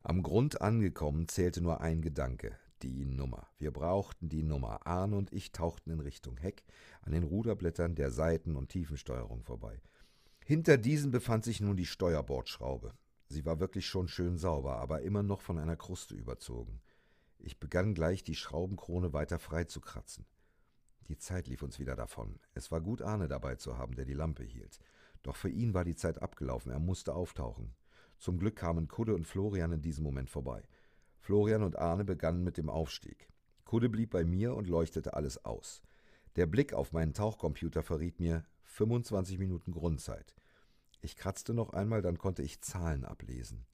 [0.07, 3.49] Am Grund angekommen zählte nur ein Gedanke, die Nummer.
[3.59, 4.87] Wir brauchten die Nummer.
[4.87, 6.63] Arne und ich tauchten in Richtung Heck
[7.01, 9.81] an den Ruderblättern der Seiten- und Tiefensteuerung vorbei.
[10.45, 12.93] Hinter diesen befand sich nun die Steuerbordschraube.
[13.29, 16.83] Sie war wirklich schon schön sauber, aber immer noch von einer Kruste überzogen.
[17.39, 20.27] Ich begann gleich, die Schraubenkrone weiter frei zu kratzen.
[21.09, 22.39] Die Zeit lief uns wieder davon.
[22.53, 24.81] Es war gut, Arne dabei zu haben, der die Lampe hielt.
[25.23, 27.75] Doch für ihn war die Zeit abgelaufen, er musste auftauchen.
[28.19, 30.63] Zum Glück kamen Kudde und Florian in diesem Moment vorbei.
[31.19, 33.29] Florian und Arne begannen mit dem Aufstieg.
[33.65, 35.83] Kudde blieb bei mir und leuchtete alles aus.
[36.37, 40.35] Der Blick auf meinen Tauchcomputer verriet mir 25 Minuten Grundzeit.
[41.01, 43.67] Ich kratzte noch einmal, dann konnte ich Zahlen ablesen.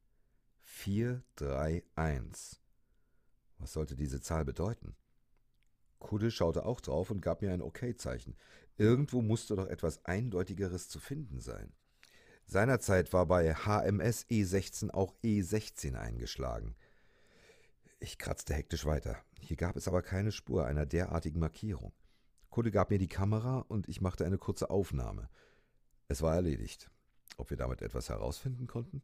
[0.63, 2.61] 431.
[3.59, 4.95] Was sollte diese Zahl bedeuten?
[5.99, 8.37] Kudde schaute auch drauf und gab mir ein Okay-Zeichen.
[8.79, 11.73] Irgendwo musste doch etwas Eindeutigeres zu finden sein.
[12.51, 16.75] Seinerzeit war bei HMS E16 auch E16 eingeschlagen.
[18.01, 19.19] Ich kratzte hektisch weiter.
[19.39, 21.93] Hier gab es aber keine Spur einer derartigen Markierung.
[22.49, 25.29] Kudde gab mir die Kamera und ich machte eine kurze Aufnahme.
[26.09, 26.91] Es war erledigt.
[27.37, 29.01] Ob wir damit etwas herausfinden konnten?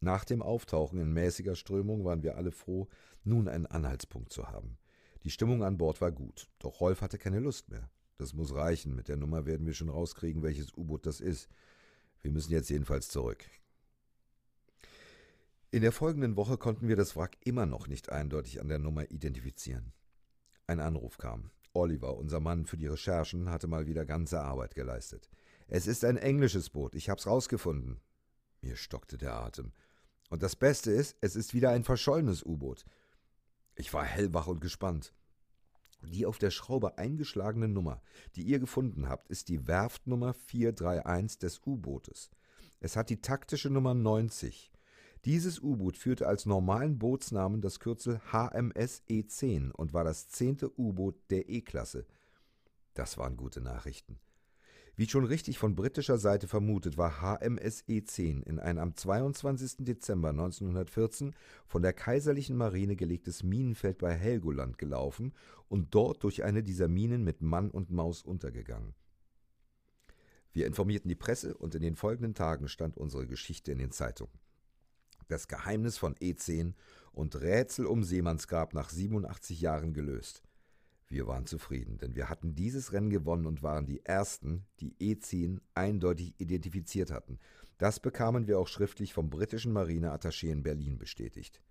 [0.00, 2.88] Nach dem Auftauchen in mäßiger Strömung waren wir alle froh,
[3.22, 4.78] nun einen Anhaltspunkt zu haben.
[5.22, 7.88] Die Stimmung an Bord war gut, doch Rolf hatte keine Lust mehr.
[8.16, 11.48] Das muss reichen, mit der Nummer werden wir schon rauskriegen, welches U-Boot das ist.
[12.22, 13.44] Wir müssen jetzt jedenfalls zurück.
[15.70, 19.10] In der folgenden Woche konnten wir das Wrack immer noch nicht eindeutig an der Nummer
[19.10, 19.92] identifizieren.
[20.66, 21.50] Ein Anruf kam.
[21.74, 25.28] Oliver, unser Mann für die Recherchen, hatte mal wieder ganze Arbeit geleistet.
[25.68, 28.00] Es ist ein englisches Boot, ich hab's rausgefunden.
[28.62, 29.72] Mir stockte der Atem.
[30.30, 32.84] Und das Beste ist, es ist wieder ein verschollenes U-Boot.
[33.76, 35.14] Ich war hellwach und gespannt.
[36.02, 38.00] Die auf der Schraube eingeschlagene Nummer,
[38.36, 42.30] die ihr gefunden habt, ist die Werftnummer 431 des U-Bootes.
[42.80, 44.70] Es hat die taktische Nummer 90.
[45.24, 51.16] Dieses U-Boot führte als normalen Bootsnamen das Kürzel HMS E10 und war das zehnte U-Boot
[51.30, 52.06] der E-Klasse.
[52.94, 54.20] Das waren gute Nachrichten.
[54.98, 59.84] Wie schon richtig von britischer Seite vermutet, war HMS E10 in ein am 22.
[59.84, 61.36] Dezember 1914
[61.68, 65.34] von der kaiserlichen Marine gelegtes Minenfeld bei Helgoland gelaufen
[65.68, 68.96] und dort durch eine dieser Minen mit Mann und Maus untergegangen.
[70.52, 74.34] Wir informierten die Presse und in den folgenden Tagen stand unsere Geschichte in den Zeitungen.
[75.28, 76.74] Das Geheimnis von E10
[77.12, 80.42] und Rätsel um Seemannsgrab nach 87 Jahren gelöst.
[81.10, 85.60] Wir waren zufrieden, denn wir hatten dieses Rennen gewonnen und waren die Ersten, die E10
[85.74, 87.38] eindeutig identifiziert hatten.
[87.78, 91.62] Das bekamen wir auch schriftlich vom britischen Marineattaché in Berlin bestätigt.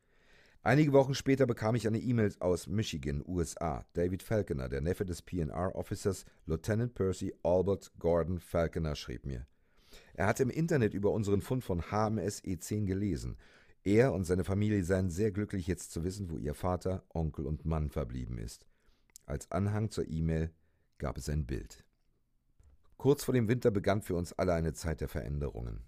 [0.63, 3.85] Einige Wochen später bekam ich eine E-Mail aus Michigan, USA.
[3.93, 9.45] David Falconer, der Neffe des PNR-Officers Lieutenant Percy Albert Gordon Falconer, schrieb mir.
[10.15, 13.37] Er hatte im Internet über unseren Fund von HMS E10 gelesen.
[13.83, 17.65] Er und seine Familie seien sehr glücklich, jetzt zu wissen, wo ihr Vater, Onkel und
[17.65, 18.65] Mann verblieben ist.
[19.27, 20.53] Als Anhang zur E-Mail
[20.99, 21.83] gab es ein Bild.
[22.95, 25.83] Kurz vor dem Winter begann für uns alle eine Zeit der Veränderungen.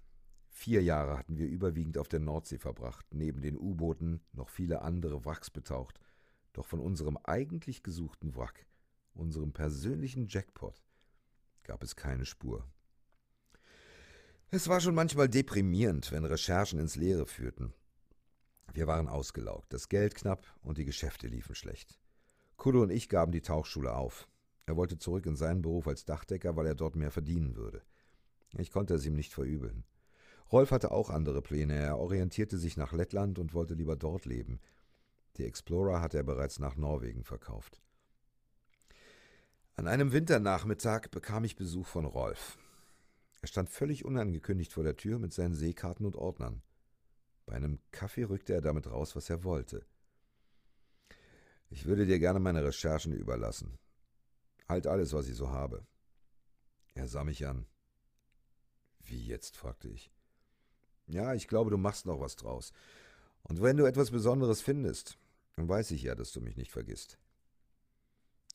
[0.49, 5.23] Vier Jahre hatten wir überwiegend auf der Nordsee verbracht, neben den U-Booten noch viele andere
[5.23, 6.01] Wracks betaucht,
[6.51, 8.67] doch von unserem eigentlich gesuchten Wrack,
[9.13, 10.83] unserem persönlichen Jackpot,
[11.63, 12.67] gab es keine Spur.
[14.49, 17.73] Es war schon manchmal deprimierend, wenn Recherchen ins Leere führten.
[18.73, 21.97] Wir waren ausgelaugt, das Geld knapp und die Geschäfte liefen schlecht.
[22.59, 24.27] Kudo und ich gaben die Tauchschule auf.
[24.65, 27.81] Er wollte zurück in seinen Beruf als Dachdecker, weil er dort mehr verdienen würde.
[28.57, 29.85] Ich konnte es ihm nicht verübeln.
[30.51, 31.75] Rolf hatte auch andere Pläne.
[31.75, 34.59] Er orientierte sich nach Lettland und wollte lieber dort leben.
[35.37, 37.81] Die Explorer hatte er bereits nach Norwegen verkauft.
[39.75, 42.57] An einem Winternachmittag bekam ich Besuch von Rolf.
[43.41, 46.61] Er stand völlig unangekündigt vor der Tür mit seinen Seekarten und Ordnern.
[47.45, 49.85] Bei einem Kaffee rückte er damit raus, was er wollte.
[51.69, 53.77] Ich würde dir gerne meine Recherchen überlassen.
[54.67, 55.85] Halt alles, was ich so habe.
[56.95, 57.65] Er sah mich an.
[59.01, 59.55] Wie jetzt?
[59.55, 60.11] fragte ich.
[61.07, 62.71] Ja, ich glaube, du machst noch was draus.
[63.43, 65.17] Und wenn du etwas Besonderes findest,
[65.55, 67.17] dann weiß ich ja, dass du mich nicht vergisst.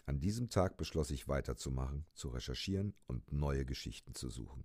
[0.06, 4.64] An diesem Tag beschloss ich weiterzumachen, zu recherchieren und neue Geschichten zu suchen.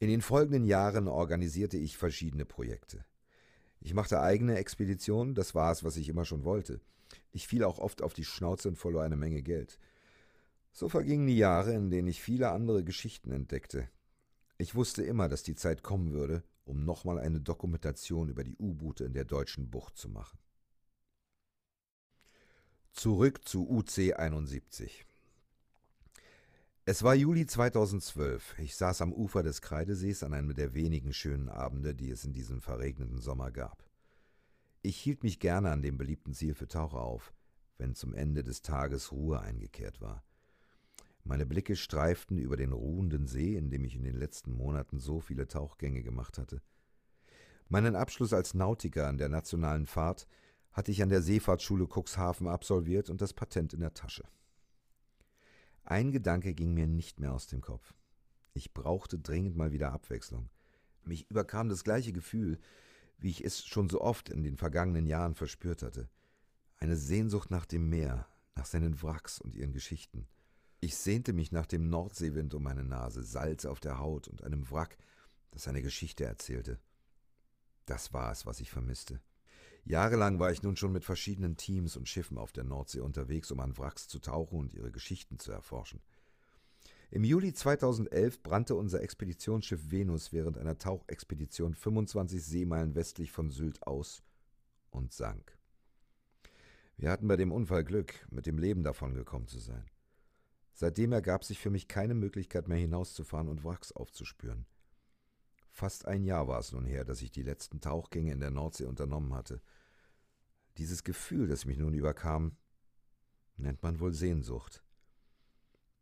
[0.00, 3.04] In den folgenden Jahren organisierte ich verschiedene Projekte.
[3.80, 6.80] Ich machte eigene Expeditionen, das war es, was ich immer schon wollte.
[7.34, 9.80] Ich fiel auch oft auf die Schnauze und verlor eine Menge Geld.
[10.70, 13.88] So vergingen die Jahre, in denen ich viele andere Geschichten entdeckte.
[14.56, 19.04] Ich wusste immer, dass die Zeit kommen würde, um nochmal eine Dokumentation über die U-Boote
[19.04, 20.38] in der deutschen Bucht zu machen.
[22.92, 25.04] Zurück zu UC 71.
[26.84, 28.60] Es war Juli 2012.
[28.60, 32.32] Ich saß am Ufer des Kreidesees an einem der wenigen schönen Abende, die es in
[32.32, 33.82] diesem verregneten Sommer gab.
[34.86, 37.32] Ich hielt mich gerne an dem beliebten Ziel für Taucher auf,
[37.78, 40.22] wenn zum Ende des Tages Ruhe eingekehrt war.
[41.22, 45.20] Meine Blicke streiften über den ruhenden See, in dem ich in den letzten Monaten so
[45.20, 46.60] viele Tauchgänge gemacht hatte.
[47.70, 50.26] Meinen Abschluss als Nautiker an der nationalen Fahrt
[50.70, 54.24] hatte ich an der Seefahrtsschule Cuxhaven absolviert und das Patent in der Tasche.
[55.84, 57.94] Ein Gedanke ging mir nicht mehr aus dem Kopf.
[58.52, 60.50] Ich brauchte dringend mal wieder Abwechslung.
[61.04, 62.58] Mich überkam das gleiche Gefühl,
[63.18, 66.08] wie ich es schon so oft in den vergangenen Jahren verspürt hatte.
[66.78, 70.26] Eine Sehnsucht nach dem Meer, nach seinen Wracks und ihren Geschichten.
[70.80, 74.70] Ich sehnte mich nach dem Nordseewind um meine Nase, Salz auf der Haut und einem
[74.70, 74.98] Wrack,
[75.50, 76.78] das eine Geschichte erzählte.
[77.86, 79.20] Das war es, was ich vermisste.
[79.84, 83.60] Jahrelang war ich nun schon mit verschiedenen Teams und Schiffen auf der Nordsee unterwegs, um
[83.60, 86.00] an Wracks zu tauchen und ihre Geschichten zu erforschen.
[87.14, 93.86] Im Juli 2011 brannte unser Expeditionsschiff Venus während einer Tauchexpedition 25 Seemeilen westlich von Sylt
[93.86, 94.24] aus
[94.90, 95.56] und sank.
[96.96, 99.84] Wir hatten bei dem Unfall Glück, mit dem Leben davongekommen zu sein.
[100.72, 104.66] Seitdem ergab sich für mich keine Möglichkeit mehr hinauszufahren und Wracks aufzuspüren.
[105.70, 108.86] Fast ein Jahr war es nun her, dass ich die letzten Tauchgänge in der Nordsee
[108.86, 109.62] unternommen hatte.
[110.78, 112.56] Dieses Gefühl, das mich nun überkam,
[113.56, 114.83] nennt man wohl Sehnsucht.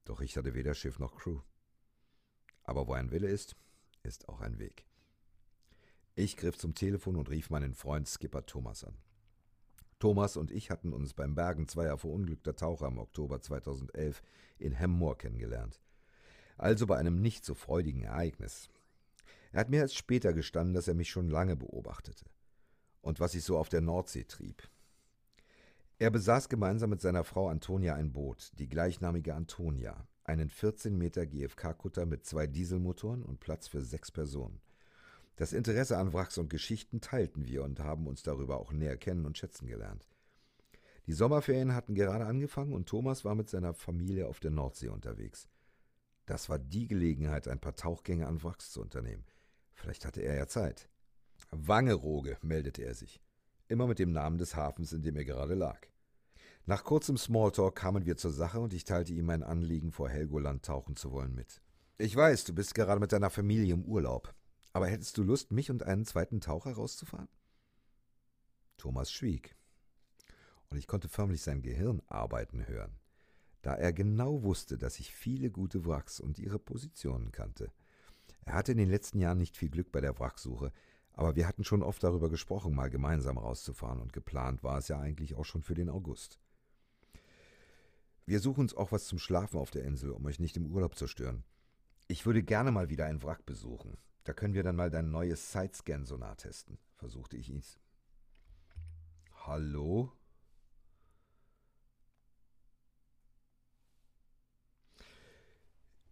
[0.05, 1.41] Doch ich hatte weder Schiff noch Crew.
[2.65, 3.57] Aber wo ein Wille ist,
[4.03, 4.85] ist auch ein Weg.
[6.15, 8.97] Ich griff zum Telefon und rief meinen Freund Skipper Thomas an.
[9.99, 14.23] Thomas und ich hatten uns beim Bergen zweier verunglückter Taucher im Oktober 2011
[14.59, 15.81] in Hemmoor kennengelernt.
[16.59, 18.69] Also bei einem nicht so freudigen Ereignis.
[19.53, 22.27] Er hat mir erst später gestanden, dass er mich schon lange beobachtete
[23.01, 24.69] und was ich so auf der Nordsee trieb.
[25.98, 31.27] Er besaß gemeinsam mit seiner Frau Antonia ein Boot, die gleichnamige Antonia, einen 14 Meter
[31.27, 34.60] GFK-Kutter mit zwei Dieselmotoren und Platz für sechs Personen.
[35.36, 39.24] Das Interesse an Wracks und Geschichten teilten wir und haben uns darüber auch näher kennen
[39.24, 40.06] und schätzen gelernt.
[41.06, 45.48] Die Sommerferien hatten gerade angefangen und Thomas war mit seiner Familie auf der Nordsee unterwegs.
[46.27, 49.24] Das war die Gelegenheit, ein paar Tauchgänge an Wracks zu unternehmen.
[49.74, 50.89] Vielleicht hatte er ja Zeit.
[51.51, 53.22] Wangerooge, meldete er sich.
[53.73, 55.81] Immer mit dem Namen des Hafens, in dem er gerade lag.
[56.66, 60.62] Nach kurzem Smalltalk kamen wir zur Sache und ich teilte ihm mein Anliegen, vor Helgoland
[60.62, 61.62] tauchen zu wollen, mit.
[61.97, 64.35] Ich weiß, du bist gerade mit deiner Familie im Urlaub.
[64.74, 67.31] Aber hättest du Lust, mich und einen zweiten Taucher rauszufahren?
[68.77, 69.57] Thomas schwieg.
[70.69, 72.99] und ich konnte förmlich sein Gehirn arbeiten hören,
[73.62, 77.73] da er genau wusste, dass ich viele gute Wracks und ihre Positionen kannte.
[78.44, 80.73] Er hatte in den letzten Jahren nicht viel Glück bei der Wracksuche,
[81.15, 84.99] aber wir hatten schon oft darüber gesprochen, mal gemeinsam rauszufahren, und geplant war es ja
[84.99, 86.39] eigentlich auch schon für den August.
[88.25, 90.97] Wir suchen uns auch was zum Schlafen auf der Insel, um euch nicht im Urlaub
[90.97, 91.45] zu stören.
[92.09, 93.99] Ich würde gerne mal wieder ein Wrack besuchen.
[94.25, 97.63] Da können wir dann mal dein neues Sidescan-Sonar testen, versuchte ich ihn.
[99.45, 100.13] Hallo?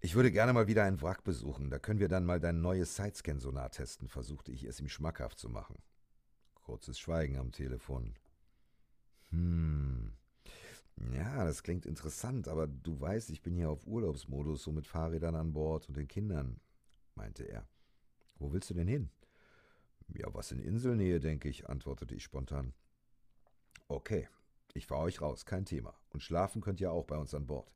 [0.02, 1.68] Ich würde gerne mal wieder ein Wrack besuchen.
[1.68, 5.50] Da können wir dann mal dein neues Sidescan-Sonar testen, versuchte ich es ihm schmackhaft zu
[5.50, 5.76] machen.
[6.54, 8.14] Kurzes Schweigen am Telefon.
[9.28, 10.12] Hm.
[11.12, 15.34] Ja, das klingt interessant, aber du weißt, ich bin hier auf Urlaubsmodus, so mit Fahrrädern
[15.34, 16.60] an Bord und den Kindern,
[17.14, 17.66] meinte er.
[18.36, 19.10] Wo willst du denn hin?
[20.08, 22.72] Ja, was in Inselnähe, denke ich, antwortete ich spontan.
[23.88, 24.28] Okay,
[24.72, 25.94] ich fahre euch raus, kein Thema.
[26.10, 27.70] Und schlafen könnt ihr auch bei uns an Bord.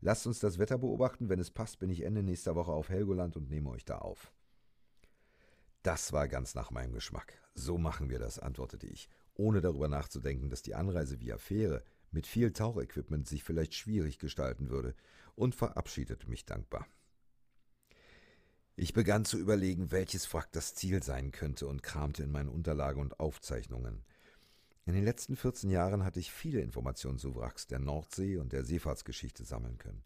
[0.00, 1.28] Lasst uns das Wetter beobachten.
[1.28, 4.32] Wenn es passt, bin ich Ende nächster Woche auf Helgoland und nehme euch da auf.
[5.82, 7.34] Das war ganz nach meinem Geschmack.
[7.54, 12.26] So machen wir das, antwortete ich, ohne darüber nachzudenken, dass die Anreise via Fähre mit
[12.26, 14.94] viel Tauchequipment sich vielleicht schwierig gestalten würde,
[15.36, 16.86] und verabschiedete mich dankbar.
[18.76, 23.00] Ich begann zu überlegen, welches Wrack das Ziel sein könnte und kramte in meinen Unterlagen
[23.00, 24.02] und Aufzeichnungen.
[24.90, 28.64] In den letzten 14 Jahren hatte ich viele Informationen zu Wracks der Nordsee und der
[28.64, 30.02] Seefahrtsgeschichte sammeln können.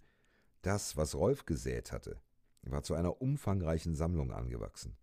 [0.60, 2.20] Das, was Rolf gesät hatte,
[2.64, 4.98] war zu einer umfangreichen Sammlung angewachsen.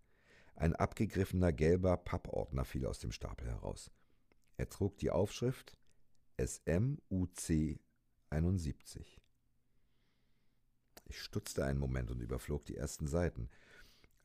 [0.53, 3.89] Ein abgegriffener gelber Pappordner fiel aus dem Stapel heraus.
[4.55, 5.75] Er trug die Aufschrift
[6.39, 7.79] SMUC
[8.29, 9.19] 71.
[11.05, 13.49] Ich stutzte einen Moment und überflog die ersten Seiten.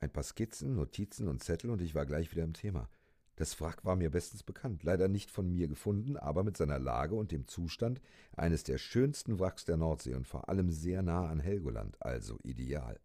[0.00, 2.90] Ein paar Skizzen, Notizen und Zettel und ich war gleich wieder im Thema.
[3.36, 7.14] Das Wrack war mir bestens bekannt, leider nicht von mir gefunden, aber mit seiner Lage
[7.14, 8.00] und dem Zustand
[8.34, 12.98] eines der schönsten Wracks der Nordsee und vor allem sehr nah an Helgoland, also ideal.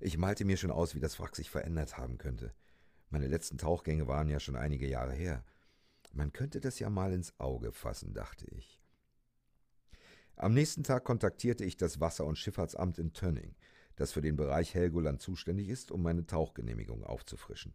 [0.00, 2.54] Ich malte mir schon aus, wie das Wrack sich verändert haben könnte.
[3.10, 5.44] Meine letzten Tauchgänge waren ja schon einige Jahre her.
[6.14, 8.80] Man könnte das ja mal ins Auge fassen, dachte ich.
[10.36, 13.54] Am nächsten Tag kontaktierte ich das Wasser- und Schifffahrtsamt in Tönning,
[13.96, 17.74] das für den Bereich Helgoland zuständig ist, um meine Tauchgenehmigung aufzufrischen.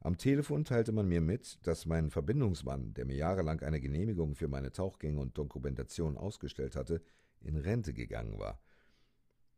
[0.00, 4.48] Am Telefon teilte man mir mit, dass mein Verbindungsmann, der mir jahrelang eine Genehmigung für
[4.48, 7.02] meine Tauchgänge und Dokumentation ausgestellt hatte,
[7.40, 8.60] in Rente gegangen war.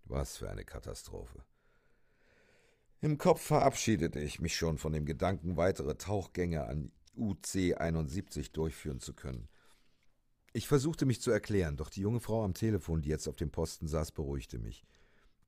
[0.04, 1.44] Was für eine Katastrophe.
[3.00, 9.00] Im Kopf verabschiedete ich mich schon von dem Gedanken, weitere Tauchgänge an UC 71 durchführen
[9.00, 9.48] zu können.
[10.52, 13.50] Ich versuchte mich zu erklären, doch die junge Frau am Telefon, die jetzt auf dem
[13.50, 14.84] Posten saß, beruhigte mich.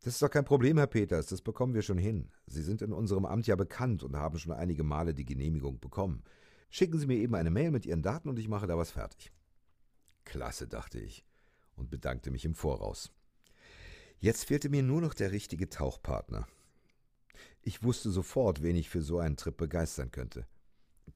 [0.02, 2.30] Das ist doch kein Problem, Herr Peters, das bekommen wir schon hin.
[2.46, 6.22] Sie sind in unserem Amt ja bekannt und haben schon einige Male die Genehmigung bekommen.
[6.70, 9.30] Schicken Sie mir eben eine Mail mit Ihren Daten und ich mache da was fertig.
[10.24, 11.26] Klasse, dachte ich
[11.76, 13.12] und bedankte mich im Voraus.
[14.20, 16.46] Jetzt fehlte mir nur noch der richtige Tauchpartner.
[17.60, 20.46] Ich wusste sofort, wen ich für so einen Trip begeistern könnte.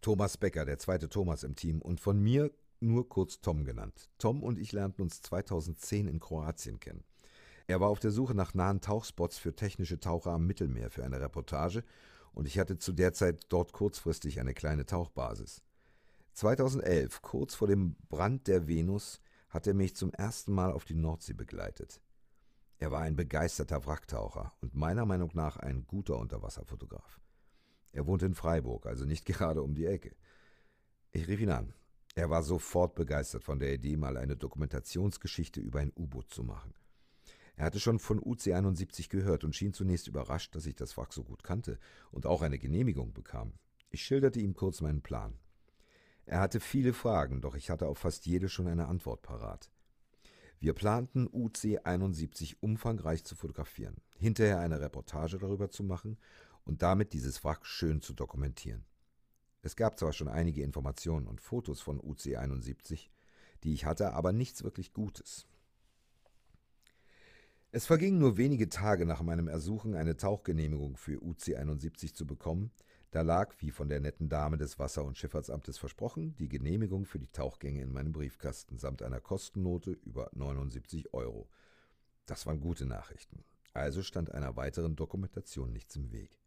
[0.03, 2.51] Thomas Becker, der zweite Thomas im Team und von mir
[2.81, 4.11] nur kurz Tom genannt.
[4.19, 7.05] Tom und ich lernten uns 2010 in Kroatien kennen.
[7.67, 11.21] Er war auf der Suche nach nahen Tauchspots für technische Taucher am Mittelmeer für eine
[11.21, 11.83] Reportage
[12.33, 15.63] und ich hatte zu der Zeit dort kurzfristig eine kleine Tauchbasis.
[16.35, 20.97] 2011, kurz vor dem Brand der Venus, hat er mich zum ersten Mal auf die
[20.97, 22.01] Nordsee begleitet.
[22.79, 27.21] Er war ein begeisterter Wracktaucher und meiner Meinung nach ein guter Unterwasserfotograf.
[27.93, 30.17] Er wohnt in Freiburg, also nicht gerade um die Ecke.
[31.13, 31.73] Ich rief ihn an.
[32.17, 36.75] Er war sofort begeistert von der Idee, mal eine Dokumentationsgeschichte über ein U-Boot zu machen.
[37.57, 41.23] Er hatte schon von UC-71 gehört und schien zunächst überrascht, dass ich das Wrack so
[41.23, 41.79] gut kannte
[42.11, 43.53] und auch eine Genehmigung bekam.
[43.91, 45.39] Ich schilderte ihm kurz meinen Plan.
[46.27, 49.71] Er hatte viele Fragen, doch ich hatte auf fast jede schon eine Antwort parat.
[50.59, 56.17] Wir planten UC-71 umfangreich zu fotografieren, hinterher eine Reportage darüber zu machen
[56.65, 58.85] und damit dieses Wrack schön zu dokumentieren.
[59.61, 63.11] Es gab zwar schon einige Informationen und Fotos von UC-71,
[63.63, 65.47] die ich hatte, aber nichts wirklich Gutes.
[67.77, 72.71] Es vergingen nur wenige Tage nach meinem Ersuchen, eine Tauchgenehmigung für UC-71 zu bekommen.
[73.11, 77.19] Da lag, wie von der netten Dame des Wasser- und Schifffahrtsamtes versprochen, die Genehmigung für
[77.19, 81.49] die Tauchgänge in meinem Briefkasten samt einer Kostennote über 79 Euro.
[82.27, 83.43] Das waren gute Nachrichten.
[83.73, 86.39] Also stand einer weiteren Dokumentation nichts im Weg.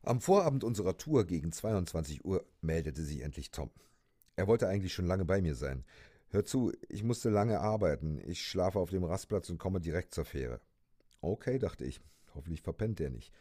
[0.00, 3.70] Am Vorabend unserer Tour gegen 22 Uhr meldete sich endlich Tom.
[4.34, 5.84] Er wollte eigentlich schon lange bei mir sein,
[6.30, 8.20] Hör zu, ich musste lange arbeiten.
[8.26, 10.60] Ich schlafe auf dem Rastplatz und komme direkt zur Fähre.
[11.20, 12.00] Okay, dachte ich.
[12.34, 13.32] Hoffentlich verpennt er nicht.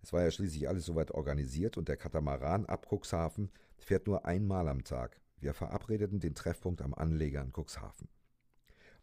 [0.00, 4.68] Es war ja schließlich alles soweit organisiert und der Katamaran ab Cuxhaven fährt nur einmal
[4.68, 5.20] am Tag.
[5.38, 8.08] Wir verabredeten den Treffpunkt am Anleger in Cuxhaven.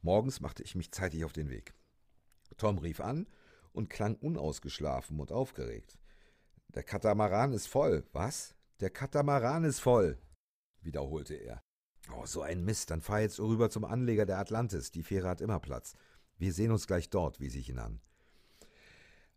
[0.02, 1.74] Morgens machte ich mich zeitig auf den Weg.
[2.57, 3.28] Tom rief an
[3.74, 5.98] und klang unausgeschlafen und aufgeregt.
[6.70, 8.06] Der Katamaran ist voll.
[8.14, 8.56] Was?
[8.80, 10.18] Der Katamaran ist voll,
[10.82, 11.61] wiederholte er.
[12.12, 14.92] Oh, so ein Mist, dann fahr jetzt rüber zum Anleger der Atlantis.
[14.92, 15.94] Die Fähre hat immer Platz.
[16.38, 18.02] Wir sehen uns gleich dort, wies ich ihn an.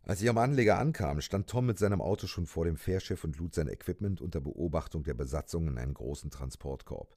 [0.03, 3.37] Als ich am Anleger ankam, stand Tom mit seinem Auto schon vor dem Fährschiff und
[3.37, 7.15] lud sein Equipment unter Beobachtung der Besatzung in einen großen Transportkorb.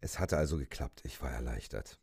[0.00, 1.98] Es hatte also geklappt, ich war erleichtert.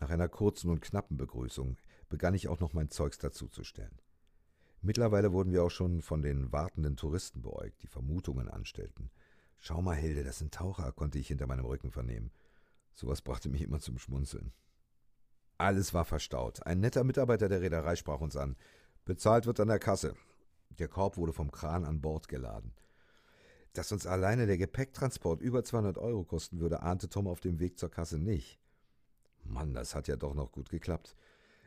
[0.00, 3.98] Nach einer kurzen und knappen Begrüßung begann ich auch noch mein Zeugs dazuzustellen.
[4.82, 9.10] Mittlerweile wurden wir auch schon von den wartenden Touristen beäugt, die Vermutungen anstellten.
[9.66, 12.30] Schau mal, Hilde, das sind Taucher, konnte ich hinter meinem Rücken vernehmen.
[12.92, 14.52] Sowas brachte mich immer zum Schmunzeln.
[15.56, 16.66] Alles war verstaut.
[16.66, 18.56] Ein netter Mitarbeiter der Reederei sprach uns an.
[19.06, 20.16] Bezahlt wird an der Kasse.
[20.78, 22.74] Der Korb wurde vom Kran an Bord geladen.
[23.72, 27.78] Dass uns alleine der Gepäcktransport über 200 Euro kosten würde, ahnte Tom auf dem Weg
[27.78, 28.60] zur Kasse nicht.
[29.44, 31.16] Mann, das hat ja doch noch gut geklappt.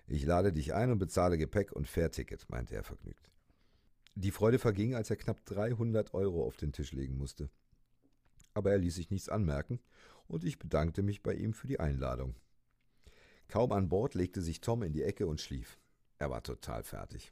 [0.06, 3.32] Ich lade dich ein und bezahle Gepäck und Fährticket, meinte er vergnügt.
[4.14, 7.50] Die Freude verging, als er knapp 300 Euro auf den Tisch legen musste.
[8.58, 9.80] Aber er ließ sich nichts anmerken,
[10.28, 12.34] und ich bedankte mich bei ihm für die Einladung.
[13.50, 15.78] Kaum an Bord legte sich Tom in die Ecke und schlief.
[16.18, 17.32] Er war total fertig.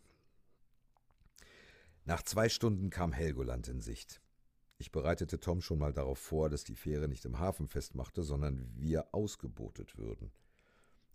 [2.03, 4.21] Nach zwei Stunden kam Helgoland in Sicht.
[4.77, 8.71] Ich bereitete Tom schon mal darauf vor, dass die Fähre nicht im Hafen festmachte, sondern
[8.75, 10.31] wir ausgebotet würden.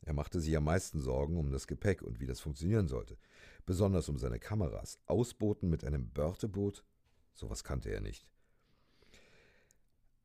[0.00, 3.16] Er machte sich am meisten Sorgen um das Gepäck und wie das funktionieren sollte,
[3.64, 4.98] besonders um seine Kameras.
[5.06, 6.84] Ausboten mit einem Börteboot?
[7.32, 8.26] Sowas kannte er nicht.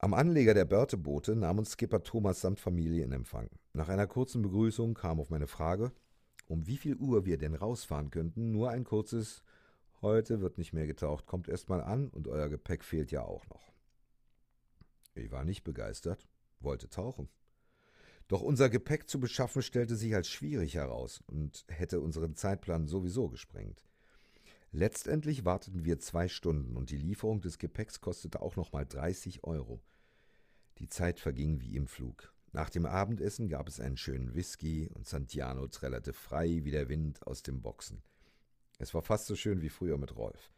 [0.05, 3.49] Am Anleger der Börteboote nahm uns Skipper Thomas samt Familie in Empfang.
[3.73, 5.91] Nach einer kurzen Begrüßung kam auf meine Frage,
[6.45, 9.41] um wie viel Uhr wir denn rausfahren könnten, nur ein kurzes
[10.03, 13.47] Heute wird nicht mehr getaucht, kommt erst mal an und euer Gepäck fehlt ja auch
[13.47, 13.73] noch.
[15.15, 16.27] Ich war nicht begeistert,
[16.59, 17.27] wollte tauchen.
[18.27, 23.27] Doch unser Gepäck zu beschaffen stellte sich als schwierig heraus und hätte unseren Zeitplan sowieso
[23.27, 23.83] gesprengt.
[24.71, 29.81] Letztendlich warteten wir zwei Stunden und die Lieferung des Gepäcks kostete auch nochmal 30 Euro.
[30.79, 32.33] Die Zeit verging wie im Flug.
[32.51, 37.25] Nach dem Abendessen gab es einen schönen Whisky und Santiano trällerte frei wie der Wind
[37.27, 38.01] aus dem Boxen.
[38.77, 40.51] Es war fast so schön wie früher mit Rolf.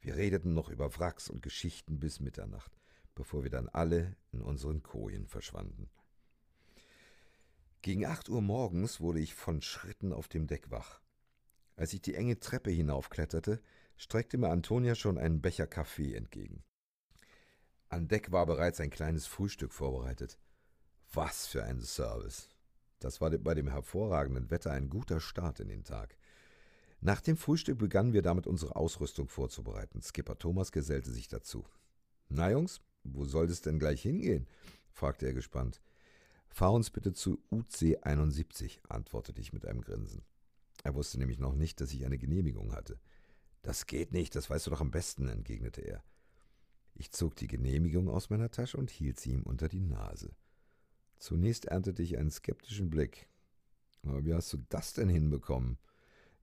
[0.00, 2.76] Wir redeten noch über Wracks und Geschichten bis Mitternacht,
[3.14, 5.88] bevor wir dann alle in unseren Kojen verschwanden.
[7.80, 11.00] Gegen acht Uhr morgens wurde ich von Schritten auf dem Deck wach.
[11.76, 13.60] Als ich die enge Treppe hinaufkletterte,
[13.96, 16.62] streckte mir Antonia schon einen Becher Kaffee entgegen.
[17.94, 20.36] An Deck war bereits ein kleines Frühstück vorbereitet.
[21.12, 22.48] Was für ein Service!
[22.98, 26.16] Das war bei dem hervorragenden Wetter ein guter Start in den Tag.
[27.00, 30.02] Nach dem Frühstück begannen wir damit, unsere Ausrüstung vorzubereiten.
[30.02, 31.64] Skipper Thomas gesellte sich dazu.
[32.28, 34.48] Na, Jungs, wo soll es denn gleich hingehen?
[34.90, 35.80] fragte er gespannt.
[36.48, 40.24] Fahr uns bitte zu UC 71, antwortete ich mit einem Grinsen.
[40.82, 42.98] Er wusste nämlich noch nicht, dass ich eine Genehmigung hatte.
[43.62, 46.02] Das geht nicht, das weißt du doch am besten, entgegnete er.
[46.94, 50.34] Ich zog die Genehmigung aus meiner Tasche und hielt sie ihm unter die Nase.
[51.18, 53.28] Zunächst erntete ich einen skeptischen Blick.
[54.04, 55.78] Aber wie hast du das denn hinbekommen?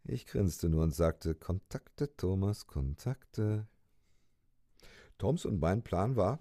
[0.03, 3.67] Ich grinste nur und sagte Kontakte, Thomas, Kontakte.
[5.17, 6.39] Toms und mein Plan war,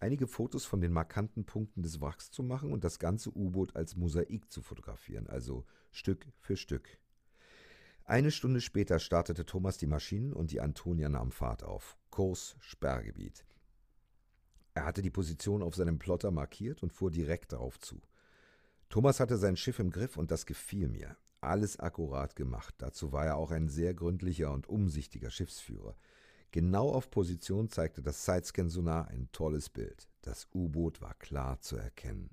[0.00, 3.94] einige Fotos von den markanten Punkten des Wracks zu machen und das ganze U-Boot als
[3.94, 6.98] Mosaik zu fotografieren, also Stück für Stück.
[8.04, 11.98] Eine Stunde später startete Thomas die Maschinen und die Antonia nahm Fahrt auf.
[12.10, 13.44] Kurs Sperrgebiet.
[14.74, 18.00] Er hatte die Position auf seinem Plotter markiert und fuhr direkt darauf zu.
[18.88, 21.16] Thomas hatte sein Schiff im Griff und das gefiel mir.
[21.40, 22.74] Alles akkurat gemacht.
[22.78, 25.96] Dazu war er auch ein sehr gründlicher und umsichtiger Schiffsführer.
[26.52, 30.08] Genau auf Position zeigte das Sidescan-Sonar ein tolles Bild.
[30.20, 32.30] Das U-Boot war klar zu erkennen.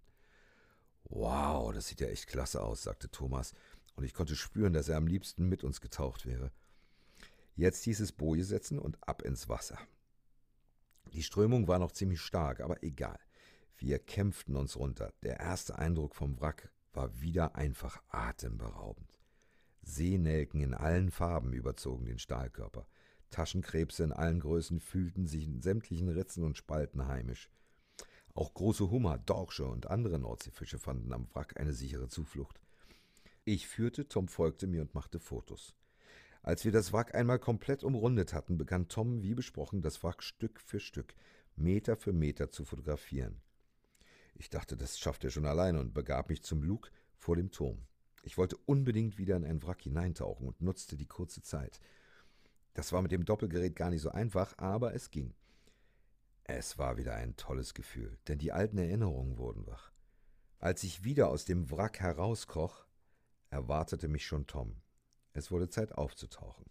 [1.06, 3.54] Wow, das sieht ja echt klasse aus, sagte Thomas,
[3.96, 6.52] und ich konnte spüren, dass er am liebsten mit uns getaucht wäre.
[7.56, 9.80] Jetzt hieß es Boje setzen und ab ins Wasser.
[11.14, 13.20] Die Strömung war noch ziemlich stark, aber egal.
[13.78, 15.14] Wir kämpften uns runter.
[15.24, 19.20] Der erste Eindruck vom Wrack war wieder einfach atemberaubend.
[19.82, 22.88] Seenelken in allen Farben überzogen den Stahlkörper.
[23.32, 27.50] Taschenkrebse in allen Größen fühlten sich in sämtlichen Ritzen und Spalten heimisch.
[28.34, 32.60] Auch große Hummer, Dorsche und andere Nordseefische fanden am Wrack eine sichere Zuflucht.
[33.46, 35.74] Ich führte, Tom folgte mir und machte Fotos.
[36.42, 40.60] Als wir das Wrack einmal komplett umrundet hatten, begann Tom, wie besprochen, das Wrack Stück
[40.62, 41.14] für Stück,
[41.56, 43.42] Meter für Meter zu fotografieren.
[44.36, 47.86] Ich dachte, das schafft er schon alleine und begab mich zum Lug vor dem Turm.
[48.24, 51.80] Ich wollte unbedingt wieder in ein Wrack hineintauchen und nutzte die kurze Zeit.
[52.74, 55.34] Das war mit dem Doppelgerät gar nicht so einfach, aber es ging.
[56.46, 59.92] Es war wieder ein tolles Gefühl, denn die alten Erinnerungen wurden wach.
[60.58, 62.86] Als ich wieder aus dem Wrack herauskroch,
[63.50, 64.82] erwartete mich schon Tom.
[65.40, 66.66] Es wurde Zeit aufzutauchen.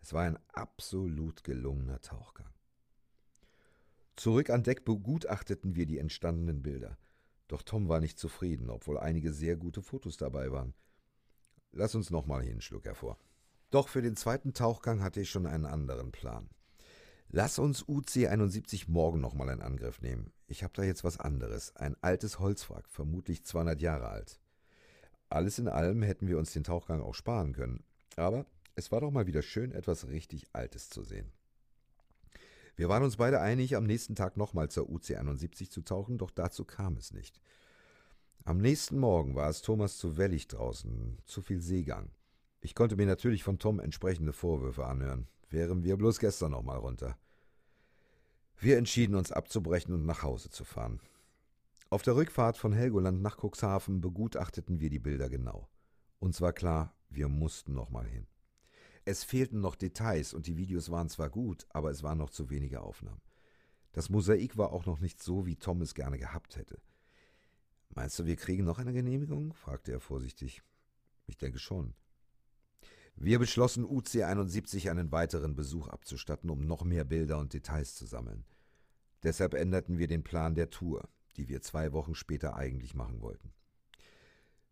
[0.00, 2.52] Es war ein absolut gelungener Tauchgang.
[4.16, 6.98] Zurück an Deck begutachteten wir die entstandenen Bilder.
[7.46, 10.74] Doch Tom war nicht zufrieden, obwohl einige sehr gute Fotos dabei waren.
[11.70, 13.20] Lass uns nochmal hin, schlug er vor.
[13.70, 16.50] Doch für den zweiten Tauchgang hatte ich schon einen anderen Plan.
[17.28, 20.32] Lass uns UC-71 morgen nochmal in Angriff nehmen.
[20.48, 21.76] Ich habe da jetzt was anderes.
[21.76, 24.40] Ein altes Holzwrack, vermutlich 200 Jahre alt.
[25.36, 27.84] Alles in allem hätten wir uns den Tauchgang auch sparen können.
[28.16, 31.30] Aber es war doch mal wieder schön, etwas richtig Altes zu sehen.
[32.74, 36.64] Wir waren uns beide einig, am nächsten Tag nochmal zur UC-71 zu tauchen, doch dazu
[36.64, 37.38] kam es nicht.
[38.44, 42.08] Am nächsten Morgen war es Thomas zu wellig draußen, zu viel Seegang.
[42.62, 45.28] Ich konnte mir natürlich von Tom entsprechende Vorwürfe anhören.
[45.50, 47.18] Wären wir bloß gestern noch mal runter.
[48.58, 50.98] Wir entschieden uns abzubrechen und nach Hause zu fahren.
[51.88, 55.68] Auf der Rückfahrt von Helgoland nach Cuxhaven begutachteten wir die Bilder genau.
[56.18, 58.26] Uns war klar, wir mussten noch mal hin.
[59.04, 62.50] Es fehlten noch Details und die Videos waren zwar gut, aber es waren noch zu
[62.50, 63.20] wenige Aufnahmen.
[63.92, 66.80] Das Mosaik war auch noch nicht so, wie Tom es gerne gehabt hätte.
[67.94, 69.54] Meinst du, wir kriegen noch eine Genehmigung?
[69.54, 70.62] fragte er vorsichtig.
[71.28, 71.94] Ich denke schon.
[73.14, 78.44] Wir beschlossen, UC71 einen weiteren Besuch abzustatten, um noch mehr Bilder und Details zu sammeln.
[79.22, 83.52] Deshalb änderten wir den Plan der Tour, die wir zwei Wochen später eigentlich machen wollten.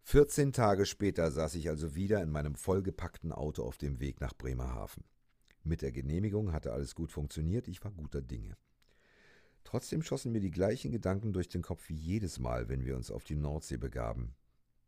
[0.03, 4.35] 14 Tage später saß ich also wieder in meinem vollgepackten Auto auf dem Weg nach
[4.35, 5.05] Bremerhaven.
[5.63, 8.57] Mit der Genehmigung hatte alles gut funktioniert, ich war guter Dinge.
[9.65, 13.11] Trotzdem schossen mir die gleichen Gedanken durch den Kopf wie jedes Mal, wenn wir uns
[13.11, 14.35] auf die Nordsee begaben.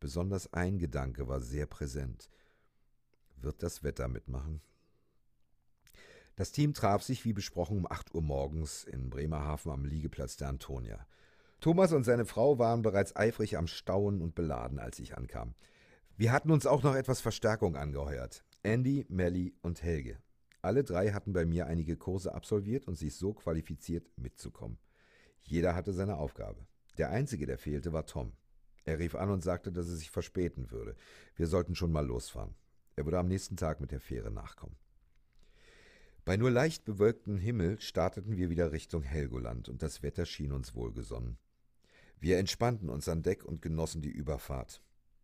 [0.00, 2.30] Besonders ein Gedanke war sehr präsent–
[3.42, 4.60] wird das Wetter mitmachen.
[6.36, 10.48] Das Team traf sich wie besprochen um 8 Uhr morgens in Bremerhaven am Liegeplatz der
[10.48, 11.06] Antonia.
[11.60, 15.54] Thomas und seine Frau waren bereits eifrig am Stauen und beladen, als ich ankam.
[16.16, 18.44] Wir hatten uns auch noch etwas Verstärkung angeheuert.
[18.62, 20.18] Andy, Melly und Helge.
[20.62, 24.78] Alle drei hatten bei mir einige Kurse absolviert und sich so qualifiziert, mitzukommen.
[25.42, 26.66] Jeder hatte seine Aufgabe.
[26.98, 28.32] Der einzige, der fehlte, war Tom.
[28.84, 30.96] Er rief an und sagte, dass er sich verspäten würde.
[31.34, 32.54] Wir sollten schon mal losfahren.
[32.96, 34.76] Er würde am nächsten Tag mit der Fähre nachkommen.
[36.24, 40.74] Bei nur leicht bewölktem Himmel starteten wir wieder Richtung Helgoland und das Wetter schien uns
[40.74, 41.38] wohlgesonnen.
[42.18, 44.82] Wir entspannten uns an Deck und genossen die Überfahrt.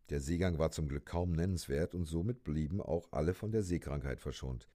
[0.09, 4.19] Der Seegang war zum Glück kaum nennenswert und somit blieben auch alle von der Seekrankheit
[4.19, 4.69] verschont.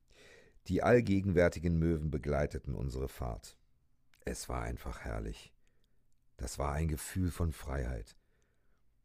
[0.66, 3.56] Die allgegenwärtigen Möwen begleiteten unsere Fahrt.
[4.24, 5.54] Es war einfach herrlich.
[6.36, 8.16] Das war ein Gefühl von Freiheit.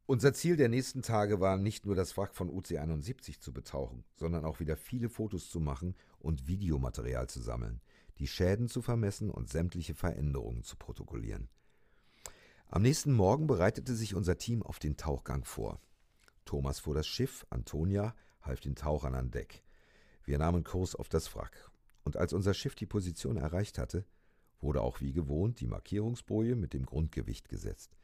[0.05, 4.43] Unser Ziel der nächsten Tage war nicht nur das Wrack von UC-71 zu betauchen, sondern
[4.43, 7.79] auch wieder viele Fotos zu machen und Videomaterial zu sammeln,
[8.17, 11.47] die Schäden zu vermessen und sämtliche Veränderungen zu protokollieren.
[12.73, 15.79] Am nächsten Morgen bereitete sich unser Team auf den Tauchgang vor.
[16.43, 19.61] Thomas fuhr das Schiff, Antonia half den Tauchern an Deck.
[20.23, 21.69] Wir nahmen Kurs auf das Wrack.
[22.03, 24.05] Und als unser Schiff die Position erreicht hatte,
[24.59, 27.95] wurde auch wie gewohnt die Markierungsboje mit dem Grundgewicht gesetzt.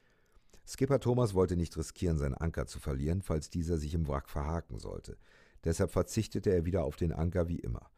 [0.67, 4.77] Skipper Thomas wollte nicht riskieren, seinen Anker zu verlieren, falls dieser sich im Wrack verhaken
[4.77, 5.17] sollte.
[5.63, 7.89] Deshalb verzichtete er wieder auf den Anker wie immer.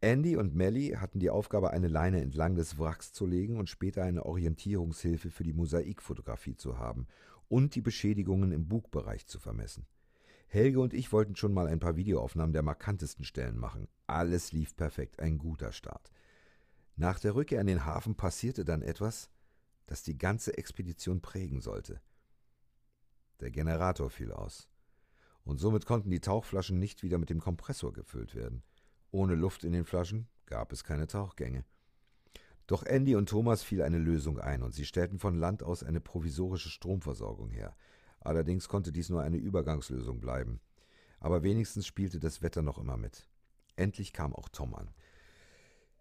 [0.00, 4.04] Andy und Melly hatten die Aufgabe, eine Leine entlang des Wracks zu legen und später
[4.04, 7.08] eine Orientierungshilfe für die Mosaikfotografie zu haben
[7.48, 9.86] und die Beschädigungen im Bugbereich zu vermessen.
[10.46, 13.88] Helge und ich wollten schon mal ein paar Videoaufnahmen der markantesten Stellen machen.
[14.06, 16.12] Alles lief perfekt, ein guter Start.
[16.94, 19.30] Nach der Rückkehr in den Hafen passierte dann etwas,
[19.86, 22.00] das die ganze Expedition prägen sollte.
[23.40, 24.68] Der Generator fiel aus.
[25.44, 28.62] Und somit konnten die Tauchflaschen nicht wieder mit dem Kompressor gefüllt werden.
[29.10, 31.64] Ohne Luft in den Flaschen gab es keine Tauchgänge.
[32.66, 36.00] Doch Andy und Thomas fiel eine Lösung ein und sie stellten von Land aus eine
[36.00, 37.74] provisorische Stromversorgung her.
[38.20, 40.60] Allerdings konnte dies nur eine Übergangslösung bleiben.
[41.20, 43.26] Aber wenigstens spielte das Wetter noch immer mit.
[43.76, 44.90] Endlich kam auch Tom an.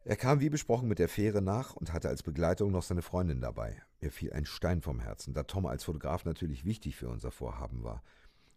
[0.04, 3.42] Er kam wie besprochen mit der Fähre nach und hatte als Begleitung noch seine Freundin
[3.42, 3.82] dabei.
[4.02, 7.84] Mir fiel ein Stein vom Herzen, da Tom als Fotograf natürlich wichtig für unser Vorhaben
[7.84, 8.04] war.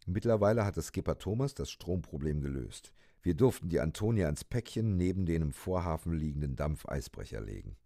[0.07, 2.93] Mittlerweile hatte Skipper Thomas das Stromproblem gelöst.
[3.23, 7.77] Wir durften die Antonia ins Päckchen neben den im Vorhafen liegenden Dampfeisbrecher legen.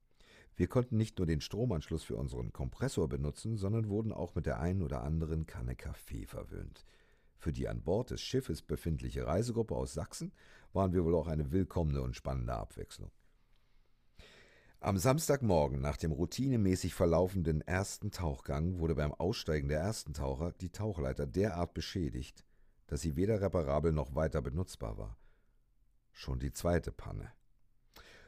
[0.57, 4.61] Wir konnten nicht nur den Stromanschluss für unseren Kompressor benutzen, sondern wurden auch mit der
[4.61, 6.87] einen oder anderen Kanne Kaffee verwöhnt.
[7.37, 10.33] Für die an Bord des Schiffes befindliche Reisegruppe aus Sachsen
[10.73, 13.11] waren wir wohl auch eine willkommene und spannende Abwechslung.
[14.79, 20.71] Am Samstagmorgen nach dem routinemäßig verlaufenden ersten Tauchgang wurde beim Aussteigen der ersten Taucher die
[20.71, 22.45] Tauchleiter derart beschädigt,
[22.87, 25.17] dass sie weder reparabel noch weiter benutzbar war.
[26.17, 27.33] Schon die zweite Panne.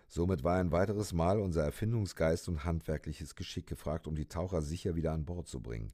[0.08, 4.96] Somit war ein weiteres Mal unser Erfindungsgeist und handwerkliches Geschick gefragt, um die Taucher sicher
[4.96, 5.92] wieder an Bord zu bringen.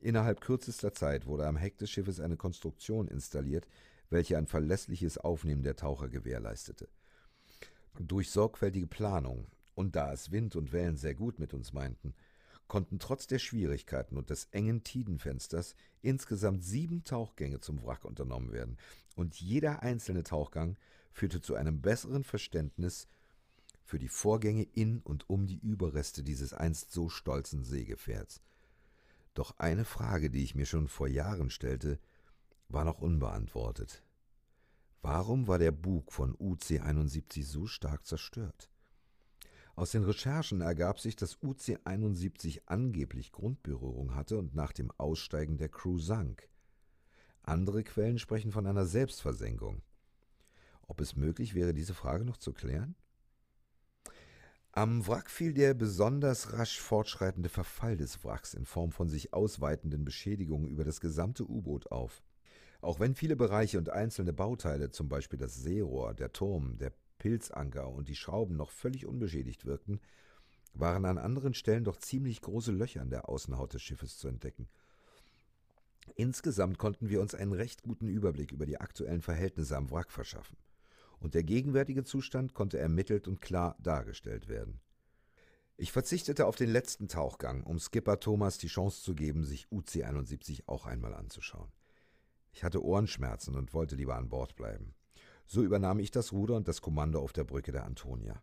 [0.00, 3.68] Innerhalb kürzester Zeit wurde am Heck des Schiffes eine Konstruktion installiert,
[4.10, 6.88] welche ein verlässliches Aufnehmen der Taucher gewährleistete.
[7.98, 9.46] Durch sorgfältige Planung,
[9.76, 12.14] und da es Wind und Wellen sehr gut mit uns meinten,
[12.66, 18.76] konnten trotz der Schwierigkeiten und des engen Tidenfensters insgesamt sieben Tauchgänge zum Wrack unternommen werden,
[19.14, 20.76] und jeder einzelne Tauchgang
[21.10, 23.08] führte zu einem besseren Verständnis
[23.84, 28.42] für die Vorgänge in und um die Überreste dieses einst so stolzen Seegefährts.
[29.34, 31.98] Doch eine Frage, die ich mir schon vor Jahren stellte,
[32.68, 34.02] war noch unbeantwortet.
[35.00, 38.68] Warum war der Bug von UC 71 so stark zerstört?
[39.76, 45.56] Aus den Recherchen ergab sich, dass UC 71 angeblich Grundberührung hatte und nach dem Aussteigen
[45.56, 46.48] der Crew sank.
[47.42, 49.82] Andere Quellen sprechen von einer Selbstversenkung.
[50.88, 52.96] Ob es möglich wäre, diese Frage noch zu klären?
[54.72, 60.04] Am Wrack fiel der besonders rasch fortschreitende Verfall des Wracks in Form von sich ausweitenden
[60.04, 62.22] Beschädigungen über das gesamte U-Boot auf.
[62.80, 67.90] Auch wenn viele Bereiche und einzelne Bauteile, zum Beispiel das Seerohr, der Turm, der Pilzanker
[67.90, 70.00] und die Schrauben noch völlig unbeschädigt wirkten,
[70.74, 74.68] waren an anderen Stellen doch ziemlich große Löcher an der Außenhaut des Schiffes zu entdecken.
[76.14, 80.56] Insgesamt konnten wir uns einen recht guten Überblick über die aktuellen Verhältnisse am Wrack verschaffen
[81.20, 84.80] und der gegenwärtige Zustand konnte ermittelt und klar dargestellt werden.
[85.76, 90.62] Ich verzichtete auf den letzten Tauchgang, um Skipper Thomas die Chance zu geben, sich UC-71
[90.66, 91.70] auch einmal anzuschauen.
[92.52, 94.94] Ich hatte Ohrenschmerzen und wollte lieber an Bord bleiben.
[95.46, 98.42] So übernahm ich das Ruder und das Kommando auf der Brücke der Antonia.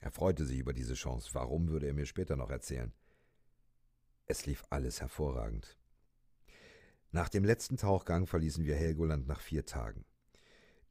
[0.00, 1.30] Er freute sich über diese Chance.
[1.32, 2.92] Warum würde er mir später noch erzählen?
[4.26, 5.78] Es lief alles hervorragend.
[7.12, 10.04] Nach dem letzten Tauchgang verließen wir Helgoland nach vier Tagen.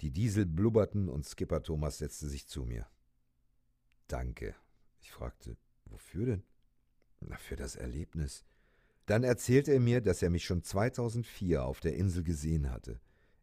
[0.02, 2.88] Die Diesel blubberten und Skipper Thomas setzte sich zu mir.
[4.08, 4.56] Danke.
[5.00, 6.44] Ich fragte, wofür denn?
[7.22, 8.44] Na, für das Erlebnis.
[9.06, 13.00] Dann erzählte er mir, dass er mich schon 2004 auf der Insel gesehen hatte.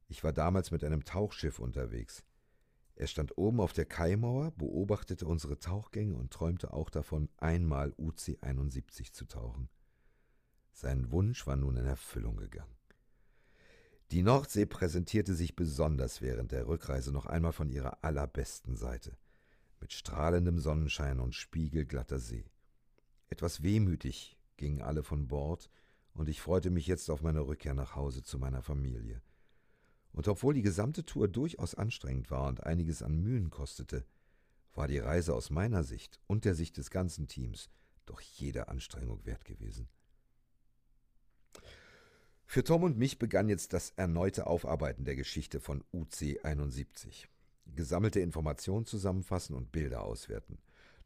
[0.08, 2.24] Ich war damals mit einem Tauchschiff unterwegs.
[2.96, 8.38] Er stand oben auf der Kaimauer, beobachtete unsere Tauchgänge und träumte auch davon, einmal UC
[8.42, 9.70] 71 zu tauchen.
[10.72, 12.76] Sein Wunsch war nun in Erfüllung gegangen.
[14.10, 19.16] Die Nordsee präsentierte sich besonders während der Rückreise noch einmal von ihrer allerbesten Seite,
[19.80, 22.50] mit strahlendem Sonnenschein und spiegelglatter See.
[23.28, 25.70] Etwas wehmütig gingen alle von Bord,
[26.12, 29.22] und ich freute mich jetzt auf meine Rückkehr nach Hause zu meiner Familie.
[30.12, 34.04] Und obwohl die gesamte Tour durchaus anstrengend war und einiges an Mühen kostete,
[34.74, 37.70] war die Reise aus meiner Sicht und der Sicht des ganzen Teams
[38.06, 39.88] doch jede Anstrengung wert gewesen.
[42.52, 47.28] Für Tom und mich begann jetzt das erneute Aufarbeiten der Geschichte von UC 71.
[47.76, 50.58] Gesammelte Informationen zusammenfassen und Bilder auswerten.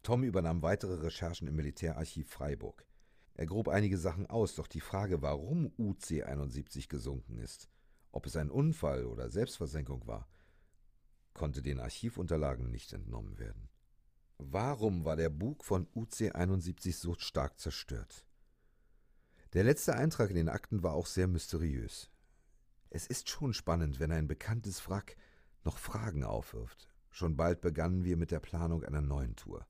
[0.03, 2.87] Tom übernahm weitere Recherchen im Militärarchiv Freiburg.
[3.35, 7.69] Er grub einige Sachen aus, doch die Frage, warum UC 71 gesunken ist,
[8.11, 10.27] ob es ein Unfall oder Selbstversenkung war,
[11.35, 13.69] konnte den Archivunterlagen nicht entnommen werden.
[14.39, 18.25] Warum war der Bug von UC 71 so stark zerstört?
[19.55, 22.11] Der letzte Eintrag in den Akten war auch sehr mysteriös.
[22.91, 25.17] Es ist schon spannend, wenn ein bekanntes Wrack
[25.63, 26.89] noch Fragen aufwirft.
[27.11, 29.65] Schon bald begannen wir mit der Planung einer neuen Tour.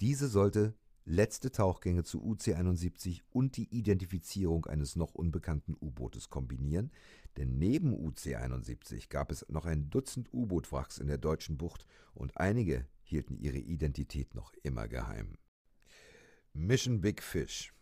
[0.00, 6.92] Diese sollte letzte Tauchgänge zu UC-71 und die Identifizierung eines noch unbekannten U-Bootes kombinieren,
[7.36, 12.86] denn neben UC-71 gab es noch ein Dutzend U-Boot-Wracks in der deutschen Bucht und einige
[13.02, 15.38] hielten ihre Identität noch immer geheim.
[16.52, 17.74] Mission Big Fish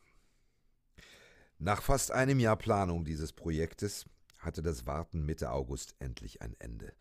[1.63, 4.05] nach fast einem Jahr Planung dieses Projektes
[4.37, 6.93] hatte das Warten Mitte August endlich ein Ende.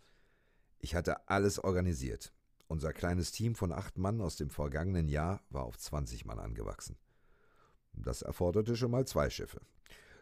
[0.78, 2.32] Ich hatte alles organisiert.
[2.68, 6.96] Unser kleines Team von acht Mann aus dem vergangenen Jahr war auf 20 Mann angewachsen.
[7.94, 9.62] Das erforderte schon mal zwei Schiffe.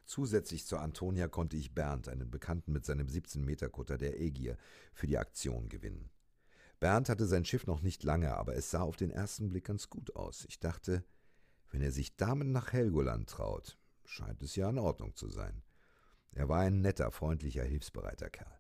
[0.06, 4.56] Zusätzlich zur Antonia konnte ich Bernd, einen Bekannten mit seinem 17-Meter-Kutter der Ägier,
[4.94, 6.10] für die Aktion gewinnen.
[6.80, 9.90] Bernd hatte sein Schiff noch nicht lange, aber es sah auf den ersten Blick ganz
[9.90, 10.46] gut aus.
[10.48, 11.04] Ich dachte,
[11.72, 13.78] wenn er sich damit nach Helgoland traut,
[14.10, 15.62] scheint es ja in Ordnung zu sein.
[16.32, 18.60] Er war ein netter, freundlicher, hilfsbereiter Kerl.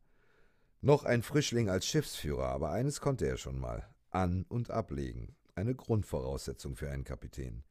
[0.81, 5.75] Noch ein Frischling als Schiffsführer, aber eines konnte er schon mal an- und ablegen, eine
[5.75, 7.63] Grundvoraussetzung für einen Kapitän.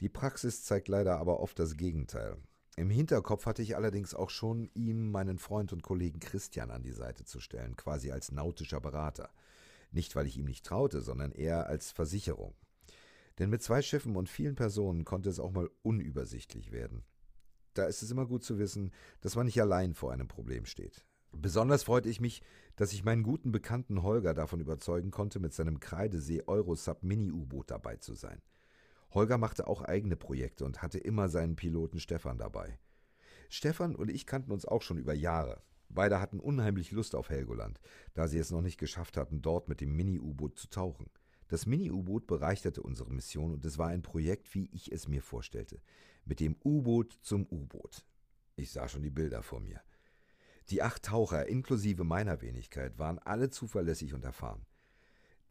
[0.00, 2.36] Die Praxis zeigt leider aber oft das Gegenteil.
[2.76, 6.92] Im Hinterkopf hatte ich allerdings auch schon, ihm meinen Freund und Kollegen Christian an die
[6.92, 9.30] Seite zu stellen, quasi als nautischer Berater.
[9.90, 12.54] Nicht, weil ich ihm nicht traute, sondern eher als Versicherung.
[13.42, 17.02] Denn mit zwei Schiffen und vielen Personen konnte es auch mal unübersichtlich werden.
[17.74, 21.04] Da ist es immer gut zu wissen, dass man nicht allein vor einem Problem steht.
[21.32, 22.44] Besonders freute ich mich,
[22.76, 27.96] dass ich meinen guten Bekannten Holger davon überzeugen konnte, mit seinem Kreidesee Eurosub Mini-U-Boot dabei
[27.96, 28.40] zu sein.
[29.10, 32.78] Holger machte auch eigene Projekte und hatte immer seinen Piloten Stefan dabei.
[33.48, 35.60] Stefan und ich kannten uns auch schon über Jahre.
[35.88, 37.80] Beide hatten unheimlich Lust auf Helgoland,
[38.14, 41.10] da sie es noch nicht geschafft hatten, dort mit dem Mini-U-Boot zu tauchen.
[41.52, 45.82] Das Mini-U-Boot bereicherte unsere Mission und es war ein Projekt, wie ich es mir vorstellte.
[46.24, 48.06] Mit dem U-Boot zum U-Boot.
[48.56, 49.82] Ich sah schon die Bilder vor mir.
[50.70, 54.64] Die acht Taucher, inklusive meiner Wenigkeit, waren alle zuverlässig und erfahren.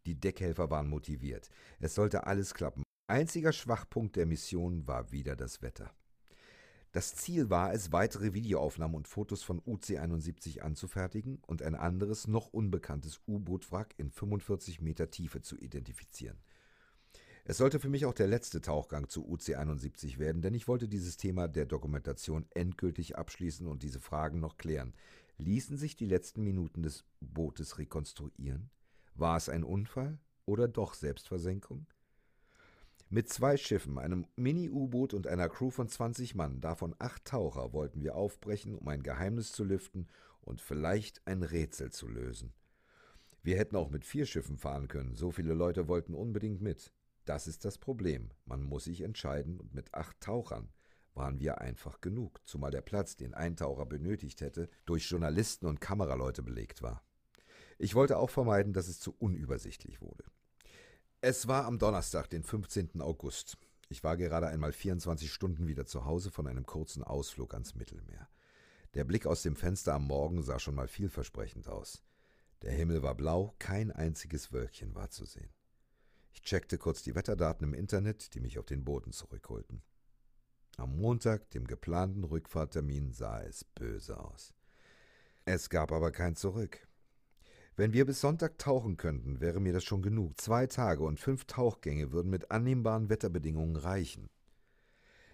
[0.04, 1.50] Die Deckhelfer waren motiviert.
[1.78, 2.82] Es sollte alles klappen.
[3.06, 5.94] Einziger Schwachpunkt der Mission war wieder das Wetter.
[6.92, 12.52] Das Ziel war es, weitere Videoaufnahmen und Fotos von UC-71 anzufertigen und ein anderes, noch
[12.52, 16.36] unbekanntes U-Boot-Wrack in 45 Meter Tiefe zu identifizieren.
[17.44, 21.16] Es sollte für mich auch der letzte Tauchgang zu UC-71 werden, denn ich wollte dieses
[21.16, 24.92] Thema der Dokumentation endgültig abschließen und diese Fragen noch klären.
[25.38, 28.70] Ließen sich die letzten Minuten des Bootes rekonstruieren?
[29.14, 31.86] War es ein Unfall oder doch Selbstversenkung?
[33.14, 38.00] Mit zwei Schiffen, einem Mini-U-Boot und einer Crew von 20 Mann, davon acht Taucher, wollten
[38.00, 40.08] wir aufbrechen, um ein Geheimnis zu lüften
[40.40, 42.54] und vielleicht ein Rätsel zu lösen.
[43.42, 46.90] Wir hätten auch mit vier Schiffen fahren können, so viele Leute wollten unbedingt mit.
[47.26, 50.70] Das ist das Problem, man muss sich entscheiden und mit acht Tauchern
[51.12, 55.82] waren wir einfach genug, zumal der Platz, den ein Taucher benötigt hätte, durch Journalisten und
[55.82, 57.04] Kameraleute belegt war.
[57.76, 60.24] Ich wollte auch vermeiden, dass es zu unübersichtlich wurde.
[61.24, 63.00] Es war am Donnerstag, den 15.
[63.00, 63.56] August.
[63.88, 68.28] Ich war gerade einmal 24 Stunden wieder zu Hause von einem kurzen Ausflug ans Mittelmeer.
[68.94, 72.02] Der Blick aus dem Fenster am Morgen sah schon mal vielversprechend aus.
[72.62, 75.54] Der Himmel war blau, kein einziges Wölkchen war zu sehen.
[76.32, 79.80] Ich checkte kurz die Wetterdaten im Internet, die mich auf den Boden zurückholten.
[80.76, 84.54] Am Montag, dem geplanten Rückfahrttermin, sah es böse aus.
[85.44, 86.88] Es gab aber kein Zurück.
[87.74, 90.38] Wenn wir bis Sonntag tauchen könnten, wäre mir das schon genug.
[90.38, 94.28] Zwei Tage und fünf Tauchgänge würden mit annehmbaren Wetterbedingungen reichen.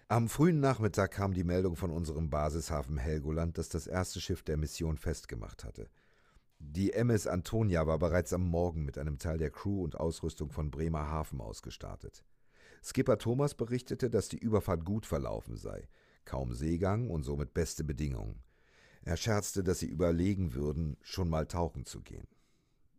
[0.07, 4.57] Am frühen Nachmittag kam die Meldung von unserem Basishafen Helgoland, dass das erste Schiff der
[4.57, 5.89] Mission festgemacht hatte.
[6.59, 10.71] Die MS Antonia war bereits am Morgen mit einem Teil der Crew und Ausrüstung von
[10.71, 12.23] Bremerhaven ausgestartet.
[12.83, 15.87] Skipper Thomas berichtete, dass die Überfahrt gut verlaufen sei,
[16.25, 18.41] kaum Seegang und somit beste Bedingungen.
[19.01, 22.27] Er scherzte, dass sie überlegen würden, schon mal tauchen zu gehen.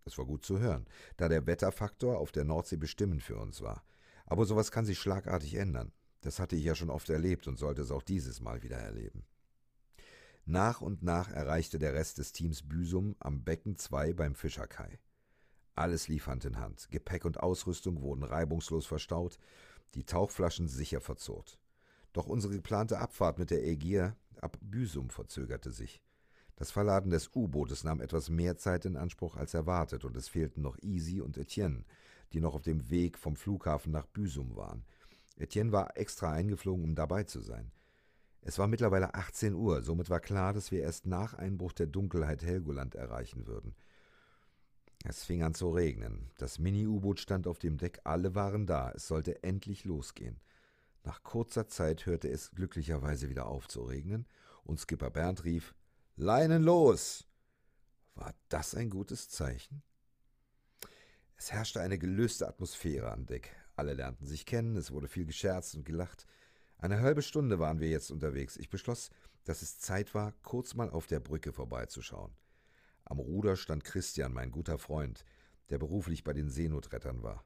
[0.05, 3.85] Das war gut zu hören, da der Wetterfaktor auf der Nordsee bestimmend für uns war.
[4.27, 5.93] Aber sowas kann sich schlagartig ändern.
[6.23, 9.25] Das hatte ich ja schon oft erlebt und sollte es auch dieses Mal wieder erleben.
[10.47, 14.99] Nach und nach erreichte der Rest des Teams Büsum am Becken 2 beim Fischerkai.
[15.75, 16.91] Alles lief Hand in Hand.
[16.91, 19.39] Gepäck und Ausrüstung wurden reibungslos verstaut,
[19.95, 21.59] die Tauchflaschen sicher verzurrt.
[22.13, 26.03] Doch unsere geplante Abfahrt mit der Ägir ab Büsum verzögerte sich.
[26.57, 30.63] Das Verladen des U-Bootes nahm etwas mehr Zeit in Anspruch als erwartet, und es fehlten
[30.63, 31.85] noch Easy und Etienne,
[32.33, 34.85] die noch auf dem Weg vom Flughafen nach Büsum waren.
[35.37, 37.73] Etienne war extra eingeflogen, um dabei zu sein.
[38.43, 42.43] Es war mittlerweile 18 Uhr, somit war klar, dass wir erst nach Einbruch der Dunkelheit
[42.43, 43.75] Helgoland erreichen würden.
[45.05, 46.31] Es fing an zu regnen.
[46.37, 50.41] Das Mini-U-Boot stand auf dem Deck, alle waren da, es sollte endlich losgehen.
[51.05, 54.27] Nach kurzer Zeit hörte es glücklicherweise wieder auf zu regnen,
[54.63, 55.75] und Skipper Bernd rief
[56.17, 57.27] Leinen los.
[58.15, 59.83] War das ein gutes Zeichen?
[61.37, 63.57] Es herrschte eine gelöste Atmosphäre an Deck.
[63.75, 66.27] Alle lernten sich kennen, es wurde viel gescherzt und gelacht.
[66.77, 68.59] Eine halbe Stunde waren wir jetzt unterwegs.
[68.59, 69.11] Ich beschloss,
[69.45, 72.37] dass es Zeit war, kurz mal auf der Brücke vorbeizuschauen.
[73.05, 75.25] Am Ruder stand Christian, mein guter Freund,
[75.71, 77.45] der beruflich bei den Seenotrettern war.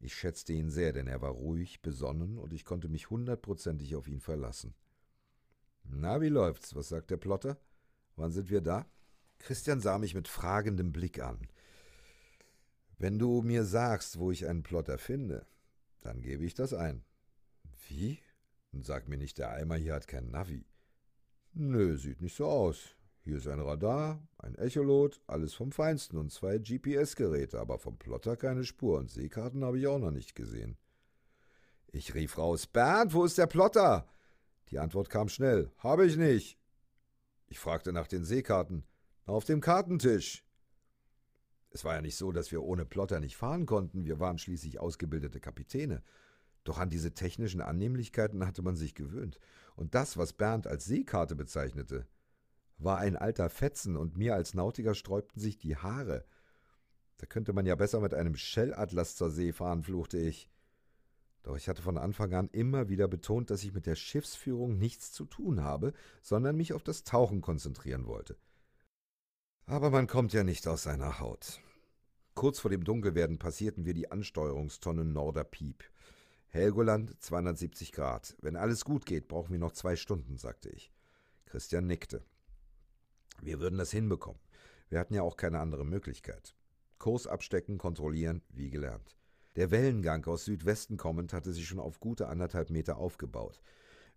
[0.00, 4.08] Ich schätzte ihn sehr, denn er war ruhig, besonnen und ich konnte mich hundertprozentig auf
[4.08, 4.74] ihn verlassen.
[5.84, 6.74] Na, wie läuft's?
[6.74, 7.58] Was sagt der Plotter?
[8.16, 8.86] Wann sind wir da?
[9.38, 11.48] Christian sah mich mit fragendem Blick an.
[12.98, 15.46] Wenn du mir sagst, wo ich einen Plotter finde,
[16.00, 17.04] dann gebe ich das ein.
[17.88, 18.18] Wie?
[18.72, 20.64] Und sag mir nicht, der Eimer hier hat kein Navi.
[21.52, 22.96] Nö, sieht nicht so aus.
[23.24, 28.36] Hier ist ein Radar, ein Echolot, alles vom Feinsten und zwei GPS-Geräte, aber vom Plotter
[28.36, 30.76] keine Spur und Seekarten habe ich auch noch nicht gesehen.
[31.86, 34.06] Ich rief raus: Bernd, wo ist der Plotter?
[34.68, 36.58] Die Antwort kam schnell: Habe ich nicht.
[37.46, 38.84] Ich fragte nach den Seekarten:
[39.24, 40.44] Auf dem Kartentisch.
[41.70, 44.80] Es war ja nicht so, dass wir ohne Plotter nicht fahren konnten, wir waren schließlich
[44.80, 46.02] ausgebildete Kapitäne.
[46.62, 49.38] Doch an diese technischen Annehmlichkeiten hatte man sich gewöhnt.
[49.76, 52.06] Und das, was Bernd als Seekarte bezeichnete,
[52.78, 56.24] war ein alter Fetzen und mir als Nautiker sträubten sich die Haare.
[57.18, 60.50] Da könnte man ja besser mit einem Schellatlas zur See fahren, fluchte ich.
[61.42, 65.12] Doch ich hatte von Anfang an immer wieder betont, dass ich mit der Schiffsführung nichts
[65.12, 68.36] zu tun habe, sondern mich auf das Tauchen konzentrieren wollte.
[69.66, 71.60] Aber man kommt ja nicht aus seiner Haut.
[72.34, 75.84] Kurz vor dem Dunkelwerden passierten wir die Ansteuerungstonne Norderpiep.
[76.48, 78.36] Helgoland 270 Grad.
[78.40, 80.92] Wenn alles gut geht, brauchen wir noch zwei Stunden, sagte ich.
[81.46, 82.22] Christian nickte.
[83.42, 84.40] Wir würden das hinbekommen.
[84.88, 86.54] Wir hatten ja auch keine andere Möglichkeit.
[86.98, 89.16] Kurs abstecken, kontrollieren, wie gelernt.
[89.56, 93.60] Der Wellengang aus Südwesten kommend hatte sich schon auf gute anderthalb Meter aufgebaut.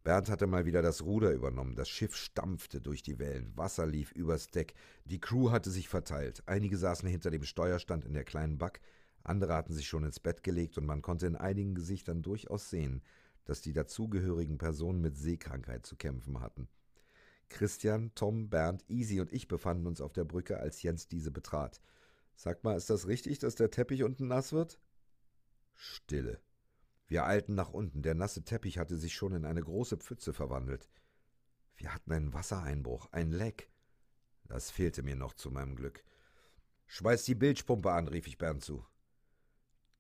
[0.04, 1.76] Bernd hatte mal wieder das Ruder übernommen.
[1.76, 3.52] Das Schiff stampfte durch die Wellen.
[3.56, 4.74] Wasser lief übers Deck.
[5.06, 6.44] Die Crew hatte sich verteilt.
[6.46, 8.80] Einige saßen hinter dem Steuerstand in der kleinen Back.
[9.24, 13.02] Andere hatten sich schon ins Bett gelegt und man konnte in einigen Gesichtern durchaus sehen,
[13.44, 16.70] dass die dazugehörigen Personen mit Seekrankheit zu kämpfen hatten.
[17.50, 21.82] Christian, Tom, Bernd, Easy und ich befanden uns auf der Brücke, als Jens diese betrat.
[22.36, 24.80] Sag mal, ist das richtig, dass der Teppich unten nass wird?
[25.74, 26.40] Stille.
[27.08, 28.02] Wir eilten nach unten.
[28.02, 30.90] Der nasse Teppich hatte sich schon in eine große Pfütze verwandelt.
[31.76, 33.70] Wir hatten einen Wassereinbruch, ein Leck.
[34.46, 36.04] Das fehlte mir noch zu meinem Glück.
[36.88, 38.86] Schmeiß die Bilgpumpe an, rief ich Bernd zu.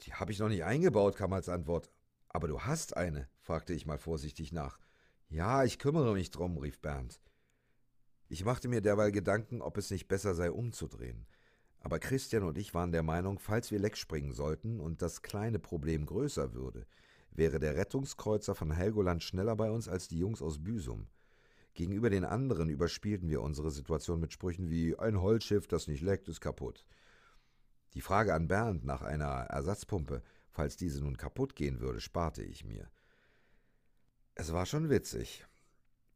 [0.01, 1.91] Die habe ich noch nicht eingebaut, kam als Antwort.
[2.29, 4.79] Aber du hast eine, fragte ich mal vorsichtig nach.
[5.29, 7.19] Ja, ich kümmere mich drum, rief Bernd.
[8.29, 11.25] Ich machte mir derweil Gedanken, ob es nicht besser sei, umzudrehen.
[11.79, 15.59] Aber Christian und ich waren der Meinung, falls wir leck springen sollten und das kleine
[15.59, 16.85] Problem größer würde,
[17.31, 21.07] wäre der Rettungskreuzer von Helgoland schneller bei uns als die Jungs aus Büsum.
[21.75, 26.27] Gegenüber den anderen überspielten wir unsere Situation mit Sprüchen wie ein Holzschiff, das nicht leckt,
[26.27, 26.83] ist kaputt.
[27.93, 32.65] Die Frage an Bernd nach einer Ersatzpumpe, falls diese nun kaputt gehen würde, sparte ich
[32.65, 32.89] mir.
[34.35, 35.45] Es war schon witzig.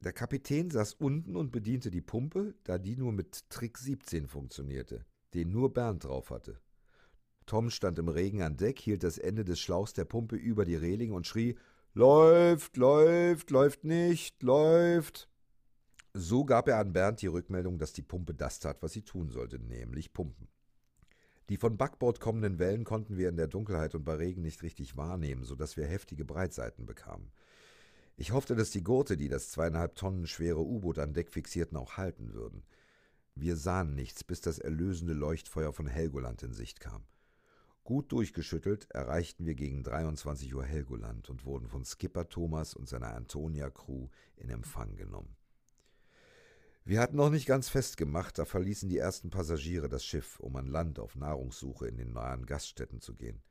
[0.02, 5.06] Der Kapitän saß unten und bediente die Pumpe, da die nur mit Trick 17 funktionierte
[5.34, 6.60] den nur Bernd drauf hatte.
[7.46, 10.76] Tom stand im Regen an Deck, hielt das Ende des Schlauchs der Pumpe über die
[10.76, 11.58] Reling und schrie
[11.94, 15.28] Läuft, läuft, läuft nicht, läuft.
[16.14, 19.30] So gab er an Bernd die Rückmeldung, dass die Pumpe das tat, was sie tun
[19.30, 20.48] sollte, nämlich pumpen.
[21.50, 24.96] Die von Backbord kommenden Wellen konnten wir in der Dunkelheit und bei Regen nicht richtig
[24.96, 27.32] wahrnehmen, so dass wir heftige Breitseiten bekamen.
[28.18, 31.98] Ich hoffte, dass die Gurte, die das zweieinhalb Tonnen schwere U-Boot an Deck fixierten, auch
[31.98, 32.64] halten würden.
[33.36, 37.06] Wir sahen nichts, bis das erlösende Leuchtfeuer von Helgoland in Sicht kam.
[37.84, 43.16] Gut durchgeschüttelt erreichten wir gegen 23 Uhr Helgoland und wurden von Skipper Thomas und seiner
[43.16, 44.08] Antonia-Crew
[44.38, 45.36] in Empfang genommen.
[46.84, 50.68] Wir hatten noch nicht ganz festgemacht, da verließen die ersten Passagiere das Schiff, um an
[50.68, 53.42] Land auf Nahrungssuche in den nahen Gaststätten zu gehen.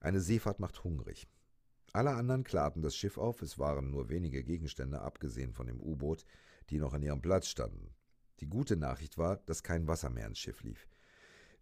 [0.00, 1.28] Eine Seefahrt macht hungrig.
[1.94, 6.24] Alle anderen klarten das Schiff auf, es waren nur wenige Gegenstände, abgesehen von dem U-Boot,
[6.68, 7.94] die noch an ihrem Platz standen.
[8.40, 10.88] Die gute Nachricht war, dass kein Wasser mehr ins Schiff lief.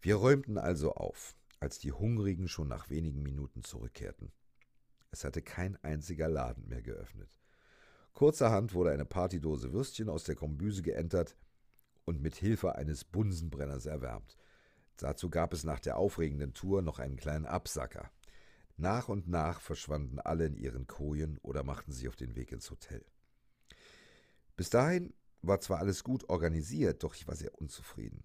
[0.00, 4.32] Wir räumten also auf, als die Hungrigen schon nach wenigen Minuten zurückkehrten.
[5.10, 7.38] Es hatte kein einziger Laden mehr geöffnet.
[8.14, 11.36] Kurzerhand wurde eine Partydose Würstchen aus der Kombüse geentert
[12.06, 14.38] und mit Hilfe eines Bunsenbrenners erwärmt.
[14.96, 18.10] Dazu gab es nach der aufregenden Tour noch einen kleinen Absacker.
[18.82, 22.68] Nach und nach verschwanden alle in ihren Kojen oder machten sich auf den Weg ins
[22.68, 23.04] Hotel.
[24.56, 28.24] Bis dahin war zwar alles gut organisiert, doch ich war sehr unzufrieden.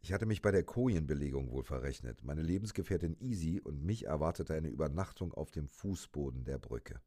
[0.00, 2.24] Ich hatte mich bei der Kojenbelegung wohl verrechnet.
[2.24, 6.98] Meine Lebensgefährtin Easy und mich erwartete eine Übernachtung auf dem Fußboden der Brücke.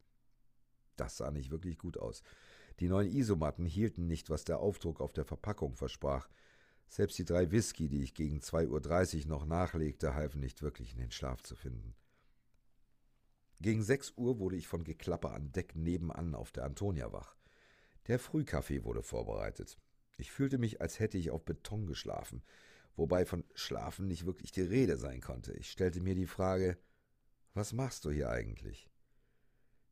[0.96, 2.22] Das sah nicht wirklich gut aus.
[2.80, 6.30] Die neuen Isomatten hielten nicht, was der Aufdruck auf der Verpackung versprach.
[6.88, 11.00] Selbst die drei Whisky, die ich gegen 2.30 Uhr noch nachlegte, halfen nicht wirklich in
[11.00, 11.96] den Schlaf zu finden.
[13.62, 17.36] Gegen sechs Uhr wurde ich von Geklapper an Deck nebenan auf der Antonia wach.
[18.08, 19.78] Der Frühkaffee wurde vorbereitet.
[20.18, 22.44] Ich fühlte mich, als hätte ich auf Beton geschlafen,
[22.96, 25.54] wobei von Schlafen nicht wirklich die Rede sein konnte.
[25.54, 26.78] Ich stellte mir die Frage,
[27.54, 28.90] was machst du hier eigentlich?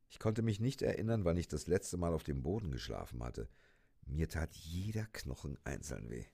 [0.09, 3.49] Ich konnte mich nicht erinnern, wann ich das letzte Mal auf dem Boden geschlafen hatte.
[4.05, 6.25] Mir tat jeder Knochen einzeln weh.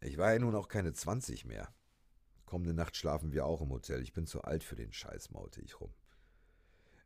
[0.00, 1.74] Ich war ja nun auch keine zwanzig mehr.
[2.46, 4.02] Kommende Nacht schlafen wir auch im Hotel.
[4.02, 5.92] Ich bin zu alt für den Scheiß, maulte ich rum.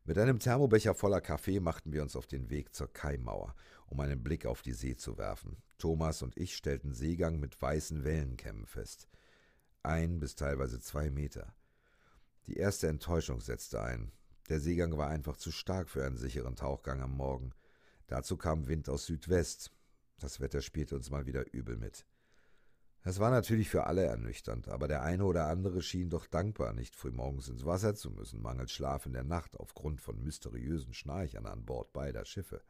[0.07, 3.55] Mit einem Thermobecher voller Kaffee machten wir uns auf den Weg zur Kaimauer,
[3.87, 5.57] um einen Blick auf die See zu werfen.
[5.79, 9.09] Thomas und ich stellten Seegang mit weißen Wellenkämmen fest.
[9.81, 11.55] Ein bis teilweise zwei Meter.
[12.45, 14.11] Die erste Enttäuschung setzte ein.
[14.47, 17.53] Der Seegang war einfach zu stark für einen sicheren Tauchgang am Morgen.
[18.05, 19.71] Dazu kam Wind aus Südwest.
[20.19, 22.05] Das Wetter spielte uns mal wieder übel mit.
[23.07, 26.95] Es war natürlich für alle ernüchternd, aber der eine oder andere schien doch dankbar, nicht
[26.95, 31.65] frühmorgens ins Wasser zu müssen, mangels Schlaf in der Nacht aufgrund von mysteriösen Schnarchern an
[31.65, 32.63] Bord beider Schiffe.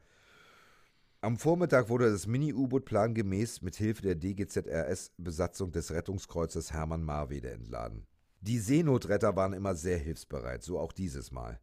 [1.22, 8.06] Am Vormittag wurde das Mini-U-Boot plangemäß mit Hilfe der DGZRS-Besatzung des Rettungskreuzers Hermann Marwede entladen.
[8.42, 11.62] Die Seenotretter waren immer sehr hilfsbereit, so auch dieses Mal.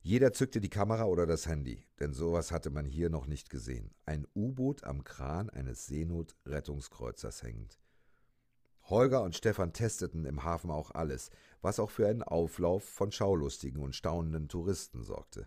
[0.00, 3.90] Jeder zückte die Kamera oder das Handy, denn sowas hatte man hier noch nicht gesehen.
[4.06, 7.78] Ein U-Boot am Kran eines Seenotrettungskreuzers hängend.
[8.90, 13.82] Holger und Stefan testeten im Hafen auch alles, was auch für einen Auflauf von schaulustigen
[13.82, 15.46] und staunenden Touristen sorgte.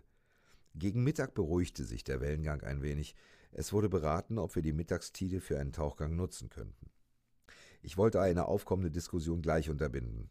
[0.76, 3.16] Gegen Mittag beruhigte sich der Wellengang ein wenig.
[3.50, 6.90] Es wurde beraten, ob wir die Mittagstide für einen Tauchgang nutzen könnten.
[7.82, 10.30] Ich wollte eine aufkommende Diskussion gleich unterbinden.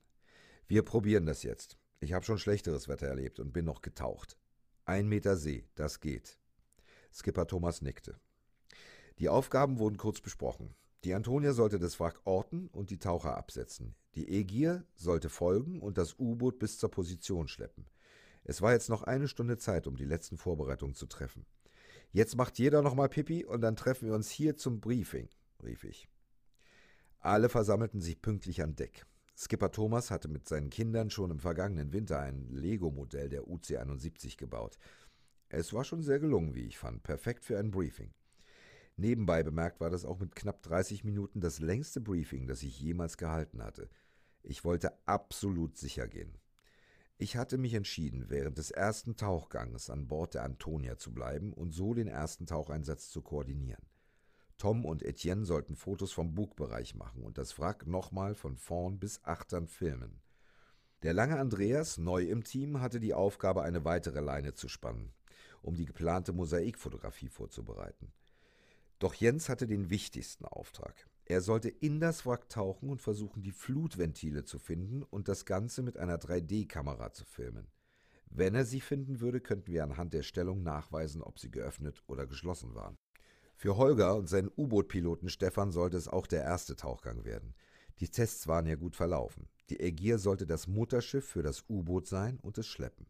[0.68, 1.78] Wir probieren das jetzt.
[2.00, 4.38] Ich habe schon schlechteres Wetter erlebt und bin noch getaucht.
[4.86, 6.40] Ein Meter See, das geht.
[7.14, 8.16] Skipper Thomas nickte.
[9.20, 10.74] Die Aufgaben wurden kurz besprochen.
[11.04, 13.96] Die Antonia sollte das Wrack orten und die Taucher absetzen.
[14.14, 17.88] Die Egier sollte folgen und das U-Boot bis zur Position schleppen.
[18.44, 21.46] Es war jetzt noch eine Stunde Zeit, um die letzten Vorbereitungen zu treffen.
[22.12, 25.30] Jetzt macht jeder nochmal Pipi und dann treffen wir uns hier zum Briefing,
[25.64, 26.08] rief ich.
[27.20, 29.06] Alle versammelten sich pünktlich an Deck.
[29.36, 34.78] Skipper Thomas hatte mit seinen Kindern schon im vergangenen Winter ein Lego-Modell der UC-71 gebaut.
[35.50, 38.14] Es war schon sehr gelungen, wie ich fand, perfekt für ein Briefing.
[39.02, 43.18] Nebenbei bemerkt war das auch mit knapp 30 Minuten das längste Briefing, das ich jemals
[43.18, 43.90] gehalten hatte.
[44.44, 46.38] Ich wollte absolut sicher gehen.
[47.18, 51.72] Ich hatte mich entschieden, während des ersten Tauchgangs an Bord der Antonia zu bleiben und
[51.72, 53.84] so den ersten Taucheinsatz zu koordinieren.
[54.60, 59.24] Tom und Etienne sollten Fotos vom Bugbereich machen und das Wrack nochmal von vorn bis
[59.24, 60.22] achtern filmen.
[61.02, 65.12] Der lange Andreas, neu im Team, hatte die Aufgabe, eine weitere Leine zu spannen,
[65.64, 68.14] um die geplante Mosaikfotografie vorzubereiten.
[69.02, 71.10] Doch Jens hatte den wichtigsten Auftrag.
[71.26, 75.82] Er sollte in das Wrack tauchen und versuchen, die Flutventile zu finden und das Ganze
[75.82, 77.68] mit einer 3D-Kamera zu filmen.
[78.30, 82.28] Wenn er sie finden würde, könnten wir anhand der Stellung nachweisen, ob sie geöffnet oder
[82.28, 82.96] geschlossen waren.
[83.56, 87.56] Für Holger und seinen U-Boot-Piloten Stefan sollte es auch der erste Tauchgang werden.
[88.02, 89.50] Die Tests waren ja gut verlaufen.
[89.72, 93.08] Die Ägir sollte das Mutterschiff für das U-Boot sein und es schleppen.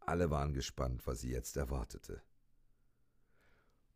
[0.00, 2.22] Alle waren gespannt, was sie jetzt erwartete.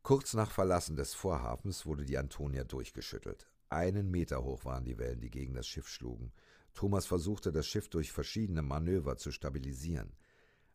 [0.05, 3.49] Kurz nach Verlassen des Vorhafens wurde die Antonia durchgeschüttelt.
[3.71, 6.31] Einen Meter hoch waren die Wellen, die gegen das Schiff schlugen.
[6.75, 10.13] Thomas versuchte, das Schiff durch verschiedene Manöver zu stabilisieren.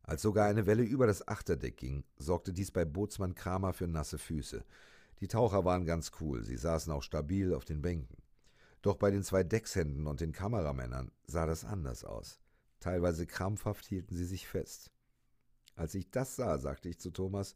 [0.01, 4.17] Als sogar eine Welle über das Achterdeck ging, sorgte dies bei Bootsmann Kramer für nasse
[4.17, 4.65] Füße.
[5.19, 8.17] Die Taucher waren ganz cool, sie saßen auch stabil auf den Bänken.
[8.81, 12.39] Doch bei den zwei Deckshänden und den Kameramännern sah das anders aus.
[12.79, 14.91] Teilweise krampfhaft hielten sie sich fest.
[15.75, 17.55] Als ich das sah, sagte ich zu Thomas,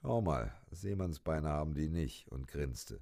[0.00, 3.00] Schau mal, Seemannsbeine haben die nicht, und grinste.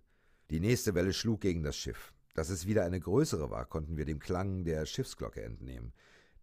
[0.51, 2.13] Die nächste Welle schlug gegen das Schiff.
[2.35, 5.93] Dass es wieder eine größere war, konnten wir dem Klang der Schiffsglocke entnehmen.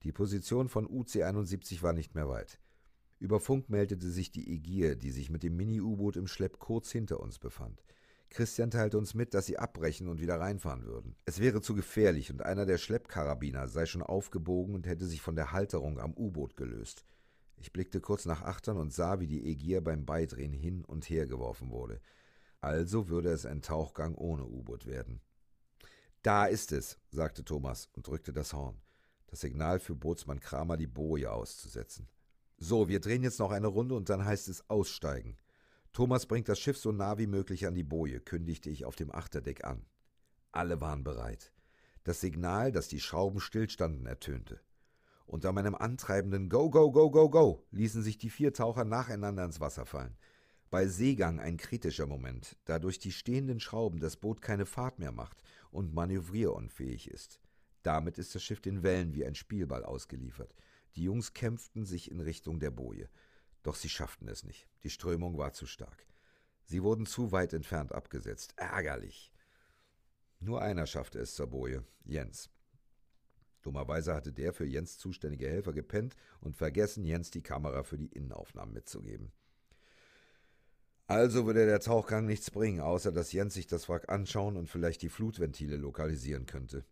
[0.03, 2.59] Die Position von UC-71 war nicht mehr weit.
[3.19, 7.19] Über Funk meldete sich die Ägir, die sich mit dem Mini-U-Boot im Schlepp kurz hinter
[7.19, 7.83] uns befand.
[8.29, 11.15] Christian teilte uns mit, dass sie abbrechen und wieder reinfahren würden.
[11.25, 15.35] Es wäre zu gefährlich und einer der Schleppkarabiner sei schon aufgebogen und hätte sich von
[15.35, 17.05] der Halterung am U-Boot gelöst.
[17.59, 21.27] Ich blickte kurz nach Achtern und sah, wie die Ägir beim Beidrehen hin und her
[21.27, 21.99] geworfen wurde.
[22.61, 25.21] Also würde es ein Tauchgang ohne U-Boot werden.
[26.21, 28.81] Da ist es, sagte Thomas und drückte das Horn.
[29.27, 32.07] Das Signal für Bootsmann Kramer, die Boje auszusetzen.
[32.57, 35.37] So, wir drehen jetzt noch eine Runde und dann heißt es aussteigen.
[35.93, 39.13] Thomas bringt das Schiff so nah wie möglich an die Boje, kündigte ich auf dem
[39.13, 39.85] Achterdeck an.
[40.51, 41.53] Alle waren bereit.
[42.03, 44.59] Das Signal, dass die Schrauben stillstanden, ertönte.
[45.29, 49.59] Unter meinem antreibenden Go, Go, Go, Go, Go ließen sich die vier Taucher nacheinander ins
[49.59, 50.17] Wasser fallen.
[50.71, 55.11] Bei Seegang ein kritischer Moment, da durch die stehenden Schrauben das Boot keine Fahrt mehr
[55.11, 57.39] macht und manövrierunfähig ist.
[57.83, 60.55] Damit ist das Schiff den Wellen wie ein Spielball ausgeliefert.
[60.95, 63.07] Die Jungs kämpften sich in Richtung der Boje.
[63.61, 64.67] Doch sie schafften es nicht.
[64.81, 66.07] Die Strömung war zu stark.
[66.63, 68.55] Sie wurden zu weit entfernt abgesetzt.
[68.57, 69.31] Ärgerlich.
[70.39, 72.49] Nur einer schaffte es zur Boje, Jens.
[73.61, 78.07] Dummerweise hatte der für Jens zuständige Helfer gepennt und vergessen, Jens die Kamera für die
[78.07, 79.31] Innenaufnahmen mitzugeben.
[81.07, 85.01] Also würde der Tauchgang nichts bringen, außer dass Jens sich das Wrack anschauen und vielleicht
[85.01, 86.85] die Flutventile lokalisieren könnte.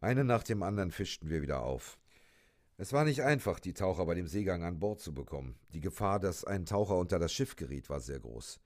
[0.00, 1.98] Eine nach dem anderen fischten wir wieder auf.
[2.78, 5.58] Es war nicht einfach, die Taucher bei dem Seegang an Bord zu bekommen.
[5.72, 8.58] Die Gefahr, dass ein Taucher unter das Schiff geriet, war sehr groß.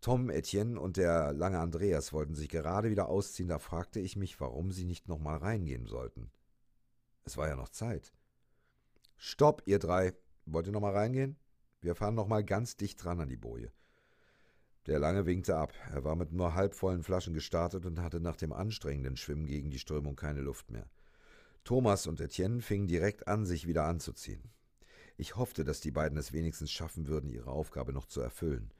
[0.00, 4.40] Tom, Etienne und der lange Andreas wollten sich gerade wieder ausziehen, da fragte ich mich,
[4.40, 6.30] warum sie nicht nochmal reingehen sollten.
[7.24, 8.12] Es war ja noch Zeit.
[9.16, 10.12] Stopp, ihr drei.
[10.44, 11.36] Wollt ihr nochmal reingehen?
[11.80, 13.72] Wir fahren nochmal ganz dicht dran an die Boje.
[14.86, 15.72] Der Lange winkte ab.
[15.92, 19.80] Er war mit nur halbvollen Flaschen gestartet und hatte nach dem anstrengenden Schwimmen gegen die
[19.80, 20.88] Strömung keine Luft mehr.
[21.64, 24.52] Thomas und Etienne fingen direkt an, sich wieder anzuziehen.
[25.16, 28.70] Ich hoffte, dass die beiden es wenigstens schaffen würden, ihre Aufgabe noch zu erfüllen.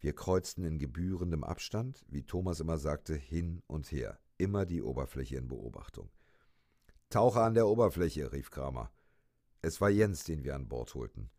[0.00, 5.36] Wir kreuzten in gebührendem Abstand, wie Thomas immer sagte, hin und her, immer die Oberfläche
[5.36, 6.10] in Beobachtung.
[7.10, 8.90] Taucher an der Oberfläche, rief Kramer.
[9.62, 11.30] Es war Jens, den wir an Bord holten.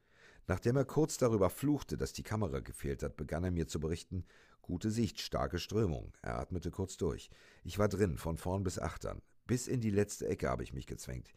[0.47, 4.25] Nachdem er kurz darüber fluchte, dass die Kamera gefehlt hat, begann er mir zu berichten,
[4.61, 6.13] Gute Sicht, starke Strömung.
[6.21, 7.29] Er atmete kurz durch.
[7.63, 9.21] Ich war drin, von vorn bis achtern.
[9.47, 11.33] Bis in die letzte Ecke habe ich mich gezwängt.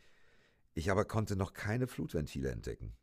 [0.74, 2.94] Ich aber konnte noch keine Flutventile entdecken.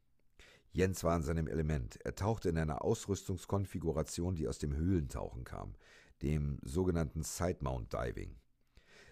[0.73, 1.99] Jens war in seinem Element.
[2.05, 5.75] Er tauchte in einer Ausrüstungskonfiguration, die aus dem Höhlentauchen kam,
[6.21, 8.37] dem sogenannten Side-Mount Diving.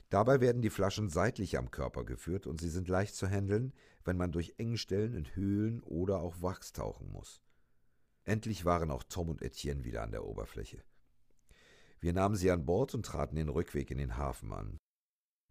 [0.10, 3.74] Dabei werden die Flaschen seitlich am Körper geführt und sie sind leicht zu handeln,
[4.06, 7.44] wenn man durch Engstellen in Höhlen oder auch Wachs tauchen muss.
[8.24, 10.84] Endlich waren auch Tom und Etienne wieder an der Oberfläche.
[12.00, 14.78] Wir nahmen sie an Bord und traten den Rückweg in den Hafen an.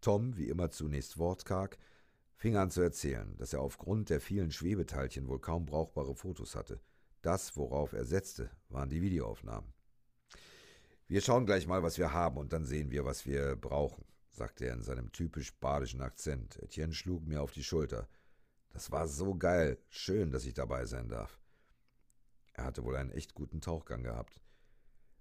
[0.00, 1.76] Tom, wie immer zunächst wortkarg,
[2.38, 6.80] fing an zu erzählen, dass er aufgrund der vielen Schwebeteilchen wohl kaum brauchbare Fotos hatte.
[7.20, 9.74] Das, worauf er setzte, waren die Videoaufnahmen.
[11.08, 14.66] Wir schauen gleich mal, was wir haben, und dann sehen wir, was wir brauchen, sagte
[14.66, 16.62] er in seinem typisch badischen Akzent.
[16.62, 18.08] Etienne schlug mir auf die Schulter.
[18.70, 19.78] Das war so geil.
[19.88, 21.40] Schön, dass ich dabei sein darf.
[22.52, 24.40] Er hatte wohl einen echt guten Tauchgang gehabt.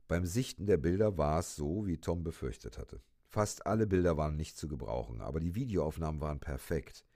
[0.08, 3.02] Beim Sichten der Bilder war es so, wie Tom befürchtet hatte.
[3.26, 7.07] Fast alle Bilder waren nicht zu gebrauchen, aber die Videoaufnahmen waren perfekt.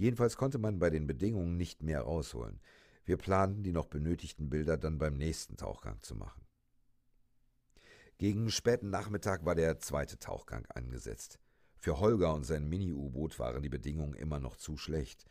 [0.00, 2.58] Jedenfalls konnte man bei den Bedingungen nicht mehr rausholen.
[3.04, 6.40] Wir planten, die noch benötigten Bilder dann beim nächsten Tauchgang zu machen.
[8.16, 11.38] Gegen späten Nachmittag war der zweite Tauchgang angesetzt.
[11.76, 15.26] Für Holger und sein Mini-U-Boot waren die Bedingungen immer noch zu schlecht.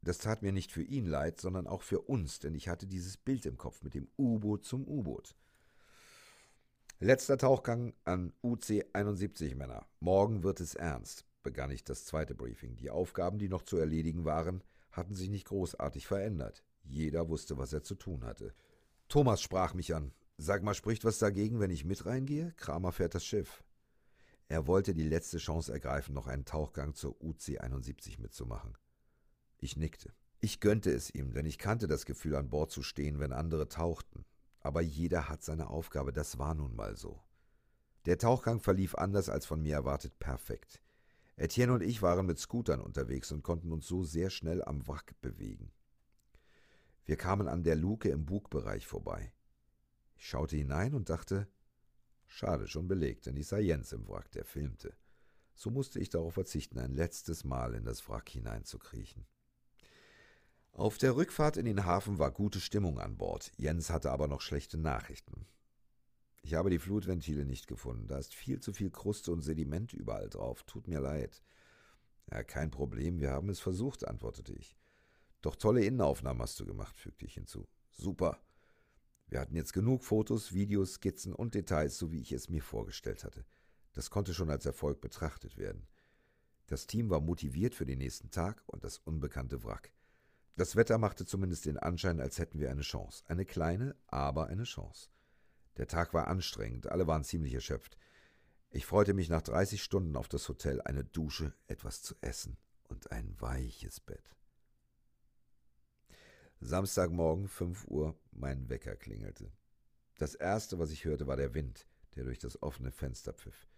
[0.00, 3.16] Das tat mir nicht für ihn leid, sondern auch für uns, denn ich hatte dieses
[3.16, 5.36] Bild im Kopf mit dem U-Boot zum U-Boot.
[6.98, 9.86] Letzter Tauchgang an UC 71, Männer.
[10.00, 12.76] Morgen wird es ernst, begann ich das zweite Briefing.
[12.76, 16.62] Die Aufgaben, die noch zu erledigen waren, hatten sich nicht großartig verändert.
[16.84, 18.54] Jeder wusste, was er zu tun hatte.
[19.08, 20.12] Thomas sprach mich an.
[20.38, 22.52] Sag mal, spricht was dagegen, wenn ich mit reingehe?
[22.56, 23.62] Kramer fährt das Schiff.
[24.48, 28.76] Er wollte die letzte Chance ergreifen, noch einen Tauchgang zur UC 71 mitzumachen.
[29.58, 30.12] Ich nickte.
[30.40, 33.68] Ich gönnte es ihm, denn ich kannte das Gefühl, an Bord zu stehen, wenn andere
[33.68, 34.24] tauchten.
[34.60, 37.20] Aber jeder hat seine Aufgabe, das war nun mal so.
[38.06, 40.82] Der Tauchgang verlief anders als von mir erwartet perfekt.
[41.42, 45.20] Etienne und ich waren mit Scootern unterwegs und konnten uns so sehr schnell am Wrack
[45.20, 45.72] bewegen.
[47.04, 49.32] Wir kamen an der Luke im Bugbereich vorbei.
[50.14, 51.48] Ich schaute hinein und dachte,
[52.28, 54.96] schade, schon belegt, denn ich sah Jens im Wrack, der filmte.
[55.56, 59.26] So musste ich darauf verzichten, ein letztes Mal in das Wrack hineinzukriechen.
[60.70, 63.50] Auf der Rückfahrt in den Hafen war gute Stimmung an Bord.
[63.56, 65.46] Jens hatte aber noch schlechte Nachrichten.
[66.42, 68.08] Ich habe die Flutventile nicht gefunden.
[68.08, 70.64] Da ist viel zu viel Kruste und Sediment überall drauf.
[70.64, 71.42] Tut mir leid.
[72.30, 74.76] Ja, kein Problem, wir haben es versucht, antwortete ich.
[75.40, 77.66] Doch tolle Innenaufnahmen hast du gemacht, fügte ich hinzu.
[77.90, 78.38] Super.
[79.28, 83.24] Wir hatten jetzt genug Fotos, Videos, Skizzen und Details, so wie ich es mir vorgestellt
[83.24, 83.44] hatte.
[83.92, 85.86] Das konnte schon als Erfolg betrachtet werden.
[86.66, 89.92] Das Team war motiviert für den nächsten Tag und das unbekannte Wrack.
[90.56, 93.24] Das Wetter machte zumindest den Anschein, als hätten wir eine Chance.
[93.26, 95.08] Eine kleine, aber eine Chance.
[95.76, 97.96] Der Tag war anstrengend, alle waren ziemlich erschöpft.
[98.70, 103.10] Ich freute mich nach 30 Stunden auf das Hotel, eine Dusche, etwas zu essen und
[103.10, 104.36] ein weiches Bett.
[106.60, 109.50] Samstagmorgen, 5 Uhr, mein Wecker klingelte.
[110.18, 113.68] Das erste, was ich hörte, war der Wind, der durch das offene Fenster pfiff.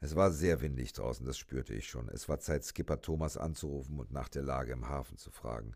[0.00, 2.08] Es war sehr windig draußen, das spürte ich schon.
[2.08, 5.74] Es war Zeit, Skipper Thomas anzurufen und nach der Lage im Hafen zu fragen.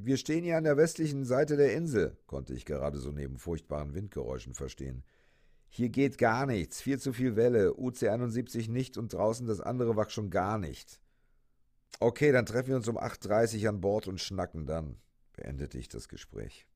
[0.00, 3.94] Wir stehen hier an der westlichen Seite der Insel, konnte ich gerade so neben furchtbaren
[3.94, 5.02] Windgeräuschen verstehen.
[5.70, 9.96] Hier geht gar nichts, viel zu viel Welle, UC 71 nicht und draußen das andere
[9.96, 11.00] Wach schon gar nicht.
[11.98, 14.98] Okay, dann treffen wir uns um 8.30 Uhr an Bord und schnacken dann,
[15.32, 16.68] beendete ich das Gespräch.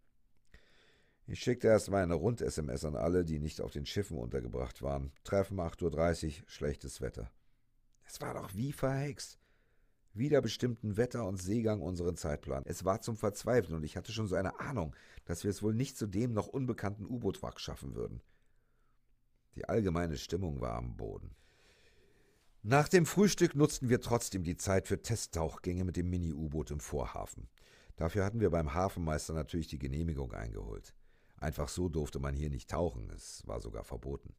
[1.28, 5.12] Ich schickte erstmal eine Rund-SMS an alle, die nicht auf den Schiffen untergebracht waren.
[5.22, 7.30] Treffen 8.30 Uhr, schlechtes Wetter.
[8.04, 9.38] Es war doch wie verhext.
[10.14, 12.64] Wieder bestimmten Wetter und Seegang unseren Zeitplan.
[12.66, 15.74] Es war zum Verzweifeln und ich hatte schon so eine Ahnung, dass wir es wohl
[15.74, 18.20] nicht zu dem noch unbekannten U-Boot-Wrack schaffen würden.
[19.54, 21.30] Die allgemeine Stimmung war am Boden.
[22.62, 27.48] Nach dem Frühstück nutzten wir trotzdem die Zeit für Testtauchgänge mit dem Mini-U-Boot im Vorhafen.
[27.96, 30.94] Dafür hatten wir beim Hafenmeister natürlich die Genehmigung eingeholt.
[31.38, 34.34] Einfach so durfte man hier nicht tauchen, es war sogar verboten.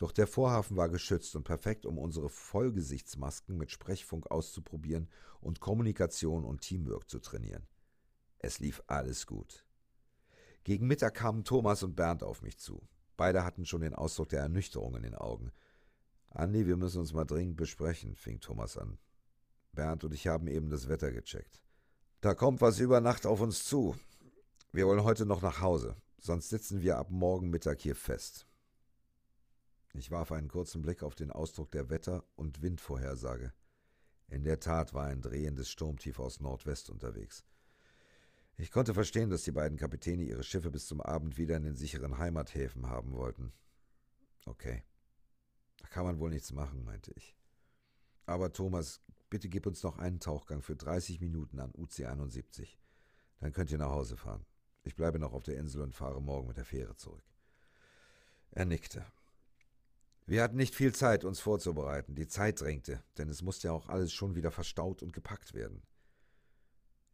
[0.00, 5.10] Doch der Vorhafen war geschützt und perfekt, um unsere Vollgesichtsmasken mit Sprechfunk auszuprobieren
[5.42, 7.68] und Kommunikation und Teamwork zu trainieren.
[8.38, 9.66] Es lief alles gut.
[10.64, 12.82] Gegen Mittag kamen Thomas und Bernd auf mich zu.
[13.18, 15.52] Beide hatten schon den Ausdruck der Ernüchterung in den Augen.
[16.30, 18.98] Andi, wir müssen uns mal dringend besprechen, fing Thomas an.
[19.72, 21.62] Bernd und ich haben eben das Wetter gecheckt.
[22.22, 23.94] Da kommt was über Nacht auf uns zu.
[24.72, 28.46] Wir wollen heute noch nach Hause sonst sitzen wir ab morgen Mittag hier fest.
[29.92, 33.52] Ich warf einen kurzen Blick auf den Ausdruck der Wetter- und Windvorhersage.
[34.28, 37.44] In der Tat war ein drehendes Sturmtief aus Nordwest unterwegs.
[38.56, 41.74] Ich konnte verstehen, dass die beiden Kapitäne ihre Schiffe bis zum Abend wieder in den
[41.74, 43.52] sicheren Heimathäfen haben wollten.
[44.46, 44.84] Okay.
[45.78, 47.34] Da kann man wohl nichts machen, meinte ich.
[48.26, 52.78] Aber Thomas, bitte gib uns noch einen Tauchgang für 30 Minuten an UC 71.
[53.40, 54.44] Dann könnt ihr nach Hause fahren.
[54.84, 57.24] Ich bleibe noch auf der Insel und fahre morgen mit der Fähre zurück.
[58.50, 59.04] Er nickte.
[60.30, 62.14] Wir hatten nicht viel Zeit, uns vorzubereiten.
[62.14, 65.82] Die Zeit drängte, denn es musste ja auch alles schon wieder verstaut und gepackt werden.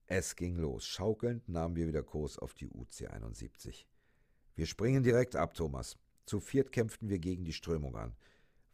[0.05, 0.87] Es ging los.
[0.87, 3.89] Schaukelnd nahmen wir wieder Kurs auf die UC 71.
[4.55, 5.97] Wir springen direkt ab, Thomas.
[6.27, 8.15] Zu viert kämpften wir gegen die Strömung an.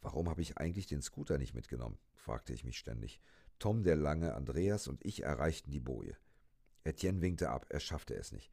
[0.00, 2.00] Warum habe ich eigentlich den Scooter nicht mitgenommen?
[2.16, 3.20] fragte ich mich ständig.
[3.60, 6.16] Tom, der Lange, Andreas und ich erreichten die Boje.
[6.82, 8.50] Etienne winkte ab, er schaffte es nicht.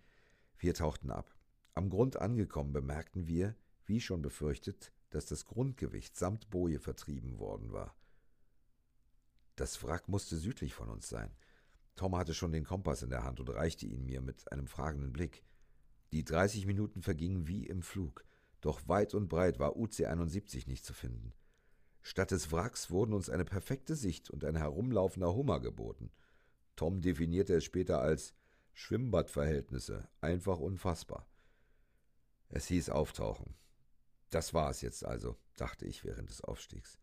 [0.59, 1.33] Wir tauchten ab.
[1.73, 3.55] Am Grund angekommen bemerkten wir,
[3.87, 7.95] wie schon befürchtet, dass das Grundgewicht samt Boje vertrieben worden war.
[9.55, 11.35] Das Wrack musste südlich von uns sein.
[11.95, 15.11] Tom hatte schon den Kompass in der Hand und reichte ihn mir mit einem fragenden
[15.11, 15.43] Blick.
[16.11, 18.23] Die 30 Minuten vergingen wie im Flug,
[18.61, 21.33] doch weit und breit war UC 71 nicht zu finden.
[22.01, 26.11] Statt des Wracks wurden uns eine perfekte Sicht und ein herumlaufender Hummer geboten.
[26.75, 28.33] Tom definierte es später als
[28.73, 31.27] Schwimmbadverhältnisse, einfach unfassbar.
[32.47, 33.55] Es hieß auftauchen.
[34.29, 36.99] Das war es jetzt also, dachte ich während des Aufstiegs.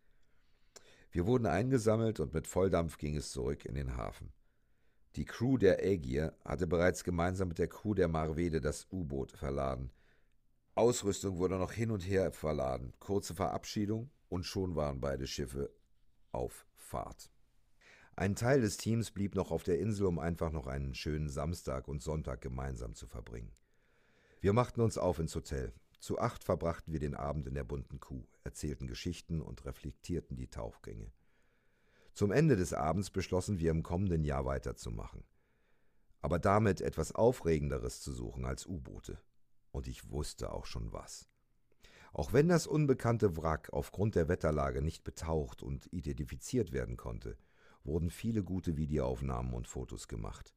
[1.11, 4.33] Wir wurden eingesammelt und mit Volldampf ging es zurück in den Hafen.
[5.17, 9.91] Die Crew der Ägier hatte bereits gemeinsam mit der Crew der Marvede das U-Boot verladen.
[10.75, 15.71] Ausrüstung wurde noch hin und her verladen, kurze Verabschiedung und schon waren beide Schiffe
[16.33, 17.31] auf Fahrt.
[18.15, 21.89] Ein Teil des Teams blieb noch auf der Insel, um einfach noch einen schönen Samstag
[21.89, 23.53] und Sonntag gemeinsam zu verbringen.
[24.41, 25.73] Wir machten uns auf ins Hotel.
[25.99, 30.49] Zu acht verbrachten wir den Abend in der bunten Kuh, erzählten Geschichten und reflektierten die
[30.49, 31.11] Tauchgänge.
[32.13, 35.25] Zum Ende des Abends beschlossen wir im kommenden Jahr weiterzumachen.
[36.23, 39.21] Aber damit etwas Aufregenderes zu suchen als U-Boote.
[39.71, 41.29] Und ich wusste auch schon was.
[42.13, 47.37] Auch wenn das unbekannte Wrack aufgrund der Wetterlage nicht betaucht und identifiziert werden konnte,
[47.85, 50.55] wurden viele gute Videoaufnahmen und Fotos gemacht.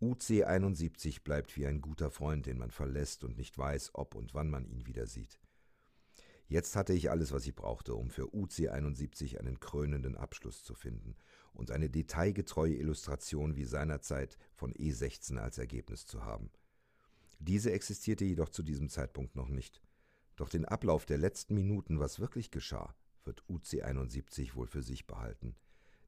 [0.00, 4.34] UC 71 bleibt wie ein guter Freund, den man verlässt und nicht weiß, ob und
[4.34, 5.38] wann man ihn wieder sieht.
[6.46, 10.74] Jetzt hatte ich alles, was ich brauchte, um für UC 71 einen krönenden Abschluss zu
[10.74, 11.16] finden
[11.52, 16.50] und eine detailgetreue Illustration wie seinerzeit von E16 als Ergebnis zu haben.
[17.38, 19.80] Diese existierte jedoch zu diesem Zeitpunkt noch nicht.
[20.36, 25.06] Doch den Ablauf der letzten Minuten, was wirklich geschah, wird UC 71 wohl für sich
[25.06, 25.56] behalten.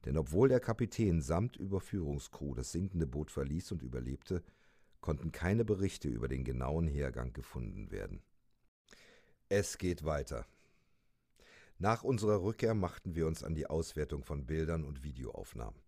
[0.07, 4.41] Denn obwohl der Kapitän samt Überführungskrew das sinkende Boot verließ und überlebte,
[5.01, 8.23] konnten keine Berichte über den genauen Hergang gefunden werden.
[9.49, 10.45] Es geht weiter.
[11.77, 15.81] Nach unserer Rückkehr machten wir uns an die Auswertung von Bildern und Videoaufnahmen.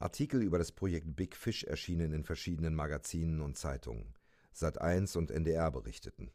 [0.00, 4.16] Artikel über das Projekt Big Fish erschienen in verschiedenen Magazinen und Zeitungen.
[4.52, 6.32] Sat1 und NDR berichteten.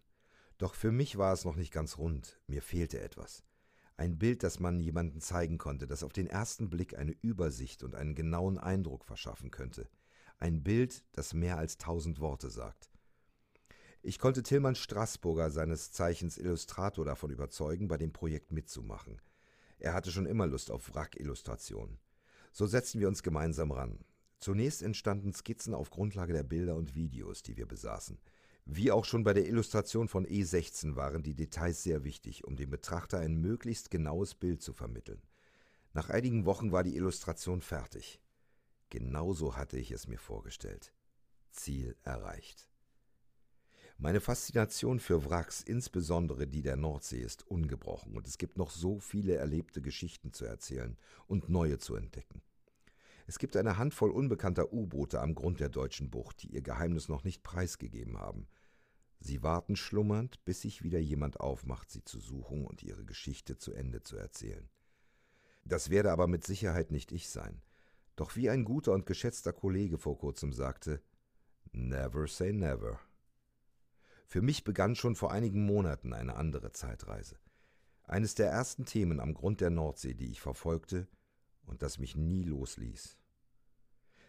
[0.58, 3.44] Doch für mich war es noch nicht ganz rund, mir fehlte etwas.
[4.00, 7.96] Ein Bild, das man jemandem zeigen konnte, das auf den ersten Blick eine Übersicht und
[7.96, 9.90] einen genauen Eindruck verschaffen könnte.
[10.38, 12.90] Ein Bild, das mehr als tausend Worte sagt.
[14.02, 19.20] Ich konnte Tillmann Straßburger, seines Zeichens Illustrator, davon überzeugen, bei dem Projekt mitzumachen.
[19.80, 22.00] Er hatte schon immer Lust auf Wrackillustrationen.
[22.54, 24.06] So setzten wir uns gemeinsam ran.
[24.38, 28.18] Zunächst entstanden Skizzen auf Grundlage der Bilder und Videos, die wir besaßen.
[28.72, 32.70] Wie auch schon bei der Illustration von E16 waren die Details sehr wichtig, um dem
[32.70, 35.24] Betrachter ein möglichst genaues Bild zu vermitteln.
[35.94, 38.22] Nach einigen Wochen war die Illustration fertig.
[38.92, 40.94] Genauso hatte ich es mir vorgestellt.
[41.50, 42.70] Ziel erreicht.
[43.98, 49.00] Meine Faszination für Wracks, insbesondere die der Nordsee, ist ungebrochen und es gibt noch so
[49.00, 52.44] viele erlebte Geschichten zu erzählen und neue zu entdecken.
[53.26, 57.24] Es gibt eine Handvoll unbekannter U-Boote am Grund der deutschen Bucht, die ihr Geheimnis noch
[57.24, 58.48] nicht preisgegeben haben.
[59.20, 63.74] Sie warten schlummernd, bis sich wieder jemand aufmacht, sie zu suchen und ihre Geschichte zu
[63.74, 64.70] Ende zu erzählen.
[65.66, 67.62] Das werde aber mit Sicherheit nicht ich sein.
[68.16, 71.02] Doch wie ein guter und geschätzter Kollege vor kurzem sagte,
[71.72, 73.00] Never say never.
[74.26, 77.38] Für mich begann schon vor einigen Monaten eine andere Zeitreise.
[78.04, 81.08] Eines der ersten Themen am Grund der Nordsee, die ich verfolgte
[81.66, 83.18] und das mich nie losließ.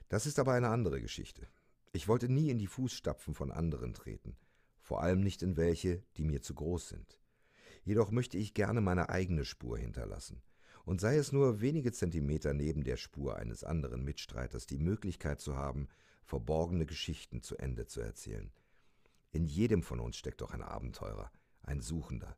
[0.08, 1.48] Das ist aber eine andere Geschichte.
[1.92, 4.36] Ich wollte nie in die Fußstapfen von anderen treten,
[4.90, 7.20] vor allem nicht in welche, die mir zu groß sind.
[7.84, 10.42] Jedoch möchte ich gerne meine eigene Spur hinterlassen,
[10.84, 15.54] und sei es nur wenige Zentimeter neben der Spur eines anderen Mitstreiters die Möglichkeit zu
[15.54, 15.86] haben,
[16.24, 18.50] verborgene Geschichten zu Ende zu erzählen.
[19.30, 21.30] In jedem von uns steckt doch ein Abenteurer,
[21.62, 22.36] ein Suchender.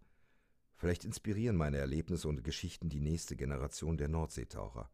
[0.76, 4.90] Vielleicht inspirieren meine Erlebnisse und Geschichten die nächste Generation der Nordseetaucher.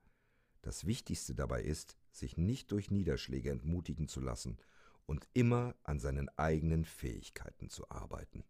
[0.62, 4.58] Das Wichtigste dabei ist, sich nicht durch Niederschläge entmutigen zu lassen
[5.08, 8.44] und immer an seinen eigenen Fähigkeiten zu arbeiten.